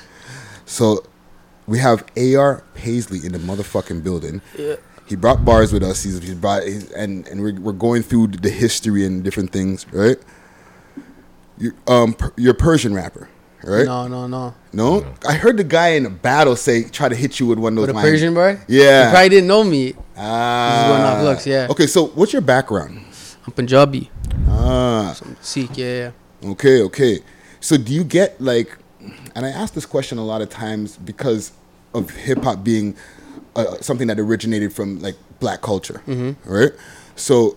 So 0.66 1.02
we 1.66 1.78
have 1.78 2.04
Ar 2.16 2.62
Paisley 2.74 3.24
in 3.24 3.32
the 3.32 3.38
motherfucking 3.38 4.04
building. 4.04 4.42
Yeah. 4.58 4.76
He 5.06 5.16
brought 5.16 5.42
bars 5.42 5.72
with 5.72 5.82
us. 5.82 6.02
He's, 6.02 6.18
he's 6.20 6.34
brought 6.34 6.64
he's, 6.64 6.90
and 6.92 7.26
and 7.28 7.40
we're, 7.40 7.58
we're 7.58 7.72
going 7.72 8.02
through 8.02 8.26
the 8.28 8.50
history 8.50 9.06
and 9.06 9.24
different 9.24 9.50
things, 9.50 9.86
right? 9.92 10.18
You 11.56 11.72
um 11.86 12.12
per, 12.12 12.32
you're 12.36 12.52
a 12.52 12.54
Persian 12.54 12.92
rapper, 12.92 13.30
right? 13.64 13.84
No, 13.86 14.06
no, 14.08 14.26
no. 14.26 14.54
No, 14.72 15.14
I 15.28 15.34
heard 15.34 15.56
the 15.56 15.64
guy 15.64 15.88
in 15.90 16.06
a 16.06 16.10
battle 16.10 16.56
say 16.56 16.84
try 16.84 17.08
to 17.08 17.14
hit 17.16 17.40
you 17.40 17.46
with 17.46 17.58
one 17.58 17.72
of 17.72 17.76
those. 17.76 17.86
With 17.88 17.90
a 17.90 17.98
lines. 17.98 18.10
Persian 18.10 18.34
boy? 18.34 18.58
Yeah. 18.68 19.04
You 19.06 19.10
probably 19.10 19.28
didn't 19.30 19.48
know 19.48 19.64
me. 19.64 19.94
Ah. 20.16 20.86
going 20.88 21.02
off 21.02 21.22
looks, 21.24 21.46
yeah. 21.46 21.66
Okay, 21.70 21.86
so 21.86 22.06
what's 22.08 22.32
your 22.32 22.42
background? 22.42 23.00
I'm 23.46 23.52
Punjabi. 23.52 24.10
Ah. 24.48 25.16
Sikh, 25.40 25.78
yeah, 25.78 26.10
yeah. 26.42 26.50
Okay, 26.50 26.82
okay. 26.82 27.20
So 27.60 27.76
do 27.76 27.92
you 27.92 28.04
get 28.04 28.40
like, 28.40 28.76
and 29.34 29.46
I 29.46 29.50
ask 29.50 29.74
this 29.74 29.86
question 29.86 30.18
a 30.18 30.24
lot 30.24 30.42
of 30.42 30.48
times 30.50 30.96
because 30.96 31.52
of 31.94 32.10
hip 32.10 32.42
hop 32.44 32.62
being 32.62 32.94
uh, 33.56 33.76
something 33.80 34.06
that 34.08 34.18
originated 34.20 34.72
from 34.72 35.00
like 35.00 35.16
black 35.40 35.62
culture, 35.62 36.02
Mhm. 36.06 36.36
right? 36.44 36.70
So 37.16 37.56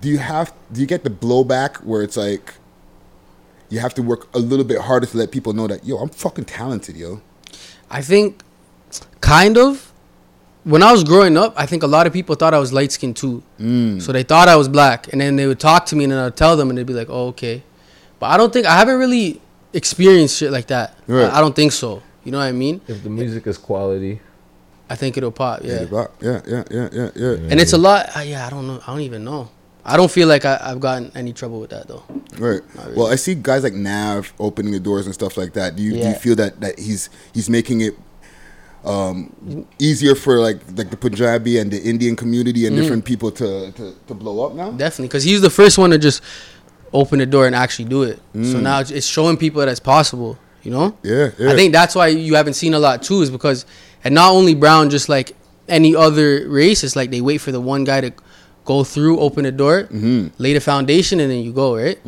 do 0.00 0.08
you 0.08 0.18
have 0.18 0.52
do 0.72 0.80
you 0.80 0.86
get 0.86 1.02
the 1.02 1.10
blowback 1.10 1.78
where 1.82 2.02
it's 2.02 2.16
like 2.16 2.54
you 3.70 3.78
have 3.78 3.94
to 3.94 4.02
work 4.02 4.28
a 4.34 4.38
little 4.38 4.64
bit 4.64 4.78
harder 4.78 5.06
to 5.06 5.16
let 5.16 5.30
people 5.30 5.52
know 5.52 5.66
that 5.66 5.84
yo 5.84 5.96
I'm 5.98 6.10
fucking 6.10 6.44
talented, 6.44 6.96
yo. 6.96 7.22
I 7.90 8.02
think, 8.02 8.42
kind 9.20 9.56
of. 9.56 9.86
When 10.64 10.82
I 10.82 10.92
was 10.92 11.04
growing 11.04 11.38
up, 11.38 11.54
I 11.56 11.64
think 11.64 11.82
a 11.82 11.86
lot 11.86 12.06
of 12.06 12.12
people 12.12 12.34
thought 12.34 12.52
I 12.52 12.58
was 12.58 12.70
light 12.70 12.92
skinned 12.92 13.16
too. 13.16 13.42
Mm. 13.58 14.02
So 14.02 14.12
they 14.12 14.22
thought 14.22 14.46
I 14.46 14.56
was 14.56 14.68
black, 14.68 15.10
and 15.10 15.18
then 15.18 15.36
they 15.36 15.46
would 15.46 15.58
talk 15.58 15.86
to 15.86 15.96
me, 15.96 16.04
and 16.04 16.12
then 16.12 16.18
I'd 16.18 16.36
tell 16.36 16.54
them, 16.54 16.68
and 16.68 16.76
they'd 16.76 16.86
be 16.86 16.92
like, 16.92 17.08
"Oh, 17.08 17.28
okay." 17.28 17.62
But 18.18 18.26
I 18.26 18.36
don't 18.36 18.52
think 18.52 18.66
I 18.66 18.76
haven't 18.76 18.98
really 18.98 19.40
experienced 19.72 20.36
shit 20.36 20.52
like 20.52 20.66
that. 20.66 20.98
Right. 21.06 21.24
I, 21.24 21.38
I 21.38 21.40
don't 21.40 21.56
think 21.56 21.72
so. 21.72 22.02
You 22.24 22.32
know 22.32 22.38
what 22.38 22.44
I 22.44 22.52
mean? 22.52 22.82
If 22.86 23.02
the 23.02 23.08
music 23.08 23.46
is 23.46 23.56
quality, 23.56 24.20
I 24.90 24.96
think 24.96 25.16
it'll 25.16 25.32
pop. 25.32 25.60
Yeah. 25.64 25.86
Yeah, 25.90 26.06
yeah, 26.20 26.40
yeah, 26.46 26.64
yeah, 26.70 26.88
yeah, 26.92 27.10
yeah. 27.14 27.48
And 27.50 27.60
it's 27.60 27.72
a 27.72 27.78
lot. 27.78 28.14
Uh, 28.14 28.20
yeah, 28.20 28.46
I 28.46 28.50
don't 28.50 28.66
know. 28.66 28.80
I 28.86 28.92
don't 28.92 29.00
even 29.00 29.24
know. 29.24 29.48
I 29.84 29.96
don't 29.96 30.10
feel 30.10 30.28
like 30.28 30.44
I, 30.44 30.58
I've 30.62 30.80
gotten 30.80 31.10
any 31.14 31.32
trouble 31.32 31.60
with 31.60 31.70
that 31.70 31.88
though. 31.88 32.02
Right. 32.38 32.60
really. 32.74 32.96
Well, 32.96 33.06
I 33.06 33.16
see 33.16 33.34
guys 33.34 33.62
like 33.62 33.72
Nav 33.72 34.32
opening 34.38 34.72
the 34.72 34.80
doors 34.80 35.06
and 35.06 35.14
stuff 35.14 35.36
like 35.36 35.52
that. 35.54 35.76
Do 35.76 35.82
you, 35.82 35.92
do 35.92 35.98
you 36.08 36.14
feel 36.14 36.36
that, 36.36 36.60
that 36.60 36.78
he's 36.78 37.08
he's 37.32 37.48
making 37.48 37.80
it 37.80 37.94
um, 38.84 39.66
easier 39.78 40.14
for 40.14 40.38
like 40.40 40.58
like 40.76 40.90
the 40.90 40.96
Punjabi 40.96 41.58
and 41.58 41.70
the 41.70 41.80
Indian 41.82 42.16
community 42.16 42.66
and 42.66 42.76
Mm. 42.76 42.80
different 42.82 43.04
people 43.04 43.30
to, 43.32 43.72
to, 43.72 43.94
to 44.06 44.14
blow 44.14 44.46
up 44.46 44.54
now? 44.54 44.70
Definitely, 44.70 45.08
because 45.08 45.24
he's 45.24 45.40
the 45.40 45.50
first 45.50 45.76
one 45.78 45.90
to 45.90 45.98
just 45.98 46.22
open 46.92 47.18
the 47.18 47.26
door 47.26 47.46
and 47.46 47.54
actually 47.54 47.84
do 47.88 48.02
it. 48.04 48.18
So 48.34 48.38
Mm. 48.58 48.62
now 48.62 48.80
it's- 48.80 48.90
it's 48.90 49.06
showing 49.06 49.36
people 49.36 49.60
that 49.60 49.68
it's 49.68 49.80
possible. 49.80 50.38
You 50.62 50.70
know? 50.72 50.94
Yeah, 51.02 51.30
yeah. 51.38 51.52
I 51.52 51.56
think 51.56 51.72
that's 51.72 51.94
why 51.94 52.08
you 52.08 52.34
haven't 52.34 52.52
seen 52.52 52.74
a 52.74 52.78
lot 52.78 53.02
too, 53.02 53.22
is 53.22 53.30
because 53.30 53.64
and 54.04 54.14
not 54.14 54.32
only 54.32 54.54
Brown, 54.54 54.90
just 54.90 55.08
like 55.08 55.32
any 55.68 55.94
other 55.96 56.46
race, 56.48 56.84
it's 56.84 56.96
like 56.96 57.10
they 57.10 57.20
wait 57.22 57.38
for 57.38 57.50
the 57.52 57.60
one 57.60 57.84
guy 57.84 58.00
to 58.02 58.12
go 58.64 58.84
through, 58.84 59.18
open 59.20 59.44
the 59.44 59.52
door, 59.52 59.84
Mm-hmm. 59.84 60.28
lay 60.38 60.52
the 60.54 60.60
foundation, 60.60 61.20
and 61.20 61.30
then 61.30 61.42
you 61.42 61.52
go 61.52 61.76
right. 61.76 61.98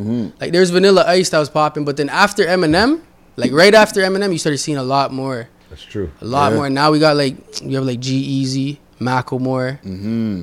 Like 0.40 0.53
there's 0.53 0.70
Vanilla 0.70 1.05
Ice 1.07 1.30
that 1.30 1.38
was 1.38 1.50
popping, 1.50 1.84
but 1.84 1.96
then 1.96 2.09
after 2.09 2.44
Eminem, 2.44 3.00
like 3.36 3.53
right 3.53 3.74
after 3.74 4.00
Eminem, 4.00 4.32
you 4.32 4.38
started 4.38 4.59
seeing 4.59 4.78
a 4.78 4.82
lot 4.82 5.12
more. 5.12 5.48
That's 5.70 5.82
true. 5.82 6.11
A 6.20 6.24
lot 6.24 6.53
Yeah. 6.53 6.57
more. 6.59 6.70
Now 6.70 6.90
we 6.92 6.98
got 6.98 7.16
like 7.16 7.36
you 7.62 7.76
have 7.76 7.84
like 7.86 8.00
G-Eazy, 8.00 8.78
Macklemore, 9.00 9.80
Mm-hmm. 9.82 10.42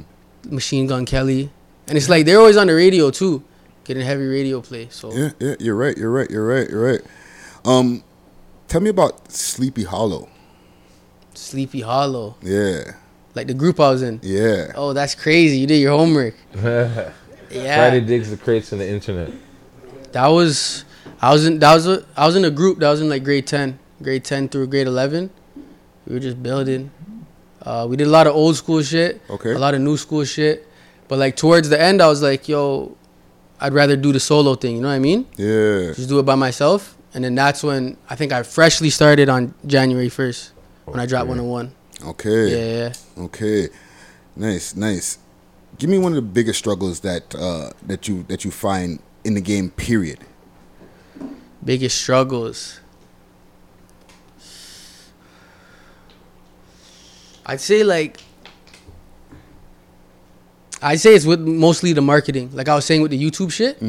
Machine 0.55 0.87
Gun 0.87 1.05
Kelly, 1.05 1.51
and 1.87 1.97
it's 1.97 2.09
like 2.09 2.25
they're 2.25 2.39
always 2.39 2.57
on 2.57 2.67
the 2.67 2.73
radio 2.73 3.11
too, 3.11 3.43
getting 3.83 4.03
heavy 4.03 4.25
radio 4.25 4.61
play. 4.61 4.87
So 4.89 5.13
Yeah, 5.13 5.31
yeah, 5.39 5.55
you're 5.59 5.75
right. 5.75 5.95
You're 5.97 6.11
right. 6.11 6.29
You're 6.29 6.45
right. 6.47 6.67
You're 6.69 6.83
right. 6.83 7.01
Um, 7.65 8.03
tell 8.67 8.81
me 8.81 8.89
about 8.89 9.31
Sleepy 9.31 9.83
Hollow. 9.83 10.29
Sleepy 11.35 11.81
Hollow, 11.81 12.35
Yeah, 12.41 12.93
like 13.35 13.47
the 13.47 13.53
group 13.53 13.79
I 13.79 13.89
was 13.89 14.01
in. 14.01 14.19
yeah. 14.23 14.71
Oh, 14.75 14.93
that's 14.93 15.15
crazy. 15.15 15.57
You 15.57 15.67
did 15.67 15.77
your 15.81 15.97
homework. 15.97 16.35
Yeah. 17.51 17.77
Friday 17.77 18.01
digs 18.05 18.29
the 18.29 18.37
crates 18.37 18.71
on 18.73 18.77
the 18.77 18.87
internet. 18.87 19.31
That 20.11 20.27
was 20.27 20.85
I 21.19 21.31
was 21.33 21.47
in 21.47 21.57
that 21.59 21.73
was 21.73 21.87
a, 21.87 22.05
I 22.15 22.27
was 22.27 22.35
in 22.35 22.45
a 22.45 22.51
group 22.51 22.77
that 22.79 22.89
was 22.91 23.01
in 23.01 23.09
like 23.09 23.23
grade 23.23 23.47
ten, 23.47 23.79
grade 24.03 24.23
ten 24.23 24.47
through 24.49 24.67
grade 24.67 24.85
eleven. 24.85 25.31
We 26.05 26.13
were 26.13 26.19
just 26.19 26.43
building. 26.43 26.91
Uh, 27.63 27.87
we 27.89 27.97
did 27.97 28.05
a 28.05 28.09
lot 28.11 28.27
of 28.27 28.35
old 28.35 28.55
school 28.55 28.83
shit. 28.83 29.19
Okay. 29.31 29.53
A 29.53 29.57
lot 29.57 29.73
of 29.73 29.81
new 29.81 29.97
school 29.97 30.23
shit. 30.25 30.67
But 31.07 31.17
like 31.17 31.35
towards 31.35 31.69
the 31.69 31.81
end, 31.81 32.03
I 32.03 32.07
was 32.07 32.21
like, 32.21 32.47
yo, 32.47 32.95
I'd 33.59 33.73
rather 33.73 33.95
do 33.97 34.11
the 34.13 34.19
solo 34.19 34.53
thing. 34.53 34.75
You 34.75 34.81
know 34.83 34.89
what 34.89 34.93
I 34.93 34.99
mean? 34.99 35.25
Yeah. 35.35 35.93
Just 35.93 36.07
do 36.07 36.19
it 36.19 36.23
by 36.27 36.35
myself. 36.35 36.95
And 37.15 37.23
then 37.23 37.33
that's 37.33 37.63
when 37.63 37.97
I 38.11 38.15
think 38.15 38.31
I 38.31 38.43
freshly 38.43 38.91
started 38.91 39.27
on 39.27 39.55
January 39.65 40.09
first 40.09 40.51
when 40.85 40.99
I 40.99 41.07
dropped 41.07 41.23
Okay. 41.29 41.39
101. 41.41 41.73
Okay. 42.03 42.79
Yeah. 42.81 42.93
Okay. 43.17 43.69
Nice, 44.35 44.75
nice. 44.75 45.17
Give 45.77 45.89
me 45.89 45.97
one 45.97 46.11
of 46.13 46.15
the 46.15 46.21
biggest 46.21 46.59
struggles 46.59 47.01
that 47.01 47.35
uh, 47.35 47.71
that 47.85 48.07
you 48.07 48.23
that 48.23 48.45
you 48.45 48.51
find 48.51 48.99
in 49.23 49.33
the 49.33 49.41
game. 49.41 49.69
Period. 49.71 50.19
Biggest 51.63 52.01
struggles. 52.01 52.79
I'd 57.45 57.59
say 57.59 57.83
like 57.83 58.21
I'd 60.81 60.99
say 60.99 61.15
it's 61.15 61.25
with 61.25 61.41
mostly 61.41 61.93
the 61.93 62.01
marketing. 62.01 62.51
Like 62.53 62.69
I 62.69 62.75
was 62.75 62.85
saying 62.85 63.01
with 63.01 63.11
the 63.11 63.21
YouTube 63.21 63.51
shit, 63.51 63.81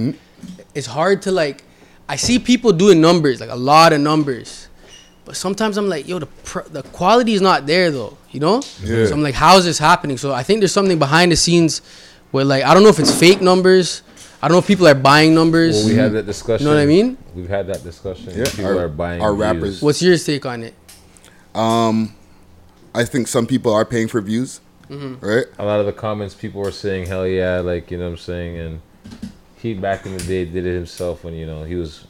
it's 0.75 0.87
hard 0.87 1.23
to 1.23 1.33
like. 1.33 1.65
I 2.09 2.17
see 2.17 2.41
people 2.41 2.73
doing 2.73 3.01
numbers, 3.01 3.41
like 3.41 3.51
a 3.51 3.55
lot 3.55 3.93
of 3.93 4.01
numbers, 4.01 4.67
but 5.25 5.37
sometimes 5.37 5.77
I'm 5.77 5.89
like, 5.89 6.09
yo, 6.09 6.19
the 6.19 6.27
pr- 6.27 6.69
the 6.71 6.83
quality 6.83 7.35
is 7.35 7.41
not 7.41 7.67
there 7.67 7.91
though. 7.91 8.17
You 8.31 8.41
know? 8.41 8.63
Yeah. 8.83 9.07
So 9.07 9.13
I'm 9.13 9.23
like, 9.23 9.35
how 9.35 9.57
is 9.59 9.65
this 9.65 9.79
happening? 9.79 10.17
So 10.19 10.33
I 10.33 10.43
think 10.43 10.61
there's 10.61 10.73
something 10.73 10.99
behind 10.99 11.33
the 11.33 11.37
scenes 11.37 11.83
where 12.31 12.45
like 12.45 12.65
I 12.65 12.75
don't 12.75 12.83
know 12.83 12.89
if 12.89 12.99
it's 12.99 13.17
fake 13.17 13.41
numbers. 13.41 14.03
I 14.43 14.49
don't 14.49 14.55
know 14.55 14.61
if 14.61 14.67
people 14.67 14.89
are 14.89 14.95
buying 14.95 15.35
numbers. 15.35 15.77
Well, 15.77 15.89
we 15.89 15.95
had 15.97 16.13
that 16.13 16.25
discussion. 16.27 16.67
You 16.67 16.73
know 16.73 16.77
what 16.79 16.83
I 16.83 16.87
mean? 16.87 17.19
We've 17.35 17.49
had 17.49 17.67
that 17.67 17.83
discussion. 17.85 18.33
Yeah, 18.35 18.45
People 18.45 18.67
our- 18.67 18.85
are 18.85 18.89
buying 18.89 19.21
our 19.21 19.33
views. 19.35 19.41
rappers- 19.41 19.83
What's 19.83 20.01
your 20.01 20.17
take 20.17 20.47
on 20.47 20.63
it? 20.63 20.75
Um, 21.55 22.15
I 22.95 23.05
think 23.05 23.29
some 23.29 23.47
people 23.47 23.73
are 23.75 23.85
paying 23.85 24.09
for 24.09 24.21
views, 24.21 24.61
Mhm. 24.89 25.21
right? 25.21 25.45
A 25.59 25.65
lot 25.65 25.81
of 25.81 25.87
the 25.87 25.93
comments 25.93 26.35
people 26.35 26.61
were 26.61 26.71
saying, 26.73 27.07
"Hell 27.07 27.27
yeah!" 27.27 27.61
Like 27.61 27.91
you 27.91 27.99
know 27.99 28.05
what 28.05 28.11
I'm 28.13 28.17
saying, 28.19 28.59
and 28.59 28.81
he 29.57 29.75
back 29.75 30.07
in 30.07 30.17
the 30.17 30.23
day 30.25 30.45
did 30.45 30.65
it 30.67 30.75
himself 30.75 31.23
when 31.25 31.35
you 31.35 31.47
know 31.47 31.65
he 31.65 31.75
was 31.75 32.05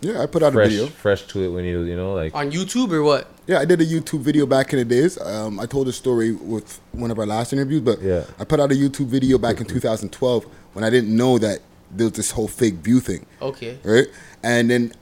Yeah, 0.00 0.22
I 0.22 0.26
put 0.26 0.42
out 0.42 0.52
fresh, 0.52 0.66
a 0.66 0.70
video. 0.70 0.86
fresh 0.86 1.22
to 1.28 1.42
it 1.44 1.48
when 1.48 1.64
you 1.64 1.82
you 1.82 1.96
know 1.96 2.14
like 2.14 2.34
On 2.34 2.50
YouTube 2.50 2.92
or 2.92 3.02
what? 3.02 3.28
Yeah, 3.46 3.60
I 3.60 3.64
did 3.64 3.80
a 3.80 3.86
YouTube 3.86 4.20
video 4.20 4.44
back 4.46 4.72
in 4.72 4.78
the 4.78 4.84
days. 4.84 5.20
Um, 5.20 5.58
I 5.60 5.66
told 5.66 5.88
a 5.88 5.92
story 5.92 6.32
with 6.32 6.80
one 6.92 7.10
of 7.10 7.18
our 7.18 7.26
last 7.26 7.52
interviews, 7.52 7.80
but 7.80 8.02
Yeah. 8.02 8.24
I 8.38 8.44
put 8.44 8.60
out 8.60 8.72
a 8.72 8.74
YouTube 8.74 9.06
video 9.06 9.38
back 9.38 9.60
in 9.60 9.66
2012 9.66 10.44
when 10.74 10.84
I 10.84 10.90
didn't 10.90 11.14
know 11.16 11.38
that 11.38 11.60
there 11.90 12.06
was 12.06 12.14
this 12.14 12.32
whole 12.32 12.48
fake 12.48 12.74
view 12.74 12.98
thing. 13.00 13.24
Okay. 13.40 13.78
Right? 13.84 14.06
And 14.42 14.68
then, 14.68 14.92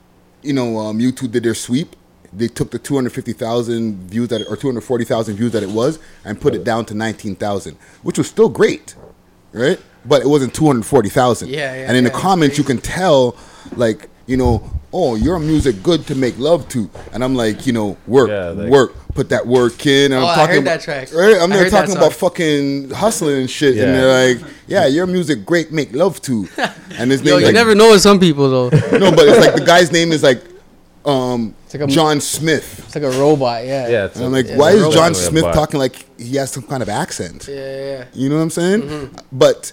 you 0.42 0.52
know, 0.52 0.78
um, 0.78 0.98
YouTube 0.98 1.32
did 1.32 1.42
their 1.42 1.54
sweep. 1.54 1.96
They 2.32 2.48
took 2.48 2.70
the 2.70 2.78
250,000 2.78 4.10
views 4.10 4.28
that, 4.28 4.42
or 4.48 4.56
240,000 4.56 5.36
views 5.36 5.52
that 5.52 5.62
it 5.62 5.70
was, 5.70 5.98
and 6.24 6.38
put 6.40 6.54
it 6.54 6.64
down 6.64 6.84
to 6.86 6.94
19,000, 6.94 7.76
which 8.02 8.18
was 8.18 8.28
still 8.28 8.48
great, 8.48 8.94
right? 9.52 9.80
But 10.04 10.20
it 10.22 10.28
wasn't 10.28 10.52
240,000. 10.54 11.48
Yeah, 11.48 11.56
yeah, 11.74 11.88
And 11.88 11.96
in 11.96 12.04
the 12.04 12.10
comments, 12.10 12.58
you 12.58 12.64
can 12.64 12.78
tell, 12.78 13.36
like, 13.76 14.08
you 14.26 14.36
know, 14.36 14.62
oh, 14.92 15.16
your 15.16 15.38
music 15.38 15.82
good 15.82 16.06
to 16.06 16.14
make 16.14 16.38
love 16.38 16.68
to, 16.70 16.88
and 17.12 17.22
I'm 17.24 17.34
like, 17.34 17.66
you 17.66 17.72
know, 17.72 17.96
work, 18.06 18.28
like- 18.56 18.70
work, 18.70 18.92
put 19.14 19.28
that 19.30 19.46
work 19.46 19.84
in. 19.86 20.12
And 20.12 20.22
Oh, 20.22 20.26
I'm 20.26 20.32
I 20.32 20.34
talking 20.34 20.54
heard 20.54 20.62
about, 20.62 20.70
that 20.78 20.80
track. 20.82 21.12
Right? 21.14 21.36
I'm 21.40 21.52
I 21.52 21.56
there 21.56 21.70
talking 21.70 21.96
about 21.96 22.12
fucking 22.14 22.90
hustling 22.90 23.40
and 23.42 23.50
shit, 23.50 23.76
and 23.76 23.94
they're 23.94 24.34
like, 24.34 24.44
yeah, 24.66 24.86
your 24.86 25.06
music 25.06 25.44
great, 25.44 25.72
make 25.72 25.92
love 25.92 26.20
to, 26.22 26.48
and 26.98 27.10
his 27.10 27.22
Yo, 27.22 27.32
name 27.32 27.40
you 27.40 27.46
like, 27.46 27.54
never 27.54 27.74
know 27.74 27.90
with 27.90 28.00
some 28.02 28.18
people 28.18 28.48
though. 28.50 28.68
no, 28.98 29.10
but 29.10 29.28
it's 29.28 29.44
like 29.46 29.54
the 29.56 29.64
guy's 29.66 29.92
name 29.92 30.10
is 30.12 30.22
like 30.22 30.42
um 31.04 31.54
like 31.74 31.82
a- 31.82 31.86
John 31.88 32.20
Smith. 32.20 32.78
It's 32.86 32.94
like 32.94 33.04
a 33.04 33.10
robot. 33.20 33.64
Yeah. 33.66 33.88
yeah. 33.88 34.04
It's 34.06 34.16
And 34.16 34.26
I'm 34.26 34.32
like, 34.32 34.46
Yeah, 34.46 34.56
why 34.56 34.70
is. 34.70 34.82
John 34.94 35.12
Definitely 35.12 35.40
Smith 35.40 35.54
talking 35.54 35.80
like 35.80 36.06
he 36.18 36.36
has 36.36 36.50
some 36.52 36.62
kind 36.62 36.82
of 36.82 36.88
accent? 36.88 37.46
Yeah, 37.48 37.54
yeah. 37.56 38.04
You 38.14 38.28
know 38.28 38.36
what 38.36 38.42
I'm 38.42 38.50
saying? 38.50 38.82
Mm-hmm. 38.82 39.16
But 39.32 39.72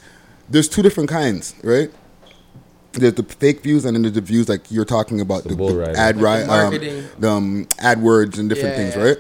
there's 0.49 0.67
two 0.67 0.81
different 0.81 1.09
kinds, 1.09 1.53
right? 1.63 1.89
There's 2.93 3.13
the 3.13 3.23
fake 3.23 3.61
views, 3.61 3.85
and 3.85 3.95
then 3.95 4.01
there's 4.03 4.15
the 4.15 4.21
views 4.21 4.49
like 4.49 4.69
you're 4.69 4.85
talking 4.85 5.21
about 5.21 5.43
the, 5.45 5.55
bull 5.55 5.75
the 5.75 5.97
ad 5.97 6.17
Like 6.17 6.23
right, 6.25 6.37
the 6.45 6.51
um, 6.53 6.71
marketing. 6.71 7.03
the 7.19 7.29
um, 7.29 7.65
AdWords 7.79 8.37
and 8.37 8.49
different 8.49 8.75
Yeah, 8.75 8.81
things, 8.83 8.95
yeah. 8.95 9.03
right? 9.03 9.17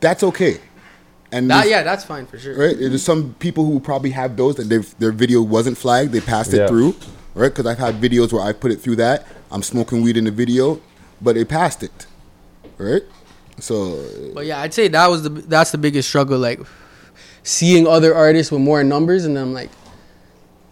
That's 0.00 0.22
okay. 0.22 0.60
And 1.32 1.50
That, 1.50 1.68
yeah, 1.68 1.82
that's 1.82 2.04
fine 2.04 2.26
for 2.26 2.38
sure. 2.38 2.54
right? 2.56 2.76
There's 2.78 3.02
some 3.02 3.34
people 3.38 3.64
who 3.64 3.80
probably 3.80 4.10
have 4.10 4.36
those 4.36 4.56
that 4.56 4.64
they've, 4.68 4.98
their 4.98 5.12
video 5.12 5.42
wasn't 5.42 5.78
flagged, 5.78 6.12
they 6.12 6.20
passed 6.20 6.52
it 6.52 6.58
Yeah. 6.58 6.68
through, 6.68 6.94
right? 7.34 7.48
Because 7.48 7.66
I've 7.66 7.78
had 7.78 7.96
videos 8.00 8.32
where 8.32 8.42
I 8.42 8.52
put 8.52 8.70
it 8.70 8.80
through 8.80 8.96
that. 8.96 9.26
I'm 9.50 9.62
smoking 9.62 10.02
weed 10.02 10.16
in 10.16 10.24
the 10.24 10.30
video, 10.30 10.80
but 11.20 11.34
they 11.34 11.44
passed 11.44 11.82
it, 11.82 12.06
right? 12.78 13.02
So 13.58 14.04
But 14.34 14.46
yeah, 14.46 14.60
I'd 14.60 14.74
say 14.74 14.88
that 14.88 15.06
was 15.08 15.22
the 15.24 15.28
that's 15.28 15.70
the 15.72 15.78
biggest 15.78 16.08
struggle. 16.08 16.38
Like 16.38 16.60
seeing 17.42 17.86
other 17.86 18.14
artists 18.14 18.50
with 18.50 18.60
more 18.62 18.82
numbers, 18.82 19.24
and 19.24 19.38
I'm 19.38 19.52
like, 19.52 19.70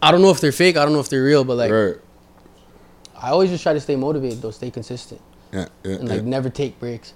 I 0.02 0.10
don't 0.10 0.22
know 0.22 0.30
if 0.30 0.40
they're 0.40 0.50
fake. 0.52 0.76
I 0.76 0.84
don't 0.84 0.92
know 0.94 1.00
if 1.00 1.08
they're 1.10 1.22
real. 1.22 1.44
But 1.44 1.56
like, 1.56 1.70
right, 1.70 1.96
I 3.22 3.30
always 3.30 3.50
just 3.50 3.62
try 3.62 3.72
to 3.72 3.80
stay 3.80 3.96
motivated, 3.96 4.40
though, 4.40 4.50
stay 4.50 4.70
consistent, 4.70 5.20
yeah, 5.52 5.66
yeah, 5.84 5.96
and 5.96 6.08
like 6.08 6.22
yeah. 6.22 6.28
never 6.28 6.50
take 6.50 6.78
breaks. 6.80 7.12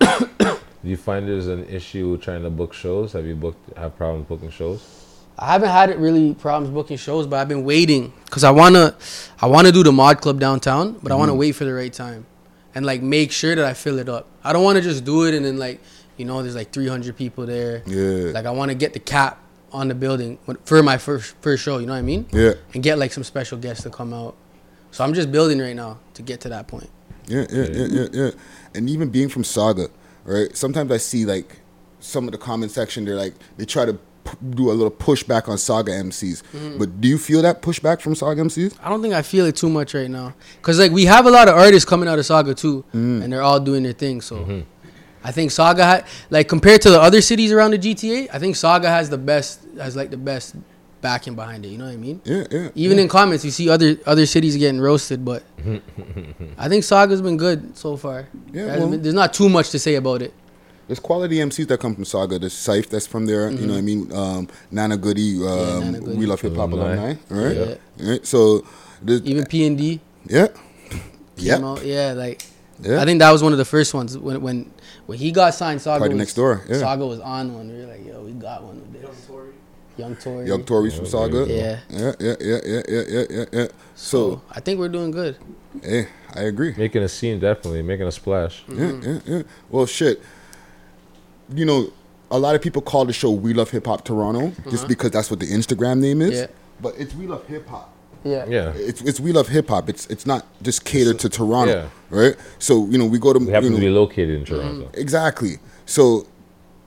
Do 0.00 0.58
you 0.88 0.96
find 0.96 1.28
there's 1.28 1.46
an 1.46 1.64
issue 1.66 2.16
trying 2.18 2.42
to 2.42 2.50
book 2.50 2.74
shows? 2.74 3.12
Have 3.12 3.24
you 3.24 3.36
booked 3.36 3.76
have 3.78 3.96
problems 3.96 4.26
booking 4.26 4.50
shows? 4.50 4.82
I 5.38 5.46
haven't 5.52 5.70
had 5.70 5.90
it 5.90 5.98
really 5.98 6.34
problems 6.34 6.74
booking 6.74 6.96
shows, 6.96 7.26
but 7.26 7.36
I've 7.36 7.48
been 7.48 7.64
waiting 7.64 8.12
because 8.24 8.42
I 8.42 8.50
wanna, 8.50 8.96
I 9.40 9.46
wanna 9.46 9.70
do 9.70 9.84
the 9.84 9.92
mod 9.92 10.20
club 10.20 10.40
downtown, 10.40 10.98
but 11.02 11.12
I 11.12 11.14
wanna 11.14 11.32
mm-hmm. 11.32 11.38
wait 11.38 11.52
for 11.52 11.64
the 11.64 11.72
right 11.72 11.92
time, 11.92 12.26
and 12.74 12.84
like 12.84 13.00
make 13.00 13.30
sure 13.30 13.54
that 13.54 13.64
I 13.64 13.74
fill 13.74 13.98
it 14.00 14.08
up. 14.08 14.26
I 14.42 14.52
don't 14.52 14.64
wanna 14.64 14.80
just 14.80 15.04
do 15.04 15.24
it 15.24 15.34
and 15.34 15.44
then 15.44 15.56
like, 15.56 15.80
you 16.16 16.24
know, 16.24 16.42
there's 16.42 16.56
like 16.56 16.72
300 16.72 17.16
people 17.16 17.46
there. 17.46 17.82
Yeah. 17.86 18.32
Like 18.32 18.46
I 18.46 18.50
wanna 18.50 18.74
get 18.74 18.92
the 18.92 18.98
cap 18.98 19.38
on 19.72 19.88
the 19.88 19.94
building 19.94 20.38
for 20.64 20.82
my 20.82 20.98
first 20.98 21.36
first 21.40 21.62
show. 21.62 21.78
You 21.78 21.86
know 21.86 21.92
what 21.92 21.98
I 21.98 22.02
mean? 22.02 22.26
Yeah. 22.32 22.54
And 22.74 22.82
get 22.82 22.98
like 22.98 23.12
some 23.12 23.24
special 23.24 23.56
guests 23.58 23.84
to 23.84 23.90
come 23.90 24.12
out. 24.12 24.34
So 24.92 25.02
I'm 25.02 25.12
just 25.14 25.32
building 25.32 25.58
right 25.58 25.74
now 25.74 25.98
to 26.14 26.22
get 26.22 26.40
to 26.42 26.48
that 26.50 26.68
point. 26.68 26.88
Yeah, 27.26 27.44
yeah, 27.50 27.66
yeah, 27.72 27.86
yeah, 27.90 28.06
yeah. 28.12 28.30
And 28.74 28.88
even 28.88 29.08
being 29.10 29.28
from 29.28 29.42
Sauga, 29.42 29.90
right? 30.24 30.56
Sometimes 30.56 30.90
I 30.92 30.98
see 30.98 31.24
like 31.24 31.58
some 32.00 32.26
of 32.28 32.32
the 32.32 32.38
comment 32.38 32.70
section. 32.72 33.04
They're 33.04 33.16
like 33.16 33.34
they 33.56 33.64
try 33.64 33.84
to 33.86 33.94
p- 33.94 34.36
do 34.50 34.70
a 34.70 34.74
little 34.74 34.90
pushback 34.90 35.48
on 35.48 35.56
Sauga 35.56 35.88
MCs. 35.88 36.42
Mm-hmm. 36.42 36.78
But 36.78 37.00
do 37.00 37.08
you 37.08 37.16
feel 37.18 37.42
that 37.42 37.62
pushback 37.62 38.00
from 38.00 38.14
Sauga 38.14 38.40
MCs? 38.40 38.76
I 38.82 38.88
don't 38.88 39.00
think 39.02 39.14
I 39.14 39.22
feel 39.22 39.46
it 39.46 39.56
too 39.56 39.70
much 39.70 39.94
right 39.94 40.10
now, 40.10 40.34
cause 40.62 40.78
like 40.78 40.92
we 40.92 41.04
have 41.06 41.26
a 41.26 41.30
lot 41.30 41.48
of 41.48 41.54
artists 41.56 41.88
coming 41.88 42.08
out 42.08 42.18
of 42.18 42.24
Sauga 42.24 42.56
too, 42.56 42.84
Mm. 42.94 43.22
and 43.24 43.32
they're 43.32 43.42
all 43.42 43.60
doing 43.60 43.82
their 43.84 43.92
thing. 43.94 44.20
So 44.20 44.62
I 45.24 45.30
think 45.32 45.52
Sauga, 45.52 45.84
ha- 46.00 46.06
like 46.30 46.48
compared 46.48 46.82
to 46.82 46.90
the 46.90 47.00
other 47.00 47.20
cities 47.22 47.52
around 47.52 47.70
the 47.70 47.78
GTA, 47.78 48.28
I 48.32 48.38
think 48.40 48.56
Sauga 48.56 48.86
has 48.86 49.08
the 49.08 49.18
best, 49.18 49.60
has 49.78 49.94
like 49.96 50.10
the 50.10 50.16
best 50.16 50.56
backing 51.02 51.34
behind 51.34 51.66
it. 51.66 51.68
You 51.68 51.76
know 51.78 51.84
what 51.84 51.92
I 51.92 51.96
mean? 51.98 52.20
Yeah, 52.24 52.44
yeah. 52.50 52.68
Even 52.74 52.98
in 52.98 53.08
comments, 53.08 53.44
you 53.44 53.50
see 53.50 53.68
other 53.68 53.96
other 54.06 54.24
cities 54.24 54.56
getting 54.56 54.80
roasted, 54.80 55.22
but 55.24 55.42
I 56.56 56.68
think 56.70 56.84
Sauga's 56.84 57.20
been 57.20 57.36
good 57.36 57.76
so 57.76 57.96
far. 57.98 58.28
Yeah, 58.52 58.64
There's 58.66 58.80
well- 58.80 58.90
been- 58.90 59.02
there's 59.02 59.14
not 59.14 59.34
too 59.34 59.48
much 59.50 59.68
to 59.70 59.78
say 59.78 59.96
about 59.96 60.22
it. 60.22 60.32
There's 60.88 60.98
quality 61.00 61.36
MCs 61.36 61.68
that 61.68 61.78
come 61.80 61.94
from 61.94 62.04
Sauga. 62.04 62.40
There's 62.40 62.54
Syfe 62.54 62.88
that's 62.88 63.06
from 63.06 63.26
there. 63.26 63.50
You 63.50 63.66
know 63.66 63.74
what 63.74 63.78
I 63.78 63.82
mean? 63.82 64.12
Um, 64.12 64.48
Nana 64.70 64.96
Goody, 64.96 65.36
um, 65.36 65.42
Mm-hmm. 65.42 65.80
Nana 65.84 66.00
Goody. 66.00 66.16
We 66.18 66.26
Love 66.26 66.40
Hip 66.40 66.56
Hop 66.56 66.72
Alumni. 66.72 66.92
alumni. 66.94 67.14
Right? 67.30 67.56
Yeah. 67.98 68.10
Right? 68.10 68.26
So, 68.26 68.66
Even 69.06 69.46
P 69.46 69.66
and 69.66 69.78
D 69.78 70.00
yeah. 70.26 70.48
Yeah. 71.36 71.76
Yeah, 71.82 72.12
like 72.12 72.42
Yeah. 72.82 73.00
I 73.00 73.04
think 73.04 73.20
that 73.20 73.30
was 73.30 73.42
one 73.42 73.52
of 73.52 73.58
the 73.58 73.64
first 73.64 73.94
ones 73.94 74.18
when 74.18 74.40
when 74.42 74.70
when 75.06 75.18
he 75.18 75.30
got 75.32 75.54
signed. 75.54 75.80
Sauga 75.80 75.98
Party 76.00 76.14
was, 76.14 76.18
Next 76.18 76.34
Door, 76.34 76.62
yeah. 76.68 76.76
Sauga 76.76 77.08
was 77.08 77.20
on 77.20 77.54
one. 77.54 77.68
We 77.72 77.78
were 77.84 77.90
like, 77.92 78.04
yo, 78.06 78.20
we 78.22 78.32
got 78.32 78.62
one 78.62 78.76
of 78.78 78.92
this. 78.92 79.28
Young 79.96 80.16
Tory. 80.16 80.46
Young 80.46 80.64
Tories 80.64 80.94
from 80.94 81.04
Sauga. 81.04 81.46
Yeah. 81.48 81.78
Yeah, 81.90 82.12
yeah, 82.18 82.34
yeah, 82.40 82.58
yeah, 82.64 82.82
yeah, 82.88 83.02
yeah, 83.08 83.24
yeah, 83.30 83.44
yeah. 83.52 83.66
So, 83.94 84.40
I 84.50 84.60
think 84.60 84.78
we're 84.80 84.88
doing 84.88 85.10
good. 85.10 85.36
hey, 85.82 86.08
I 86.34 86.40
agree. 86.42 86.74
Making 86.76 87.02
a 87.02 87.08
scene, 87.08 87.38
definitely 87.38 87.82
making 87.82 88.06
a 88.06 88.12
splash. 88.12 88.62
Yeah, 88.68 88.92
yeah, 89.02 89.18
yeah. 89.26 89.42
Well, 89.70 89.86
shit. 89.86 90.22
You 91.54 91.64
know, 91.66 91.92
a 92.30 92.38
lot 92.38 92.54
of 92.54 92.62
people 92.62 92.80
call 92.80 93.04
the 93.04 93.12
show 93.12 93.30
"We 93.30 93.52
Love 93.52 93.70
Hip 93.70 93.86
Hop 93.86 94.04
Toronto" 94.04 94.52
just 94.70 94.88
because 94.88 95.10
that's 95.10 95.30
what 95.30 95.40
the 95.40 95.46
Instagram 95.46 95.98
name 96.00 96.22
is. 96.22 96.30
Uh-huh. 96.40 96.40
Yeah. 96.50 96.56
But 96.80 96.94
it's 96.98 97.14
"We 97.14 97.26
Love 97.26 97.46
Hip 97.48 97.66
Hop." 97.68 97.90
Yeah. 98.24 98.46
Yeah, 98.48 98.72
It's 98.76 99.02
it's 99.02 99.20
"We 99.20 99.32
Love 99.32 99.48
Hip 99.48 99.68
Hop." 99.68 99.88
It's 99.90 100.06
it's 100.06 100.24
not 100.24 100.46
just 100.62 100.84
catered 100.84 101.18
to 101.20 101.28
Toronto, 101.28 101.72
Yeah. 101.74 101.88
right? 102.18 102.36
So 102.58 102.86
you 102.86 102.96
know, 102.96 103.04
we 103.06 103.18
go 103.18 103.32
to 103.34 103.38
we 103.38 103.46
you 103.46 103.52
know, 103.52 103.60
to 103.60 103.76
be 103.78 103.90
located 103.90 104.30
in 104.38 104.44
Toronto. 104.46 104.88
exactly. 104.94 105.56
So 105.84 106.26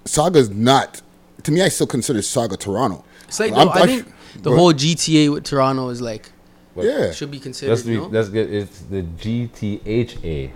Sauga's 0.06 0.49
not. 0.49 1.01
To 1.46 1.52
me, 1.52 1.62
I 1.62 1.70
still 1.70 1.88
consider 1.88 2.20
Sauga 2.20 2.58
Toronto. 2.60 3.04
It's 3.28 3.39
like 3.39 3.54
I'm- 3.54 3.68
though, 3.68 3.74
I 3.74 3.84
I- 3.84 3.88
think 3.88 4.14
the 4.41 4.52
whole 4.52 4.74
GTA 4.74 5.30
with 5.32 5.43
Toronto 5.46 5.89
is 5.89 6.02
like 6.02 6.32
But 6.76 6.86
Yeah. 6.86 7.12
Should 7.12 7.32
be 7.32 7.39
considered, 7.39 7.72
That's 7.72 7.84
the 7.84 7.96
no? 7.96 8.10
that's 8.10 8.28
good. 8.30 8.52
It's 8.54 8.80
the 8.91 9.02
GTHA. 9.02 10.52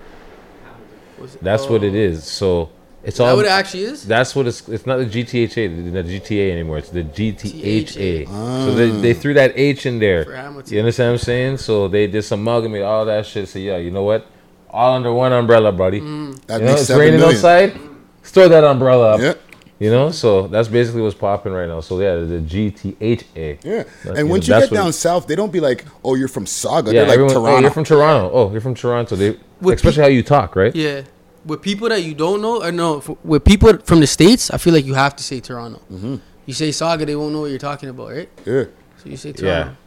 Was 1.21 1.35
it- 1.35 1.43
That's 1.43 1.65
what 1.69 1.81
it 1.83 1.95
is. 1.95 2.25
So 2.25 2.69
it's 3.03 3.13
Is 3.15 3.17
that 3.19 3.29
all. 3.29 3.37
what 3.37 3.45
it 3.45 3.49
actually 3.51 3.83
is? 3.83 4.03
That's 4.05 4.35
what 4.35 4.45
it's. 4.47 4.67
It's 4.67 4.85
not 4.85 4.97
the 4.97 5.05
GTHA, 5.05 5.67
the 5.93 6.03
GTA 6.03 6.51
anymore. 6.51 6.77
It's 6.79 6.89
the 6.89 7.03
GTHA. 7.03 8.27
Ah. 8.29 8.65
So 8.65 8.75
they, 8.75 8.89
they 8.89 9.13
threw 9.13 9.33
that 9.35 9.53
H 9.55 9.85
in 9.85 9.99
there. 9.99 10.25
For 10.25 10.31
You 10.73 10.79
understand 10.79 11.11
what 11.13 11.19
I'm 11.21 11.25
saying? 11.25 11.57
So 11.57 11.87
they 11.87 12.07
just 12.07 12.29
amalgamate 12.33 12.81
all 12.83 13.05
that 13.05 13.25
shit. 13.25 13.47
So 13.47 13.59
yeah, 13.59 13.77
you 13.77 13.91
know 13.91 14.03
what? 14.03 14.27
All 14.71 14.95
under 14.97 15.13
one 15.13 15.31
umbrella, 15.31 15.71
buddy. 15.71 16.01
Mm. 16.01 16.37
That 16.47 16.59
you 16.59 16.67
know, 16.67 16.73
it's 16.73 16.89
raining 16.89 17.19
million. 17.21 17.35
outside. 17.37 17.79
Store 18.23 18.49
that 18.49 18.63
umbrella 18.65 19.15
up. 19.15 19.21
Yeah. 19.21 19.33
You 19.79 19.89
know, 19.89 20.11
so 20.11 20.47
that's 20.47 20.67
basically 20.67 21.01
what's 21.01 21.15
popping 21.15 21.53
right 21.53 21.67
now. 21.67 21.79
So 21.79 21.99
yeah, 22.01 22.15
the 22.15 22.39
GTHA. 22.39 23.59
Yeah. 23.63 23.83
That- 24.03 24.17
And 24.17 24.17
you 24.19 24.25
once 24.27 24.47
know, 24.47 24.57
you 24.57 24.61
get 24.67 24.71
down 24.73 24.89
it- 24.89 24.93
south, 24.93 25.25
they 25.27 25.35
don't 25.35 25.51
be 25.53 25.61
like, 25.61 25.85
"Oh, 26.03 26.15
you're 26.15 26.27
from 26.27 26.45
Sauga." 26.45 26.87
yeah, 26.87 26.91
They're 26.91 27.03
like 27.03 27.13
everyone, 27.13 27.33
Toronto. 27.33 27.55
Oh, 27.57 27.61
you're 27.61 27.71
from 27.71 27.83
Toronto. 27.85 28.31
Oh, 28.33 28.51
you're 28.51 28.61
from 28.61 28.75
Toronto. 28.75 29.15
They, 29.15 29.37
With 29.61 29.75
especially 29.77 30.03
how 30.03 30.09
you 30.09 30.21
talk, 30.23 30.55
right? 30.57 30.75
Yeah. 30.75 31.03
With 31.45 31.61
people 31.61 31.87
that 31.89 32.03
you 32.03 32.13
don't 32.13 32.41
know, 32.41 32.61
or 32.61 32.71
no, 32.73 32.97
f- 32.97 33.09
with 33.23 33.45
people 33.45 33.77
from 33.85 34.01
the 34.01 34.07
states, 34.07 34.51
I 34.51 34.57
feel 34.57 34.73
like 34.73 34.85
you 34.85 34.95
have 34.95 35.15
to 35.15 35.23
say 35.23 35.39
Toronto. 35.39 35.79
Mm-hmm. 35.91 36.15
You 36.45 36.53
say 36.53 36.69
Sauga, 36.69 37.05
they 37.05 37.15
won't 37.15 37.31
know 37.33 37.41
what 37.41 37.49
you're 37.49 37.59
talking 37.59 37.87
about, 37.87 38.09
right? 38.09 38.29
Yeah. 38.45 38.65
So 39.01 39.09
you 39.09 39.15
say 39.17 39.31
Toronto. 39.31 39.77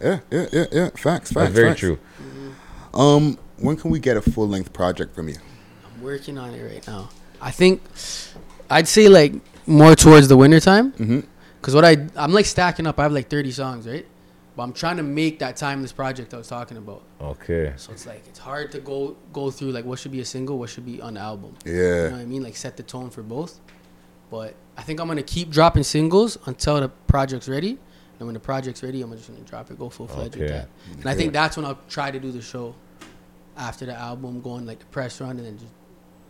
Yeah, 0.00 0.18
yeah, 0.30 0.46
yeah, 0.52 0.64
yeah. 0.72 0.88
Facts, 0.90 1.02
facts. 1.02 1.30
That's 1.34 1.52
very 1.54 1.68
facts. 1.68 1.80
true. 1.80 1.98
Um, 2.94 3.38
when 3.58 3.76
can 3.76 3.90
we 3.90 3.98
get 3.98 4.16
a 4.16 4.22
full 4.22 4.48
length 4.48 4.72
project 4.72 5.14
from 5.14 5.28
you? 5.28 5.36
I'm 5.84 6.02
working 6.02 6.38
on 6.38 6.54
it 6.54 6.62
right 6.62 6.86
now. 6.86 7.10
I 7.42 7.50
think 7.50 7.82
I'd 8.70 8.88
say 8.88 9.08
like 9.08 9.32
more 9.66 9.94
towards 9.94 10.28
the 10.28 10.36
winter 10.36 10.60
time. 10.60 10.92
Mhm. 10.92 11.24
Cause 11.62 11.74
what 11.74 11.84
I 11.84 12.06
I'm 12.16 12.32
like 12.32 12.46
stacking 12.46 12.86
up. 12.86 12.98
I 12.98 13.02
have 13.04 13.12
like 13.12 13.28
30 13.28 13.50
songs, 13.50 13.86
right? 13.88 14.06
But 14.56 14.62
I'm 14.62 14.72
trying 14.72 14.96
to 14.96 15.02
make 15.02 15.38
that 15.40 15.56
timeless 15.56 15.92
project 15.92 16.32
I 16.32 16.38
was 16.38 16.48
talking 16.48 16.76
about. 16.76 17.02
Okay. 17.20 17.72
So 17.76 17.92
it's 17.92 18.06
like 18.06 18.22
it's 18.26 18.38
hard 18.38 18.72
to 18.72 18.80
go 18.80 19.16
go 19.32 19.50
through 19.50 19.72
like 19.72 19.84
what 19.84 19.98
should 19.98 20.12
be 20.12 20.20
a 20.20 20.24
single, 20.24 20.58
what 20.58 20.70
should 20.70 20.86
be 20.86 21.00
on 21.00 21.14
the 21.14 21.20
album. 21.20 21.54
Yeah. 21.64 21.72
You 21.72 21.82
know 22.04 22.10
what 22.12 22.20
I 22.20 22.24
mean? 22.24 22.42
Like 22.42 22.56
set 22.56 22.76
the 22.76 22.82
tone 22.82 23.10
for 23.10 23.22
both. 23.22 23.58
But 24.30 24.54
I 24.76 24.82
think 24.82 25.00
I'm 25.00 25.08
gonna 25.08 25.22
keep 25.22 25.50
dropping 25.50 25.82
singles 25.82 26.38
until 26.46 26.80
the 26.80 26.88
project's 27.06 27.48
ready. 27.48 27.78
And 28.18 28.26
when 28.26 28.34
the 28.34 28.40
project's 28.40 28.82
ready, 28.82 29.02
I'm 29.02 29.12
just 29.12 29.28
gonna 29.28 29.40
drop 29.40 29.70
it, 29.70 29.78
go 29.78 29.88
full 29.90 30.08
fledged 30.08 30.36
with 30.36 30.48
that. 30.48 30.68
And 30.92 31.06
I 31.06 31.14
think 31.14 31.32
that's 31.32 31.56
when 31.56 31.66
I'll 31.66 31.78
try 31.88 32.10
to 32.10 32.18
do 32.18 32.32
the 32.32 32.40
show 32.40 32.74
after 33.58 33.86
the 33.86 33.94
album, 33.94 34.40
going 34.40 34.64
like 34.66 34.78
the 34.78 34.86
press 34.86 35.20
run, 35.20 35.36
and 35.36 35.44
then 35.46 35.58
just 35.58 35.72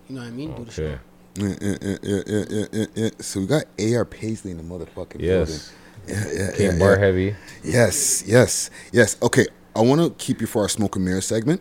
you 0.08 0.14
know 0.16 0.22
what 0.22 0.28
I 0.28 0.30
mean, 0.30 0.54
do 0.54 0.64
the 0.64 0.72
show. 0.72 0.98
Okay. 1.38 1.56
Yeah, 1.60 1.76
yeah, 1.80 1.96
yeah, 2.02 2.22
yeah, 2.22 2.22
yeah, 2.26 2.44
yeah, 2.50 2.66
yeah, 2.72 2.86
yeah. 2.94 3.10
So 3.20 3.40
we 3.40 3.46
got 3.46 3.64
AR 3.78 4.04
Paisley 4.04 4.50
in 4.52 4.56
the 4.56 4.62
motherfucking 4.62 5.20
Yes. 5.20 5.70
building. 6.08 6.28
Yeah, 6.32 6.44
yeah, 6.46 6.52
Came 6.56 6.72
yeah, 6.72 6.78
bar 6.78 6.92
yeah. 6.94 6.98
heavy. 6.98 7.36
Yes, 7.64 8.22
yes, 8.26 8.70
yes. 8.92 9.16
Okay, 9.22 9.46
I 9.74 9.80
want 9.80 10.00
to 10.00 10.10
keep 10.24 10.40
you 10.40 10.46
for 10.46 10.62
our 10.62 10.68
smoke 10.68 10.96
and 10.96 11.04
mirror 11.04 11.20
segment. 11.20 11.60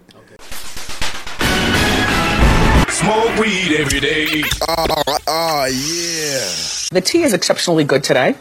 Smoke 2.89 3.37
weed 3.39 3.75
every 3.77 3.99
day. 3.99 4.43
Oh, 4.69 4.85
oh 5.27 5.65
yeah. 5.65 6.49
The 6.91 7.01
tea 7.03 7.23
is 7.23 7.33
exceptionally 7.33 7.83
good 7.83 8.03
today. 8.03 8.35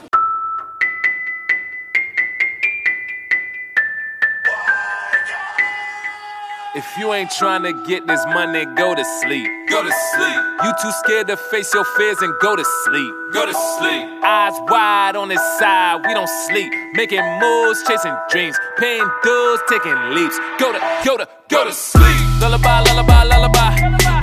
If 6.77 6.99
you 6.99 7.13
ain't 7.15 7.31
trying 7.31 7.63
to 7.63 7.73
get 7.87 8.05
this 8.09 8.19
money, 8.35 8.67
go 8.75 8.97
to 8.97 9.05
sleep. 9.23 9.47
Go 9.71 9.81
to 9.85 9.93
sleep. 9.93 10.39
You 10.65 10.73
too 10.83 10.91
scared 11.05 11.29
to 11.29 11.37
face 11.37 11.73
your 11.73 11.85
fears 11.97 12.19
and 12.21 12.35
go 12.43 12.57
to 12.57 12.65
sleep. 12.83 13.15
Go 13.33 13.47
to 13.47 13.55
sleep. 13.79 14.03
Eyes 14.25 14.59
wide 14.67 15.15
on 15.15 15.29
this 15.29 15.41
side, 15.61 16.03
we 16.05 16.13
don't 16.13 16.29
sleep. 16.51 16.73
Making 16.95 17.23
moves, 17.39 17.79
chasing 17.87 18.17
dreams, 18.29 18.59
paying 18.77 19.07
dues, 19.23 19.61
taking 19.69 19.95
leaps. 20.19 20.37
Go 20.59 20.73
to, 20.73 20.81
go 21.05 21.17
to, 21.17 21.29
go 21.49 21.65
to 21.65 21.73
sleep. 21.73 22.19
Lullaby, 22.43 22.81
lullaby, 22.91 23.23
lullaby. 23.23 23.71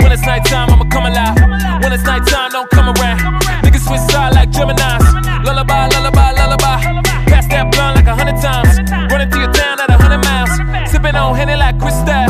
When 0.04 0.12
it's 0.12 0.20
nighttime, 0.26 0.68
I'ma 0.68 0.84
come 0.92 1.06
alive. 1.06 1.40
When 1.80 1.90
it's 1.90 2.04
nighttime, 2.04 2.50
don't 2.50 2.68
come 2.68 2.92
around. 2.92 3.40
Niggas 3.64 3.88
switch 3.88 4.04
side 4.12 4.34
like 4.34 4.50
Gemini's. 4.50 5.08
Lullaby, 5.40 5.88
lullaby, 5.88 6.32
lullaby. 6.32 7.00
Pass 7.32 7.48
that 7.48 7.72
blunt 7.72 7.96
like 7.96 8.06
a 8.06 8.14
hundred 8.14 8.36
times. 8.44 8.76
Running 9.10 9.30
through 9.30 9.40
your 9.40 9.52
town 9.52 9.80
at 9.80 9.88
a 9.88 9.96
hundred 9.96 10.20
miles. 10.20 10.90
Sipping 10.92 11.16
on 11.16 11.34
Henny 11.34 11.56
like 11.56 11.78
Cristal. 11.80 12.21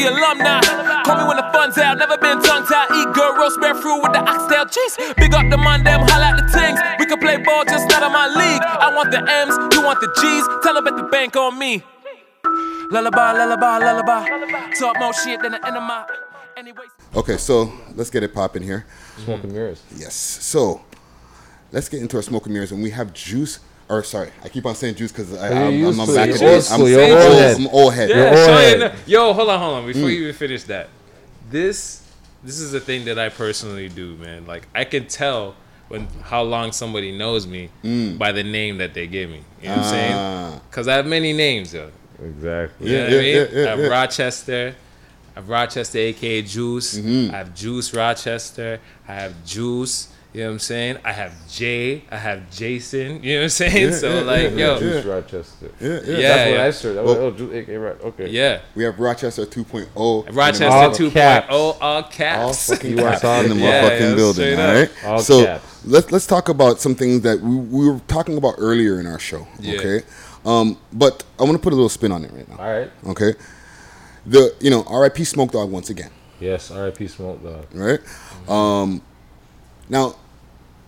The 0.00 0.08
alumni. 0.08 0.60
Call 1.04 1.16
me 1.20 1.24
when 1.28 1.36
the 1.36 1.48
fun's 1.52 1.76
out. 1.78 1.98
Never 1.98 2.16
been 2.16 2.40
tongue 2.40 2.64
tied. 2.66 2.88
Eat 2.96 3.12
good 3.12 3.36
roast 3.36 3.60
bear 3.60 3.74
fruit 3.74 4.00
with 4.02 4.12
the 4.12 4.22
oxtail 4.24 4.66
cheese. 4.66 4.96
Big 5.16 5.34
up 5.34 5.48
the 5.50 5.56
man, 5.56 5.84
them 5.84 6.00
holla 6.08 6.32
at 6.32 6.36
the 6.40 6.48
things. 6.48 6.80
We 6.98 7.06
can 7.06 7.18
play 7.20 7.36
ball, 7.36 7.64
just 7.64 7.88
not 7.88 8.02
in 8.02 8.12
my 8.12 8.28
league. 8.28 8.62
I 8.64 8.94
want 8.94 9.10
the 9.10 9.20
M's, 9.20 9.56
you 9.74 9.82
want 9.84 10.00
the 10.00 10.08
G's. 10.16 10.44
Tell 10.62 10.74
them 10.74 10.84
bet 10.84 10.96
the 10.96 11.04
bank 11.04 11.36
on 11.36 11.58
me. 11.58 11.82
Lullaby, 12.90 13.32
lullaby, 13.32 13.78
lullaby. 13.78 14.72
Talk 14.78 14.98
more 14.98 15.14
shit 15.14 15.40
than 15.42 15.52
the 15.52 15.66
end 15.66 15.76
of 15.76 15.82
my. 15.82 16.06
Okay, 17.14 17.36
so 17.36 17.72
let's 17.94 18.10
get 18.10 18.22
it 18.22 18.34
popping 18.34 18.62
here. 18.62 18.84
Smoke 19.24 19.44
and 19.44 19.52
mirrors. 19.52 19.82
Yes. 19.96 20.14
So 20.14 20.82
let's 21.72 21.88
get 21.88 22.02
into 22.02 22.16
our 22.16 22.22
smoke 22.22 22.44
and 22.46 22.52
mirrors, 22.52 22.72
and 22.72 22.82
we 22.82 22.90
have 22.90 23.12
juice. 23.12 23.60
Or 23.90 24.04
sorry, 24.04 24.30
I 24.44 24.48
keep 24.48 24.64
on 24.66 24.74
saying 24.76 24.94
juice 24.94 25.10
because 25.10 25.32
I'm, 25.42 25.74
used 25.74 25.98
I'm, 25.98 26.06
to 26.06 26.12
I'm 26.12 26.16
back 26.16 26.28
it. 26.36 26.40
in 26.40 26.48
old 26.48 26.62
school. 26.62 26.86
I'm, 26.86 26.90
You're 26.92 27.02
I'm 27.04 27.10
old 27.10 27.22
old, 27.24 27.32
head. 27.40 27.56
I'm 27.56 27.66
old 27.66 27.94
head. 27.94 28.08
Yeah, 28.10 28.24
old 28.28 28.36
Cheyenne- 28.36 28.80
head. 28.82 28.94
Yo, 29.06 29.32
hold 29.32 29.50
on, 29.50 29.58
hold 29.58 29.74
on. 29.78 29.86
Before 29.86 30.02
Mm. 30.08 30.14
you 30.14 30.22
even 30.22 30.34
finish 30.34 30.62
that, 30.64 30.88
this 31.50 32.02
this 32.44 32.58
is 32.60 32.70
the 32.72 32.80
thing 32.80 33.04
that 33.06 33.18
I 33.18 33.28
personally 33.30 33.88
do, 33.88 34.14
man. 34.16 34.46
Like 34.46 34.68
I 34.76 34.84
can 34.84 35.06
tell 35.08 35.56
when 35.88 36.06
how 36.22 36.42
long 36.42 36.70
somebody 36.70 37.10
knows 37.10 37.48
me 37.48 37.68
Mm. 37.82 38.16
by 38.16 38.30
the 38.30 38.44
name 38.44 38.78
that 38.78 38.94
they 38.94 39.08
give 39.08 39.28
me. 39.28 39.42
You 39.60 39.68
know 39.70 39.76
what 39.78 39.78
I'm 39.78 39.84
Ah. 39.84 39.90
saying? 39.90 40.60
Because 40.70 40.86
I 40.86 40.94
have 40.94 41.06
many 41.06 41.32
names, 41.32 41.74
yo. 41.74 41.90
Exactly. 42.24 42.86
You 42.90 42.96
know 42.96 42.98
Yeah, 42.98 43.02
what 43.04 43.12
I 43.12 43.16
yeah, 43.16 43.20
mean? 43.20 43.34
yeah, 43.52 43.58
yeah, 43.60 43.66
I 43.66 43.70
have 43.70 43.80
yeah. 43.80 43.86
Rochester. 43.88 44.74
I 45.34 45.38
have 45.40 45.48
Rochester, 45.48 45.98
aka 45.98 46.42
Juice. 46.42 46.96
Mm-hmm. 46.98 47.34
I 47.34 47.38
have 47.38 47.54
Juice 47.56 47.92
Rochester. 47.92 48.78
I 49.08 49.14
have 49.14 49.34
Juice. 49.44 50.06
You 50.32 50.42
know 50.42 50.46
what 50.46 50.52
I'm 50.52 50.58
saying? 50.60 50.98
I 51.04 51.10
have 51.12 51.32
Jay. 51.50 52.04
I 52.08 52.16
have 52.16 52.48
Jason. 52.52 53.20
You 53.24 53.32
know 53.34 53.38
what 53.38 53.42
I'm 53.44 53.48
saying? 53.48 53.88
Yeah, 53.90 53.96
so 53.96 54.14
yeah, 54.14 54.20
like, 54.20 54.42
yeah, 54.42 54.48
yo, 54.58 54.72
yeah. 54.74 54.78
Juice 54.78 55.04
Rochester. 55.04 55.70
Yeah, 55.80 55.88
yeah. 55.88 55.96
Yeah, 56.18 56.18
That's 56.28 56.50
what. 56.50 56.60
I 56.60 56.70
said. 56.70 56.96
That 56.96 57.04
Well- 57.04 57.14
was, 57.30 57.34
oh, 57.34 57.36
Juice, 57.48 57.68
AK. 57.68 58.04
Okay. 58.04 58.28
yeah. 58.28 58.60
We 58.76 58.84
have 58.84 59.00
Rochester 59.00 59.44
2.0. 59.46 60.26
and 60.28 60.36
Rochester 60.36 60.66
all 60.66 60.90
2.0, 60.90 61.12
caps. 61.12 61.46
all 61.50 61.76
all 61.80 62.02
caps. 62.20 62.68
fucking 62.68 62.90
You 62.96 63.04
are 63.04 63.10
caps 63.10 63.22
solid. 63.22 63.50
in 63.50 63.56
the 63.58 63.64
Yeah, 63.64 63.82
motherfucking 63.90 64.00
yeah, 64.10 64.14
building. 64.14 64.56
straight 64.56 65.04
All 65.04 65.18
up. 65.18 65.24
so 65.24 65.44
caps. 65.44 65.84
let's 65.84 66.12
let's 66.12 66.26
talk 66.28 66.48
about 66.48 66.80
something 66.80 67.20
that 67.22 67.40
we, 67.40 67.56
we 67.56 67.88
were 67.90 67.98
talking 68.06 68.36
about 68.36 68.54
earlier 68.58 69.00
in 69.00 69.06
our 69.08 69.18
show. 69.18 69.48
Yeah. 69.58 69.78
Okay. 69.80 70.02
Um, 70.44 70.78
but 70.92 71.24
I 71.40 71.42
want 71.42 71.54
to 71.56 71.58
put 71.58 71.72
a 71.72 71.76
little 71.76 71.88
spin 71.88 72.12
on 72.12 72.24
it 72.24 72.30
right 72.32 72.48
now. 72.48 72.56
All 72.56 72.70
right. 72.70 72.90
Okay. 73.08 73.34
The 74.26 74.54
you 74.60 74.70
know 74.70 74.84
R.I.P. 74.86 75.24
Smoke 75.24 75.50
Dawg 75.50 75.70
once 75.72 75.90
again. 75.90 76.10
Yes. 76.38 76.70
R.I.P. 76.70 77.08
Smoke 77.08 77.42
Dawg. 77.42 77.66
Right. 77.74 78.00
Um, 78.48 79.02
now 79.90 80.14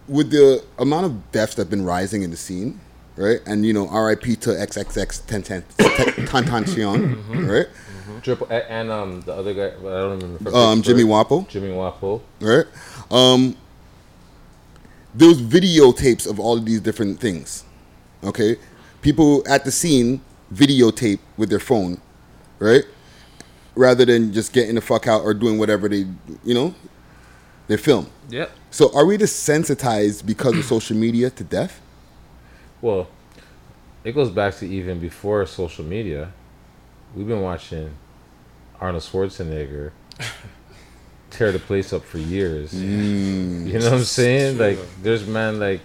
with 0.09 0.31
the 0.31 0.65
amount 0.79 1.05
of 1.07 1.33
deaths 1.33 1.55
that've 1.57 1.69
been 1.71 1.85
rising 1.85 2.23
in 2.23 2.31
the 2.31 2.37
scene, 2.37 2.81
right? 3.17 3.41
And 3.47 3.67
you 3.67 3.73
know 3.75 3.89
R.I.P. 3.89 4.37
to 4.37 4.51
XXXTentacion, 4.51 7.49
right? 7.49 7.67
Triple 8.23 8.47
A- 8.51 8.71
and 8.71 8.91
um 8.91 9.21
the 9.23 9.33
other 9.35 9.55
guy, 9.55 9.69
I 9.69 10.01
don't 10.01 10.21
remember. 10.21 10.55
Um, 10.55 10.83
Jimmy 10.83 11.03
Wopo. 11.05 11.47
Jimmy 11.49 11.69
Wopo. 11.71 12.21
right? 12.41 12.67
Um, 13.11 13.57
those 15.15 15.41
videotapes 15.43 16.27
of 16.29 16.39
all 16.41 16.57
of 16.57 16.65
these 16.65 16.81
different 16.81 17.21
things. 17.21 17.65
Okay, 18.25 18.57
people 19.03 19.43
at 19.49 19.65
the 19.65 19.71
scene 19.73 20.21
videotape 20.55 21.19
with 21.37 21.51
their 21.51 21.59
phone, 21.61 22.01
right? 22.59 22.85
Rather 23.75 24.05
than 24.05 24.33
just 24.33 24.53
getting 24.53 24.75
the 24.75 24.81
fuck 24.81 25.07
out 25.07 25.23
or 25.23 25.33
doing 25.35 25.59
whatever 25.59 25.89
they, 25.89 26.07
you 26.45 26.55
know, 26.55 26.75
they 27.69 27.77
film. 27.77 28.09
Yep. 28.29 28.51
So 28.73 28.91
are 28.95 29.05
we 29.05 29.19
desensitized 29.19 30.25
because 30.25 30.57
of 30.57 30.65
social 30.65 30.97
media 30.97 31.29
to 31.29 31.45
death? 31.45 31.79
Well, 32.81 33.07
it 34.03 34.13
goes 34.13 34.31
back 34.31 34.57
to 34.57 34.67
even 34.67 34.99
before 34.99 35.45
social 35.45 35.85
media. 35.85 36.33
We've 37.15 37.29
been 37.29 37.43
watching 37.43 37.91
Arnold 38.81 39.03
Schwarzenegger 39.03 39.93
tear 41.31 41.53
the 41.53 41.59
place 41.59 41.93
up 41.93 42.03
for 42.03 42.17
years. 42.17 42.73
Mm. 42.73 43.67
You 43.67 43.79
know 43.79 43.85
what 43.85 43.93
I'm 43.93 44.05
saying? 44.05 44.57
Like, 44.57 44.79
there's 45.03 45.27
man 45.27 45.61
like, 45.61 45.83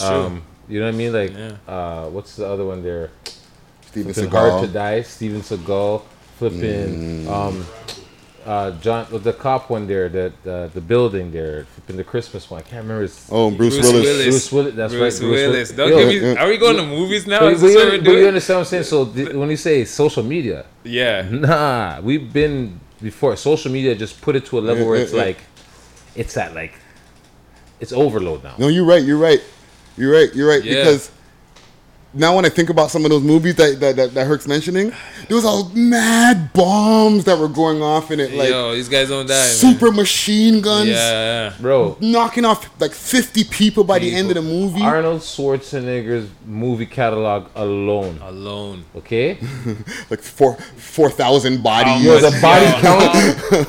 um, 0.00 0.44
you 0.68 0.78
know 0.78 0.86
what 0.86 0.94
I 0.94 0.96
mean? 0.96 1.12
Like, 1.12 1.32
Yeah. 1.32 1.56
uh, 1.66 2.08
what's 2.08 2.36
the 2.36 2.46
other 2.46 2.64
one 2.64 2.84
there? 2.84 3.10
Steven 3.86 4.12
Flipping 4.14 4.30
Seagal. 4.30 4.50
Hard 4.50 4.66
to 4.68 4.72
Die, 4.72 5.02
Steven 5.02 5.40
Seagal, 5.40 6.02
flipping, 6.38 7.28
um, 7.28 7.66
uh, 8.46 8.72
John, 8.80 9.06
the 9.10 9.32
cop 9.32 9.70
one 9.70 9.86
there, 9.86 10.08
that 10.08 10.32
uh, 10.46 10.66
the 10.68 10.80
building 10.80 11.30
there, 11.30 11.66
in 11.88 11.96
the 11.96 12.04
Christmas 12.04 12.50
one. 12.50 12.60
I 12.60 12.62
can't 12.62 12.82
remember. 12.82 13.02
His, 13.02 13.28
Oh, 13.30 13.50
Bruce 13.50 13.74
Bruce 13.78 13.92
Willis. 13.92 14.04
Willis. 14.06 14.24
Bruce 14.26 14.52
Willis. 14.52 14.74
That's 14.74 14.92
Bruce 14.94 15.20
right. 15.20 15.28
Bruce 15.28 15.40
Willis. 15.48 15.70
Wi- 15.72 15.90
Don't 15.90 16.00
Yo, 16.00 16.10
give 16.12 16.22
me- 16.22 16.36
are 16.36 16.48
we 16.48 16.56
going 16.58 16.76
to 16.76 16.82
movies 16.86 17.26
now? 17.26 17.40
But, 17.40 17.52
Is 17.54 17.60
but 17.60 17.66
this 17.68 17.76
you, 17.76 17.90
we're 17.98 18.04
but 18.04 18.10
you 18.12 18.26
understand 18.28 18.56
what 18.58 18.60
I'm 18.60 18.70
saying? 18.70 18.82
So 18.84 19.04
th- 19.06 19.32
when 19.34 19.50
you 19.50 19.56
say 19.56 19.84
social 19.84 20.22
media, 20.22 20.66
Yeah. 20.84 21.22
nah, 21.30 22.00
we've 22.00 22.32
been 22.32 22.80
before. 23.00 23.36
Social 23.36 23.70
media 23.70 23.94
just 23.94 24.20
put 24.20 24.36
it 24.36 24.46
to 24.46 24.58
a 24.58 24.60
level 24.60 24.82
Yeah, 24.84 24.88
where 24.88 24.96
yeah, 24.98 25.02
it's 25.04 25.12
yeah. 25.12 25.22
like, 25.22 25.38
it's 26.14 26.36
at 26.36 26.54
like, 26.54 26.74
it's 27.80 27.92
overload 27.92 28.44
now. 28.44 28.54
No, 28.58 28.68
you're 28.68 28.84
right. 28.84 29.02
You're 29.02 29.18
right. 29.18 29.42
You're 29.96 30.12
right. 30.12 30.34
You're 30.34 30.48
right. 30.48 30.62
Yeah. 30.64 30.74
Because 30.76 31.10
now 32.14 32.36
when 32.36 32.44
I 32.44 32.48
think 32.50 32.68
about 32.70 32.90
some 32.90 33.04
of 33.04 33.10
those 33.10 33.22
movies 33.22 33.54
that 33.56 33.80
that, 33.80 33.96
that, 33.96 34.14
that 34.14 34.26
Herc's 34.26 34.46
mentioning, 34.46 34.92
there 35.28 35.34
was 35.36 35.44
all 35.44 35.68
mad 35.70 36.52
bombs 36.52 37.24
that 37.24 37.38
were 37.38 37.48
going 37.48 37.82
off 37.82 38.10
in 38.10 38.20
it, 38.20 38.32
like 38.34 38.50
Yo, 38.50 38.74
these 38.74 38.88
guys 38.88 39.08
don't 39.08 39.26
die. 39.26 39.34
man. 39.34 39.48
super 39.48 39.90
machine 39.90 40.60
guns, 40.60 40.88
Yeah, 40.90 41.48
yeah. 41.50 41.54
bro, 41.60 41.96
knocking 42.00 42.44
off 42.44 42.68
like 42.80 42.92
50 42.92 43.44
people 43.44 43.84
by 43.84 43.98
the 43.98 44.14
end 44.14 44.28
of 44.28 44.34
the 44.34 44.42
movie. 44.42 44.82
Arnold 44.82 45.20
Schwarzenegger's 45.22 46.28
movie 46.46 46.86
catalog 46.86 47.48
alone. 47.54 48.18
Alone. 48.22 48.84
Okay? 48.96 49.38
like 50.10 50.20
four 50.20 50.56
four 50.76 51.10
thousand 51.10 51.62
bodies. 51.62 52.04
Yo, 52.04 52.18
the 52.18 52.38
body 52.40 52.66
count, 52.80 53.12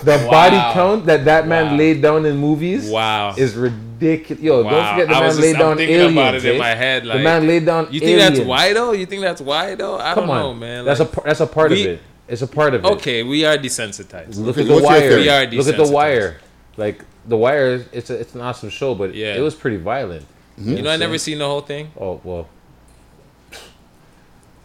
the 0.03 0.23
Wow. 0.25 0.31
body 0.31 0.57
count 0.73 1.05
that 1.05 1.25
that 1.25 1.47
man 1.47 1.77
laid 1.77 2.01
down 2.01 2.25
in 2.25 2.37
movies, 2.37 2.89
Wow. 2.89 3.35
is 3.37 3.55
ridiculous. 3.55 3.89
Yo, 4.03 4.63
don't 4.63 4.71
forget 4.91 5.07
the 5.07 5.15
I 5.15 5.19
man 5.19 5.23
was 5.27 5.39
laid 5.39 5.55
I'm 5.55 5.59
down 5.61 5.77
thinking 5.77 5.95
aliens. 5.95 6.13
about 6.13 6.35
it 6.35 6.45
in 6.45 6.57
my 6.59 6.75
head. 6.75 7.05
Like, 7.05 7.17
the 7.17 7.23
man 7.23 7.47
laid 7.47 7.65
down. 7.65 7.87
You 7.91 7.99
think 7.99 8.17
that's 8.19 8.31
aliens. 8.31 8.47
why 8.49 8.73
though? 8.73 8.91
You 8.91 9.05
think 9.05 9.21
that's 9.21 9.41
why 9.41 9.75
though? 9.75 9.97
I 9.99 10.13
Come 10.13 10.27
don't 10.27 10.35
on, 10.35 10.41
know, 10.41 10.53
man. 10.53 10.85
That's 10.85 10.99
a 10.99 11.09
that's 11.23 11.39
a 11.39 11.47
part 11.47 11.71
we- 11.71 11.81
of 11.85 11.91
it. 11.93 12.01
It's 12.27 12.41
a 12.41 12.47
part 12.47 12.73
of 12.73 12.85
it. 12.85 12.87
Okay, 12.87 13.21
we 13.23 13.43
are 13.45 13.57
desensitized. 13.57 14.37
Look 14.37 14.57
at 14.57 14.65
the 14.67 14.81
wire. 14.81 15.17
We 15.17 15.29
are 15.29 15.45
Look 15.45 15.67
at 15.67 15.77
the 15.77 15.91
wire. 15.91 16.39
Like 16.77 17.03
the 17.27 17.37
wire, 17.37 17.85
it's 17.91 18.09
a, 18.09 18.19
it's 18.19 18.33
an 18.35 18.41
awesome 18.41 18.69
show, 18.69 18.95
but 18.95 19.13
Yeah. 19.13 19.35
it 19.35 19.41
was 19.41 19.55
pretty 19.55 19.77
violent. 19.77 20.25
Mm-hmm. 20.59 20.77
You 20.77 20.81
know, 20.83 20.89
I 20.89 20.95
never 20.97 21.17
seen 21.17 21.37
the 21.39 21.45
whole 21.45 21.61
thing. 21.61 21.91
Oh 21.99 22.19
well. 22.23 22.47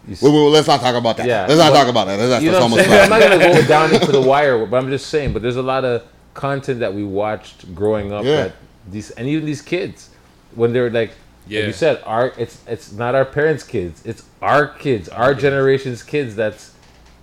Wait, 0.07 0.17
wait, 0.23 0.31
wait, 0.33 0.49
let's 0.49 0.67
not 0.67 0.79
talk 0.81 0.95
about 0.95 1.17
that. 1.17 1.27
Yeah, 1.27 1.45
let's 1.47 1.59
not 1.59 1.71
but- 1.71 1.77
talk 1.79 1.87
about 1.89 2.07
that. 2.07 2.17
That's, 2.17 2.43
you 2.43 2.51
that's 2.51 2.59
know 2.63 2.75
what 2.75 2.81
I'm 2.87 2.89
almost? 2.89 3.03
I'm 3.03 3.09
not 3.09 3.21
gonna 3.21 3.61
go 3.61 3.67
down 3.67 3.93
into 3.93 4.11
the 4.11 4.21
wire, 4.21 4.65
but 4.65 4.77
I'm 4.77 4.89
just 4.89 5.07
saying. 5.07 5.33
But 5.33 5.41
there's 5.43 5.57
a 5.57 5.61
lot 5.61 5.85
of 5.85 6.03
content 6.33 6.79
that 6.79 6.93
we 6.93 7.03
watched 7.03 7.75
growing 7.75 8.11
up 8.11 8.23
Yeah. 8.23 8.35
that 8.45 8.53
these 8.91 9.11
and 9.11 9.27
even 9.27 9.45
these 9.45 9.61
kids 9.61 10.09
when 10.55 10.73
they're 10.73 10.89
like, 10.89 11.11
Yeah. 11.47 11.59
like 11.61 11.67
you 11.67 11.73
said, 11.73 12.01
our 12.05 12.33
it's 12.37 12.61
it's 12.67 12.91
not 12.91 13.15
our 13.15 13.25
parents' 13.25 13.63
kids, 13.63 14.01
it's 14.05 14.23
our 14.41 14.67
kids, 14.67 15.09
our 15.09 15.33
generation's 15.33 16.03
kids. 16.03 16.35
That's 16.35 16.73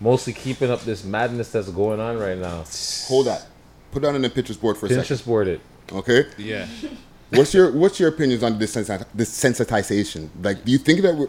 mostly 0.01 0.33
keeping 0.33 0.71
up 0.71 0.83
this 0.83 1.05
madness 1.05 1.51
that's 1.51 1.69
going 1.71 2.01
on 2.01 2.19
right 2.19 2.39
now. 2.39 2.65
Hold 3.09 3.27
that. 3.27 3.47
Put 3.93 4.03
that 4.03 4.15
on 4.15 4.21
the 4.23 4.29
pictures 4.31 4.57
board 4.57 4.77
for 4.77 4.87
a 4.87 4.89
second. 4.91 5.05
Pinterest 5.05 5.25
board 5.27 5.49
it. 5.49 5.61
Okay. 5.93 6.27
Yeah. 6.37 6.67
What's 7.31 7.53
your 7.55 7.73
What's 7.73 7.99
your 7.99 8.09
opinions 8.11 8.43
on 8.43 8.59
this 8.59 8.75
desensitization? 8.77 10.29
Like, 10.43 10.65
do 10.65 10.71
you 10.73 10.79
think 10.79 11.03
that 11.03 11.15
we're 11.17 11.29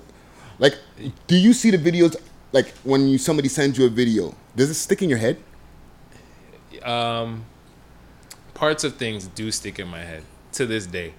like? 0.59 0.75
Do 1.27 1.35
you 1.35 1.53
see 1.53 1.71
the 1.71 1.77
videos? 1.77 2.15
Like 2.51 2.69
when 2.83 3.07
you 3.07 3.17
somebody 3.17 3.49
sends 3.49 3.77
you 3.77 3.85
a 3.85 3.89
video, 3.89 4.33
does 4.55 4.69
it 4.69 4.75
stick 4.75 5.01
in 5.01 5.09
your 5.09 5.17
head? 5.19 5.37
um, 6.83 7.43
parts 8.57 8.83
of 8.83 8.95
things 8.95 9.27
do 9.27 9.51
stick 9.51 9.77
in 9.79 9.87
my 9.87 9.99
head 10.11 10.23
to 10.53 10.65
this 10.65 10.85
day. 10.87 11.13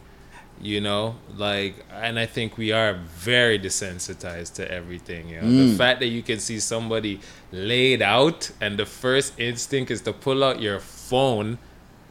You 0.61 0.81
know, 0.81 1.15
like, 1.37 1.75
and 1.93 2.19
I 2.19 2.27
think 2.27 2.59
we 2.59 2.73
are 2.73 2.95
very 3.17 3.61
desensitized 3.61 4.55
to 4.55 4.69
everything. 4.69 5.29
You 5.29 5.37
know, 5.41 5.47
the 5.49 5.73
Mm. 5.75 5.77
fact 5.77 6.01
that 6.01 6.09
you 6.09 6.21
can 6.31 6.41
see 6.41 6.59
somebody 6.59 7.21
laid 7.53 8.03
out, 8.03 8.51
and 8.61 8.77
the 8.77 8.85
first 8.85 9.39
instinct 9.39 9.93
is 9.93 10.01
to 10.03 10.13
pull 10.13 10.43
out 10.43 10.61
your 10.61 10.81
phone 10.81 11.59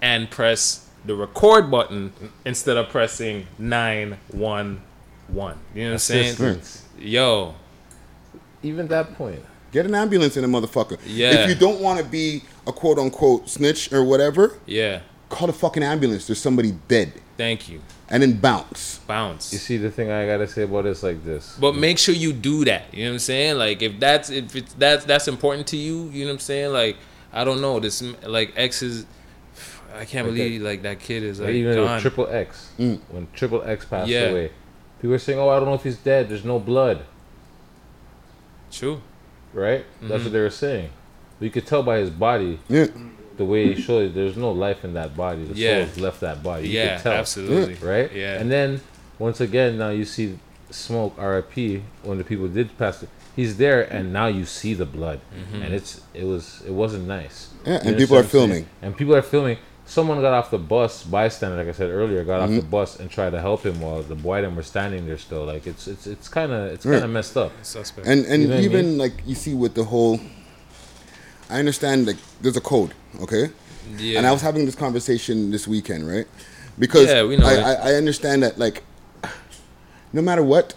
and 0.02 0.30
press 0.30 0.86
the 1.06 1.14
record 1.16 1.70
button 1.70 2.14
instead 2.46 2.78
of 2.78 2.88
pressing 2.88 3.48
nine 3.60 4.18
one 4.32 4.80
one. 5.28 5.58
You 5.76 5.82
know 5.84 5.88
what 5.90 5.94
I'm 5.94 6.00
saying? 6.00 6.34
Assistance. 6.36 6.84
Yo, 6.98 7.54
Even 8.64 8.88
that 8.88 9.16
point. 9.18 9.42
Get 9.74 9.86
an 9.86 9.94
ambulance 9.94 10.38
in 10.38 10.44
a 10.46 10.48
motherfucker. 10.48 10.98
Yeah. 11.06 11.32
If 11.44 11.50
you 11.50 11.56
don't 11.56 11.82
want 11.82 12.00
to 12.00 12.06
be 12.06 12.44
a 12.66 12.72
quote 12.72 12.98
unquote 12.98 13.50
snitch 13.50 13.92
or 13.92 14.04
whatever, 14.06 14.58
yeah. 14.66 15.02
Call 15.30 15.48
the 15.48 15.54
fucking 15.54 15.84
ambulance. 15.84 16.28
There's 16.28 16.40
somebody 16.42 16.72
dead, 16.88 17.14
Thank 17.38 17.70
you. 17.70 17.82
and 18.10 18.22
then 18.24 18.34
bounce. 18.38 19.00
Bounce. 19.08 19.52
You 19.54 19.60
see, 19.60 19.78
the 19.78 19.92
thing 19.92 20.10
I 20.12 20.26
gotta 20.26 20.48
say 20.48 20.64
about 20.64 20.86
it's 20.86 21.04
like 21.04 21.24
this. 21.24 21.58
But 21.60 21.76
make 21.76 21.98
sure 21.98 22.16
you 22.16 22.34
do 22.34 22.66
that. 22.66 22.94
You 22.94 23.06
know 23.06 23.12
what 23.12 23.14
I'm 23.16 23.20
saying? 23.20 23.58
Like 23.58 23.82
if 23.82 24.00
that's 24.00 24.30
if 24.30 24.56
it's 24.56 24.74
that's 24.74 25.06
that's 25.06 25.28
important 25.28 25.68
to 25.68 25.78
you, 25.78 26.10
you 26.10 26.26
know 26.26 26.32
what 26.32 26.36
I'm 26.36 26.40
saying? 26.40 26.72
Like 26.74 26.98
I 27.34 27.44
don't 27.44 27.62
know, 27.62 27.80
this 27.80 28.02
like 28.24 28.54
X 28.56 28.82
is 28.82 29.06
I 29.96 30.06
can't 30.06 30.28
Like 30.28 30.36
believe 30.36 30.62
like 30.62 30.82
that 30.84 31.00
kid 31.00 31.24
is 31.24 31.40
like 31.40 31.50
even 31.56 31.76
gone. 31.76 32.00
Triple 32.00 32.28
X, 32.28 32.70
when 32.78 33.28
Triple 33.34 33.64
X 33.64 33.86
passed 33.86 34.10
Yeah. 34.10 34.26
away, 34.30 34.52
people 35.00 35.10
were 35.12 35.18
saying, 35.20 35.40
"Oh, 35.40 35.50
I 35.50 35.56
don't 35.58 35.66
know 35.70 35.74
if 35.74 35.84
he's 35.84 35.98
dead. 35.98 36.30
There's 36.30 36.46
no 36.46 36.60
blood." 36.60 37.04
True. 38.72 39.02
Right? 39.54 39.86
That's 40.02 40.22
Mhm. 40.22 40.26
what 40.26 40.34
they 40.34 40.40
were 40.40 40.50
saying. 40.50 40.90
But 41.40 41.46
you 41.46 41.52
could 41.52 41.66
tell 41.66 41.84
by 41.84 41.98
his 42.00 42.10
body, 42.10 42.60
Yeah. 42.68 42.88
The 43.38 43.46
way 43.46 43.74
he 43.74 43.82
showed 43.82 44.06
it, 44.08 44.16
there's 44.16 44.36
no 44.38 44.52
life 44.52 44.84
in 44.84 44.94
that 44.96 45.16
body. 45.16 45.44
The 45.46 45.56
Yeah. 45.56 45.86
soul's 45.86 46.00
left 46.00 46.20
that 46.22 46.42
body. 46.44 46.68
You 46.70 46.80
Yeah, 46.80 46.98
tell. 46.98 47.14
absolutely. 47.14 47.76
Right? 47.82 48.12
Yeah. 48.14 48.40
And 48.40 48.52
then 48.52 48.82
once 49.20 49.40
again, 49.42 49.78
now 49.78 49.90
you 49.90 50.06
see 50.06 50.38
Smoke 50.70 51.14
RIP 51.18 51.82
when 52.04 52.18
the 52.18 52.24
people 52.26 52.48
did 52.48 52.78
pass 52.78 53.02
it. 53.04 53.10
He's 53.36 53.58
there, 53.58 53.82
and 53.84 54.12
now 54.12 54.28
you 54.28 54.46
see 54.46 54.74
the 54.74 54.86
blood, 54.86 55.20
Mhm. 55.32 55.64
and 55.64 55.74
it's 55.74 56.02
it 56.14 56.26
was 56.26 56.62
it 56.68 56.74
wasn't 56.74 57.08
nice. 57.08 57.50
Yeah, 57.66 57.74
You 57.84 57.90
and 57.90 57.98
people 57.98 58.16
are 58.16 58.20
what 58.20 58.26
I'm 58.26 58.30
saying? 58.32 58.48
filming. 58.50 58.66
And 58.82 58.98
people 58.98 59.16
are 59.16 59.22
filming. 59.22 59.58
Someone 59.86 60.20
got 60.20 60.34
off 60.34 60.52
the 60.52 60.58
bus, 60.58 61.04
bystander, 61.04 61.56
like 61.56 61.70
I 61.70 61.72
said 61.72 61.90
earlier, 61.90 62.22
got 62.26 62.42
off 62.42 62.50
the 62.50 62.60
Mhm. 62.62 62.70
bus 62.70 63.00
and 63.00 63.10
tried 63.10 63.30
to 63.30 63.40
help 63.40 63.66
him 63.66 63.80
while 63.80 64.02
the 64.04 64.16
boy 64.16 64.42
them 64.42 64.56
were 64.58 64.64
standing 64.64 65.06
there 65.08 65.18
still. 65.18 65.46
Like 65.46 65.66
it's 65.66 65.88
it's 65.88 66.06
it's 66.08 66.28
kind 66.28 66.52
of 66.52 66.72
it's 66.74 66.84
kind 66.84 67.04
of 67.04 67.10
messed 67.10 67.38
up. 67.38 67.52
Suspect. 67.62 68.06
And 68.08 68.26
and 68.26 68.42
You 68.42 68.48
know 68.50 68.56
what 68.56 68.62
I 68.62 68.66
even 68.66 68.86
mean? 68.88 68.98
like 68.98 69.14
you 69.26 69.36
see 69.36 69.54
with 69.54 69.76
the 69.76 69.86
whole, 69.86 70.20
I 71.50 71.60
understand 71.60 72.08
like 72.08 72.18
there's 72.42 72.58
a 72.58 72.62
code, 72.62 72.94
okay? 73.22 73.50
Yeah. 73.98 74.18
And 74.18 74.28
I 74.28 74.32
was 74.32 74.42
having 74.42 74.66
this 74.66 74.76
conversation 74.76 75.52
this 75.52 75.68
weekend, 75.68 76.08
right? 76.08 76.28
Because 76.78 77.08
Yeah, 77.08 77.24
we 77.24 77.38
know 77.38 77.46
I. 77.48 77.56
I, 77.56 77.74
I 77.74 77.94
understand 77.96 78.44
that 78.44 78.58
like, 78.58 78.84
no 80.14 80.22
matter 80.22 80.44
what, 80.44 80.76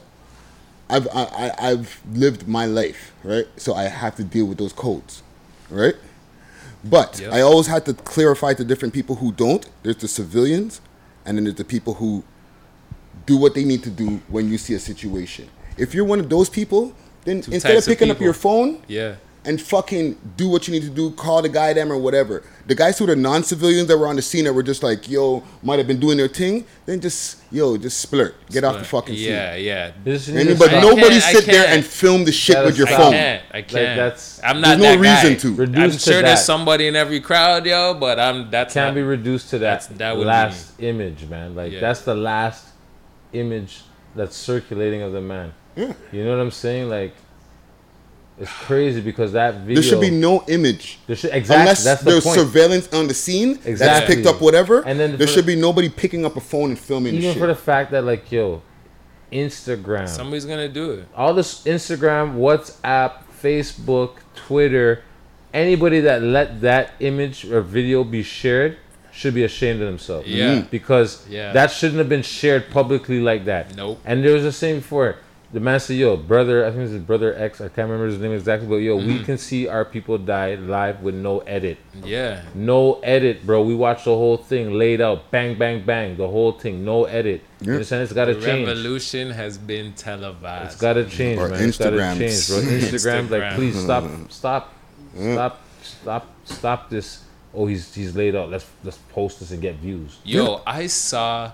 I've 0.89 1.09
I, 1.15 1.53
I've 1.59 2.01
lived 2.13 2.49
my 2.49 2.67
life, 2.67 3.13
right? 3.23 3.47
So 3.57 3.75
I 3.75 3.85
have 3.85 4.17
to 4.17 4.25
deal 4.25 4.47
with 4.47 4.59
those 4.59 4.73
codes, 4.73 5.23
right? 5.71 5.95
But 6.83 7.21
Yep. 7.21 7.33
I 7.33 7.41
always 7.43 7.67
had 7.67 7.85
to 7.87 7.95
clarify 7.95 8.55
to 8.55 8.65
different 8.65 8.95
people 8.95 9.17
who 9.17 9.33
don't. 9.33 9.67
There's 9.83 9.97
the 9.97 10.09
civilians, 10.09 10.81
and 11.27 11.37
then 11.37 11.45
there's 11.45 11.57
the 11.57 11.65
people 11.65 11.95
who 11.95 12.25
do 13.27 13.37
what 13.37 13.55
they 13.55 13.65
need 13.65 13.83
to 13.83 13.91
do 13.91 14.21
when 14.29 14.49
you 14.49 14.57
see 14.57 14.75
a 14.75 14.79
situation. 14.79 15.49
If 15.77 15.95
you're 15.95 16.05
one 16.07 16.21
of 16.21 16.29
those 16.31 16.49
people, 16.49 16.95
then 17.25 17.43
Two 17.43 17.53
instead 17.53 17.73
of 17.73 17.77
types 17.77 17.87
of 17.87 17.91
picking 17.93 18.11
up 18.11 18.21
your 18.21 18.33
phone 18.33 18.83
Yeah. 18.89 19.17
And 19.45 19.61
fucking 19.61 20.19
do 20.37 20.49
what 20.49 20.69
you 20.69 20.73
need 20.75 20.83
to 20.83 20.91
do, 20.91 21.11
call 21.13 21.41
the 21.41 21.49
guy 21.49 21.73
them 21.73 21.91
or 21.91 21.97
whatever. 21.97 22.43
The 22.67 22.75
guys 22.75 22.99
who 22.99 23.11
are 23.11 23.17
non-civilians 23.17 23.89
that 23.89 23.97
were 23.97 24.07
on 24.07 24.17
the 24.17 24.23
scene 24.23 24.45
that 24.45 24.53
were 24.53 24.63
just 24.63 24.83
like, 24.83 25.09
yo, 25.09 25.43
might 25.63 25.79
have 25.79 25.87
been 25.89 25.99
doing 25.99 26.19
their 26.19 26.29
thing, 26.29 26.67
then 26.85 27.01
just 27.01 27.43
yo, 27.51 27.77
just 27.79 28.11
splurt, 28.11 28.35
get 28.51 28.65
off 28.65 28.79
the 28.79 28.85
fucking 28.85 29.15
scene. 29.17 29.31
Yeah, 29.31 29.55
yeah. 29.57 29.93
And, 30.05 30.59
but 30.59 30.73
I 30.75 30.81
nobody 30.83 31.19
sit 31.21 31.47
there 31.47 31.67
and 31.69 31.85
film 31.85 32.25
the 32.25 32.33
shit 32.33 32.63
with 32.65 32.77
your 32.77 32.87
foul. 32.87 32.97
phone. 32.99 33.15
I 33.15 33.17
can't. 33.17 33.43
I 33.55 33.63
can't. 33.63 33.97
that's- 33.97 34.41
I'm 34.45 34.61
not 34.61 34.79
There's 34.79 34.97
no 34.97 35.03
that 35.03 35.25
reason 35.25 35.33
guy. 35.33 35.39
to. 35.41 35.55
Reduce 35.55 35.83
I'm 35.85 35.91
to 35.93 35.99
sure 35.99 36.15
that. 36.17 36.23
there's 36.23 36.45
somebody 36.45 36.87
in 36.89 36.95
every 36.95 37.21
crowd, 37.21 37.65
yo, 37.67 37.95
but 37.95 38.21
I'm 38.21 38.51
that's 38.51 38.75
Can't 38.75 38.89
not, 38.89 38.95
be 38.95 39.03
reduced 39.03 39.51
to 39.51 39.59
that, 39.61 39.89
that 39.99 40.17
would 40.17 40.25
be 40.25 40.29
last 40.29 40.81
image, 40.81 41.25
man. 41.27 41.55
Like 41.55 41.73
Yeah. 41.73 41.81
that's 41.81 42.03
the 42.03 42.15
last 42.15 42.67
image 43.33 43.83
that's 44.15 44.37
circulating 44.37 45.03
of 45.03 45.13
the 45.13 45.21
man. 45.21 45.53
Yeah. 45.77 45.93
You 46.13 46.25
know 46.25 46.37
what 46.37 46.43
I'm 46.43 46.51
saying? 46.51 46.89
Like 46.89 47.15
it's 48.41 48.51
crazy 48.51 49.01
because 49.01 49.33
that 49.33 49.55
video. 49.57 49.75
There 49.75 49.83
should 49.83 50.01
be 50.01 50.11
no 50.11 50.43
image. 50.49 50.99
There 51.07 51.15
should 51.15 51.33
exactly. 51.33 51.61
Unless 51.63 51.85
that's 51.85 52.03
the 52.03 52.11
there's 52.13 52.25
point. 52.25 52.39
surveillance 52.41 52.93
on 52.93 53.07
the 53.07 53.15
scene 53.15 53.59
that's 53.63 54.07
picked 54.07 54.27
up 54.27 54.41
whatever, 54.41 54.81
And 54.87 54.99
then 54.99 55.17
there 55.19 55.27
for- 55.27 55.33
should 55.35 55.47
be 55.47 55.57
nobody 55.57 55.89
picking 55.89 56.25
up 56.25 56.37
a 56.37 56.41
phone 56.41 56.71
and 56.71 56.79
filming 56.79 57.13
the 57.13 57.19
Even 57.19 57.33
shit. 57.35 57.41
for 57.41 57.47
the 57.47 57.55
fact 57.55 57.91
that 57.93 58.05
like 58.05 58.33
yo, 58.33 58.63
Instagram, 59.33 60.09
somebody's 60.09 60.45
gonna 60.45 60.69
do 60.69 60.93
it. 60.93 61.05
all 61.17 61.35
this 61.35 61.63
Instagram, 61.65 62.37
WhatsApp, 62.37 63.13
Facebook, 63.43 64.17
Twitter, 64.35 65.03
anybody 65.55 66.01
that 66.01 66.23
let 66.23 66.61
that 66.63 66.93
image 67.01 67.45
or 67.45 67.61
video 67.61 68.03
be 68.05 68.23
shared 68.23 68.77
should 69.13 69.35
be 69.35 69.45
ashamed 69.45 69.81
of 69.81 69.87
themselves. 69.87 70.27
Yeah. 70.29 70.57
Mhm. 70.57 70.71
Because 70.71 71.25
Yeah. 71.29 71.53
that 71.53 71.71
shouldn't 71.73 71.99
have 71.99 72.09
been 72.09 72.23
shared 72.23 72.71
publicly 72.71 73.21
like 73.21 73.45
that. 73.47 73.77
Nope. 73.77 74.01
And 74.05 74.25
there 74.25 74.33
was 74.33 74.45
a 74.45 74.53
saying 74.53 74.77
before. 74.81 75.17
The 75.53 75.59
man 75.59 75.81
said, 75.81 75.97
"Yo, 75.97 76.17
brother, 76.17 76.65
I 76.65 76.71
think 76.71 76.83
it's 76.85 76.93
his 76.93 77.03
brother 77.03 77.35
X. 77.37 77.61
I 77.61 77.65
can't 77.65 77.89
remember 77.91 78.07
his 78.07 78.19
name 78.21 78.31
exactly, 78.33 78.69
but 78.69 78.77
yo, 78.77 78.95
we 78.97 79.19
Mhm. 79.19 79.25
can 79.25 79.37
see 79.39 79.67
our 79.67 79.85
people 79.85 80.17
die 80.17 80.55
live 80.55 81.03
with 81.03 81.17
no 81.17 81.41
edit. 81.41 81.79
Yeah. 82.05 82.43
No 82.55 83.01
edit, 83.03 83.45
bro. 83.45 83.61
We 83.63 83.75
watched 83.75 84.05
the 84.05 84.15
whole 84.15 84.37
thing 84.37 84.75
laid 84.79 85.01
out, 85.01 85.31
bang, 85.33 85.57
bang, 85.59 85.83
bang, 85.85 86.17
the 86.17 86.29
whole 86.29 86.53
thing, 86.53 86.85
no 86.85 87.05
edit. 87.07 87.41
You 87.61 87.73
understand? 87.73 88.05
It's 88.05 88.13
got 88.13 88.27
to 88.27 88.35
change. 88.35 88.69
revolution 88.69 89.31
has 89.31 89.59
been 89.59 89.93
televised. 89.95 90.67
It's 90.73 90.81
got 90.81 90.93
to 90.93 91.05
change, 91.05 91.41
Or 91.41 91.49
man. 91.49 91.65
It's 91.69 91.79
got 91.79 91.91
to 91.91 91.97
change, 91.99 92.49
bro. 92.49 92.59
Instagram, 92.79 93.31
like, 93.31 93.43
Instagram. 93.43 93.55
please 93.57 93.77
stop, 93.83 94.05
stop, 94.31 94.73
Yeah. 95.19 95.33
stop, 95.35 95.61
stop, 95.83 96.27
stop 96.45 96.91
this 96.91 97.23
oh 97.53 97.67
he's 97.67 97.93
he's 97.93 98.15
laid 98.15 98.37
out. 98.37 98.49
Let's 98.51 98.67
let's 98.85 98.99
post 99.13 99.41
this 99.41 99.51
and 99.51 99.61
get 99.61 99.75
views. 99.77 100.19
Yo, 100.23 100.61
I 100.65 100.87
saw 100.87 101.51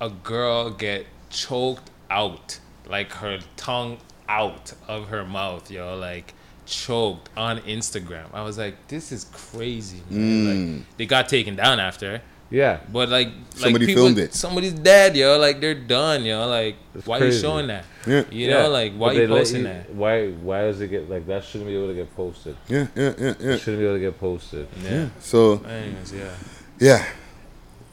a 0.00 0.10
girl 0.10 0.70
get 0.70 1.06
choked 1.30 1.90
out, 2.10 2.58
like 2.88 3.12
her 3.12 3.38
tongue 3.56 3.98
out 4.28 4.72
of 4.86 5.08
her 5.08 5.24
mouth, 5.24 5.70
yo, 5.70 5.96
like 5.96 6.34
choked 6.66 7.30
on 7.36 7.58
Instagram. 7.60 8.26
I 8.32 8.42
was 8.42 8.58
like, 8.58 8.88
this 8.88 9.12
is 9.12 9.24
crazy. 9.32 10.02
Man. 10.10 10.20
Mm. 10.20 10.76
Like 10.76 10.96
they 10.96 11.06
got 11.06 11.28
taken 11.28 11.56
down 11.56 11.80
after. 11.80 12.20
Yeah, 12.50 12.80
but 12.90 13.10
like, 13.10 13.28
Somebody 13.50 13.84
like 13.84 13.88
people, 13.88 14.04
filmed 14.04 14.18
it. 14.18 14.32
Somebody's 14.32 14.72
dead, 14.72 15.14
yo. 15.16 15.38
Like 15.38 15.60
they're 15.60 15.74
done, 15.74 16.24
yo. 16.24 16.46
Like 16.46 16.76
why 17.04 17.18
crazy. 17.18 17.36
you 17.36 17.42
showing 17.42 17.66
that? 17.66 17.84
Yeah. 18.06 18.24
You 18.30 18.48
know, 18.48 18.70
like 18.70 18.94
why 18.94 19.08
But 19.08 19.16
you 19.16 19.20
they 19.20 19.26
let 19.26 19.38
posting 19.40 19.62
that? 19.64 19.94
Why 19.94 20.28
why 20.30 20.62
does 20.62 20.80
it 20.80 20.88
get 20.88 21.10
like 21.10 21.26
that? 21.26 21.44
Shouldn't 21.44 21.68
be 21.68 21.76
able 21.76 21.88
to 21.88 21.94
get 21.94 22.14
posted. 22.16 22.56
Yeah, 22.66 22.86
yeah, 22.94 23.12
yeah, 23.18 23.34
yeah. 23.38 23.50
It 23.52 23.58
shouldn't 23.60 23.80
be 23.80 23.84
able 23.84 23.96
to 23.96 24.00
get 24.00 24.18
posted. 24.18 24.66
Yeah. 24.82 25.08
So, 25.20 25.62
Anyways, 25.64 26.14
yeah. 26.14 26.34
yeah. 26.78 27.06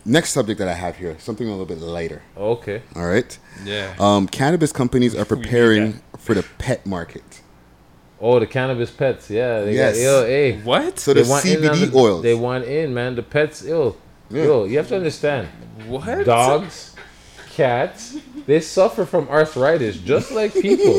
Next 0.07 0.31
subject 0.33 0.59
that 0.59 0.67
I 0.67 0.73
have 0.73 0.97
here, 0.97 1.15
something 1.19 1.47
a 1.47 1.49
little 1.51 1.65
bit 1.65 1.79
lighter. 1.79 2.21
Okay. 2.37 2.83
All 2.95 3.07
right. 3.07 3.37
Yeah. 3.63 3.95
Um, 3.99 4.27
cannabis 4.27 4.71
companies 4.71 5.15
are 5.15 5.25
preparing 5.35 5.99
for 6.19 6.35
the 6.35 6.43
pet 6.59 6.85
market. 6.85 7.41
Oh, 8.21 8.39
the 8.39 8.45
cannabis 8.47 8.91
pets. 8.91 9.29
Yeah. 9.31 9.61
They 9.61 9.73
Yes. 9.73 9.95
Got, 9.95 10.01
yo, 10.03 10.25
hey. 10.25 10.61
What? 10.61 10.99
So 10.99 11.13
They 11.13 11.23
the 11.23 11.29
want 11.29 11.45
in 11.45 11.59
CBD 11.61 11.91
the- 11.91 11.97
oils. 11.97 12.21
They 12.23 12.35
want 12.35 12.65
in, 12.65 12.93
man. 12.93 13.15
The 13.15 13.23
pets, 13.23 13.63
yo, 13.63 13.95
Yeah. 14.29 14.43
yo. 14.43 14.63
You 14.65 14.77
have 14.77 14.87
to 14.89 14.95
understand. 14.95 15.47
What? 15.87 16.23
Dogs, 16.25 16.95
cats, 17.55 18.17
they 18.45 18.59
suffer 18.59 19.05
from 19.05 19.27
arthritis 19.29 19.97
just 19.97 20.31
like 20.31 20.53
people. 20.53 20.93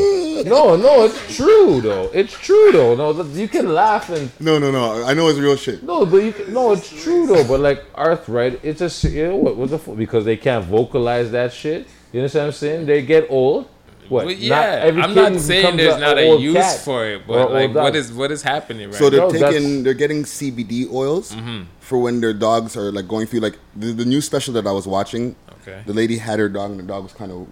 no, 0.44 0.77
no, 0.77 1.05
it's 1.05 1.36
true 1.36 1.81
though. 1.81 2.10
It's 2.12 2.32
true 2.32 2.73
though. 2.73 2.94
No, 2.94 3.23
you 3.23 3.48
can 3.48 3.73
laugh 3.74 4.10
and 4.10 4.31
No, 4.40 4.59
no, 4.59 4.70
no. 4.70 5.05
I 5.05 5.14
know 5.14 5.28
it's 5.28 5.39
real 5.39 5.56
shit. 5.56 5.82
no, 5.82 6.05
but 6.06 6.18
you 6.18 6.32
can, 6.32 6.52
no, 6.52 6.73
it's 6.73 6.89
true 7.02 7.27
though. 7.27 7.47
But 7.47 7.60
like 7.60 7.85
arthritis, 7.94 8.60
it's 8.62 8.78
just 8.81 9.05
you 9.05 9.28
know 9.28 9.36
what? 9.36 9.56
What 9.56 9.70
the 9.70 9.78
fuck? 9.78 9.97
Because 9.97 10.24
they 10.24 10.36
can't 10.36 10.64
vocalize 10.64 11.31
that 11.31 11.52
shit. 11.52 11.86
You 12.12 12.20
understand 12.20 12.43
what 12.44 12.55
I'm 12.55 12.59
saying? 12.59 12.86
They 12.86 13.02
get 13.02 13.27
old. 13.31 13.68
What? 14.09 14.27
But 14.27 14.35
Not 14.36 14.40
yeah, 14.40 14.60
every 14.86 15.02
I'm 15.02 15.14
not 15.16 15.24
kitten 15.27 15.40
saying 15.40 15.62
becomes 15.62 15.77
there's 15.78 15.94
a- 15.97 15.98
not 15.98 16.16
a 16.18 16.20
a 16.20 16.31
old 16.31 16.40
use 16.40 16.55
cat 16.55 16.78
for 16.81 17.05
it, 17.06 17.23
or 17.23 17.24
but 17.27 17.51
like, 17.52 17.62
old 17.70 17.74
what 17.74 17.82
dog. 17.86 17.97
is 17.97 18.12
what 18.12 18.31
is 18.31 18.40
happening 18.43 18.86
right 18.90 18.94
So 18.94 19.10
they're 19.10 19.18
No, 19.20 19.31
that's- 19.32 19.52
taking, 19.55 19.82
they're 19.82 19.94
getting 19.94 20.23
CBD 20.23 20.89
oils 20.93 21.32
Mm-hmm. 21.32 21.62
for 21.81 21.98
when 21.98 22.20
their 22.20 22.32
dogs 22.32 22.77
are 22.77 22.93
like 22.93 23.09
going 23.09 23.27
through 23.27 23.40
like 23.40 23.59
the, 23.74 23.93
the 23.93 24.05
new 24.05 24.20
special 24.20 24.55
that 24.55 24.64
I 24.66 24.70
was 24.70 24.86
watching. 24.86 25.35
Okay. 25.66 25.82
The 25.86 25.93
lady 25.93 26.18
had 26.18 26.38
her 26.38 26.48
dog, 26.48 26.70
and 26.70 26.78
the 26.80 26.84
dog 26.84 27.02
was 27.02 27.12
kind 27.12 27.32
of, 27.32 27.47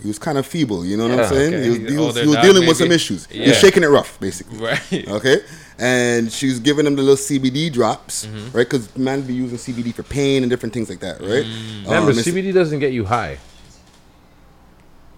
he 0.00 0.08
was 0.08 0.18
kind 0.18 0.38
of 0.38 0.46
feeble. 0.46 0.84
You 0.86 0.96
know 0.96 1.08
what 1.08 1.16
Yeah, 1.16 1.22
I'm 1.24 1.28
saying? 1.34 1.54
okay. 1.54 1.62
He 1.64 1.70
was, 1.70 1.78
he 1.78 1.98
was, 1.98 2.16
he 2.20 2.26
was 2.26 2.34
dog, 2.36 2.44
dealing 2.44 2.66
with 2.68 2.76
some 2.76 2.86
maybe. 2.88 2.94
issues. 2.94 3.26
He 3.26 3.40
was 3.48 3.58
shaking 3.58 3.82
it 3.82 3.88
rough, 3.88 4.18
basically. 4.20 4.58
Right. 4.58 5.08
Okay. 5.08 5.38
And 5.78 6.32
she 6.32 6.46
was 6.46 6.58
giving 6.60 6.86
him 6.86 6.96
the 6.96 7.02
little 7.02 7.16
CBD 7.16 7.72
drops, 7.72 8.26
Mm-hmm. 8.26 8.56
right? 8.56 8.64
Because 8.66 8.96
man 8.96 9.22
be 9.22 9.34
using 9.34 9.58
CBD 9.58 9.94
for 9.94 10.02
pain 10.02 10.42
and 10.42 10.50
different 10.50 10.72
things 10.72 10.88
like 10.88 11.00
that, 11.00 11.20
right? 11.20 11.44
Mm. 11.44 11.84
Remember, 11.84 12.10
Um, 12.12 12.16
CBD 12.16 12.52
doesn't 12.54 12.78
get 12.80 12.92
you 12.92 13.04
high. 13.04 13.38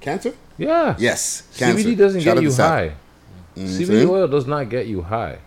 cancer. 0.00 0.34
Yeah. 0.58 0.96
Yes, 0.98 1.42
cancer. 1.56 1.82
CBD 1.88 1.96
doesn't 1.96 2.20
Shout 2.20 2.36
get 2.36 2.42
you 2.42 2.52
high. 2.52 2.92
Mm, 3.56 3.66
CBD 3.78 4.08
oil 4.08 4.28
does 4.28 4.46
not 4.46 4.68
get 4.68 4.86
you 4.86 5.02
high. 5.02 5.38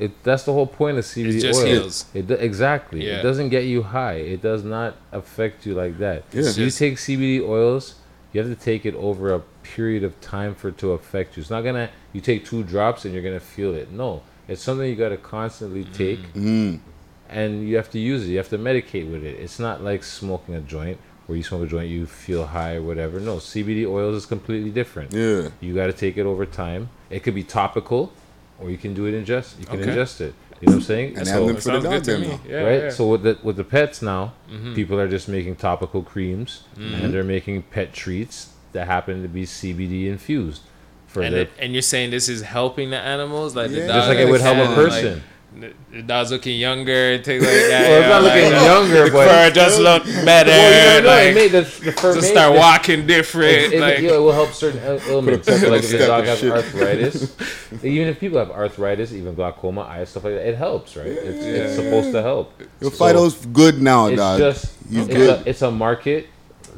It 0.00 0.22
that's 0.24 0.44
the 0.44 0.52
whole 0.52 0.66
point 0.66 0.98
of 0.98 1.04
CBD 1.04 1.40
just 1.40 1.60
oil. 1.60 1.66
heals. 1.66 2.04
It 2.14 2.30
exactly. 2.30 3.06
Yeah. 3.06 3.18
It 3.20 3.22
doesn't 3.22 3.50
get 3.50 3.64
you 3.64 3.82
high. 3.82 4.14
It 4.34 4.40
does 4.42 4.64
not 4.64 4.96
affect 5.12 5.66
you 5.66 5.74
like 5.74 5.98
that. 5.98 6.24
Yeah. 6.32 6.44
If 6.48 6.56
you 6.58 6.70
take 6.70 6.94
CBD 6.96 7.46
oils, 7.46 7.94
you 8.32 8.40
have 8.40 8.48
to 8.50 8.56
take 8.70 8.86
it 8.86 8.94
over 8.94 9.34
a 9.34 9.40
period 9.62 10.02
of 10.02 10.18
time 10.20 10.54
for 10.54 10.68
it 10.68 10.78
to 10.78 10.92
affect 10.92 11.36
you. 11.36 11.42
It's 11.42 11.50
not 11.50 11.62
gonna 11.62 11.90
you 12.14 12.20
take 12.20 12.44
two 12.44 12.62
drops 12.64 13.04
and 13.04 13.12
you're 13.14 13.22
gonna 13.22 13.38
feel 13.56 13.74
it. 13.74 13.92
No, 13.92 14.22
it's 14.48 14.62
something 14.62 14.88
you 14.88 14.96
gotta 14.96 15.18
constantly 15.18 15.84
take, 15.84 16.20
Mm. 16.34 16.80
and 17.28 17.68
you 17.68 17.76
have 17.76 17.90
to 17.90 17.98
use 17.98 18.24
it. 18.24 18.30
You 18.30 18.38
have 18.38 18.48
to 18.50 18.58
medicate 18.58 19.10
with 19.10 19.22
it. 19.24 19.38
It's 19.38 19.58
not 19.58 19.82
like 19.84 20.02
smoking 20.02 20.54
a 20.54 20.60
joint 20.60 20.98
where 21.26 21.36
you 21.36 21.42
smoke 21.44 21.62
a 21.62 21.66
joint 21.66 21.88
you 21.88 22.06
feel 22.06 22.46
high 22.46 22.74
or 22.76 22.82
whatever. 22.82 23.20
No, 23.20 23.36
CBD 23.36 23.86
oils 23.86 24.16
is 24.16 24.26
completely 24.26 24.70
different. 24.70 25.12
Yeah. 25.12 25.50
You 25.60 25.74
got 25.74 25.86
to 25.86 25.92
take 25.92 26.16
it 26.16 26.26
over 26.26 26.44
time. 26.46 26.88
It 27.10 27.22
could 27.22 27.34
be 27.36 27.44
topical, 27.44 28.12
or 28.60 28.70
you 28.70 28.78
can 28.78 28.94
do 28.94 29.06
it 29.06 29.12
ingest. 29.24 29.58
You 29.60 29.66
can 29.66 29.80
Okay. 29.80 29.90
ingest 29.90 30.20
it. 30.20 30.34
You 30.60 30.66
know 30.66 30.72
what 30.72 30.74
I'm 30.76 30.82
saying? 30.82 31.16
And 31.16 31.26
So- 31.26 31.32
have 31.32 31.46
them 31.46 31.56
for 31.56 31.62
the 31.62 31.80
sounds 31.80 31.84
dog 31.84 31.92
good 31.92 32.04
to 32.04 32.18
me. 32.18 32.38
Yeah, 32.48 32.56
right? 32.62 32.82
yeah. 32.84 32.90
So 32.90 33.06
with 33.08 33.22
the 33.22 33.38
with 33.42 33.56
the 33.56 33.64
pets 33.64 34.02
now, 34.02 34.34
Mhm. 34.52 34.74
people 34.74 35.00
are 35.00 35.08
just 35.08 35.26
making 35.28 35.56
topical 35.56 36.02
creams 36.02 36.62
Mm-hmm. 36.78 36.94
and 37.04 37.14
they're 37.14 37.24
making 37.24 37.62
pet 37.62 37.92
treats 37.94 38.48
that 38.72 38.86
happen 38.86 39.22
to 39.22 39.28
be 39.28 39.46
CBD 39.46 40.06
infused 40.08 40.62
for 41.06 41.22
and, 41.22 41.34
their 41.34 41.42
it- 41.42 41.50
and 41.58 41.72
you're 41.72 41.82
saying 41.82 42.10
this 42.10 42.28
is 42.28 42.42
helping 42.42 42.90
the 42.90 42.98
animals, 42.98 43.56
like 43.56 43.70
the 43.70 43.78
Yeah. 43.78 43.86
dog, 43.86 43.96
just 43.96 44.08
like 44.10 44.18
it 44.18 44.28
would 44.30 44.40
help 44.42 44.58
a 44.58 44.74
person. 44.74 45.14
Like, 45.14 45.22
the, 45.58 45.72
the 45.90 46.02
dog's 46.02 46.30
looking 46.30 46.58
younger 46.58 47.12
and 47.14 47.24
things 47.24 47.42
like 47.42 47.52
that. 47.68 47.88
Well, 47.88 47.98
it's 47.98 48.04
yeah, 48.04 48.08
not 48.08 48.22
like, 48.22 48.34
looking 48.34 48.58
uh, 48.58 48.64
younger, 48.64 49.04
the 49.06 49.10
but- 49.10 49.28
fur 49.28 49.50
just 49.50 49.80
look 49.80 50.04
better. 50.24 50.50
well, 50.50 50.96
you 50.96 51.02
know, 51.02 51.08
like, 51.08 51.26
it 51.26 51.34
made 51.34 51.52
the, 51.52 51.60
the 51.84 51.92
fur 51.92 52.14
just 52.14 52.28
start 52.28 52.56
walking 52.56 53.06
different. 53.06 53.50
It, 53.50 53.72
it, 53.74 53.80
like, 53.80 53.98
yeah, 53.98 54.10
it 54.14 54.18
will 54.20 54.32
help 54.32 54.52
certain 54.52 54.80
ail- 54.80 55.00
ailments. 55.08 55.48
Put 55.48 55.62
a 55.62 55.70
like 55.70 55.80
if 55.80 55.86
step 55.88 56.00
the 56.00 56.06
dog 56.06 56.24
has 56.24 56.38
shit. 56.38 56.52
arthritis, 56.52 57.36
even 57.84 58.08
if 58.08 58.20
people 58.20 58.38
have 58.38 58.50
arthritis, 58.50 59.12
even 59.12 59.34
glaucoma, 59.34 59.82
eye 59.82 60.04
stuff 60.04 60.24
like 60.24 60.34
that, 60.34 60.46
it 60.48 60.56
helps, 60.56 60.96
right? 60.96 61.06
It's, 61.06 61.44
it's 61.44 61.74
supposed 61.74 62.12
to 62.12 62.22
help. 62.22 62.52
Your 62.80 62.90
So- 62.90 62.96
Fido's 63.04 63.34
good 63.46 63.82
now, 63.82 64.06
it's 64.06 64.16
dog. 64.16 64.38
just 64.38 64.64
it's 64.90 65.06
good. 65.08 65.46
a, 65.46 65.48
it's 65.48 65.62
a 65.62 65.70
market 65.70 66.28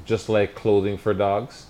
just 0.04 0.28
like 0.28 0.54
clothing 0.54 0.96
for 0.98 1.14
dogs 1.14 1.66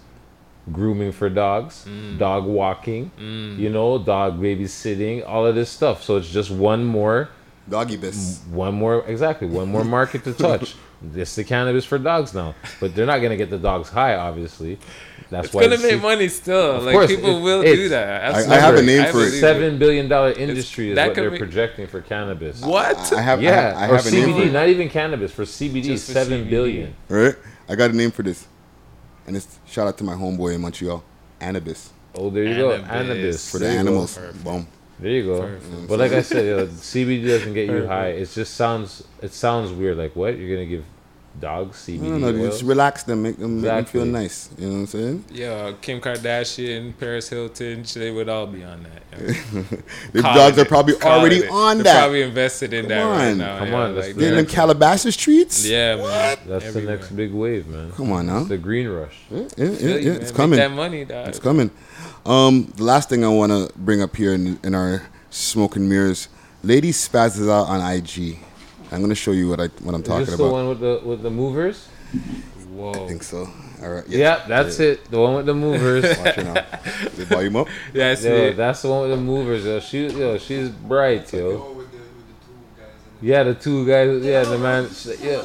grooming 0.71 1.11
for 1.11 1.29
dogs 1.29 1.85
Mm. 1.89 2.19
dog 2.19 2.45
walking 2.45 3.11
you 3.59 3.69
know 3.69 3.99
dog 3.99 4.41
babysitting 4.41 5.27
all 5.27 5.45
of 5.47 5.55
this 5.57 5.69
stuff 5.71 6.03
so 6.05 6.17
it's 6.17 6.31
just 6.31 6.51
one 6.51 6.85
more 6.85 7.29
Doggy 7.69 7.97
bis. 7.97 8.41
one 8.51 8.75
more 8.75 9.05
exactly 9.09 9.49
one 9.49 9.69
more 9.69 9.85
market 9.85 10.23
to 10.25 10.33
touch 10.33 10.75
it's 11.17 11.35
the 11.35 11.43
cannabis 11.45 11.85
for 11.85 11.99
dogs 11.99 12.33
now 12.35 12.55
but 12.81 12.95
they're 12.95 13.07
not 13.07 13.19
going 13.19 13.31
to 13.31 13.37
get 13.37 13.51
the 13.51 13.59
dogs 13.59 13.89
high 13.89 14.15
obviously 14.15 14.79
that's 15.31 15.33
why. 15.33 15.45
it's 15.45 15.55
why 15.55 15.63
gonna 15.63 15.75
it's- 15.75 15.93
make 15.95 16.03
money 16.03 16.29
still. 16.29 16.73
Of 16.77 16.83
Like 16.85 16.93
course, 16.93 17.07
people 17.11 17.39
it- 17.39 17.43
will 17.43 17.63
do 17.63 17.89
that. 17.89 18.07
I- 18.07 18.25
Absolutely. 18.27 18.55
I 18.57 18.61
have 18.61 18.75
a 18.75 18.83
name 18.83 19.11
for 19.13 19.21
it. 19.23 19.31
seven 19.41 19.79
billion 19.79 20.07
dollar 20.07 20.33
industry 20.33 20.91
is 20.91 20.97
what 20.99 21.15
they're 21.15 21.31
be- 21.31 21.39
projecting 21.39 21.87
for 21.87 22.03
cannabis 22.03 22.61
What? 22.61 22.99
I 23.15 23.23
have, 23.23 23.39
I 23.39 23.43
yeah 23.43 23.51
have, 23.53 23.77
I 23.79 23.89
or 23.89 23.97
have 23.97 24.07
a 24.07 24.11
name 24.11 24.25
for 24.25 24.29
CBD 24.41 24.47
it. 24.49 24.53
not 24.53 24.69
even 24.69 24.89
cannabis 24.91 25.33
for 25.33 25.45
CBD 25.47 25.85
Just 25.85 26.07
for 26.09 26.13
seven 26.13 26.45
CBD. 26.45 26.51
billion 26.51 26.95
Right? 27.09 27.35
I 27.67 27.75
got 27.77 27.89
a 27.91 27.95
name 27.95 28.11
for 28.11 28.23
this. 28.23 28.47
And 29.27 29.37
it's 29.37 29.59
shout 29.67 29.87
out 29.89 29.99
to 29.99 30.05
my 30.05 30.15
homeboy 30.15 30.55
in 30.55 30.61
Montreal, 30.61 31.03
Anubis. 31.41 31.91
oh 32.15 32.31
there 32.31 32.45
you 32.45 32.57
go 32.57 32.71
Annabis. 32.79 32.89
Annabis 32.89 33.51
For 33.51 33.59
the 33.59 33.65
There 33.67 33.79
animals. 33.79 34.19
Boom. 34.45 34.67
There 34.99 35.11
you 35.11 35.25
go. 35.25 35.41
Perfect. 35.41 35.89
But 35.89 35.99
like 35.99 36.13
I 36.13 36.23
said, 36.23 36.45
you 36.45 36.57
know, 36.59 36.67
CBD 36.67 37.27
doesn't 37.27 37.55
get 37.55 37.69
you 37.69 37.87
high. 37.87 38.09
It 38.09 38.31
just 38.31 38.55
sounds 38.55 39.05
it 39.21 39.33
sounds 39.33 39.73
weird. 39.73 39.97
Like 39.97 40.15
what? 40.15 40.39
You're 40.39 40.55
gonna 40.57 40.69
give 40.69 40.85
dogs 41.41 41.79
CBD 41.87 42.01
No, 42.03 42.19
no, 42.19 42.31
no, 42.33 42.43
oil? 42.43 42.51
just 42.51 42.63
relax 42.63 43.03
them, 43.05 43.23
make 43.23 43.37
them, 43.39 43.61
make 43.61 43.71
them 43.71 43.85
feel 43.87 44.05
nice. 44.05 44.51
You 44.59 44.67
know 44.67 44.73
what 44.75 44.79
I'm 44.81 44.87
saying? 44.87 45.25
Yeah, 45.31 45.73
Kim 45.81 46.01
Kardashian, 46.01 46.93
Paris 46.99 47.29
Hilton, 47.29 47.85
they 47.95 48.11
would 48.11 48.29
all 48.29 48.47
be 48.47 48.63
on 48.65 48.83
that. 48.85 49.03
yo. 49.21 49.27
The 50.13 50.23
Calling 50.23 50.37
dogs 50.37 50.59
are 50.59 50.65
probably 50.65 50.95
already 51.03 51.37
it. 51.39 51.51
on 51.51 51.77
They're 51.79 51.85
that. 51.85 52.01
Probably 52.01 52.23
invested 52.23 52.73
in 52.75 52.83
Come 52.83 52.89
that 52.91 53.03
right 53.05 53.31
on. 53.33 53.39
now. 53.39 53.59
Come 53.59 53.69
yeah, 53.69 53.75
on, 53.75 53.95
that's 53.95 54.07
like, 54.09 54.15
the 54.17 54.21
Getting 54.21 54.37
them 54.37 54.47
Calabasas 54.47 55.17
treats? 55.17 55.67
yeah, 55.67 55.97
man. 55.97 56.39
That's 56.47 56.73
the 56.73 56.83
next 56.83 57.11
big 57.17 57.33
wave, 57.33 57.67
man. 57.67 57.93
Come 57.93 58.13
on 58.13 58.27
now. 58.27 58.39
It's 58.41 58.49
the 58.49 58.59
green 58.59 58.89
rush. 58.89 59.17
Yeah, 59.31 59.39
yeah, 59.41 59.47
Feel 59.49 59.67
yeah, 59.67 59.79
you, 59.81 59.89
yeah, 59.89 60.13
man. 60.13 60.21
it's 60.23 60.31
Make 60.31 60.37
coming. 60.37 60.59
that 60.59 60.71
money, 60.73 61.05
dog. 61.05 61.29
It's 61.29 61.39
coming. 61.39 61.71
Um, 62.25 62.73
the 62.77 62.85
last 62.85 63.09
thing 63.09 63.25
I 63.25 63.29
want 63.29 63.51
to 63.53 63.73
bring 63.79 64.01
up 64.03 64.15
here 64.17 64.33
in, 64.35 64.59
in 64.63 64.75
our 64.75 65.03
smoke 65.31 65.77
and 65.77 65.89
mirrors, 65.89 66.29
lady 66.63 66.93
spazzes 66.93 67.51
out 67.51 67.67
on 67.69 67.81
IG. 67.81 68.39
I'm 68.93 69.01
gonna 69.01 69.15
show 69.15 69.33
you 69.33 69.49
what 69.49 69.61
I 69.61 69.69
what 69.83 69.95
I'm 69.95 70.03
Is 70.03 70.07
talking 70.07 70.27
this 70.27 70.37
the 70.37 70.43
about. 70.45 70.53
one 70.53 70.69
with 70.69 70.81
the 70.81 71.01
with 71.05 71.23
the 71.23 71.31
movers? 71.31 71.87
Whoa. 72.75 72.91
I 72.93 73.09
think 73.09 73.23
so. 73.23 73.49
All 73.83 73.89
right. 73.91 74.07
Yeah, 74.09 74.45
that's 74.47 74.79
it. 74.81 75.11
The 75.11 75.19
one 75.21 75.35
with 75.35 75.47
the 75.47 75.55
movers. 75.55 76.05
Watch 76.19 76.39
it 76.39 76.45
now. 76.45 76.65
They 77.17 77.25
volume 77.25 77.57
up. 77.57 77.69
Yeah, 77.95 78.11
I 78.11 78.15
see 78.15 78.29
Yo, 78.29 78.35
it. 78.35 78.57
that's 78.57 78.83
the 78.83 78.89
one 78.89 79.03
with 79.03 79.11
the 79.11 79.17
movers. 79.25 79.65
Yo, 79.65 79.81
she, 79.81 80.07
yo, 80.09 80.39
she's 80.39 80.69
bright, 80.71 81.33
yo. 81.33 81.85
Yeah, 83.21 83.43
the 83.45 83.55
two 83.55 83.87
guys. 83.87 84.23
Yeah, 84.25 84.45
the 84.45 84.59
man. 84.59 84.89
Yeah. 85.21 85.43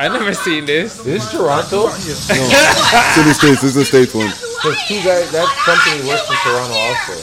I 0.00 0.08
never 0.12 0.32
seen 0.32 0.64
this. 0.64 0.98
Is 1.00 1.04
this 1.04 1.32
Toronto? 1.32 1.88
It's 1.88 2.30
in 2.30 3.26
the 3.26 3.34
states. 3.34 3.60
This 3.62 3.64
is 3.64 3.74
the 3.74 3.84
states 3.84 4.14
one. 4.14 4.26
There's 4.62 4.82
two 4.86 5.02
guys. 5.02 5.30
That 5.32 5.48
company 5.66 6.06
works 6.06 6.28
in 6.30 6.36
Toronto 6.46 6.74
also. 6.74 7.14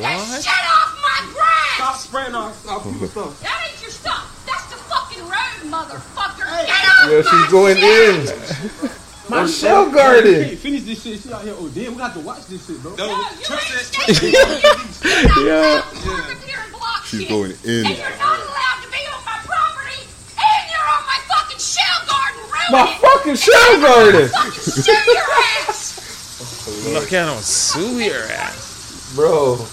What? 0.00 0.42
Shut 0.44 0.52
off 0.52 0.92
my 1.00 1.32
grass! 1.32 2.03
Stop 2.03 2.03
spraying 2.14 2.34
our, 2.36 2.52
our 2.70 2.80
people's 2.80 3.10
stuff. 3.10 3.40
That 3.42 3.58
ain't 3.70 3.82
your 3.82 3.90
stuff. 3.90 4.22
That's 4.46 4.70
the 4.70 4.78
fucking 4.86 5.24
road, 5.26 5.66
motherfucker. 5.66 6.46
Get 6.46 6.70
off 6.70 7.10
Yo, 7.10 7.22
she's 7.26 7.50
going 7.50 7.76
in. 7.78 8.94
My 9.28 9.46
shell 9.46 9.90
garden. 9.90 10.44
Hey, 10.44 10.54
finish 10.54 10.82
this 10.84 11.02
shit. 11.02 11.18
She 11.18 11.32
out 11.32 11.42
here. 11.42 11.54
Oh, 11.58 11.68
damn, 11.74 11.92
we 11.92 11.98
got 11.98 12.14
to 12.14 12.20
watch 12.20 12.46
this 12.46 12.64
shit, 12.66 12.80
bro. 12.82 12.94
No, 12.94 13.06
you 13.06 13.14
ain't 13.18 13.34
staying 13.82 14.32
Yeah. 15.46 15.82
here 15.90 16.62
She's 17.04 17.20
shit. 17.20 17.28
going 17.28 17.50
in. 17.64 17.86
And 17.86 17.98
you're 17.98 18.16
not 18.22 18.38
allowed 18.38 18.78
to 18.84 18.88
be 18.94 19.02
on 19.10 19.24
my 19.26 19.38
property. 19.42 20.06
And 20.38 20.62
you're 20.70 20.86
on 20.94 21.02
my 21.10 21.18
fucking 21.26 21.58
shell 21.58 21.98
garden 22.06 22.42
ruining 22.46 22.70
My 22.70 22.94
it. 22.94 23.00
fucking 23.02 23.34
shell 23.34 23.80
garden. 23.82 24.28
Fucking 24.28 24.52
sue 24.62 24.92
your 25.10 25.30
ass. 25.66 26.86
Look 26.94 27.12
at 27.12 27.26
him 27.34 27.42
sue 27.42 27.98
your 27.98 28.22
ass. 28.30 29.12
Bro. 29.16 29.66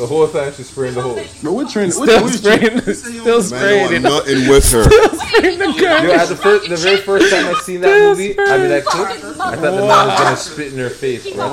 The 0.00 0.06
whole 0.06 0.26
time 0.28 0.50
she's 0.54 0.70
spraying 0.70 0.94
the 0.94 1.02
hose. 1.02 1.28
But 1.42 1.52
what 1.52 1.68
trend? 1.68 1.92
Still 1.92 2.06
What, 2.06 2.22
what 2.22 2.32
spraying, 2.32 2.80
still 2.94 3.42
spraying. 3.42 4.02
Man, 4.02 4.02
want 4.02 4.24
nothing 4.26 4.48
with 4.48 4.72
her. 4.72 4.84
spraying 4.88 5.58
the 5.58 5.66
gun. 5.78 6.04
Yo, 6.04 6.12
at 6.12 6.28
the 6.28 6.36
first, 6.36 6.70
the 6.70 6.76
very 6.76 6.96
first 6.96 7.30
time 7.30 7.54
I 7.54 7.60
seen 7.60 7.82
that 7.82 8.08
movie, 8.08 8.34
I 8.38 8.56
mean 8.56 8.68
that 8.70 8.84
clip, 8.86 9.08
I 9.08 9.56
thought 9.56 9.60
the 9.60 9.70
man 9.72 9.88
was 10.08 10.18
gonna 10.20 10.36
spit 10.36 10.72
in 10.72 10.78
her 10.78 10.88
face. 10.88 11.30
Bro. 11.30 11.44
I 11.44 11.50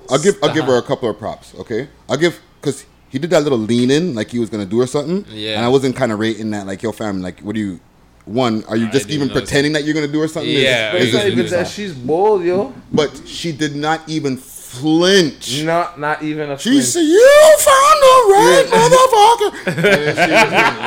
I'll 0.10 0.20
give 0.20 0.36
I'll 0.42 0.54
give 0.54 0.66
her 0.66 0.78
a 0.78 0.82
couple 0.82 1.08
of 1.10 1.20
props. 1.20 1.54
Okay, 1.60 1.90
I'll 2.10 2.18
give 2.18 2.40
because 2.60 2.84
he 3.10 3.20
did 3.20 3.30
that 3.30 3.44
little 3.44 3.60
lean 3.60 3.92
in 3.92 4.16
like 4.16 4.32
he 4.32 4.40
was 4.40 4.50
gonna 4.50 4.66
do 4.66 4.82
or 4.82 4.88
something. 4.88 5.24
Yeah. 5.30 5.58
And 5.58 5.66
I 5.66 5.68
wasn't 5.70 5.96
kind 5.96 6.12
of 6.12 6.18
rating 6.18 6.50
that 6.52 6.66
like 6.66 6.82
yo 6.82 6.92
fam 6.92 7.22
like 7.22 7.42
what 7.42 7.54
do 7.54 7.62
you. 7.62 7.80
One, 8.28 8.64
are 8.66 8.76
you 8.78 8.90
just 8.92 9.08
didn't 9.08 9.22
even 9.24 9.30
pretending 9.34 9.72
that 9.74 9.86
you're 9.86 9.94
gonna 9.94 10.08
do 10.08 10.22
or 10.22 10.28
something? 10.28 10.52
Yeah. 10.52 10.92
But 10.92 11.02
Is 11.02 11.08
it's 11.08 11.16
not 11.16 11.26
even 11.28 11.46
that 11.48 11.68
she's 11.68 11.94
bold, 11.94 12.44
yo. 12.44 12.74
But 12.92 13.22
she 13.26 13.52
did 13.54 13.76
not 13.76 14.02
even 14.08 14.36
flinch. 14.38 15.64
Not, 15.64 15.98
not 16.00 16.22
even 16.22 16.52
a. 16.52 16.60
She 16.60 16.72
flinch. 16.72 16.86
said, 16.86 17.02
"You 17.02 17.56
found 17.60 18.00
the 18.08 18.16
right 18.34 18.66
motherfucker." 18.68 19.52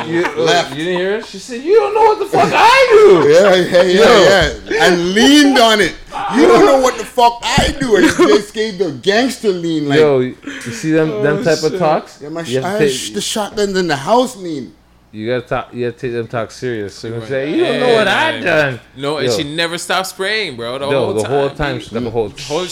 You, 0.11 0.25
uh, 0.25 0.35
left. 0.41 0.71
you 0.75 0.83
didn't 0.83 0.99
hear 0.99 1.15
it? 1.17 1.25
She 1.25 1.39
said, 1.39 1.61
"You 1.63 1.75
don't 1.75 1.93
know 1.93 2.01
what 2.01 2.19
the 2.19 2.25
fuck 2.25 2.49
I 2.53 2.87
do." 2.91 3.29
Yeah, 3.29 3.55
yeah, 3.55 3.83
yeah, 3.83 4.59
yeah, 4.69 4.83
and 4.87 5.13
leaned 5.13 5.57
on 5.59 5.79
it. 5.81 5.95
You 6.35 6.47
don't 6.47 6.65
know 6.65 6.79
what 6.81 6.97
the 6.97 7.05
fuck 7.05 7.39
I 7.43 7.75
do, 7.79 7.95
and 7.95 8.05
he 8.05 8.11
just 8.37 8.53
gave 8.59 8.77
the 8.77 8.91
gangster 9.01 9.49
lean 9.49 9.87
like. 9.89 9.99
Yo, 9.99 10.19
you 10.19 10.35
see 10.59 10.91
them 10.91 11.23
them 11.23 11.37
Oh, 11.39 11.43
type 11.43 11.63
of 11.63 11.77
talks? 11.79 12.19
yeah, 12.21 12.29
my 12.29 12.43
sh- 12.43 12.57
I 12.57 12.69
have 12.81 12.91
sh- 12.91 13.11
the 13.11 13.21
shotguns 13.21 13.77
in 13.77 13.87
the 13.87 13.95
house 13.95 14.35
lean. 14.35 14.73
You 15.11 15.27
gotta 15.27 15.45
talk. 15.47 15.73
You 15.73 15.87
gotta 15.89 15.99
take 15.99 16.11
them 16.13 16.27
talk 16.27 16.51
serious. 16.51 16.95
So 16.95 17.07
you 17.09 17.25
say, 17.25 17.51
"You 17.55 17.63
don't 17.65 17.79
know 17.79 17.93
what 17.95 18.07
I 18.07 18.35
Yeah. 18.37 18.41
done." 18.43 18.79
No, 18.95 19.17
and 19.17 19.27
Yo. 19.27 19.37
she 19.37 19.55
never 19.55 19.77
stopped 19.77 20.07
spraying, 20.07 20.55
bro. 20.55 20.79
The 20.79 20.89
No, 20.89 21.05
whole 21.05 21.13
the 21.13 21.21
time. 21.23 21.31
whole 21.31 21.49
time 21.49 21.79
she 21.79 21.89
got 21.93 22.03
the 22.03 22.09
whole. 22.09 22.29
Whole 22.29 22.65
sh- 22.65 22.71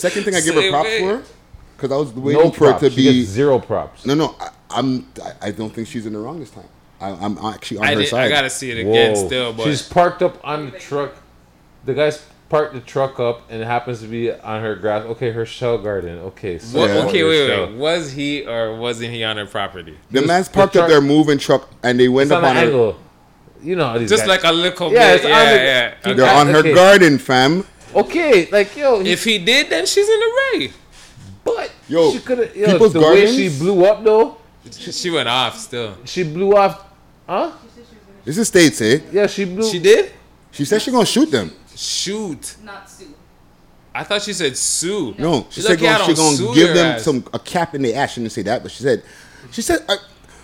Second 0.00 0.24
thing 0.24 0.34
I 0.34 0.40
give 0.40 0.54
her 0.54 0.70
props 0.70 0.88
way. 0.88 1.00
for, 1.00 1.22
because 1.76 1.92
I 1.92 1.96
was 1.96 2.12
waiting 2.14 2.42
No 2.42 2.50
for 2.50 2.68
props. 2.68 2.82
it 2.84 2.90
to 2.90 2.94
She 2.96 3.08
be 3.08 3.18
gets 3.20 3.28
zero 3.30 3.58
props. 3.58 4.06
No, 4.06 4.14
no, 4.14 4.34
I, 4.40 4.50
I'm. 4.70 5.06
I, 5.22 5.48
I 5.48 5.50
don't 5.50 5.70
think 5.70 5.88
she's 5.88 6.06
in 6.06 6.12
the 6.14 6.18
wrong 6.18 6.40
this 6.40 6.50
time. 6.50 6.64
I, 7.00 7.10
I'm 7.10 7.38
actually 7.38 7.78
on 7.78 7.84
I, 7.84 7.94
her 7.94 8.00
did, 8.00 8.08
side. 8.08 8.26
I 8.26 8.28
gotta 8.28 8.50
see 8.50 8.70
it 8.70 8.78
again 8.78 9.14
Whoa. 9.14 9.26
still, 9.26 9.52
but 9.52 9.64
She's 9.64 9.82
parked 9.82 10.22
up 10.22 10.38
on 10.44 10.70
the 10.70 10.78
truck. 10.78 11.14
The 11.86 11.94
guy's 11.94 12.22
parked 12.50 12.74
the 12.74 12.80
truck 12.80 13.18
up, 13.18 13.42
and 13.48 13.62
it 13.62 13.64
happens 13.64 14.00
to 14.02 14.06
be 14.08 14.30
on 14.30 14.60
her 14.60 14.74
grass. 14.74 15.04
Okay, 15.06 15.30
her 15.30 15.46
shell 15.46 15.78
garden. 15.78 16.18
Okay, 16.18 16.58
so 16.58 16.78
What, 16.80 16.90
Yeah. 16.90 16.96
okay, 17.06 17.20
her 17.20 17.28
wait, 17.28 17.68
wait. 17.70 17.76
Was 17.78 18.12
he 18.12 18.44
or 18.46 18.76
wasn't 18.76 19.12
he 19.12 19.24
on 19.24 19.36
her 19.38 19.46
property? 19.46 19.96
the 20.10 20.20
This- 20.20 20.28
man's 20.28 20.48
the 20.48 20.54
parked 20.54 20.76
up 20.76 20.88
their 20.88 21.00
moving 21.00 21.38
truck, 21.38 21.70
and 21.82 21.98
they 21.98 22.08
went 22.08 22.26
It's 22.26 22.32
up 22.32 22.42
on 22.42 22.50
on 22.50 22.56
her. 22.56 22.62
angle. 22.62 22.96
You 23.62 23.76
know 23.76 23.98
these 23.98 24.10
Just 24.10 24.22
guys- 24.22 24.28
like 24.28 24.44
a 24.44 24.52
little 24.52 24.92
Yeah, 24.92 25.08
bit. 25.08 25.16
it's 25.16 25.24
on 25.24 25.30
Yeah, 25.30 25.52
the- 25.52 25.58
yeah. 25.64 25.90
He- 26.04 26.12
They're 26.14 26.34
on 26.34 26.46
her 26.48 26.58
Okay. 26.58 26.74
garden, 26.74 27.18
fam. 27.18 27.64
Okay, 27.94 28.48
like 28.50 28.76
yo, 28.76 29.00
he- 29.00 29.12
If 29.12 29.24
he 29.24 29.38
did, 29.38 29.70
then 29.70 29.86
she's 29.86 30.08
in 30.08 30.20
the 30.20 30.30
ray. 30.58 30.72
but 31.44 31.70
Yo, 31.88 32.12
she 32.12 32.18
could 32.20 32.38
have. 32.38 32.56
Yo, 32.56 32.66
people's 32.72 32.92
the 32.92 33.00
way 33.00 33.26
she 33.26 33.48
blew 33.48 33.84
up 33.84 34.02
though, 34.04 34.36
She, 34.78 34.92
she 34.92 35.10
went 35.10 35.28
off 35.28 35.58
still. 35.58 35.94
she 36.04 36.22
blew 36.22 36.56
off. 36.56 36.84
Huh? 37.28 37.50
This 38.24 38.38
is 38.38 38.48
states, 38.48 38.80
eh? 38.80 38.98
Yeah, 39.12 39.26
she 39.26 39.44
blew. 39.44 39.68
She 39.70 39.78
did 39.78 40.10
She 40.52 40.64
said 40.64 40.82
she 40.82 40.90
gonna 40.90 41.06
shoot 41.06 41.30
them. 41.30 41.52
Shoot. 41.80 42.56
Not 42.62 42.88
Sue. 42.90 43.14
I 43.92 44.04
thought 44.04 44.22
she 44.22 44.32
said 44.32 44.56
sue. 44.56 45.14
No, 45.18 45.46
she 45.50 45.54
She's 45.56 45.64
said 45.66 45.80
lucky 45.80 45.88
I 45.88 45.98
gonna, 45.98 46.04
she 46.04 46.14
gonna 46.14 46.36
sue 46.36 46.54
give 46.54 46.74
them 46.74 46.86
ass. 46.94 47.02
some 47.02 47.24
a 47.34 47.38
cap 47.40 47.74
in 47.74 47.82
the 47.82 47.92
ass. 47.94 48.12
She 48.12 48.20
didn't 48.20 48.32
say 48.32 48.42
that, 48.42 48.62
but 48.62 48.70
she 48.70 48.82
said, 48.84 49.02
she 49.50 49.62
said 49.62 49.84
uh, 49.88 49.96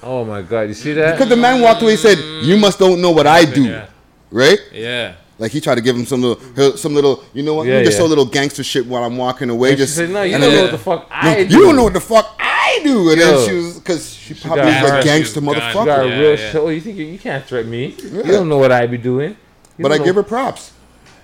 oh 0.02 0.24
my 0.24 0.42
god, 0.42 0.62
you 0.62 0.74
see 0.74 0.92
that? 0.94 1.12
because 1.12 1.28
the 1.28 1.36
man 1.36 1.60
walked 1.60 1.80
away 1.82 1.92
and 1.92 2.00
said, 2.00 2.18
"You 2.44 2.56
must 2.56 2.78
don't 2.80 3.00
know 3.00 3.12
what 3.12 3.26
I 3.28 3.44
do," 3.44 3.64
Yeah. 3.64 3.86
right? 4.32 4.58
Yeah. 4.72 5.14
Like 5.38 5.52
he 5.52 5.60
tried 5.60 5.74
to 5.76 5.80
give 5.82 5.94
him 5.94 6.06
some 6.06 6.22
little, 6.22 6.76
some 6.78 6.94
little, 6.94 7.22
you 7.34 7.42
know 7.42 7.54
what? 7.54 7.66
Yeah, 7.66 7.74
Yeah, 7.78 7.84
just 7.84 7.98
yeah. 7.98 8.04
so 8.04 8.06
little 8.08 8.24
gangster 8.24 8.64
shit 8.64 8.86
while 8.86 9.04
I'm 9.04 9.16
walking 9.18 9.50
away. 9.50 9.68
And 9.70 9.78
she 9.78 9.84
just 9.84 9.94
said, 9.94 10.10
"No, 10.10 10.22
you 10.22 10.38
don't 10.38 10.50
know 10.52 10.62
what 10.62 10.70
the 10.72 10.78
fuck 10.78 11.00
No, 11.10 11.14
I 11.14 11.36
you 11.38 11.46
do." 11.48 11.60
don't 11.62 11.76
know 11.76 11.84
what 11.84 11.92
the 11.92 12.00
fuck 12.00 12.34
I 12.40 12.80
do. 12.82 13.10
And 13.10 13.20
Yo. 13.20 13.26
then 13.38 13.48
she 13.48 13.54
was 13.54 13.78
because 13.78 14.12
she 14.12 14.34
probably 14.34 14.64
got 14.64 14.82
was 14.82 14.92
a 14.92 15.02
gangster 15.04 15.40
she 15.40 15.46
was. 15.46 15.56
You 15.56 15.62
motherfucker. 15.62 15.84
got 15.86 16.00
a 16.06 16.08
real 16.08 16.36
yeah. 16.36 16.50
show. 16.50 16.68
You 16.70 16.80
think 16.80 16.96
you, 16.96 17.04
you 17.04 17.18
can't 17.18 17.44
threaten 17.44 17.70
me? 17.70 17.94
Yeah. 18.02 18.10
You 18.24 18.32
don't 18.32 18.48
know 18.48 18.58
what 18.58 18.72
I'd 18.72 18.90
be 18.90 18.98
doing. 18.98 19.36
You 19.78 19.82
But 19.82 19.92
I 19.92 19.98
don't 19.98 20.06
give 20.06 20.16
her 20.16 20.22
props 20.24 20.72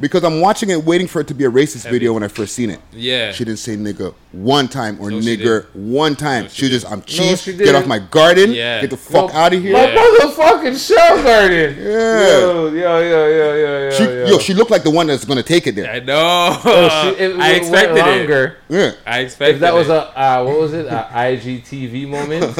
because 0.03 0.25
I'm 0.25 0.41
watching 0.41 0.71
it, 0.71 0.83
waiting 0.85 1.07
for 1.07 1.21
it 1.21 1.29
to 1.29 1.35
be 1.35 1.45
a 1.45 1.51
racist 1.51 1.89
video 1.89 2.13
when 2.13 2.25
I 2.25 2.29
first 2.29 2.57
seen 2.57 2.71
it. 2.71 2.81
Yeah. 2.91 3.31
She 3.31 3.45
didn't 3.45 3.61
say 3.61 3.77
nigga 3.77 4.13
one 4.33 4.67
time 4.67 5.01
or 5.01 5.13
No, 5.13 5.21
nigger 5.21 5.73
one 5.77 6.17
time. 6.17 6.49
she 6.49 6.65
was 6.65 6.73
just, 6.73 6.91
I'm 6.91 7.03
cheap. 7.03 7.39
she 7.39 7.57
get 7.57 7.77
off 7.77 7.87
my 7.87 8.01
garden. 8.01 8.51
Yeah. 8.51 8.81
Get 8.81 8.91
the 8.91 8.97
fuck 8.97 9.33
out 9.33 9.55
of 9.55 9.63
here. 9.63 9.73
My 9.73 9.87
motherfucking 9.87 10.89
shell 10.89 11.23
garden. 11.23 11.77
Yeah. 11.79 12.39
Yo, 12.41 12.67
yo, 12.67 12.73
yo, 12.73 13.01
yo, 13.01 13.55
yo, 13.55 13.79
yo. 13.85 13.91
She, 13.93 14.03
yo. 14.03 14.27
yo, 14.27 14.39
she 14.41 14.55
looked 14.55 14.73
like 14.73 14.83
the 14.83 14.91
one 14.91 15.07
that's 15.07 15.25
gonna 15.25 15.41
take 15.41 15.69
it 15.69 15.77
there. 15.77 15.89
I 15.89 16.01
know. 16.01 16.59
Oh, 16.65 17.15
she, 17.17 17.23
it, 17.23 17.37
I 17.41 17.53
it 17.53 17.57
expected 17.59 17.95
went 17.95 18.29
it. 18.29 18.57
Yeah. 18.69 18.93
I 19.07 19.21
expected 19.21 19.55
If 19.55 19.61
that 19.61 19.73
was 19.73 19.89
a 19.89 20.19
uh, 20.19 20.43
what 20.43 20.59
was 20.59 20.73
it? 20.73 20.87
A 20.87 21.09
IGTV 21.13 22.09
moment. 22.09 22.43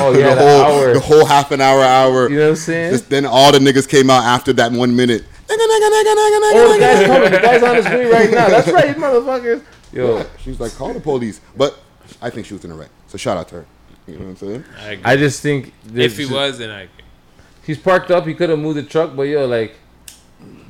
Oh 0.00 0.12
the 0.12 0.20
yeah, 0.20 0.34
the, 0.34 0.40
whole, 0.40 0.62
hour. 0.62 0.94
the 0.94 1.00
whole 1.00 1.26
half 1.26 1.50
an 1.50 1.60
hour, 1.60 1.82
hour. 1.82 2.30
you 2.30 2.36
know 2.36 2.44
what 2.44 2.50
I'm 2.50 2.56
saying? 2.56 2.92
Just- 2.92 3.10
then 3.10 3.26
all 3.26 3.52
the 3.52 3.58
niggas 3.58 3.86
came 3.88 4.08
out 4.08 4.24
after 4.24 4.54
that 4.54 4.72
one 4.72 4.96
minute. 4.96 5.24
Nigga, 5.48 5.56
nigga, 5.56 5.88
nigga, 5.88 6.14
nigga, 6.14 6.38
nigga, 6.38 6.52
oh, 6.54 6.68
the 6.68 6.74
nigga. 6.74 6.80
guy's 6.80 7.06
coming. 7.06 7.32
The 7.32 7.38
guy's 7.40 7.62
on 7.62 7.76
his 7.76 7.84
way 7.86 8.04
right 8.10 8.30
now. 8.30 8.48
That's 8.48 8.68
right, 8.68 8.94
motherfuckers. 8.96 9.64
Yo, 9.92 10.26
She 10.42 10.50
was 10.50 10.60
like, 10.60 10.74
call 10.74 10.92
the 10.92 11.00
police. 11.00 11.40
But 11.56 11.78
I 12.20 12.28
think 12.30 12.46
she 12.46 12.54
was 12.54 12.64
in 12.64 12.70
the 12.70 12.76
right. 12.76 12.90
So 13.06 13.16
shout 13.16 13.38
out 13.38 13.48
to 13.48 13.54
her. 13.56 13.66
You 14.06 14.14
know 14.14 14.24
what 14.24 14.30
I'm 14.30 14.36
saying? 14.36 14.64
I 14.78 14.88
agree. 14.92 15.04
I 15.04 15.16
just 15.16 15.40
think 15.42 15.72
if 15.94 16.16
he 16.18 16.24
this- 16.24 16.30
was, 16.32 16.58
then 16.58 16.70
I 16.70 16.82
agree. 16.82 17.04
he's 17.64 17.78
parked 17.78 18.10
up. 18.10 18.26
He 18.26 18.34
could 18.34 18.50
have 18.50 18.58
moved 18.58 18.78
the 18.78 18.82
truck, 18.82 19.16
but 19.16 19.22
yo, 19.22 19.46
like, 19.46 19.74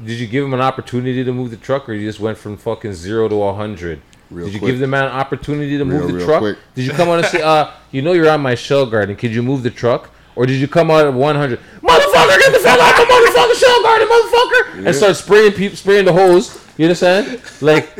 did 0.04 0.18
you 0.18 0.26
give 0.26 0.44
him 0.44 0.54
an 0.54 0.60
opportunity 0.60 1.24
to 1.24 1.32
move 1.32 1.50
the 1.50 1.56
truck, 1.56 1.88
or 1.88 1.92
you 1.92 2.06
just 2.06 2.20
went 2.20 2.38
from 2.38 2.56
fucking 2.56 2.92
zero 2.94 3.28
to 3.28 3.42
a 3.42 3.52
hundred? 3.54 4.00
Real 4.30 4.46
Did 4.46 4.54
you 4.54 4.60
quick. 4.60 4.72
give 4.72 4.80
the 4.80 4.86
man 4.86 5.04
an 5.04 5.10
opportunity 5.12 5.76
to 5.78 5.84
move 5.84 6.06
the 6.06 6.14
real 6.14 6.26
truck? 6.26 6.40
quick. 6.40 6.58
Did 6.74 6.84
you 6.86 6.92
come 6.92 7.08
on 7.08 7.18
and 7.18 7.26
say, 7.28 7.40
uh, 7.42 7.70
you 7.90 8.02
know 8.02 8.12
you're 8.12 8.28
on 8.30 8.40
my 8.40 8.54
shell 8.54 8.86
garden, 8.86 9.16
could 9.16 9.32
you 9.34 9.42
move 9.42 9.62
the 9.62 9.70
truck? 9.70 10.10
Or 10.38 10.46
did 10.46 10.60
you 10.60 10.68
come 10.68 10.88
out 10.88 11.04
at 11.04 11.12
100? 11.12 11.58
Motherfucker, 11.58 12.38
get 12.38 12.52
the 12.52 12.60
fuck 12.60 12.78
out 12.78 12.96
the 12.96 13.12
motherfucking 13.12 13.58
shell 13.58 13.82
garden, 13.82 14.06
motherfucker! 14.06 14.86
And 14.86 14.94
start 14.94 15.16
spraying 15.16 15.50
people, 15.50 15.76
spraying 15.76 16.04
the 16.04 16.12
hose. 16.12 16.56
You 16.76 16.84
understand? 16.84 17.42
Like, 17.60 17.92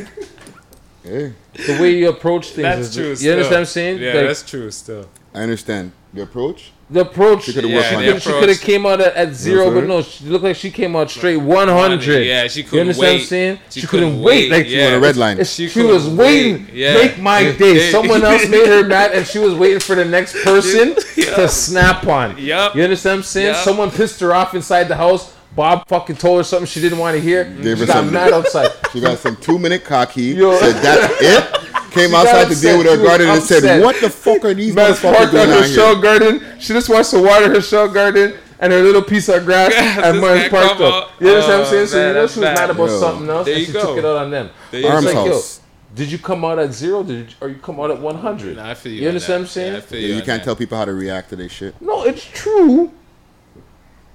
Hey, 1.02 1.32
the 1.66 1.78
way 1.80 1.96
you 1.96 2.10
approach 2.10 2.50
things 2.50 2.62
That's 2.62 2.88
is, 2.90 2.94
true. 2.94 3.08
You 3.08 3.16
still. 3.16 3.32
understand 3.32 3.52
what 3.54 3.58
I'm 3.58 3.66
saying? 3.66 3.98
Yeah, 3.98 4.12
Like, 4.12 4.26
that's 4.28 4.42
true. 4.48 4.70
Still. 4.70 5.08
I 5.34 5.40
understand 5.40 5.90
the 6.14 6.22
approach. 6.22 6.70
The 6.90 7.00
approach. 7.00 7.44
She 7.44 7.52
coulda 7.52 7.68
yeah, 7.68 7.76
worked 7.76 7.88
she 7.88 8.12
could, 8.12 8.22
she 8.22 8.30
could 8.40 8.48
have 8.48 8.60
came 8.60 8.86
out 8.86 9.00
at, 9.00 9.14
at 9.14 9.34
zero, 9.34 9.66
what 9.66 9.74
I'm 9.74 9.80
but 9.80 9.88
no, 9.88 10.02
she 10.02 10.24
looked 10.24 10.44
like 10.44 10.56
she 10.56 10.70
came 10.70 10.96
out 10.96 11.10
straight 11.10 11.36
100. 11.36 12.24
Yeah, 12.24 12.46
she 12.48 12.62
couldn't 12.62 12.74
you 12.76 12.80
understand 12.80 13.12
what 13.14 13.20
I'm 13.20 13.26
saying? 13.26 13.58
She 13.70 13.80
She, 13.80 13.86
couldn't, 13.86 14.08
couldn't 14.10 14.22
wait. 14.24 14.50
wait, 14.50 14.58
Like 14.64 14.70
yeah. 14.70 14.86
on 14.88 14.92
a 14.94 15.00
red 15.00 15.16
line. 15.16 15.44
She 15.44 15.68
She, 15.68 15.82
was 15.82 16.02
couldn't 16.04 16.16
waiting. 16.16 16.64
wait, 16.66 16.72
yeah. 16.74 16.94
Make 16.94 17.18
my 17.18 17.52
day. 17.52 17.90
Someone 17.92 18.24
else 18.24 18.48
made 18.48 18.66
her 18.66 18.84
mad, 18.86 19.12
and 19.12 19.26
she 19.26 19.38
was 19.38 19.54
waiting 19.54 19.80
for 19.80 19.94
the 19.94 20.04
next 20.04 20.32
person 20.44 20.96
Yeah. 21.16 21.34
to 21.36 21.48
snap 21.48 22.06
on. 22.06 22.38
Yup. 22.38 22.74
You 22.74 22.82
understand 22.84 23.14
what 23.14 23.18
I'm 23.18 23.22
saying? 23.24 23.46
Yup. 23.54 23.64
Someone 23.64 23.90
pissed 23.90 24.20
her 24.20 24.32
off 24.34 24.54
inside 24.54 24.84
the 24.84 24.96
house. 24.96 25.34
Bob 25.54 25.88
fucking 25.88 26.16
told 26.16 26.38
her 26.38 26.44
something 26.44 26.66
she 26.66 26.80
didn't 26.80 26.98
want 26.98 27.16
to 27.16 27.20
hear. 27.20 27.44
Gave 27.44 27.78
she 27.78 27.80
her 27.80 27.86
got 27.86 27.92
something. 27.94 28.14
mad 28.14 28.32
outside. 28.38 28.70
She 28.92 29.00
got 29.00 29.18
some 29.18 29.34
two 29.36 29.58
minute 29.58 29.84
cocky. 29.84 30.22
Yo. 30.24 30.56
Said 30.58 30.74
that's 30.82 31.14
it. 31.20 31.67
Came 31.98 32.10
She 32.10 32.16
outside 32.16 32.48
to 32.48 32.60
deal 32.60 32.78
with 32.78 32.86
her 32.86 32.96
She 32.96 33.02
garden 33.04 33.28
and 33.28 33.42
said, 33.42 33.82
"What 33.82 34.00
the 34.00 34.10
fuck 34.10 34.44
are 34.44 34.54
these 34.54 34.74
Man's 34.74 34.98
motherfuckers 34.98 35.02
parked 35.16 35.34
on 35.34 35.46
doing 35.46 35.50
her 35.62 35.68
shell 35.68 35.92
here?" 35.94 36.02
garden. 36.02 36.42
She 36.60 36.72
just 36.72 36.88
wants 36.88 37.10
to 37.10 37.20
water 37.22 37.48
her 37.52 37.60
shell 37.60 37.88
garden 37.88 38.34
and 38.60 38.72
her 38.72 38.80
little 38.82 39.02
piece 39.02 39.28
of 39.28 39.44
grass, 39.44 39.72
and 39.74 40.16
This 40.16 40.22
mine's 40.22 40.42
guy 40.44 40.48
parked 40.48 40.80
up. 40.80 40.94
out. 40.94 41.10
You 41.20 41.28
understand 41.28 41.60
what 41.60 41.60
I'm 41.60 41.60
Oh, 41.60 41.70
saying? 41.70 41.86
So 41.86 41.96
you 41.98 42.02
know 42.02 42.12
that's 42.14 42.32
she 42.34 42.40
was 42.40 42.44
mad 42.58 42.70
about 42.70 42.88
Yo. 42.88 43.00
something 43.00 43.28
else, 43.30 43.44
There 43.46 43.54
and 43.54 43.60
you 43.60 43.66
she 43.66 43.72
go. 43.72 43.80
took 43.86 43.98
it 43.98 44.04
out 44.04 44.16
on 44.16 44.30
them. 44.30 44.46
There 44.46 44.54
But 44.70 44.78
you 44.80 44.86
it's 44.86 44.94
Arms 44.94 45.06
like, 45.06 45.14
house. 45.32 45.60
did 45.94 46.12
you 46.12 46.18
come 46.18 46.44
out 46.44 46.58
at 46.58 46.72
zero, 46.72 47.02
did 47.04 47.30
you, 47.30 47.36
or 47.40 47.48
you 47.50 47.54
come 47.56 47.78
out 47.80 47.90
at 47.92 48.00
100? 48.00 48.56
Nah, 48.56 48.70
I 48.70 48.74
feel 48.74 48.92
you. 48.92 49.02
You 49.02 49.08
understand 49.08 49.32
that. 49.32 49.38
what 49.38 49.42
I'm 49.44 49.48
saying? 49.52 49.72
Yeah, 49.72 49.78
I 49.78 49.80
feel 49.82 50.00
Yeah, 50.00 50.06
you. 50.08 50.14
you 50.14 50.20
on 50.20 50.26
can't 50.26 50.40
that. 50.40 50.44
tell 50.44 50.56
people 50.56 50.76
how 50.78 50.84
to 50.86 50.92
react 50.92 51.28
to 51.30 51.36
this 51.36 51.52
shit. 51.52 51.74
No, 51.80 52.02
it's 52.04 52.24
true. 52.24 52.90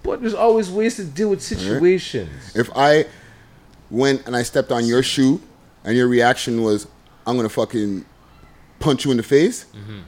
But 0.03 0.19
there's 0.21 0.33
always 0.33 0.69
ways 0.69 0.97
to 0.97 1.05
deal 1.05 1.29
with 1.29 1.41
situations. 1.41 2.29
If 2.55 2.69
I 2.75 3.05
went 3.89 4.25
and 4.27 4.35
I 4.35 4.43
stepped 4.43 4.71
on 4.71 4.85
your 4.85 5.01
shoe 5.03 5.39
and 5.85 5.95
your 5.95 6.07
reaction 6.09 6.61
was, 6.63 6.87
"I'm 7.25 7.35
gonna 7.37 7.49
fucking 7.49 8.05
punch 8.79 9.05
you 9.05 9.11
in 9.11 9.17
the 9.17 9.23
face," 9.23 9.65
Mm-hmm. 9.75 9.99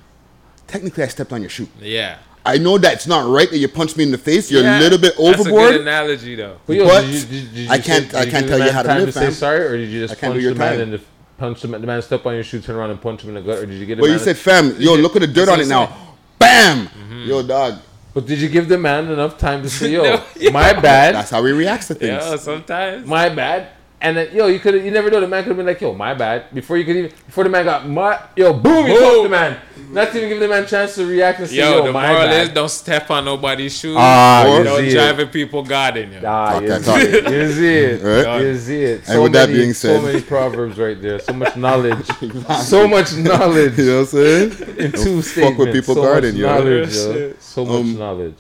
technically 0.68 1.04
I 1.04 1.08
stepped 1.08 1.32
on 1.34 1.42
your 1.42 1.50
shoe. 1.50 1.68
Yeah. 1.82 2.18
I 2.48 2.60
know 2.60 2.78
that's 2.78 3.08
not 3.08 3.28
right 3.28 3.50
that 3.50 3.58
you 3.58 3.68
punched 3.68 3.98
me 3.98 4.04
in 4.04 4.12
the 4.12 4.20
face. 4.20 4.52
You're 4.52 4.62
Yeah, 4.62 4.78
a 4.78 4.82
little 4.82 5.00
bit 5.00 5.14
overboard. 5.18 5.38
That's 5.38 5.48
a 5.48 5.78
good 5.78 5.82
analogy, 5.82 6.36
though. 6.36 6.58
But, 6.68 6.76
yo, 6.76 6.86
But 6.86 7.02
did 7.02 7.10
you, 7.14 7.20
did, 7.22 7.30
did 7.30 7.56
you 7.66 7.70
I 7.72 7.78
can't- 7.80 8.06
did 8.12 8.16
I 8.20 8.26
can't 8.30 8.48
tell 8.48 8.60
you 8.60 8.72
how 8.72 8.84
to 8.84 8.88
time 8.88 9.00
live, 9.00 9.08
to 9.08 9.12
say 9.14 9.20
fam. 9.22 9.32
sorry, 9.34 9.62
or 9.66 9.78
did 9.78 9.90
you 9.90 10.02
just 10.08 10.14
I 10.24 10.28
punch 10.28 10.42
your 10.44 10.54
the 10.54 10.60
man 10.60 10.72
time. 10.74 10.82
in 10.82 10.92
the 10.92 11.02
punch 11.40 11.62
the 11.62 11.68
man, 11.70 11.82
the 11.82 11.88
man 11.88 12.02
step 12.04 12.24
on 12.26 12.36
your 12.36 12.44
shoe, 12.44 12.60
turn 12.62 12.76
around 12.76 12.92
and 12.92 13.02
punch 13.02 13.24
him 13.24 13.30
in 13.30 13.36
the 13.36 13.42
gut, 13.42 13.64
or 13.64 13.66
did 13.66 13.80
you 13.80 13.86
get 13.88 13.96
the 13.96 14.02
But 14.02 14.12
you 14.12 14.20
said, 14.20 14.38
"Fam, 14.38 14.76
yo, 14.80 14.94
look 14.96 15.16
at 15.16 15.22
the 15.22 15.28
dirt 15.28 15.50
on 15.50 15.60
it 15.60 15.68
now." 15.68 15.92
Bam, 16.38 16.88
yo, 17.26 17.42
dog. 17.42 17.80
but 18.14 18.28
did 18.28 18.40
you 18.40 18.48
give 18.50 18.70
the 18.70 18.78
man 18.78 19.08
enough 19.12 19.40
time 19.40 19.64
to 19.64 19.70
say, 19.78 19.90
"Yo, 19.92 20.04
No, 20.04 20.24
yeah. 20.38 20.52
my 20.52 20.72
bad, 20.74 21.16
That's 21.16 21.32
how 21.32 21.44
he 21.44 21.52
reacts 21.52 21.88
to 21.88 21.96
things. 21.96 22.24
Yeah, 22.24 22.36
sometimes. 22.36 23.08
my 23.08 23.28
bad"? 23.30 23.70
And 24.02 24.18
then, 24.18 24.36
yo, 24.36 24.48
you 24.48 24.60
could 24.60 24.76
you 24.84 24.92
never 24.92 25.10
know. 25.10 25.20
The 25.22 25.28
man 25.28 25.44
could 25.44 25.50
have 25.50 25.58
been 25.58 25.66
like, 25.66 25.82
yo, 25.82 25.94
my 25.94 26.14
bad. 26.14 26.54
Before 26.54 26.78
you 26.78 26.84
could 26.86 26.96
even, 26.98 27.12
before 27.26 27.44
the 27.46 27.50
man 27.50 27.64
got, 27.66 27.88
my, 27.88 28.20
yo, 28.36 28.54
boom, 28.54 28.86
you 28.88 28.94
Boom. 28.94 29.04
fucked 29.04 29.24
the 29.24 29.30
man. 29.30 29.58
Not 29.92 30.14
even 30.16 30.30
give 30.30 30.40
the 30.42 30.48
man 30.48 30.64
a 30.64 30.68
chance 30.68 30.96
to 30.96 31.06
react 31.06 31.40
and 31.40 31.48
say, 31.50 31.56
yo, 31.56 31.78
Yo, 31.78 31.86
the 31.86 31.94
my 31.94 32.08
moral 32.10 32.28
bad. 32.28 32.44
is 32.44 32.50
don't 32.54 32.70
step 32.70 33.10
on 33.10 33.24
nobody's 33.26 33.76
shoes. 33.78 33.96
Ah, 33.98 34.44
or 34.46 34.58
you 34.58 34.64
don't 34.66 34.80
see 34.82 34.88
it. 34.90 34.94
driving 34.94 35.28
people 35.30 35.64
garden. 35.64 36.12
You. 36.12 36.20
Ah, 36.26 36.52
Talk 36.54 36.62
you 36.64 36.68
that 36.68 36.82
see 36.82 36.92
talk. 36.92 37.00
it. 37.02 37.32
You 37.32 37.52
see 37.54 37.76
it. 37.78 38.02
Right? 38.26 38.42
You 38.42 38.58
see 38.58 38.84
it. 38.84 39.10
And 39.10 39.24
with 39.24 39.32
that 39.34 39.48
being 39.48 39.74
said, 39.74 40.00
so 40.02 40.06
many 40.06 40.22
proverbs 40.22 40.78
right 40.78 41.02
there. 41.02 41.20
So 41.20 41.34
much 41.34 41.56
knowledge. 41.56 42.06
so 42.64 42.88
much 42.88 43.16
knowledge. 43.16 43.78
You 43.78 43.86
know 43.86 43.94
what 44.02 44.02
I'm 44.02 44.06
saying? 44.08 44.52
In 44.78 44.92
Don't 44.92 45.04
two 45.04 45.22
fuck 45.22 45.32
statements. 45.32 45.58
with 45.60 45.74
people 45.74 45.96
so 45.96 46.02
garden, 46.02 46.32
much 46.34 46.40
yo. 46.42 46.48
knowledge, 46.48 46.94
yo. 46.96 47.34
So 47.40 47.66
much 47.66 47.76
Um, 47.76 47.98
knowledge. 48.00 48.36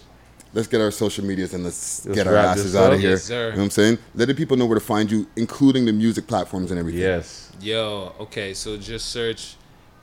Let's 0.56 0.69
get 0.69 0.80
our 0.80 0.90
social 0.90 1.26
medias 1.26 1.53
and 1.53 1.65
let's, 1.65 2.06
Let's 2.06 2.18
get 2.18 2.27
our 2.27 2.36
asses 2.38 2.77
out 2.77 2.94
of 2.94 2.99
here. 3.02 3.11
Yes, 3.11 3.23
sir. 3.23 3.48
You 3.48 3.52
know 3.52 3.57
what 3.57 3.64
I'm 3.65 3.69
saying? 3.72 3.98
Let 4.15 4.30
the 4.30 4.34
people 4.34 4.56
know 4.56 4.65
where 4.65 4.80
to 4.80 4.86
find 4.86 5.11
you, 5.11 5.27
including 5.36 5.84
the 5.84 5.91
music 5.91 6.27
platforms 6.27 6.72
and 6.72 6.80
everything. 6.80 7.02
Yes. 7.02 7.52
Yo, 7.60 8.15
okay, 8.22 8.53
so 8.53 8.77
just 8.77 9.10
search 9.10 9.57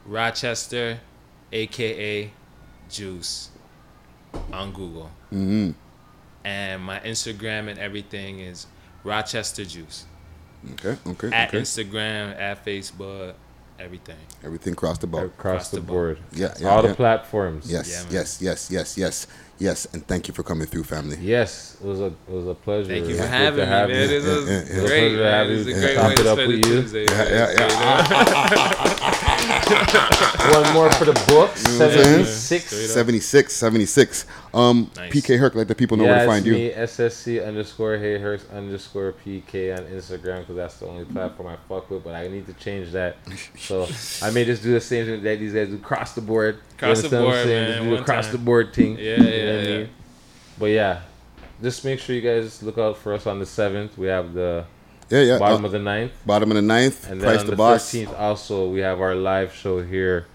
Rochester, 0.04 1.00
aka 1.52 2.30
Juice, 2.90 3.48
on 4.52 4.72
Google. 4.72 5.10
hmm 5.30 5.70
And 6.44 6.82
my 6.82 7.00
Instagram 7.00 7.68
and 7.68 7.78
everything 7.78 8.40
is 8.40 8.66
Rochester 9.04 9.64
Juice. 9.64 10.04
Okay, 10.74 10.98
okay, 11.06 11.30
At 11.32 11.48
okay. 11.48 11.62
Instagram, 11.62 12.38
at 12.38 12.62
Facebook, 12.62 13.34
everything. 13.78 14.16
Everything 14.44 14.74
across 14.74 14.98
the 14.98 15.06
board. 15.06 15.24
Across 15.26 15.70
the 15.70 15.80
board. 15.80 16.18
Yeah, 16.32 16.54
yeah, 16.60 16.68
All 16.68 16.82
yeah. 16.82 16.88
the 16.90 16.94
platforms. 16.94 17.70
Yes, 17.70 17.90
Yeah, 17.90 18.18
yes, 18.20 18.42
yes, 18.42 18.70
yes, 18.70 18.98
yes, 18.98 19.26
yes. 19.62 19.86
And 19.92 20.06
thank 20.06 20.22
you 20.28 20.34
for 20.34 20.42
coming 20.42 20.66
through, 20.66 20.84
family. 20.84 21.16
Yes, 21.20 21.76
it 21.82 21.86
was 21.86 22.00
a 22.00 22.06
it 22.06 22.32
was 22.38 22.46
a 22.48 22.54
pleasure. 22.54 22.88
Thank 22.88 23.06
you 23.08 23.14
It 23.14 23.18
for 23.18 23.26
having 23.26 23.60
me, 23.60 23.66
have 23.66 23.88
man. 23.88 24.00
you. 24.00 24.06
This 24.08 24.24
was 24.24 24.48
yeah, 24.48 24.54
yeah. 24.54 24.60
It 24.60 24.82
was 24.82 24.84
a 24.84 24.86
great, 24.88 25.12
have 25.18 25.48
you. 25.50 25.64
This 25.64 25.76
a 25.76 25.80
great 25.80 25.96
Top 25.96 26.08
way 26.08 26.14
to 26.16 26.30
up 26.32 26.38
spend 26.38 26.52
a. 26.52 26.60
Tuesday. 26.60 27.04
Yeah, 27.10 27.48
yeah, 27.58 27.68
man. 27.80 29.12
One 30.52 30.72
more 30.74 30.90
for 30.92 31.04
the 31.06 31.12
book. 31.28 31.50
You 31.56 31.78
know 31.78 31.86
what 31.88 31.96
I'm 31.98 32.04
saying? 32.04 32.24
76. 32.24 32.92
76, 32.92 33.52
76. 33.52 34.26
Um, 34.54 34.90
Nice. 34.96 35.12
PK 35.12 35.38
Herc, 35.38 35.54
let 35.54 35.68
the 35.68 35.74
people 35.74 35.96
know 35.96 36.04
yeah, 36.04 36.10
where 36.10 36.18
to 36.18 36.24
it's 36.24 36.32
find 36.32 36.46
you. 36.46 36.54
SSC 36.70 37.46
underscore 37.46 37.96
Hey 37.96 38.18
Herc 38.18 38.40
underscore 38.52 39.12
PK 39.24 39.76
on 39.76 39.84
Instagram 39.86 40.40
because 40.40 40.56
that's 40.56 40.76
the 40.78 40.86
only 40.86 41.04
platform 41.06 41.48
I 41.48 41.56
fuck 41.68 41.90
with. 41.90 42.04
But 42.04 42.14
I 42.14 42.28
need 42.28 42.46
to 42.46 42.52
change 42.54 42.92
that. 42.92 43.16
So 43.58 43.88
I 44.20 44.30
may 44.30 44.44
just 44.44 44.62
do 44.62 44.72
the 44.72 44.80
same 44.80 45.06
thing 45.06 45.22
that 45.22 45.38
these 45.38 45.52
guys 45.54 45.68
do 45.68 45.76
across 45.76 46.12
the 46.14 46.20
board. 46.20 46.56
You 46.56 46.88
Across 46.88 47.02
the 47.02 47.16
understand 47.16 47.24
what 47.24 47.34
I'm 47.34 47.36
board, 47.36 47.46
saying? 47.46 47.62
man, 47.62 47.68
Just 47.70 47.82
do 47.84 47.90
one 47.92 48.02
across 48.02 48.24
time. 48.26 48.32
the 48.32 48.38
board 48.38 48.74
thing. 48.74 48.98
Yeah, 48.98 49.16
You 49.22 49.51
know 49.52 49.58
yeah, 49.60 49.68
what 49.68 49.74
I 49.74 49.78
mean? 49.78 49.88
But 50.58 50.66
yeah, 50.66 51.00
just 51.62 51.84
make 51.84 52.00
sure 52.00 52.14
you 52.14 52.22
guys 52.22 52.62
look 52.62 52.78
out 52.78 52.96
for 52.96 53.14
us 53.14 53.26
on 53.26 53.38
the 53.38 53.46
seventh. 53.46 53.96
We 53.96 54.06
have 54.08 54.32
the 54.34 54.64
Yeah, 55.10 55.20
yeah. 55.20 55.38
bottom 55.38 55.64
uh, 55.64 55.66
of 55.66 55.72
the 55.72 55.78
ninth. 55.78 56.12
Bottom 56.26 56.50
of 56.50 56.56
the 56.56 56.62
ninth. 56.62 57.08
And 57.10 57.20
then 57.20 57.28
Price 57.28 57.40
on 57.40 57.46
the, 57.46 57.56
the 57.56 57.62
13th, 57.62 58.18
also, 58.18 58.68
we 58.68 58.80
have 58.80 59.00
our 59.00 59.14
live 59.14 59.54
show 59.54 59.82
here. 59.82 60.26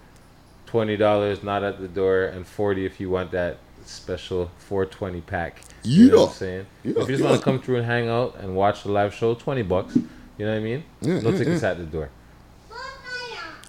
$20 0.68 1.44
not 1.44 1.64
at 1.64 1.80
the 1.80 1.88
door, 1.88 2.26
and 2.26 2.46
40 2.46 2.86
if 2.86 3.00
you 3.00 3.10
want 3.10 3.32
that 3.32 3.58
special 3.86 4.52
420 4.58 5.22
pack. 5.22 5.62
You 5.84 6.10
know 6.12 6.18
what 6.18 6.24
I'm 6.24 6.28
Yeah. 6.28 6.34
saying? 6.34 6.66
Yeah, 6.84 6.92
if 6.92 6.98
you 6.98 7.06
just 7.08 7.24
yeah. 7.24 7.30
want 7.30 7.40
to 7.40 7.44
come 7.46 7.62
through 7.62 7.78
and 7.78 7.86
hang 7.86 8.10
out 8.10 8.36
and 8.40 8.56
watch 8.56 8.84
the 8.84 8.92
live 8.92 9.14
show, 9.14 9.34
20 9.34 9.62
bucks. 9.64 9.96
You 9.96 10.46
know 10.46 10.52
what 10.52 10.58
I 10.58 10.64
mean? 10.64 10.84
Yeah, 11.02 11.20
no 11.22 11.30
yeah, 11.30 11.38
tickets 11.38 11.62
yeah. 11.64 11.72
at 11.72 11.78
the 11.78 11.86
door. 11.86 12.10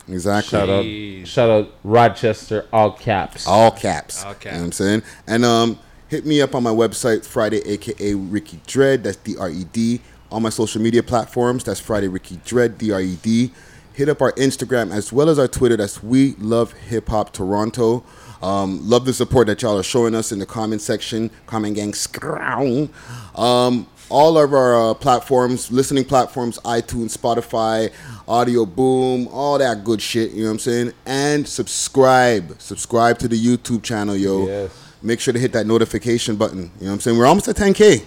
Exactly. 0.09 0.59
Shout 0.59 0.68
out, 0.68 1.28
shout 1.28 1.51
out 1.51 1.74
Rochester, 1.85 2.66
all 2.72 2.93
caps. 2.93 3.47
All 3.47 3.70
caps. 3.70 4.24
All 4.24 4.35
You 4.43 4.51
know 4.51 4.59
what 4.59 4.64
I'm 4.64 4.72
saying? 4.72 5.02
And 5.26 5.44
um, 5.44 5.78
hit 6.09 6.24
me 6.24 6.40
up 6.40 6.55
on 6.55 6.62
my 6.62 6.70
website, 6.70 7.24
Friday, 7.24 7.60
aka 7.66 8.14
Ricky 8.14 8.60
Dread. 8.66 9.05
That's 9.05 9.16
D 9.16 9.36
R 9.36 9.51
E 9.51 9.64
D. 9.64 10.01
On 10.30 10.43
my 10.43 10.51
social 10.51 10.82
media 10.82 11.02
platforms, 11.02 11.64
that's 11.64 11.80
Friday 11.80 12.09
Ricky 12.09 12.40
Dread, 12.44 12.78
D 12.78 12.93
R 12.93 13.01
E 13.01 13.16
D. 13.16 13.51
Hit 13.93 14.09
up 14.09 14.22
our 14.22 14.32
Instagram 14.32 14.93
as 14.93 15.12
well 15.12 15.28
as 15.28 15.39
our 15.39 15.48
Twitter. 15.48 15.76
That's 15.76 16.02
We 16.02 16.35
Love 16.35 16.72
Hip 16.72 17.09
Hop 17.09 17.32
Toronto. 17.32 18.05
Um, 18.40 18.89
love 18.89 19.05
the 19.05 19.12
support 19.12 19.48
that 19.48 19.62
y'all 19.62 19.76
are 19.78 19.82
showing 19.82 20.14
us 20.14 20.30
in 20.30 20.39
the 20.39 20.47
comment 20.47 20.80
section. 20.80 21.30
Comment 21.47 21.74
gang, 21.74 21.93
scrown. 21.94 22.90
Um, 23.35 23.89
all 24.10 24.39
of 24.39 24.55
our 24.55 24.90
uh, 24.90 24.94
platforms, 24.94 25.70
listening 25.70 26.05
platforms, 26.05 26.59
iTunes, 26.60 27.16
Spotify, 27.16 27.93
Audio 28.28 28.66
Boom, 28.66 29.26
all 29.32 29.56
that 29.56 29.84
good 29.84 30.02
shit. 30.02 30.32
You 30.32 30.42
know 30.42 30.48
what 30.48 30.52
I'm 30.52 30.59
saying? 30.59 30.92
And 31.06 31.48
subscribe. 31.48 32.60
Subscribe 32.60 33.18
to 33.20 33.28
the 33.28 33.42
YouTube 33.42 33.82
channel, 33.82 34.14
yo. 34.14 34.46
Yes. 34.46 34.92
Make 35.00 35.20
sure 35.20 35.32
to 35.32 35.40
hit 35.40 35.52
that 35.52 35.66
notification 35.66 36.36
button. 36.36 36.59
You 36.59 36.64
know 36.64 36.70
what 36.88 36.92
I'm 36.92 37.00
saying? 37.00 37.16
We're 37.16 37.26
almost 37.26 37.48
at 37.48 37.56
10K. 37.56 38.05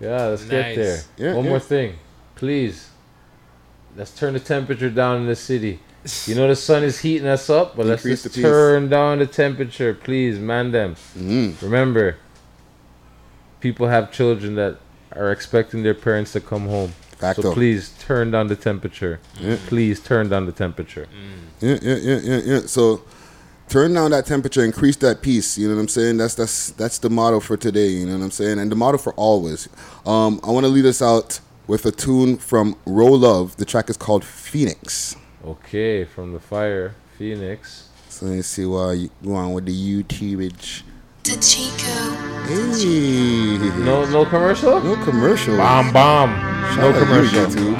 Yeah, 0.00 0.24
let's 0.24 0.44
get 0.44 0.74
there. 0.74 1.00
Yeah, 1.16 1.34
One 1.34 1.44
yeah. 1.44 1.50
more 1.50 1.60
thing, 1.60 1.94
please. 2.34 2.90
Let's 3.96 4.10
turn 4.10 4.32
the 4.32 4.40
temperature 4.40 4.90
down 4.90 5.18
in 5.18 5.26
the 5.26 5.36
city. 5.36 5.78
You 6.26 6.34
know 6.34 6.48
the 6.48 6.56
sun 6.56 6.82
is 6.82 6.98
heating 6.98 7.28
us 7.28 7.48
up, 7.48 7.76
but 7.76 7.86
let's 7.86 8.02
just 8.02 8.34
turn 8.34 8.88
down 8.88 9.20
the 9.20 9.26
temperature, 9.26 9.94
please, 9.94 10.40
man. 10.40 10.72
Them. 10.72 10.96
Mm-hmm. 11.16 11.64
Remember, 11.64 12.16
people 13.60 13.86
have 13.86 14.10
children 14.10 14.56
that 14.56 14.78
are 15.12 15.30
expecting 15.30 15.84
their 15.84 15.94
parents 15.94 16.32
to 16.32 16.40
come 16.40 16.66
home. 16.66 16.94
Facto. 17.22 17.42
So 17.42 17.52
please 17.52 17.94
turn 18.00 18.32
down 18.32 18.48
the 18.48 18.56
temperature. 18.56 19.20
Yeah. 19.40 19.56
Please 19.68 20.00
turn 20.00 20.28
down 20.28 20.46
the 20.46 20.52
temperature. 20.52 21.06
Yeah, 21.60 21.78
yeah, 21.80 21.94
yeah, 21.94 22.18
yeah, 22.18 22.40
yeah. 22.44 22.60
So 22.66 23.04
turn 23.68 23.94
down 23.94 24.10
that 24.10 24.26
temperature, 24.26 24.64
increase 24.64 24.96
that 24.96 25.22
peace. 25.22 25.56
You 25.56 25.68
know 25.68 25.76
what 25.76 25.82
I'm 25.82 25.88
saying? 25.88 26.16
That's 26.16 26.34
that's 26.34 26.70
that's 26.72 26.98
the 26.98 27.10
motto 27.10 27.38
for 27.38 27.56
today. 27.56 27.90
You 27.90 28.06
know 28.06 28.18
what 28.18 28.24
I'm 28.24 28.30
saying? 28.32 28.58
And 28.58 28.72
the 28.72 28.76
motto 28.76 28.98
for 28.98 29.14
always. 29.14 29.68
Um, 30.04 30.40
I 30.42 30.50
want 30.50 30.66
to 30.66 30.72
lead 30.72 30.84
us 30.84 31.00
out 31.00 31.38
with 31.68 31.86
a 31.86 31.92
tune 31.92 32.38
from 32.38 32.76
Roll 32.86 33.18
Love. 33.18 33.56
The 33.56 33.64
track 33.64 33.88
is 33.88 33.96
called 33.96 34.24
Phoenix. 34.24 35.14
Okay, 35.44 36.04
from 36.04 36.32
the 36.32 36.40
fire, 36.40 36.96
Phoenix. 37.18 37.88
So 38.08 38.26
let's 38.26 38.48
see 38.48 38.66
why 38.66 38.94
you 38.94 39.10
go 39.24 39.34
on 39.34 39.52
with 39.52 39.66
the 39.66 40.02
YouTubeage. 40.02 40.82
The 41.22 41.38
Chico. 41.38 42.18
Hey. 42.50 43.62
No, 43.86 44.02
no 44.10 44.26
commercial. 44.26 44.82
No 44.82 44.98
commercial. 45.04 45.56
Bomb, 45.56 45.92
bomb. 45.92 46.34
Shout 46.74 46.82
no 46.82 46.88
out 46.90 46.98
you, 46.98 47.06
commercial. 47.06 47.46
YouTube. 47.46 47.78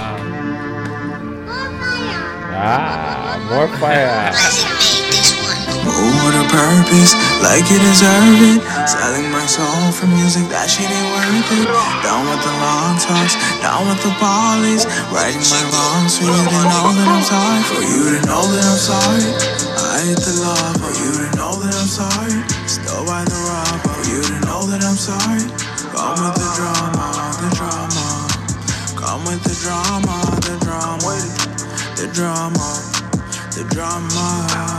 Ah, 2.55 3.43
more 3.51 3.67
fire. 3.83 4.31
Move 5.83 6.23
with 6.23 6.39
a 6.39 6.47
purpose, 6.55 7.19
like 7.43 7.67
you 7.67 7.83
deserve 7.83 8.39
it. 8.47 8.63
Selling 8.87 9.27
my 9.35 9.43
soul 9.51 9.91
for 9.91 10.07
music, 10.07 10.47
that 10.55 10.71
shit 10.71 10.87
ain't 10.87 11.11
worth 11.11 11.51
it. 11.51 11.67
Down 12.07 12.23
with 12.31 12.47
the 12.47 12.55
long 12.63 12.95
talks, 13.03 13.35
down 13.59 13.91
with 13.91 13.99
the 14.07 14.15
polys. 14.23 14.87
Righting 15.11 15.43
my 15.51 15.63
wrongs 15.75 16.15
for 16.15 16.31
you 16.31 16.47
to 16.47 16.63
know 16.63 16.95
that 16.95 17.11
I'm 17.11 17.27
sorry. 17.27 17.63
For 17.67 17.83
you 17.83 18.03
to 18.07 18.21
know 18.23 18.47
that 18.55 18.63
I'm 18.71 18.79
sorry. 18.79 19.27
I 19.83 19.99
hate 20.07 20.23
the 20.23 20.31
love, 20.47 20.79
for 20.79 20.95
you 20.95 21.11
to 21.27 21.29
know 21.35 21.59
that 21.59 21.75
I'm 21.75 21.91
sorry. 21.91 22.52
Sorry. 25.03 25.43
Come 25.91 26.15
with 26.23 26.37
the 26.39 26.49
drama, 26.55 27.07
the 27.43 27.51
drama. 27.59 28.07
Come 28.95 29.25
with 29.25 29.43
the 29.43 29.55
drama, 29.59 30.17
the 30.47 30.55
drama. 30.63 31.15
The 31.97 32.07
drama, 32.15 32.69
the 33.51 33.65
drama. 33.75 34.72